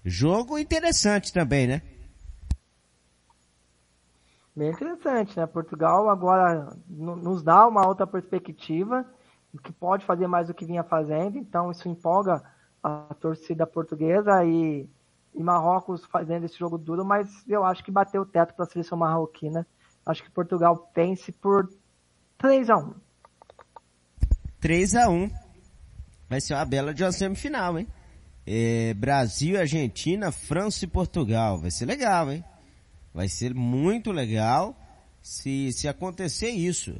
Jogo 0.05 0.59
interessante 0.59 1.33
também, 1.33 1.65
né? 1.65 1.81
Bem 4.55 4.69
interessante, 4.69 5.37
né? 5.37 5.47
Portugal 5.47 6.09
agora 6.09 6.75
nos 6.87 7.41
dá 7.41 7.67
uma 7.67 7.87
outra 7.87 8.05
perspectiva 8.05 9.05
que 9.63 9.71
pode 9.71 10.05
fazer 10.05 10.27
mais 10.27 10.47
do 10.47 10.53
que 10.53 10.65
vinha 10.65 10.83
fazendo, 10.83 11.37
então 11.37 11.71
isso 11.71 11.87
empolga 11.89 12.43
a 12.83 13.15
torcida 13.19 13.65
portuguesa 13.65 14.43
e, 14.45 14.87
e 15.39 15.43
Marrocos 15.43 16.03
fazendo 16.05 16.43
esse 16.43 16.59
jogo 16.59 16.77
duro, 16.77 17.05
mas 17.05 17.27
eu 17.47 17.63
acho 17.63 17.81
que 17.81 17.89
bateu 17.89 18.23
o 18.23 18.25
teto 18.25 18.53
para 18.53 18.65
a 18.65 18.67
seleção 18.67 18.97
marroquina. 18.97 19.65
Acho 20.05 20.21
que 20.21 20.29
Portugal 20.29 20.91
vence 20.93 21.31
por 21.31 21.69
3 22.37 22.69
a 22.69 22.77
1 22.77 22.93
3 24.59 24.95
a 24.95 25.09
1 25.09 25.31
Vai 26.27 26.41
ser 26.41 26.55
uma 26.55 26.65
bela 26.65 26.93
de 26.93 27.03
uma 27.03 27.11
semifinal, 27.13 27.79
hein? 27.79 27.87
É, 28.45 28.93
Brasil, 28.93 29.57
Argentina, 29.57 30.29
França 30.31 30.83
e 30.83 30.87
Portugal. 30.87 31.59
Vai 31.61 31.71
ser 31.71 31.85
legal, 31.85 32.29
hein? 32.29 32.43
Vai 33.13 33.29
ser 33.29 33.55
muito 33.55 34.11
legal 34.11 34.75
se, 35.21 35.71
se 35.71 35.87
acontecer 35.87 36.49
isso. 36.49 36.93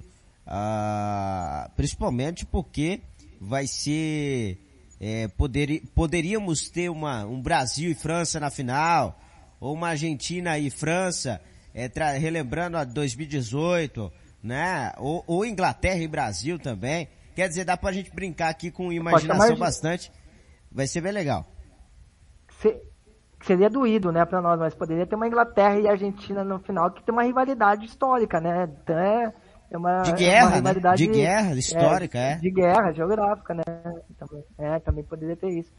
Ah, 0.48 1.70
principalmente 1.76 2.45
porque 2.45 3.02
vai 3.40 3.68
ser, 3.68 4.57
é, 5.00 5.28
poder, 5.30 5.84
poderíamos 5.96 6.70
ter 6.70 6.90
uma, 6.90 7.26
um 7.26 7.42
Brasil 7.42 7.90
e 7.90 7.96
França 7.96 8.40
na 8.40 8.50
final, 8.50 9.18
ou 9.60 9.74
uma 9.74 9.90
Argentina 9.90 10.60
e 10.60 10.70
França, 10.70 11.40
é, 11.74 11.90
relembrando 12.18 12.78
a 12.78 12.84
2018, 12.84 14.12
né? 14.44 14.92
Ou, 14.98 15.24
ou, 15.26 15.46
Inglaterra 15.46 16.00
e 16.00 16.08
Brasil 16.08 16.60
também. 16.60 17.08
Quer 17.36 17.48
dizer, 17.48 17.64
dá 17.64 17.78
pra 17.78 17.94
gente 17.94 18.14
brincar 18.14 18.50
aqui 18.50 18.70
com 18.70 18.92
imaginação 18.92 19.56
bastante. 19.58 20.12
Vai 20.72 20.88
ser 20.88 21.02
bem 21.02 21.12
legal. 21.12 21.46
seria 23.42 23.70
doído, 23.70 24.12
né, 24.12 24.26
para 24.26 24.42
nós, 24.42 24.60
mas 24.60 24.76
poderia 24.76 25.08
ter 25.08 25.16
uma 25.16 25.28
Inglaterra 25.28 25.80
e 25.80 25.88
Argentina 25.88 26.44
no 26.44 26.60
final 26.60 26.92
que 26.92 27.02
tem 27.04 27.14
uma 27.14 27.24
rivalidade 27.24 27.86
histórica, 27.86 28.42
né? 28.42 28.70
Então 28.84 28.98
é 28.98 29.34
é 29.72 29.78
uma, 29.78 30.02
de 30.02 30.14
guerra, 30.14 30.58
é 30.58 30.60
uma 30.60 30.74
né? 30.74 30.96
De 30.96 31.08
guerra, 31.08 31.56
histórica, 31.56 32.18
é, 32.18 32.32
é. 32.32 32.36
De 32.38 32.50
guerra, 32.50 32.91
geográfica, 32.91 33.54
né? 33.54 33.64
Também, 34.18 34.44
é, 34.58 34.80
também 34.80 35.04
poderia 35.04 35.36
ter 35.36 35.50
isso. 35.50 35.72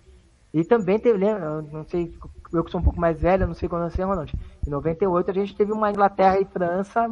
E 0.52 0.64
também 0.64 0.98
teve, 0.98 1.18
lembra, 1.18 1.62
não 1.62 1.84
sei, 1.84 2.12
eu 2.52 2.64
que 2.64 2.70
sou 2.70 2.80
um 2.80 2.84
pouco 2.84 3.00
mais 3.00 3.20
velho, 3.20 3.46
não 3.46 3.54
sei 3.54 3.68
quando 3.68 3.82
nasceu, 3.82 4.06
Ronald. 4.06 4.32
Em 4.66 4.70
98 4.70 5.30
a 5.30 5.34
gente 5.34 5.56
teve 5.56 5.72
uma 5.72 5.90
Inglaterra 5.90 6.40
e 6.40 6.44
França, 6.44 7.06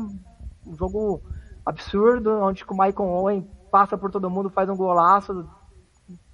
um 0.66 0.76
jogo 0.76 1.22
absurdo, 1.64 2.30
onde 2.42 2.64
o 2.68 2.72
Michael 2.72 3.08
Owen 3.08 3.50
passa 3.70 3.96
por 3.96 4.10
todo 4.10 4.30
mundo, 4.30 4.50
faz 4.50 4.68
um 4.68 4.76
golaço. 4.76 5.48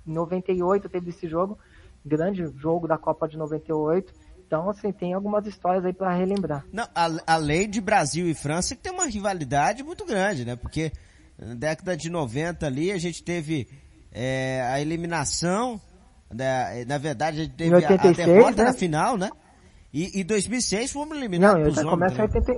Em 0.07 0.12
98 0.12 0.89
teve 0.89 1.11
esse 1.11 1.29
jogo, 1.29 1.59
grande 2.05 2.47
jogo 2.57 2.87
da 2.89 2.97
Copa 2.97 3.29
de 3.29 3.37
98. 3.37 4.12
Então, 4.47 4.69
assim, 4.69 4.93
tem 4.93 5.15
algumas 5.15 5.47
histórias 5.47 5.85
aí 5.85 5.93
para 5.93 6.15
relembrar. 6.15 6.65
Não, 6.73 6.87
a, 6.95 7.09
além 7.27 7.69
de 7.69 7.81
Brasil 7.81 8.29
e 8.29 8.35
França, 8.35 8.75
que 8.77 8.83
tem 8.83 8.93
uma 8.93 9.07
rivalidade 9.07 9.83
muito 9.83 10.05
grande, 10.05 10.45
né? 10.45 10.55
Porque 10.57 10.93
na 11.39 11.55
década 11.55 11.97
de 11.97 12.11
90 12.11 12.66
ali, 12.66 12.93
a 12.93 12.99
gente 12.99 13.23
teve 13.23 13.69
é, 14.12 14.62
a 14.71 14.81
eliminação, 14.81 15.81
né? 16.33 16.85
na 16.85 16.99
verdade, 16.99 17.41
a 17.41 17.45
gente 17.45 17.57
teve 17.57 17.75
86, 17.75 18.19
a, 18.19 18.33
derrota 18.33 18.62
né? 18.62 18.69
na 18.69 18.73
final, 18.75 19.16
né? 19.16 19.31
E 19.93 20.21
em 20.21 20.25
2006 20.25 20.93
fomos 20.93 21.16
eliminados 21.16 21.77
Não, 21.77 21.91
começa 21.91 22.19
em 22.19 22.23
80... 22.23 22.53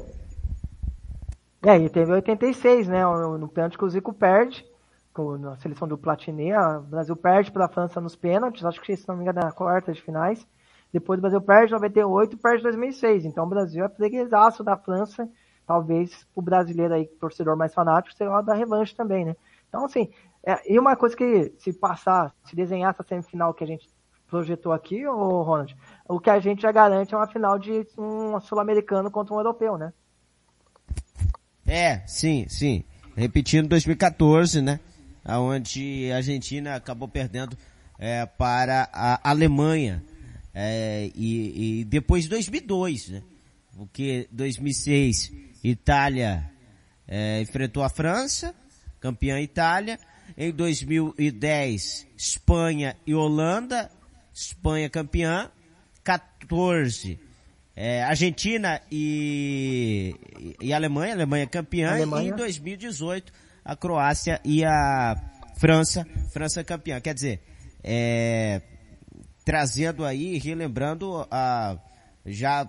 É, 1.63 1.79
e 1.79 1.89
teve 1.89 2.13
86, 2.13 2.89
né? 2.89 3.05
No, 3.05 3.49
pênalti 3.49 3.77
que 3.77 3.85
o 3.85 3.91
Zico 3.91 4.13
perde, 4.13 4.65
com, 5.13 5.37
na 5.37 5.57
seleção 5.57 5.89
do 5.89 5.99
Platini, 5.99 6.55
o 6.55 6.81
Brasil 6.83 7.17
perde 7.17 7.51
para 7.51 7.65
a 7.65 7.69
França 7.69 8.01
nos 8.01 8.15
pênaltis, 8.15 8.65
acho 8.65 8.81
que 8.81 8.97
se 8.97 9.09
não 9.09 9.17
me 9.17 9.23
engano, 9.23 9.41
na 9.41 9.51
quarta 9.51 9.93
de 9.93 10.01
finais. 10.01 10.47
Depois 10.93 11.19
o 11.19 11.23
Brasil 11.23 11.41
perde 11.41 11.73
98 11.73 12.35
e 12.35 12.39
perde 12.39 12.63
2006. 12.63 13.25
Então 13.25 13.45
o 13.45 13.49
Brasil 13.49 13.85
é 13.85 13.89
freguesaço 13.89 14.65
da 14.65 14.77
França. 14.77 15.29
Talvez 15.67 16.27
o 16.35 16.41
brasileiro 16.41 16.95
aí, 16.95 17.07
torcedor 17.07 17.57
mais 17.57 17.75
fanático, 17.75 18.17
seja 18.17 18.31
hora 18.31 18.45
da 18.45 18.55
revanche 18.55 18.95
também, 18.95 19.25
né? 19.25 19.37
Então, 19.69 19.85
assim, 19.85 20.09
é, 20.45 20.73
e 20.73 20.79
uma 20.79 20.95
coisa 20.95 21.17
que 21.17 21.53
se 21.59 21.73
passar, 21.73 22.33
se 22.45 22.55
desenhar 22.55 22.93
essa 22.93 23.03
semifinal 23.03 23.53
que 23.53 23.65
a 23.65 23.67
gente 23.67 23.89
projetou 24.29 24.73
aqui, 24.73 25.07
ô 25.07 25.43
Ronald, 25.43 25.77
o 26.09 26.21
que 26.21 26.31
a 26.31 26.39
gente 26.39 26.63
já 26.63 26.71
garante 26.71 27.15
é 27.15 27.17
uma 27.17 27.27
final 27.27 27.59
de 27.59 27.85
um 27.99 28.39
sul-americano 28.41 29.11
contra 29.11 29.35
um 29.35 29.39
europeu, 29.39 29.77
né? 29.77 29.93
É, 31.67 31.99
sim, 32.07 32.47
sim. 32.49 32.85
Repetindo 33.17 33.69
2014, 33.69 34.63
né? 34.63 34.79
Onde 35.29 36.13
a 36.13 36.17
Argentina 36.17 36.77
acabou 36.77 37.09
perdendo 37.09 37.57
é, 37.99 38.25
para 38.25 38.89
a 38.93 39.29
Alemanha 39.29 40.03
é, 40.59 41.11
e, 41.15 41.81
e, 41.81 41.85
depois 41.85 42.25
de 42.25 42.31
2002, 42.31 43.11
né? 43.11 43.23
Porque 43.77 44.27
2006 44.33 45.31
Itália 45.63 46.51
é, 47.07 47.43
enfrentou 47.43 47.83
a 47.83 47.91
França, 47.91 48.55
campeã 48.99 49.39
Itália. 49.39 50.01
Em 50.35 50.51
2010 50.51 52.07
Espanha 52.17 52.97
e 53.07 53.15
Holanda, 53.15 53.91
Espanha 54.33 54.89
campeã. 54.89 55.51
14 56.03 57.19
é, 57.75 58.03
Argentina 58.05 58.81
e, 58.91 60.15
e 60.63 60.73
Alemanha, 60.73 61.13
Alemanha 61.13 61.47
campeã. 61.47 61.91
Alemanha. 61.93 62.31
E 62.31 62.33
em 62.33 62.35
2018 62.35 63.31
a 63.63 63.77
Croácia 63.77 64.41
e 64.43 64.65
a 64.65 65.15
França, 65.59 66.07
França 66.31 66.65
campeã. 66.65 66.99
Quer 66.99 67.13
dizer, 67.13 67.43
é, 67.85 68.63
trazendo 69.47 70.05
aí, 70.05 70.39
relembrando 70.39 71.25
a 71.31 71.79
já 72.29 72.69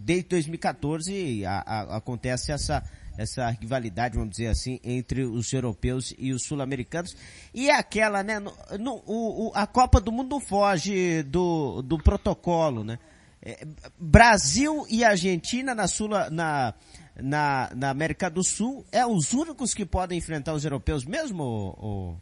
desde 0.00 0.30
2014 0.30 1.46
a, 1.46 1.62
a, 1.64 1.96
acontece 1.98 2.50
essa 2.50 2.82
essa 3.16 3.50
rivalidade, 3.50 4.16
vamos 4.16 4.30
dizer 4.30 4.48
assim, 4.48 4.80
entre 4.82 5.22
os 5.22 5.52
europeus 5.52 6.14
e 6.18 6.32
os 6.32 6.44
sul-americanos. 6.44 7.14
E 7.52 7.70
aquela, 7.70 8.22
né, 8.22 8.40
no, 8.40 8.52
no, 8.80 9.02
o, 9.06 9.52
a 9.54 9.66
Copa 9.66 10.00
do 10.00 10.10
Mundo 10.10 10.40
foge 10.40 11.22
do, 11.24 11.82
do 11.82 11.98
protocolo, 11.98 12.82
né? 12.82 12.98
É, 13.42 13.66
Brasil 13.98 14.86
e 14.88 15.04
Argentina 15.04 15.74
na, 15.74 15.86
Sul, 15.86 16.08
na, 16.08 16.74
na, 17.14 17.70
na 17.76 17.90
América 17.90 18.30
do 18.30 18.42
Sul 18.42 18.86
é 18.90 19.04
os 19.04 19.34
únicos 19.34 19.74
que 19.74 19.84
podem 19.84 20.16
enfrentar 20.16 20.54
os 20.54 20.64
europeus 20.64 21.04
mesmo, 21.04 21.44
o, 21.44 22.16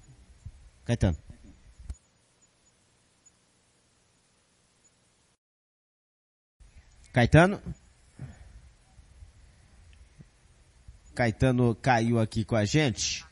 Caetano? 0.85 1.17
Caetano? 7.13 7.61
Caetano 11.15 11.75
caiu 11.75 12.21
aqui 12.21 12.45
com 12.45 12.57
a 12.57 12.65
gente. 12.65 13.25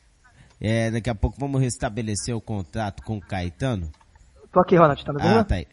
É, 0.60 0.90
daqui 0.90 1.08
a 1.08 1.14
pouco 1.14 1.38
vamos 1.38 1.60
restabelecer 1.60 2.34
o 2.34 2.40
contato 2.40 3.02
com 3.02 3.18
o 3.18 3.20
Caetano. 3.20 3.90
Tô 4.52 4.60
aqui, 4.60 4.76
Ronald, 4.76 5.04
tá 5.04 5.12
me? 5.12 5.20
Ah, 5.22 5.44
tá 5.44 5.54
aí. 5.54 5.66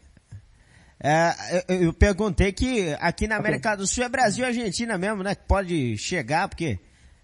É, 0.98 1.64
eu, 1.68 1.82
eu, 1.82 1.92
perguntei 1.92 2.52
que 2.52 2.96
aqui 3.00 3.26
na 3.26 3.36
América 3.36 3.70
okay. 3.70 3.78
do 3.78 3.86
Sul 3.86 4.04
é 4.04 4.08
Brasil 4.08 4.44
e 4.44 4.48
Argentina 4.48 4.96
mesmo, 4.96 5.22
né? 5.22 5.34
Que 5.34 5.44
pode 5.46 5.98
chegar, 5.98 6.48
porque 6.48 6.78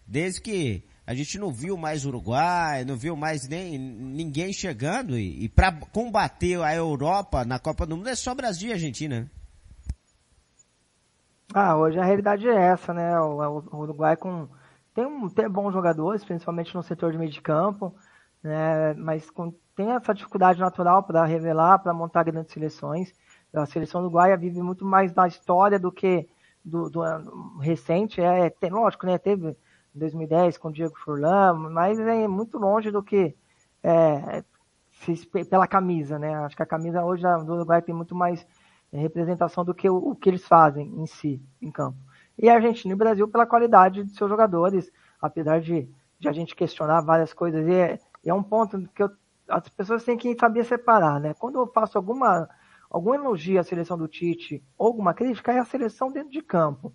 desde 0.06 0.40
que 0.40 0.84
a 1.06 1.14
gente 1.14 1.38
não 1.38 1.52
viu 1.52 1.76
mais 1.76 2.04
Uruguai, 2.04 2.84
não 2.84 2.96
viu 2.96 3.16
mais 3.16 3.48
nem 3.48 3.78
ninguém 3.78 4.52
chegando 4.52 5.18
e, 5.18 5.44
e 5.44 5.48
para 5.48 5.72
combater 5.72 6.60
a 6.60 6.74
Europa 6.74 7.44
na 7.44 7.58
Copa 7.58 7.86
do 7.86 7.96
Mundo 7.96 8.08
é 8.08 8.14
só 8.14 8.34
Brasil 8.34 8.70
e 8.70 8.72
Argentina. 8.72 9.20
Né? 9.20 9.26
Ah, 11.54 11.76
hoje 11.76 11.98
a 11.98 12.04
realidade 12.04 12.48
é 12.48 12.54
essa, 12.54 12.94
né? 12.94 13.18
O, 13.20 13.60
o 13.70 13.76
Uruguai 13.78 14.16
com 14.16 14.48
tem, 14.94 15.04
um, 15.06 15.28
tem 15.28 15.48
bons 15.48 15.72
jogadores, 15.72 16.24
principalmente 16.24 16.74
no 16.74 16.82
setor 16.82 17.12
de 17.12 17.18
meio 17.18 17.30
de 17.30 17.40
campo, 17.42 17.94
né? 18.42 18.94
Mas 18.94 19.30
com, 19.30 19.52
tem 19.76 19.90
essa 19.92 20.14
dificuldade 20.14 20.60
natural 20.60 21.02
para 21.02 21.24
revelar, 21.24 21.78
para 21.78 21.92
montar 21.92 22.24
grandes 22.24 22.52
seleções. 22.52 23.12
A 23.52 23.66
seleção 23.66 24.00
uruguaia 24.00 24.36
vive 24.36 24.62
muito 24.62 24.84
mais 24.84 25.12
da 25.12 25.26
história 25.26 25.78
do 25.78 25.92
que 25.92 26.26
do, 26.64 26.88
do 26.88 27.02
recente. 27.60 28.20
É, 28.20 28.48
tem, 28.48 28.70
lógico, 28.70 29.06
né? 29.06 29.18
Teve 29.18 29.56
em 29.94 29.98
2010 29.98 30.56
com 30.56 30.68
o 30.68 30.72
Diego 30.72 30.98
Furlan, 30.98 31.54
mas 31.70 31.98
é 32.00 32.26
muito 32.26 32.58
longe 32.58 32.90
do 32.90 33.02
que 33.02 33.36
é, 33.82 34.42
pela 35.50 35.66
camisa, 35.66 36.18
né? 36.18 36.34
Acho 36.36 36.56
que 36.56 36.62
a 36.62 36.66
camisa 36.66 37.04
hoje 37.04 37.22
do 37.44 37.54
Uruguai 37.54 37.82
tem 37.82 37.94
muito 37.94 38.14
mais 38.14 38.46
representação 38.98 39.64
do 39.64 39.74
que 39.74 39.88
o, 39.88 40.14
que 40.14 40.28
eles 40.28 40.46
fazem 40.46 40.86
em 41.00 41.06
si, 41.06 41.42
em 41.60 41.70
campo. 41.70 41.98
E 42.38 42.48
a 42.48 42.54
Argentina 42.54 42.92
e 42.92 42.94
o 42.94 42.98
Brasil 42.98 43.28
pela 43.28 43.46
qualidade 43.46 44.04
de 44.04 44.14
seus 44.16 44.28
jogadores, 44.28 44.90
apesar 45.20 45.60
de, 45.60 45.88
de 46.18 46.28
a 46.28 46.32
gente 46.32 46.54
questionar 46.54 47.00
várias 47.00 47.32
coisas. 47.32 47.66
E 47.66 47.72
é, 47.72 47.98
é 48.24 48.34
um 48.34 48.42
ponto 48.42 48.88
que 48.94 49.02
eu, 49.02 49.10
as 49.48 49.68
pessoas 49.68 50.04
têm 50.04 50.16
que 50.16 50.36
saber 50.38 50.64
separar, 50.64 51.20
né? 51.20 51.34
Quando 51.34 51.58
eu 51.58 51.66
faço 51.66 51.98
alguma 51.98 52.48
algum 52.92 53.14
elogio 53.14 53.58
à 53.58 53.64
seleção 53.64 53.96
do 53.96 54.06
Tite 54.06 54.62
ou 54.76 54.88
alguma 54.88 55.14
crítica, 55.14 55.50
é 55.50 55.58
a 55.58 55.64
seleção 55.64 56.12
dentro 56.12 56.30
de 56.30 56.42
campo. 56.42 56.92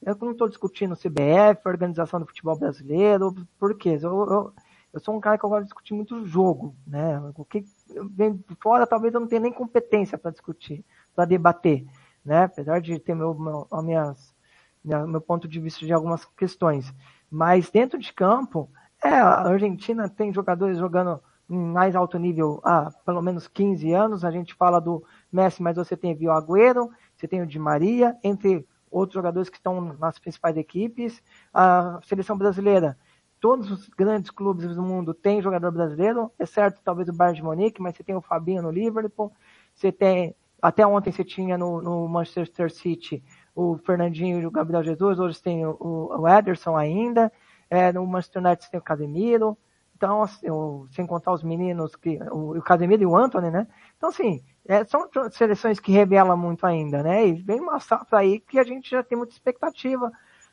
Eu 0.00 0.16
não 0.20 0.30
estou 0.30 0.48
discutindo 0.48 0.96
CBF, 0.96 1.60
organização 1.66 2.20
do 2.20 2.26
futebol 2.26 2.56
brasileiro, 2.56 3.34
por 3.58 3.76
quê? 3.76 3.98
Eu, 4.00 4.10
eu, 4.10 4.52
eu, 4.92 5.00
sou 5.00 5.14
um 5.14 5.20
cara 5.20 5.36
que 5.36 5.44
eu 5.44 5.50
gosto 5.50 5.62
de 5.62 5.66
discutir 5.66 5.92
muito 5.92 6.24
jogo, 6.24 6.74
né? 6.86 7.20
O 7.36 7.44
que 7.44 7.64
vem 8.12 8.42
fora, 8.62 8.86
talvez 8.86 9.12
eu 9.12 9.20
não 9.20 9.26
tenha 9.26 9.42
nem 9.42 9.52
competência 9.52 10.16
para 10.16 10.30
discutir, 10.30 10.84
para 11.20 11.26
debater, 11.26 11.84
né? 12.24 12.44
Apesar 12.44 12.80
de 12.80 12.98
ter 12.98 13.14
meu, 13.14 13.34
meu, 13.34 13.68
minhas, 13.82 14.34
minha, 14.82 15.06
meu 15.06 15.20
ponto 15.20 15.46
de 15.46 15.60
vista 15.60 15.84
de 15.84 15.92
algumas 15.92 16.24
questões. 16.24 16.94
Mas 17.30 17.70
dentro 17.70 17.98
de 17.98 18.10
campo, 18.10 18.70
é, 19.04 19.10
a 19.10 19.42
Argentina 19.42 20.08
tem 20.08 20.32
jogadores 20.32 20.78
jogando 20.78 21.20
em 21.48 21.58
mais 21.58 21.94
alto 21.94 22.18
nível 22.18 22.58
há 22.64 22.90
pelo 23.04 23.20
menos 23.20 23.46
15 23.46 23.92
anos. 23.92 24.24
A 24.24 24.30
gente 24.30 24.54
fala 24.54 24.80
do 24.80 25.04
Messi, 25.30 25.62
mas 25.62 25.76
você 25.76 25.94
tem 25.94 26.16
o 26.26 26.32
Agüero, 26.32 26.90
você 27.14 27.28
tem 27.28 27.42
o 27.42 27.46
Di 27.46 27.58
Maria, 27.58 28.16
entre 28.24 28.66
outros 28.90 29.14
jogadores 29.14 29.50
que 29.50 29.58
estão 29.58 29.94
nas 29.98 30.18
principais 30.18 30.56
equipes. 30.56 31.22
A 31.52 32.00
seleção 32.02 32.38
brasileira, 32.38 32.96
todos 33.38 33.70
os 33.70 33.88
grandes 33.90 34.30
clubes 34.30 34.74
do 34.74 34.82
mundo 34.82 35.12
têm 35.12 35.42
jogador 35.42 35.70
brasileiro, 35.70 36.32
exceto 36.38 36.80
talvez 36.82 37.10
o 37.10 37.12
Bayern 37.12 37.36
de 37.36 37.44
Munique, 37.44 37.82
mas 37.82 37.94
você 37.94 38.02
tem 38.02 38.14
o 38.14 38.22
Fabinho 38.22 38.62
no 38.62 38.70
Liverpool, 38.70 39.30
você 39.74 39.92
tem, 39.92 40.34
até 40.62 40.86
ontem 40.86 41.12
você 41.12 41.24
tinha 41.24 41.56
no, 41.56 41.80
no 41.80 42.08
Manchester 42.08 42.70
City 42.70 43.22
o 43.54 43.78
Fernandinho 43.78 44.40
e 44.40 44.46
o 44.46 44.50
Gabriel 44.50 44.82
Jesus, 44.82 45.18
hoje 45.18 45.42
tem 45.42 45.66
o, 45.66 45.76
o 45.80 46.28
Ederson 46.28 46.76
ainda, 46.76 47.32
é, 47.68 47.92
no 47.92 48.06
Manchester 48.06 48.42
United 48.42 48.64
você 48.64 48.70
tem 48.70 48.80
o 48.80 48.82
Casemiro, 48.82 49.58
então, 50.00 50.22
assim, 50.22 50.48
o, 50.50 50.86
sem 50.92 51.06
contar 51.06 51.30
os 51.30 51.42
meninos, 51.42 51.94
que, 51.94 52.18
o, 52.32 52.56
o 52.56 52.62
Casemiro 52.62 53.02
e 53.02 53.06
o 53.06 53.14
Anthony, 53.14 53.50
né? 53.50 53.66
Então, 53.98 54.08
assim, 54.08 54.42
é, 54.66 54.82
são 54.84 55.06
seleções 55.30 55.78
que 55.78 55.92
revelam 55.92 56.38
muito 56.38 56.64
ainda, 56.64 57.02
né? 57.02 57.26
E 57.26 57.34
vem 57.34 57.60
uma 57.60 57.78
safra 57.78 58.20
aí 58.20 58.40
que 58.40 58.58
a 58.58 58.62
gente 58.62 58.90
já 58.90 59.02
tem 59.02 59.18
muita 59.18 59.34
expectativa. 59.34 60.10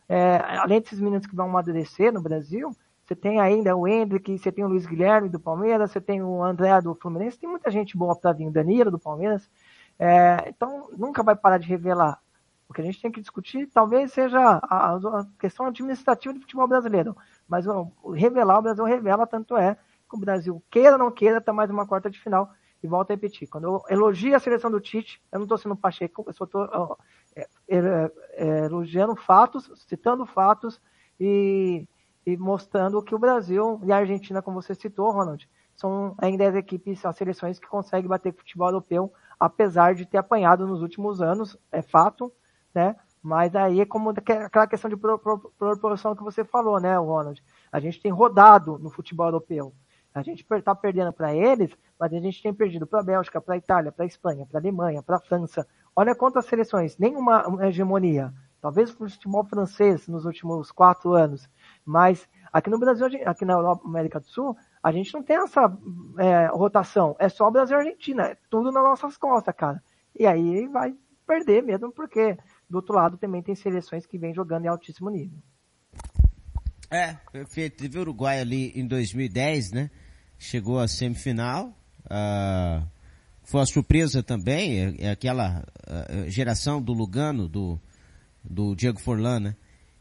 É, 0.10 0.36
além 0.58 0.82
desses 0.82 1.00
meninos 1.00 1.26
que 1.26 1.36
vão 1.36 1.48
amadurecer 1.48 2.12
no 2.12 2.22
Brasil, 2.22 2.72
você 3.06 3.16
tem 3.16 3.40
ainda 3.40 3.74
o 3.74 3.88
Hendrick, 3.88 4.38
você 4.38 4.52
tem 4.52 4.66
o 4.66 4.68
Luiz 4.68 4.86
Guilherme 4.86 5.30
do 5.30 5.40
Palmeiras, 5.40 5.92
você 5.92 6.02
tem 6.02 6.22
o 6.22 6.44
André 6.44 6.82
do 6.82 6.94
Fluminense, 6.94 7.40
tem 7.40 7.50
muita 7.50 7.72
gente 7.72 7.98
boa 7.98 8.20
para 8.20 8.34
vir, 8.34 8.48
o 8.48 8.52
Danilo 8.52 8.92
do 8.92 9.00
Palmeiras. 9.00 9.50
É, 10.00 10.50
então, 10.50 10.90
nunca 10.98 11.24
vai 11.24 11.36
parar 11.36 11.58
de 11.58 11.68
revelar. 11.68 12.20
O 12.70 12.74
que 12.74 12.82
a 12.82 12.84
gente 12.84 13.02
tem 13.02 13.12
que 13.12 13.22
discutir 13.22 13.68
talvez 13.68 14.12
seja 14.12 14.40
a, 14.40 14.96
a 14.96 15.26
questão 15.40 15.68
administrativa 15.68 16.34
do 16.34 16.42
futebol 16.42 16.68
brasileiro. 16.68 17.16
Mas 17.48 17.66
o, 17.66 17.92
o 18.04 18.12
revelar, 18.12 18.60
o 18.60 18.62
Brasil 18.62 18.84
revela, 18.84 19.26
tanto 19.26 19.56
é 19.56 19.78
que 20.10 20.16
o 20.16 20.20
Brasil, 20.20 20.62
queira 20.70 20.94
ou 20.94 20.98
não 20.98 21.12
queira, 21.12 21.38
está 21.38 21.54
mais 21.54 21.70
uma 21.70 21.88
quarta 21.88 22.10
de 22.10 22.20
final. 22.20 22.52
E 22.82 22.88
volto 22.88 23.10
a 23.10 23.14
repetir, 23.14 23.48
quando 23.48 23.64
eu 23.64 23.84
elogio 23.90 24.36
a 24.36 24.40
seleção 24.40 24.70
do 24.70 24.80
Tite, 24.80 25.22
eu 25.32 25.40
não 25.40 25.46
estou 25.46 25.58
sendo 25.58 25.76
pacheco, 25.76 26.24
eu 26.28 26.34
só 26.34 26.44
estou 26.44 26.98
é, 27.36 27.48
é, 27.68 28.12
é, 28.34 28.66
elogiando 28.66 29.16
fatos, 29.16 29.72
citando 29.88 30.26
fatos 30.28 30.80
e, 31.20 31.88
e, 32.26 32.38
mostrando 32.38 33.02
que 33.02 33.16
o 33.16 33.20
Brasil 33.20 33.82
e 33.84 33.92
a 33.92 33.98
Argentina, 33.98 34.44
como 34.44 34.62
você 34.62 34.76
citou, 34.76 35.10
Ronald, 35.10 35.50
são 35.78 36.16
ainda 36.18 36.50
as 36.50 36.56
equipes, 36.56 37.06
as 37.06 37.16
seleções 37.16 37.60
que 37.60 37.68
conseguem 37.68 38.10
bater 38.10 38.34
futebol 38.34 38.68
europeu, 38.68 39.14
apesar 39.40 39.94
de 39.94 40.06
ter 40.06 40.18
apanhado 40.18 40.68
nos 40.68 40.82
últimos 40.82 41.22
anos, 41.22 41.56
é 41.72 41.82
fato, 41.82 42.34
né? 42.74 42.96
Mas 43.22 43.56
aí 43.56 43.82
é 43.82 43.86
como 43.86 44.10
aquela 44.10 44.68
questão 44.68 44.90
de 44.90 44.98
proporção 44.98 46.16
que 46.16 46.24
você 46.24 46.44
falou, 46.44 46.80
né, 46.80 46.98
Ronald? 46.98 47.44
A 47.72 47.80
gente 47.80 48.02
tem 48.02 48.12
rodado 48.12 48.80
no 48.80 48.90
futebol 48.90 49.28
europeu. 49.28 49.74
A 50.14 50.24
gente 50.24 50.44
está 50.50 50.74
perdendo 50.74 51.14
para 51.14 51.36
eles, 51.36 51.70
mas 52.00 52.12
a 52.12 52.20
gente 52.20 52.42
tem 52.42 52.52
perdido 52.54 52.88
para 52.88 53.02
a 53.02 53.04
Bélgica, 53.04 53.40
para 53.40 53.54
a 53.54 53.58
Itália, 53.58 53.92
para 53.92 54.04
a 54.04 54.08
Espanha, 54.08 54.48
para 54.48 54.58
a 54.58 54.62
Alemanha, 54.62 55.04
para 55.04 55.18
a 55.18 55.20
França. 55.20 55.68
Olha 55.96 56.16
quantas 56.16 56.46
seleções, 56.46 56.98
nenhuma 56.98 57.44
hegemonia. 57.68 58.34
Talvez 58.60 58.90
o 58.90 58.98
futebol 58.98 59.44
francês 59.44 60.08
nos 60.08 60.26
últimos 60.26 60.72
quatro 60.72 61.14
anos. 61.14 61.48
Mas 61.86 62.28
aqui 62.52 62.70
no 62.70 62.80
Brasil, 62.80 63.08
aqui 63.26 63.46
na 63.46 63.56
América 63.86 64.20
do 64.20 64.26
Sul, 64.26 64.58
a 64.88 64.92
gente 64.94 65.14
não 65.14 65.22
tem 65.22 65.36
essa 65.36 65.70
é, 66.18 66.48
rotação. 66.48 67.14
É 67.20 67.28
só 67.28 67.48
o 67.48 67.52
Brasil 67.52 67.76
e 67.76 67.80
Argentina. 67.80 68.24
É 68.24 68.38
tudo 68.50 68.72
nas 68.72 68.84
nossas 68.84 69.18
costas, 69.18 69.54
cara. 69.54 69.84
E 70.18 70.26
aí 70.26 70.66
vai 70.68 70.96
perder 71.28 71.62
mesmo, 71.62 71.92
porque 71.92 72.38
do 72.70 72.78
outro 72.78 72.96
lado 72.96 73.18
também 73.18 73.44
tem 73.44 73.54
seleções 73.54 74.06
que 74.06 74.18
vêm 74.18 74.34
jogando 74.34 74.64
em 74.64 74.70
altíssimo 74.70 75.10
nível. 75.10 75.38
É, 76.90 77.16
perfeito. 77.34 77.80
Teve 77.80 77.98
o 77.98 78.02
Uruguai 78.02 78.40
ali 78.40 78.72
em 78.80 78.88
2010, 78.88 79.74
né? 79.74 79.92
Chegou 80.40 80.80
à 80.80 80.88
semifinal. 80.88 81.78
Uh, 82.06 82.88
foi 83.44 83.60
uma 83.60 83.66
surpresa 83.66 84.24
também, 84.24 84.80
é, 84.80 85.08
é 85.08 85.12
aquela 85.12 85.66
uh, 85.86 86.30
geração 86.30 86.82
do 86.82 86.94
Lugano, 86.94 87.50
do, 87.50 87.78
do 88.42 88.74
Diego 88.74 89.02
Forlan, 89.02 89.42
né? 89.42 89.56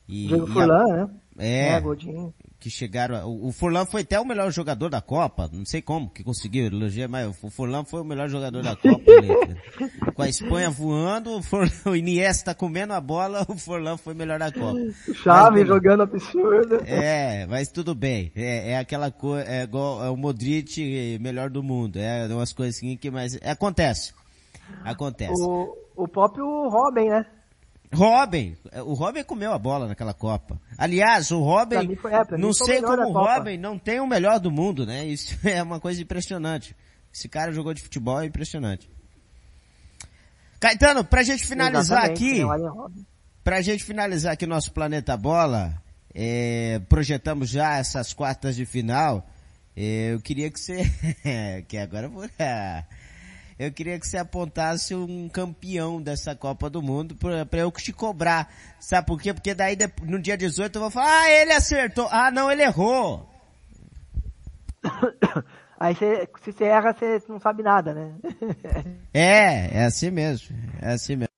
E, 0.07 0.29
Diego 0.29 0.47
Forlan, 0.47 0.85
a, 0.85 1.07
né? 1.07 1.15
É, 1.39 1.73
é 1.73 1.81
que 2.59 2.71
chegaram. 2.71 3.29
O, 3.29 3.53
Furlan 3.53 3.85
foi 3.85 4.03
até 4.03 4.19
o 4.19 4.25
melhor 4.25 4.51
jogador 4.51 4.89
da 4.89 5.01
Copa. 5.01 5.49
Não 5.53 5.65
sei 5.65 5.83
como 5.83 6.11
que 6.11 6.25
conseguiu 6.25 6.67
elogiar, 6.67 7.09
mas 7.09 7.29
o 7.43 7.51
Furlan 7.51 7.85
foi 7.85 8.01
o 8.01 8.05
melhor 8.05 8.29
jogador 8.29 8.63
da 8.63 8.75
Copa. 8.75 9.05
Com 10.15 10.23
a 10.23 10.29
Espanha 10.29 10.71
voando, 10.71 11.37
o, 11.37 11.43
Furlan, 11.43 11.71
o 11.87 11.97
Iniesta 11.97 12.55
comendo 12.55 12.93
a 12.93 13.01
bola, 13.01 13.47
o 13.49 13.57
Furlan 13.57 13.97
foi 13.97 14.15
o 14.15 14.17
melhor 14.17 14.39
da 14.39 14.51
Copa. 14.51 14.79
Chave 15.15 15.61
mas, 15.61 15.69
jogando 15.69 16.03
absurdo. 16.03 16.77
É, 16.87 17.47
mas 17.47 17.69
tudo 17.69 17.95
bem. 17.95 18.33
É, 18.35 18.73
é 18.73 18.79
aquela 18.79 19.11
coisa, 19.11 19.49
é 19.49 19.63
igual 19.63 20.05
é 20.05 20.11
o 20.11 20.17
Modric 20.17 21.19
melhor 21.21 21.51
do 21.51 21.63
mundo. 21.63 21.99
É 21.99 22.27
umas 22.27 22.53
coisas 22.53 22.77
assim 22.77 22.97
que 22.97 23.11
mais 23.11 23.39
acontece. 23.43 24.15
Acontece. 24.83 25.41
O, 25.43 25.77
o 25.97 26.09
próprio 26.09 26.69
Robin, 26.69 27.09
né? 27.09 27.27
Robin, 27.93 28.57
o 28.85 28.95
Robin 28.95 29.23
comeu 29.23 29.53
a 29.53 29.59
bola 29.59 29.87
naquela 29.87 30.13
Copa. 30.13 30.61
Aliás, 30.77 31.31
o 31.31 31.41
Robin, 31.41 31.95
foi, 31.97 32.13
é, 32.13 32.37
não 32.37 32.53
sei 32.53 32.83
como 32.83 33.03
o 33.03 33.13
Robin 33.13 33.57
não 33.57 33.79
tem 33.79 34.01
o 34.01 34.07
melhor 34.07 34.41
do 34.41 34.51
mundo, 34.51 34.85
né? 34.85 35.05
Isso 35.07 35.37
é 35.47 35.63
uma 35.63 35.81
coisa 35.81 36.01
impressionante. 36.03 36.77
Esse 37.13 37.29
cara 37.29 37.53
jogou 37.53 37.73
de 37.73 37.83
futebol 37.83 38.21
é 38.21 38.27
impressionante. 38.27 38.91
Caetano, 40.61 41.05
pra 41.05 41.23
gente 41.23 41.47
finalizar 41.47 42.05
aqui, 42.05 42.43
pra 43.45 43.63
gente 43.63 43.85
finalizar 43.85 44.33
aqui 44.33 44.47
nosso 44.47 44.73
Planeta 44.73 45.17
Bola, 45.17 45.83
é, 46.15 46.81
projetamos 46.89 47.51
já 47.51 47.77
essas 47.77 48.13
quartas 48.13 48.57
de 48.57 48.65
final, 48.65 49.27
é, 49.77 50.15
eu 50.15 50.21
queria 50.21 50.51
que 50.51 50.59
você, 50.59 50.91
que 51.69 51.77
agora 51.77 52.07
eu 52.07 52.11
vou, 52.11 52.25
eu 53.59 53.73
queria 53.73 53.99
que 53.99 54.07
você 54.07 54.19
apontasse 54.19 54.95
um 54.95 55.29
campeão 55.29 56.01
dessa 56.01 56.35
Copa 56.35 56.69
do 56.69 56.83
Mundo 56.83 57.17
para 57.17 57.61
eu 57.61 57.71
te 57.73 57.93
cobrar. 57.93 58.53
Sabe 58.79 59.07
por 59.07 59.21
quê? 59.21 59.33
Porque 59.33 59.55
daí 59.55 59.77
no 60.03 60.21
dia 60.21 60.37
18 60.37 60.77
eu 60.77 60.83
vou 60.83 60.91
falar, 60.91 61.23
ah, 61.23 61.31
ele 61.31 61.53
acertou. 61.53 62.07
Ah, 62.11 62.31
não, 62.31 62.51
ele 62.51 62.63
errou. 62.63 63.29
Aí 65.79 65.95
você, 65.95 66.27
se 66.43 66.53
você 66.53 66.65
erra, 66.65 66.95
você 66.95 67.23
não 67.29 67.39
sabe 67.39 67.63
nada, 67.63 67.93
né? 67.93 68.15
é, 69.13 69.81
é 69.81 69.85
assim 69.85 70.11
mesmo. 70.11 70.57
É 70.81 70.93
assim 70.93 71.17
mesmo. 71.17 71.29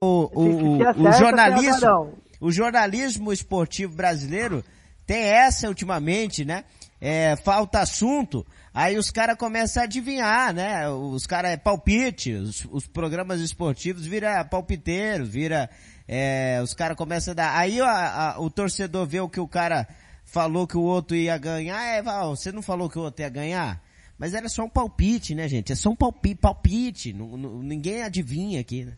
O, 0.00 0.30
o, 0.32 0.78
o, 0.78 1.08
o 1.08 1.12
jornalismo, 1.12 2.14
o 2.40 2.50
jornalismo 2.50 3.32
esportivo 3.32 3.94
brasileiro 3.94 4.64
tem 5.06 5.22
essa 5.22 5.68
ultimamente, 5.68 6.46
né? 6.46 6.64
é, 7.00 7.36
falta 7.36 7.80
assunto, 7.80 8.46
aí 8.76 8.98
os 8.98 9.10
caras 9.10 9.38
começam 9.38 9.82
a 9.82 9.86
adivinhar, 9.86 10.52
né? 10.52 10.86
Os 10.90 11.26
caras 11.26 11.52
é 11.52 11.56
palpite, 11.56 12.34
os, 12.34 12.66
os, 12.70 12.86
programas 12.86 13.40
esportivos 13.40 14.04
vira 14.04 14.44
palpiteiros, 14.44 15.26
vira, 15.30 15.70
é, 16.06 16.60
os 16.62 16.74
caras 16.74 16.94
começam 16.94 17.32
a 17.32 17.34
dar, 17.34 17.58
aí 17.58 17.80
a, 17.80 18.34
a, 18.34 18.40
o 18.40 18.50
torcedor 18.50 19.06
vê 19.06 19.18
o 19.18 19.30
que 19.30 19.40
o 19.40 19.48
cara 19.48 19.88
falou 20.26 20.66
que 20.66 20.76
o 20.76 20.82
outro 20.82 21.16
ia 21.16 21.38
ganhar, 21.38 21.82
é, 21.82 22.02
Val, 22.02 22.36
você 22.36 22.52
não 22.52 22.60
falou 22.60 22.90
que 22.90 22.98
o 22.98 23.02
outro 23.02 23.22
ia 23.22 23.30
ganhar? 23.30 23.82
Mas 24.18 24.34
era 24.34 24.48
só 24.48 24.64
um 24.64 24.68
palpite, 24.68 25.34
né, 25.34 25.48
gente? 25.48 25.72
É 25.72 25.74
só 25.74 25.90
um 25.90 25.96
palpite, 25.96 26.40
palpite. 26.40 27.12
Ninguém 27.12 28.02
adivinha 28.02 28.60
aqui, 28.60 28.84
né? 28.84 28.96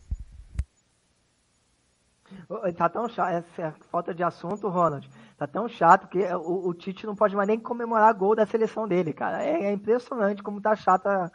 Tá 2.77 2.89
tão 2.89 3.07
chato, 3.09 3.45
essa 3.57 3.75
falta 3.91 4.13
de 4.13 4.23
assunto, 4.23 4.69
Ronald. 4.69 5.09
Tá 5.39 5.47
tão 5.47 5.69
chato 5.69 6.09
que 6.09 6.19
o, 6.33 6.67
o 6.67 6.73
Tite 6.73 7.05
não 7.05 7.15
pode 7.15 7.33
mais 7.33 7.47
nem 7.47 7.57
comemorar 7.57 8.13
gol 8.13 8.35
da 8.35 8.45
seleção 8.45 8.85
dele, 8.85 9.13
cara. 9.13 9.41
É, 9.41 9.67
é 9.67 9.71
impressionante 9.71 10.43
como 10.43 10.59
tá 10.59 10.75
chata 10.75 11.31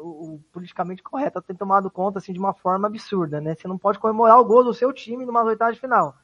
o, 0.00 0.34
o, 0.34 0.40
politicamente 0.52 1.04
correto. 1.04 1.40
Tem 1.40 1.54
tomado 1.54 1.88
conta 1.88 2.18
assim 2.18 2.32
de 2.32 2.40
uma 2.40 2.52
forma 2.52 2.88
absurda, 2.88 3.40
né? 3.40 3.54
Você 3.54 3.68
não 3.68 3.78
pode 3.78 4.00
comemorar 4.00 4.40
o 4.40 4.44
gol 4.44 4.64
do 4.64 4.74
seu 4.74 4.92
time 4.92 5.24
numa 5.24 5.44
oitava 5.44 5.72
de 5.72 5.78
final. 5.78 6.16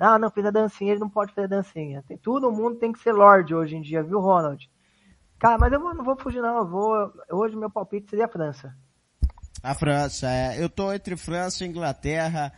Ah, 0.00 0.18
não, 0.18 0.28
fez 0.28 0.44
a 0.44 0.50
dancinha, 0.50 0.90
ele 0.90 1.00
não 1.00 1.08
pode 1.08 1.32
fazer 1.32 1.44
a 1.44 1.58
dancinha. 1.58 2.02
Tem, 2.08 2.18
todo 2.18 2.50
mundo 2.50 2.74
tem 2.74 2.92
que 2.92 2.98
ser 2.98 3.12
Lorde 3.12 3.54
hoje 3.54 3.76
em 3.76 3.80
dia, 3.80 4.02
viu, 4.02 4.18
Ronald? 4.18 4.68
Cara, 5.38 5.58
mas 5.58 5.72
eu 5.72 5.78
não 5.78 6.04
vou 6.04 6.16
fugir 6.16 6.42
não, 6.42 6.58
eu 6.58 6.66
vou. 6.66 7.12
Hoje 7.30 7.54
meu 7.54 7.70
palpite 7.70 8.10
seria 8.10 8.24
a 8.24 8.28
França. 8.28 8.74
A 9.62 9.74
França, 9.76 10.28
é. 10.28 10.60
Eu 10.60 10.68
tô 10.68 10.92
entre 10.92 11.16
França 11.16 11.64
e 11.64 11.68
Inglaterra 11.68 12.52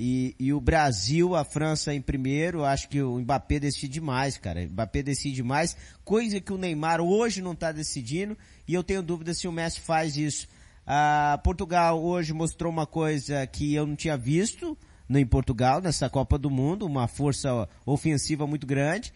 e, 0.00 0.36
e 0.38 0.52
o 0.52 0.60
Brasil, 0.60 1.34
a 1.34 1.42
França 1.42 1.92
em 1.92 2.00
primeiro. 2.00 2.64
Acho 2.64 2.88
que 2.88 3.02
o 3.02 3.18
Mbappé 3.18 3.58
decide 3.58 4.00
mais, 4.00 4.38
cara. 4.38 4.60
O 4.60 4.70
Mbappé 4.70 5.02
decide 5.02 5.42
mais, 5.42 5.76
coisa 6.04 6.40
que 6.40 6.52
o 6.52 6.56
Neymar 6.56 7.00
hoje 7.00 7.42
não 7.42 7.52
tá 7.52 7.72
decidindo. 7.72 8.38
E 8.68 8.74
eu 8.74 8.84
tenho 8.84 9.02
dúvida 9.02 9.34
se 9.34 9.48
o 9.48 9.52
Messi 9.52 9.80
faz 9.80 10.16
isso. 10.16 10.46
Ah, 10.86 11.40
Portugal 11.42 12.00
hoje 12.00 12.32
mostrou 12.32 12.72
uma 12.72 12.86
coisa 12.86 13.44
que 13.48 13.74
eu 13.74 13.84
não 13.88 13.96
tinha 13.96 14.16
visto 14.16 14.78
no, 15.08 15.18
em 15.18 15.26
Portugal, 15.26 15.80
nessa 15.80 16.08
Copa 16.08 16.38
do 16.38 16.48
Mundo, 16.48 16.86
uma 16.86 17.08
força 17.08 17.68
ofensiva 17.84 18.46
muito 18.46 18.68
grande. 18.68 19.12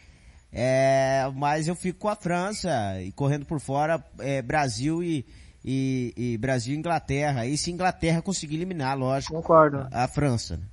É, 0.52 1.30
mas 1.36 1.68
eu 1.68 1.76
fico 1.76 2.00
com 2.00 2.08
a 2.08 2.16
França 2.16 3.00
e 3.00 3.12
correndo 3.12 3.46
por 3.46 3.60
fora 3.60 4.04
é, 4.18 4.42
Brasil 4.42 5.00
e, 5.00 5.24
e, 5.64 6.12
e, 6.16 6.38
Brasil 6.38 6.74
e 6.74 6.76
Inglaterra. 6.76 7.46
E 7.46 7.56
se 7.56 7.70
Inglaterra 7.70 8.20
conseguir 8.20 8.56
eliminar, 8.56 8.98
lógico, 8.98 9.32
concordo. 9.32 9.86
a, 9.92 10.02
a 10.02 10.08
França. 10.08 10.56
Né? 10.56 10.71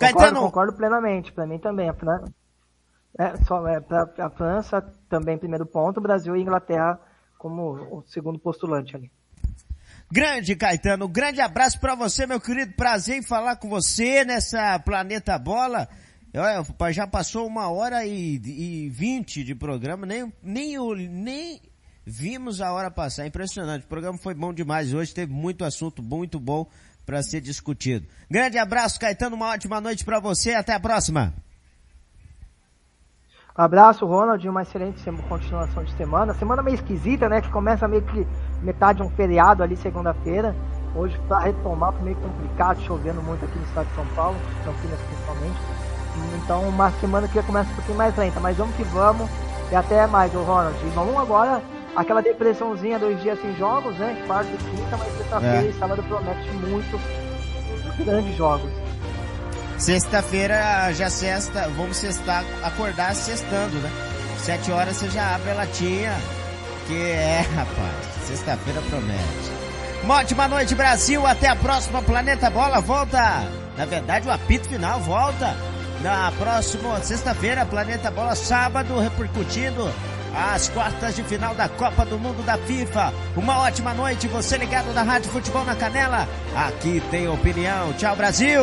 Concordo, 0.00 0.18
Caetano... 0.18 0.40
concordo 0.40 0.72
plenamente. 0.72 1.32
Para 1.32 1.46
mim 1.46 1.58
também. 1.58 1.88
A, 1.88 1.94
é, 3.18 3.36
só, 3.44 3.66
é, 3.68 3.80
pra, 3.80 4.08
a 4.18 4.30
França 4.30 4.80
também 5.08 5.38
primeiro 5.38 5.66
ponto, 5.66 6.00
Brasil 6.00 6.34
e 6.36 6.42
Inglaterra 6.42 6.98
como 7.38 7.72
o 7.72 8.02
segundo 8.06 8.38
postulante 8.38 8.94
ali. 8.94 9.10
Grande 10.12 10.56
Caetano, 10.56 11.08
grande 11.08 11.40
abraço 11.40 11.78
para 11.80 11.94
você, 11.94 12.26
meu 12.26 12.40
querido. 12.40 12.74
Prazer 12.74 13.16
em 13.16 13.22
falar 13.22 13.56
com 13.56 13.68
você 13.68 14.24
nessa 14.24 14.78
Planeta 14.80 15.38
Bola. 15.38 15.88
Olha, 16.34 16.92
já 16.92 17.06
passou 17.06 17.46
uma 17.46 17.70
hora 17.70 18.04
e 18.04 18.90
vinte 18.90 19.42
de 19.42 19.54
programa, 19.54 20.04
nem, 20.06 20.32
nem, 20.42 20.76
nem 21.08 21.60
vimos 22.04 22.60
a 22.60 22.72
hora 22.72 22.90
passar. 22.90 23.26
Impressionante. 23.26 23.84
O 23.84 23.88
programa 23.88 24.18
foi 24.18 24.34
bom 24.34 24.52
demais 24.52 24.92
hoje, 24.92 25.14
teve 25.14 25.32
muito 25.32 25.64
assunto 25.64 26.02
muito 26.02 26.38
bom 26.38 26.66
para 27.10 27.24
ser 27.24 27.40
discutido. 27.40 28.06
Grande 28.30 28.56
abraço, 28.56 29.00
Caetano, 29.00 29.34
uma 29.34 29.48
ótima 29.48 29.80
noite 29.80 30.04
para 30.04 30.20
você, 30.20 30.54
até 30.54 30.72
a 30.72 30.78
próxima. 30.78 31.34
abraço, 33.52 34.06
Ronald, 34.06 34.48
uma 34.48 34.62
excelente 34.62 35.02
continuação 35.28 35.82
de 35.82 35.92
semana. 35.96 36.32
Semana 36.34 36.62
meio 36.62 36.76
esquisita, 36.76 37.28
né? 37.28 37.40
Que 37.40 37.50
começa 37.50 37.88
meio 37.88 38.02
que 38.02 38.24
metade 38.62 39.00
de 39.00 39.02
um 39.02 39.10
feriado 39.10 39.60
ali 39.60 39.76
segunda-feira. 39.76 40.54
Hoje 40.94 41.18
para 41.26 41.40
retomar 41.40 41.92
foi 41.94 42.02
meio 42.02 42.16
complicado, 42.16 42.80
chovendo 42.82 43.20
muito 43.22 43.44
aqui 43.44 43.58
no 43.58 43.64
estado 43.64 43.88
de 43.88 43.94
São 43.96 44.06
Paulo, 44.14 44.38
Campinas 44.64 45.00
principalmente. 45.00 45.58
Então 46.44 46.68
uma 46.68 46.92
semana 47.00 47.26
que 47.26 47.42
começa 47.42 47.72
um 47.72 47.74
pouquinho 47.74 47.98
mais 47.98 48.16
lenta, 48.16 48.38
mas 48.38 48.56
vamos 48.56 48.76
que 48.76 48.84
vamos. 48.84 49.28
E 49.72 49.74
até 49.74 50.06
mais, 50.06 50.32
Ronald. 50.32 50.78
Vamos 50.94 51.16
agora, 51.16 51.60
aquela 51.94 52.22
depressãozinha, 52.22 52.98
dois 52.98 53.20
dias 53.20 53.40
sem 53.40 53.54
jogos, 53.56 53.96
né? 53.96 54.22
Quarta 54.26 54.50
e 54.52 54.56
quinta, 54.56 54.96
mas 54.96 55.16
sexta-feira 55.16 55.66
é. 55.66 55.68
e 55.68 55.72
sábado 55.74 56.02
promete 56.02 56.50
muito 56.50 57.00
grandes 58.04 58.36
jogos. 58.36 58.70
Sexta-feira 59.78 60.92
já 60.92 61.08
sexta, 61.08 61.68
vamos 61.70 61.96
sextar, 61.96 62.44
acordar 62.62 63.14
sextando, 63.14 63.76
né? 63.78 63.90
Sete 64.38 64.70
horas 64.70 64.96
você 64.96 65.08
já 65.10 65.34
abre 65.34 65.50
a 65.50 65.54
latinha. 65.54 66.12
Que 66.86 67.10
é, 67.10 67.46
rapaz, 67.54 68.26
sexta-feira 68.26 68.80
promete. 68.88 69.60
Uma 70.02 70.16
ótima 70.16 70.48
noite, 70.48 70.74
Brasil. 70.74 71.26
Até 71.26 71.48
a 71.48 71.56
próxima. 71.56 72.02
Planeta 72.02 72.50
Bola 72.50 72.80
volta. 72.80 73.44
Na 73.76 73.84
verdade, 73.84 74.28
o 74.28 74.32
apito 74.32 74.68
final 74.68 74.98
volta 75.00 75.54
na 76.02 76.32
próxima 76.32 76.98
sexta-feira, 77.00 77.66
Planeta 77.66 78.10
Bola, 78.10 78.34
sábado, 78.34 78.98
repercutindo 78.98 79.90
as 80.34 80.68
quartas 80.68 81.16
de 81.16 81.22
final 81.24 81.54
da 81.54 81.68
Copa 81.68 82.04
do 82.04 82.18
Mundo 82.18 82.44
da 82.44 82.56
FIFA. 82.58 83.12
Uma 83.36 83.60
ótima 83.60 83.94
noite, 83.94 84.28
você 84.28 84.56
ligado 84.56 84.92
na 84.92 85.02
Rádio 85.02 85.30
Futebol 85.30 85.64
na 85.64 85.74
Canela. 85.74 86.28
Aqui 86.54 87.02
tem 87.10 87.28
opinião. 87.28 87.92
Tchau, 87.94 88.16
Brasil! 88.16 88.60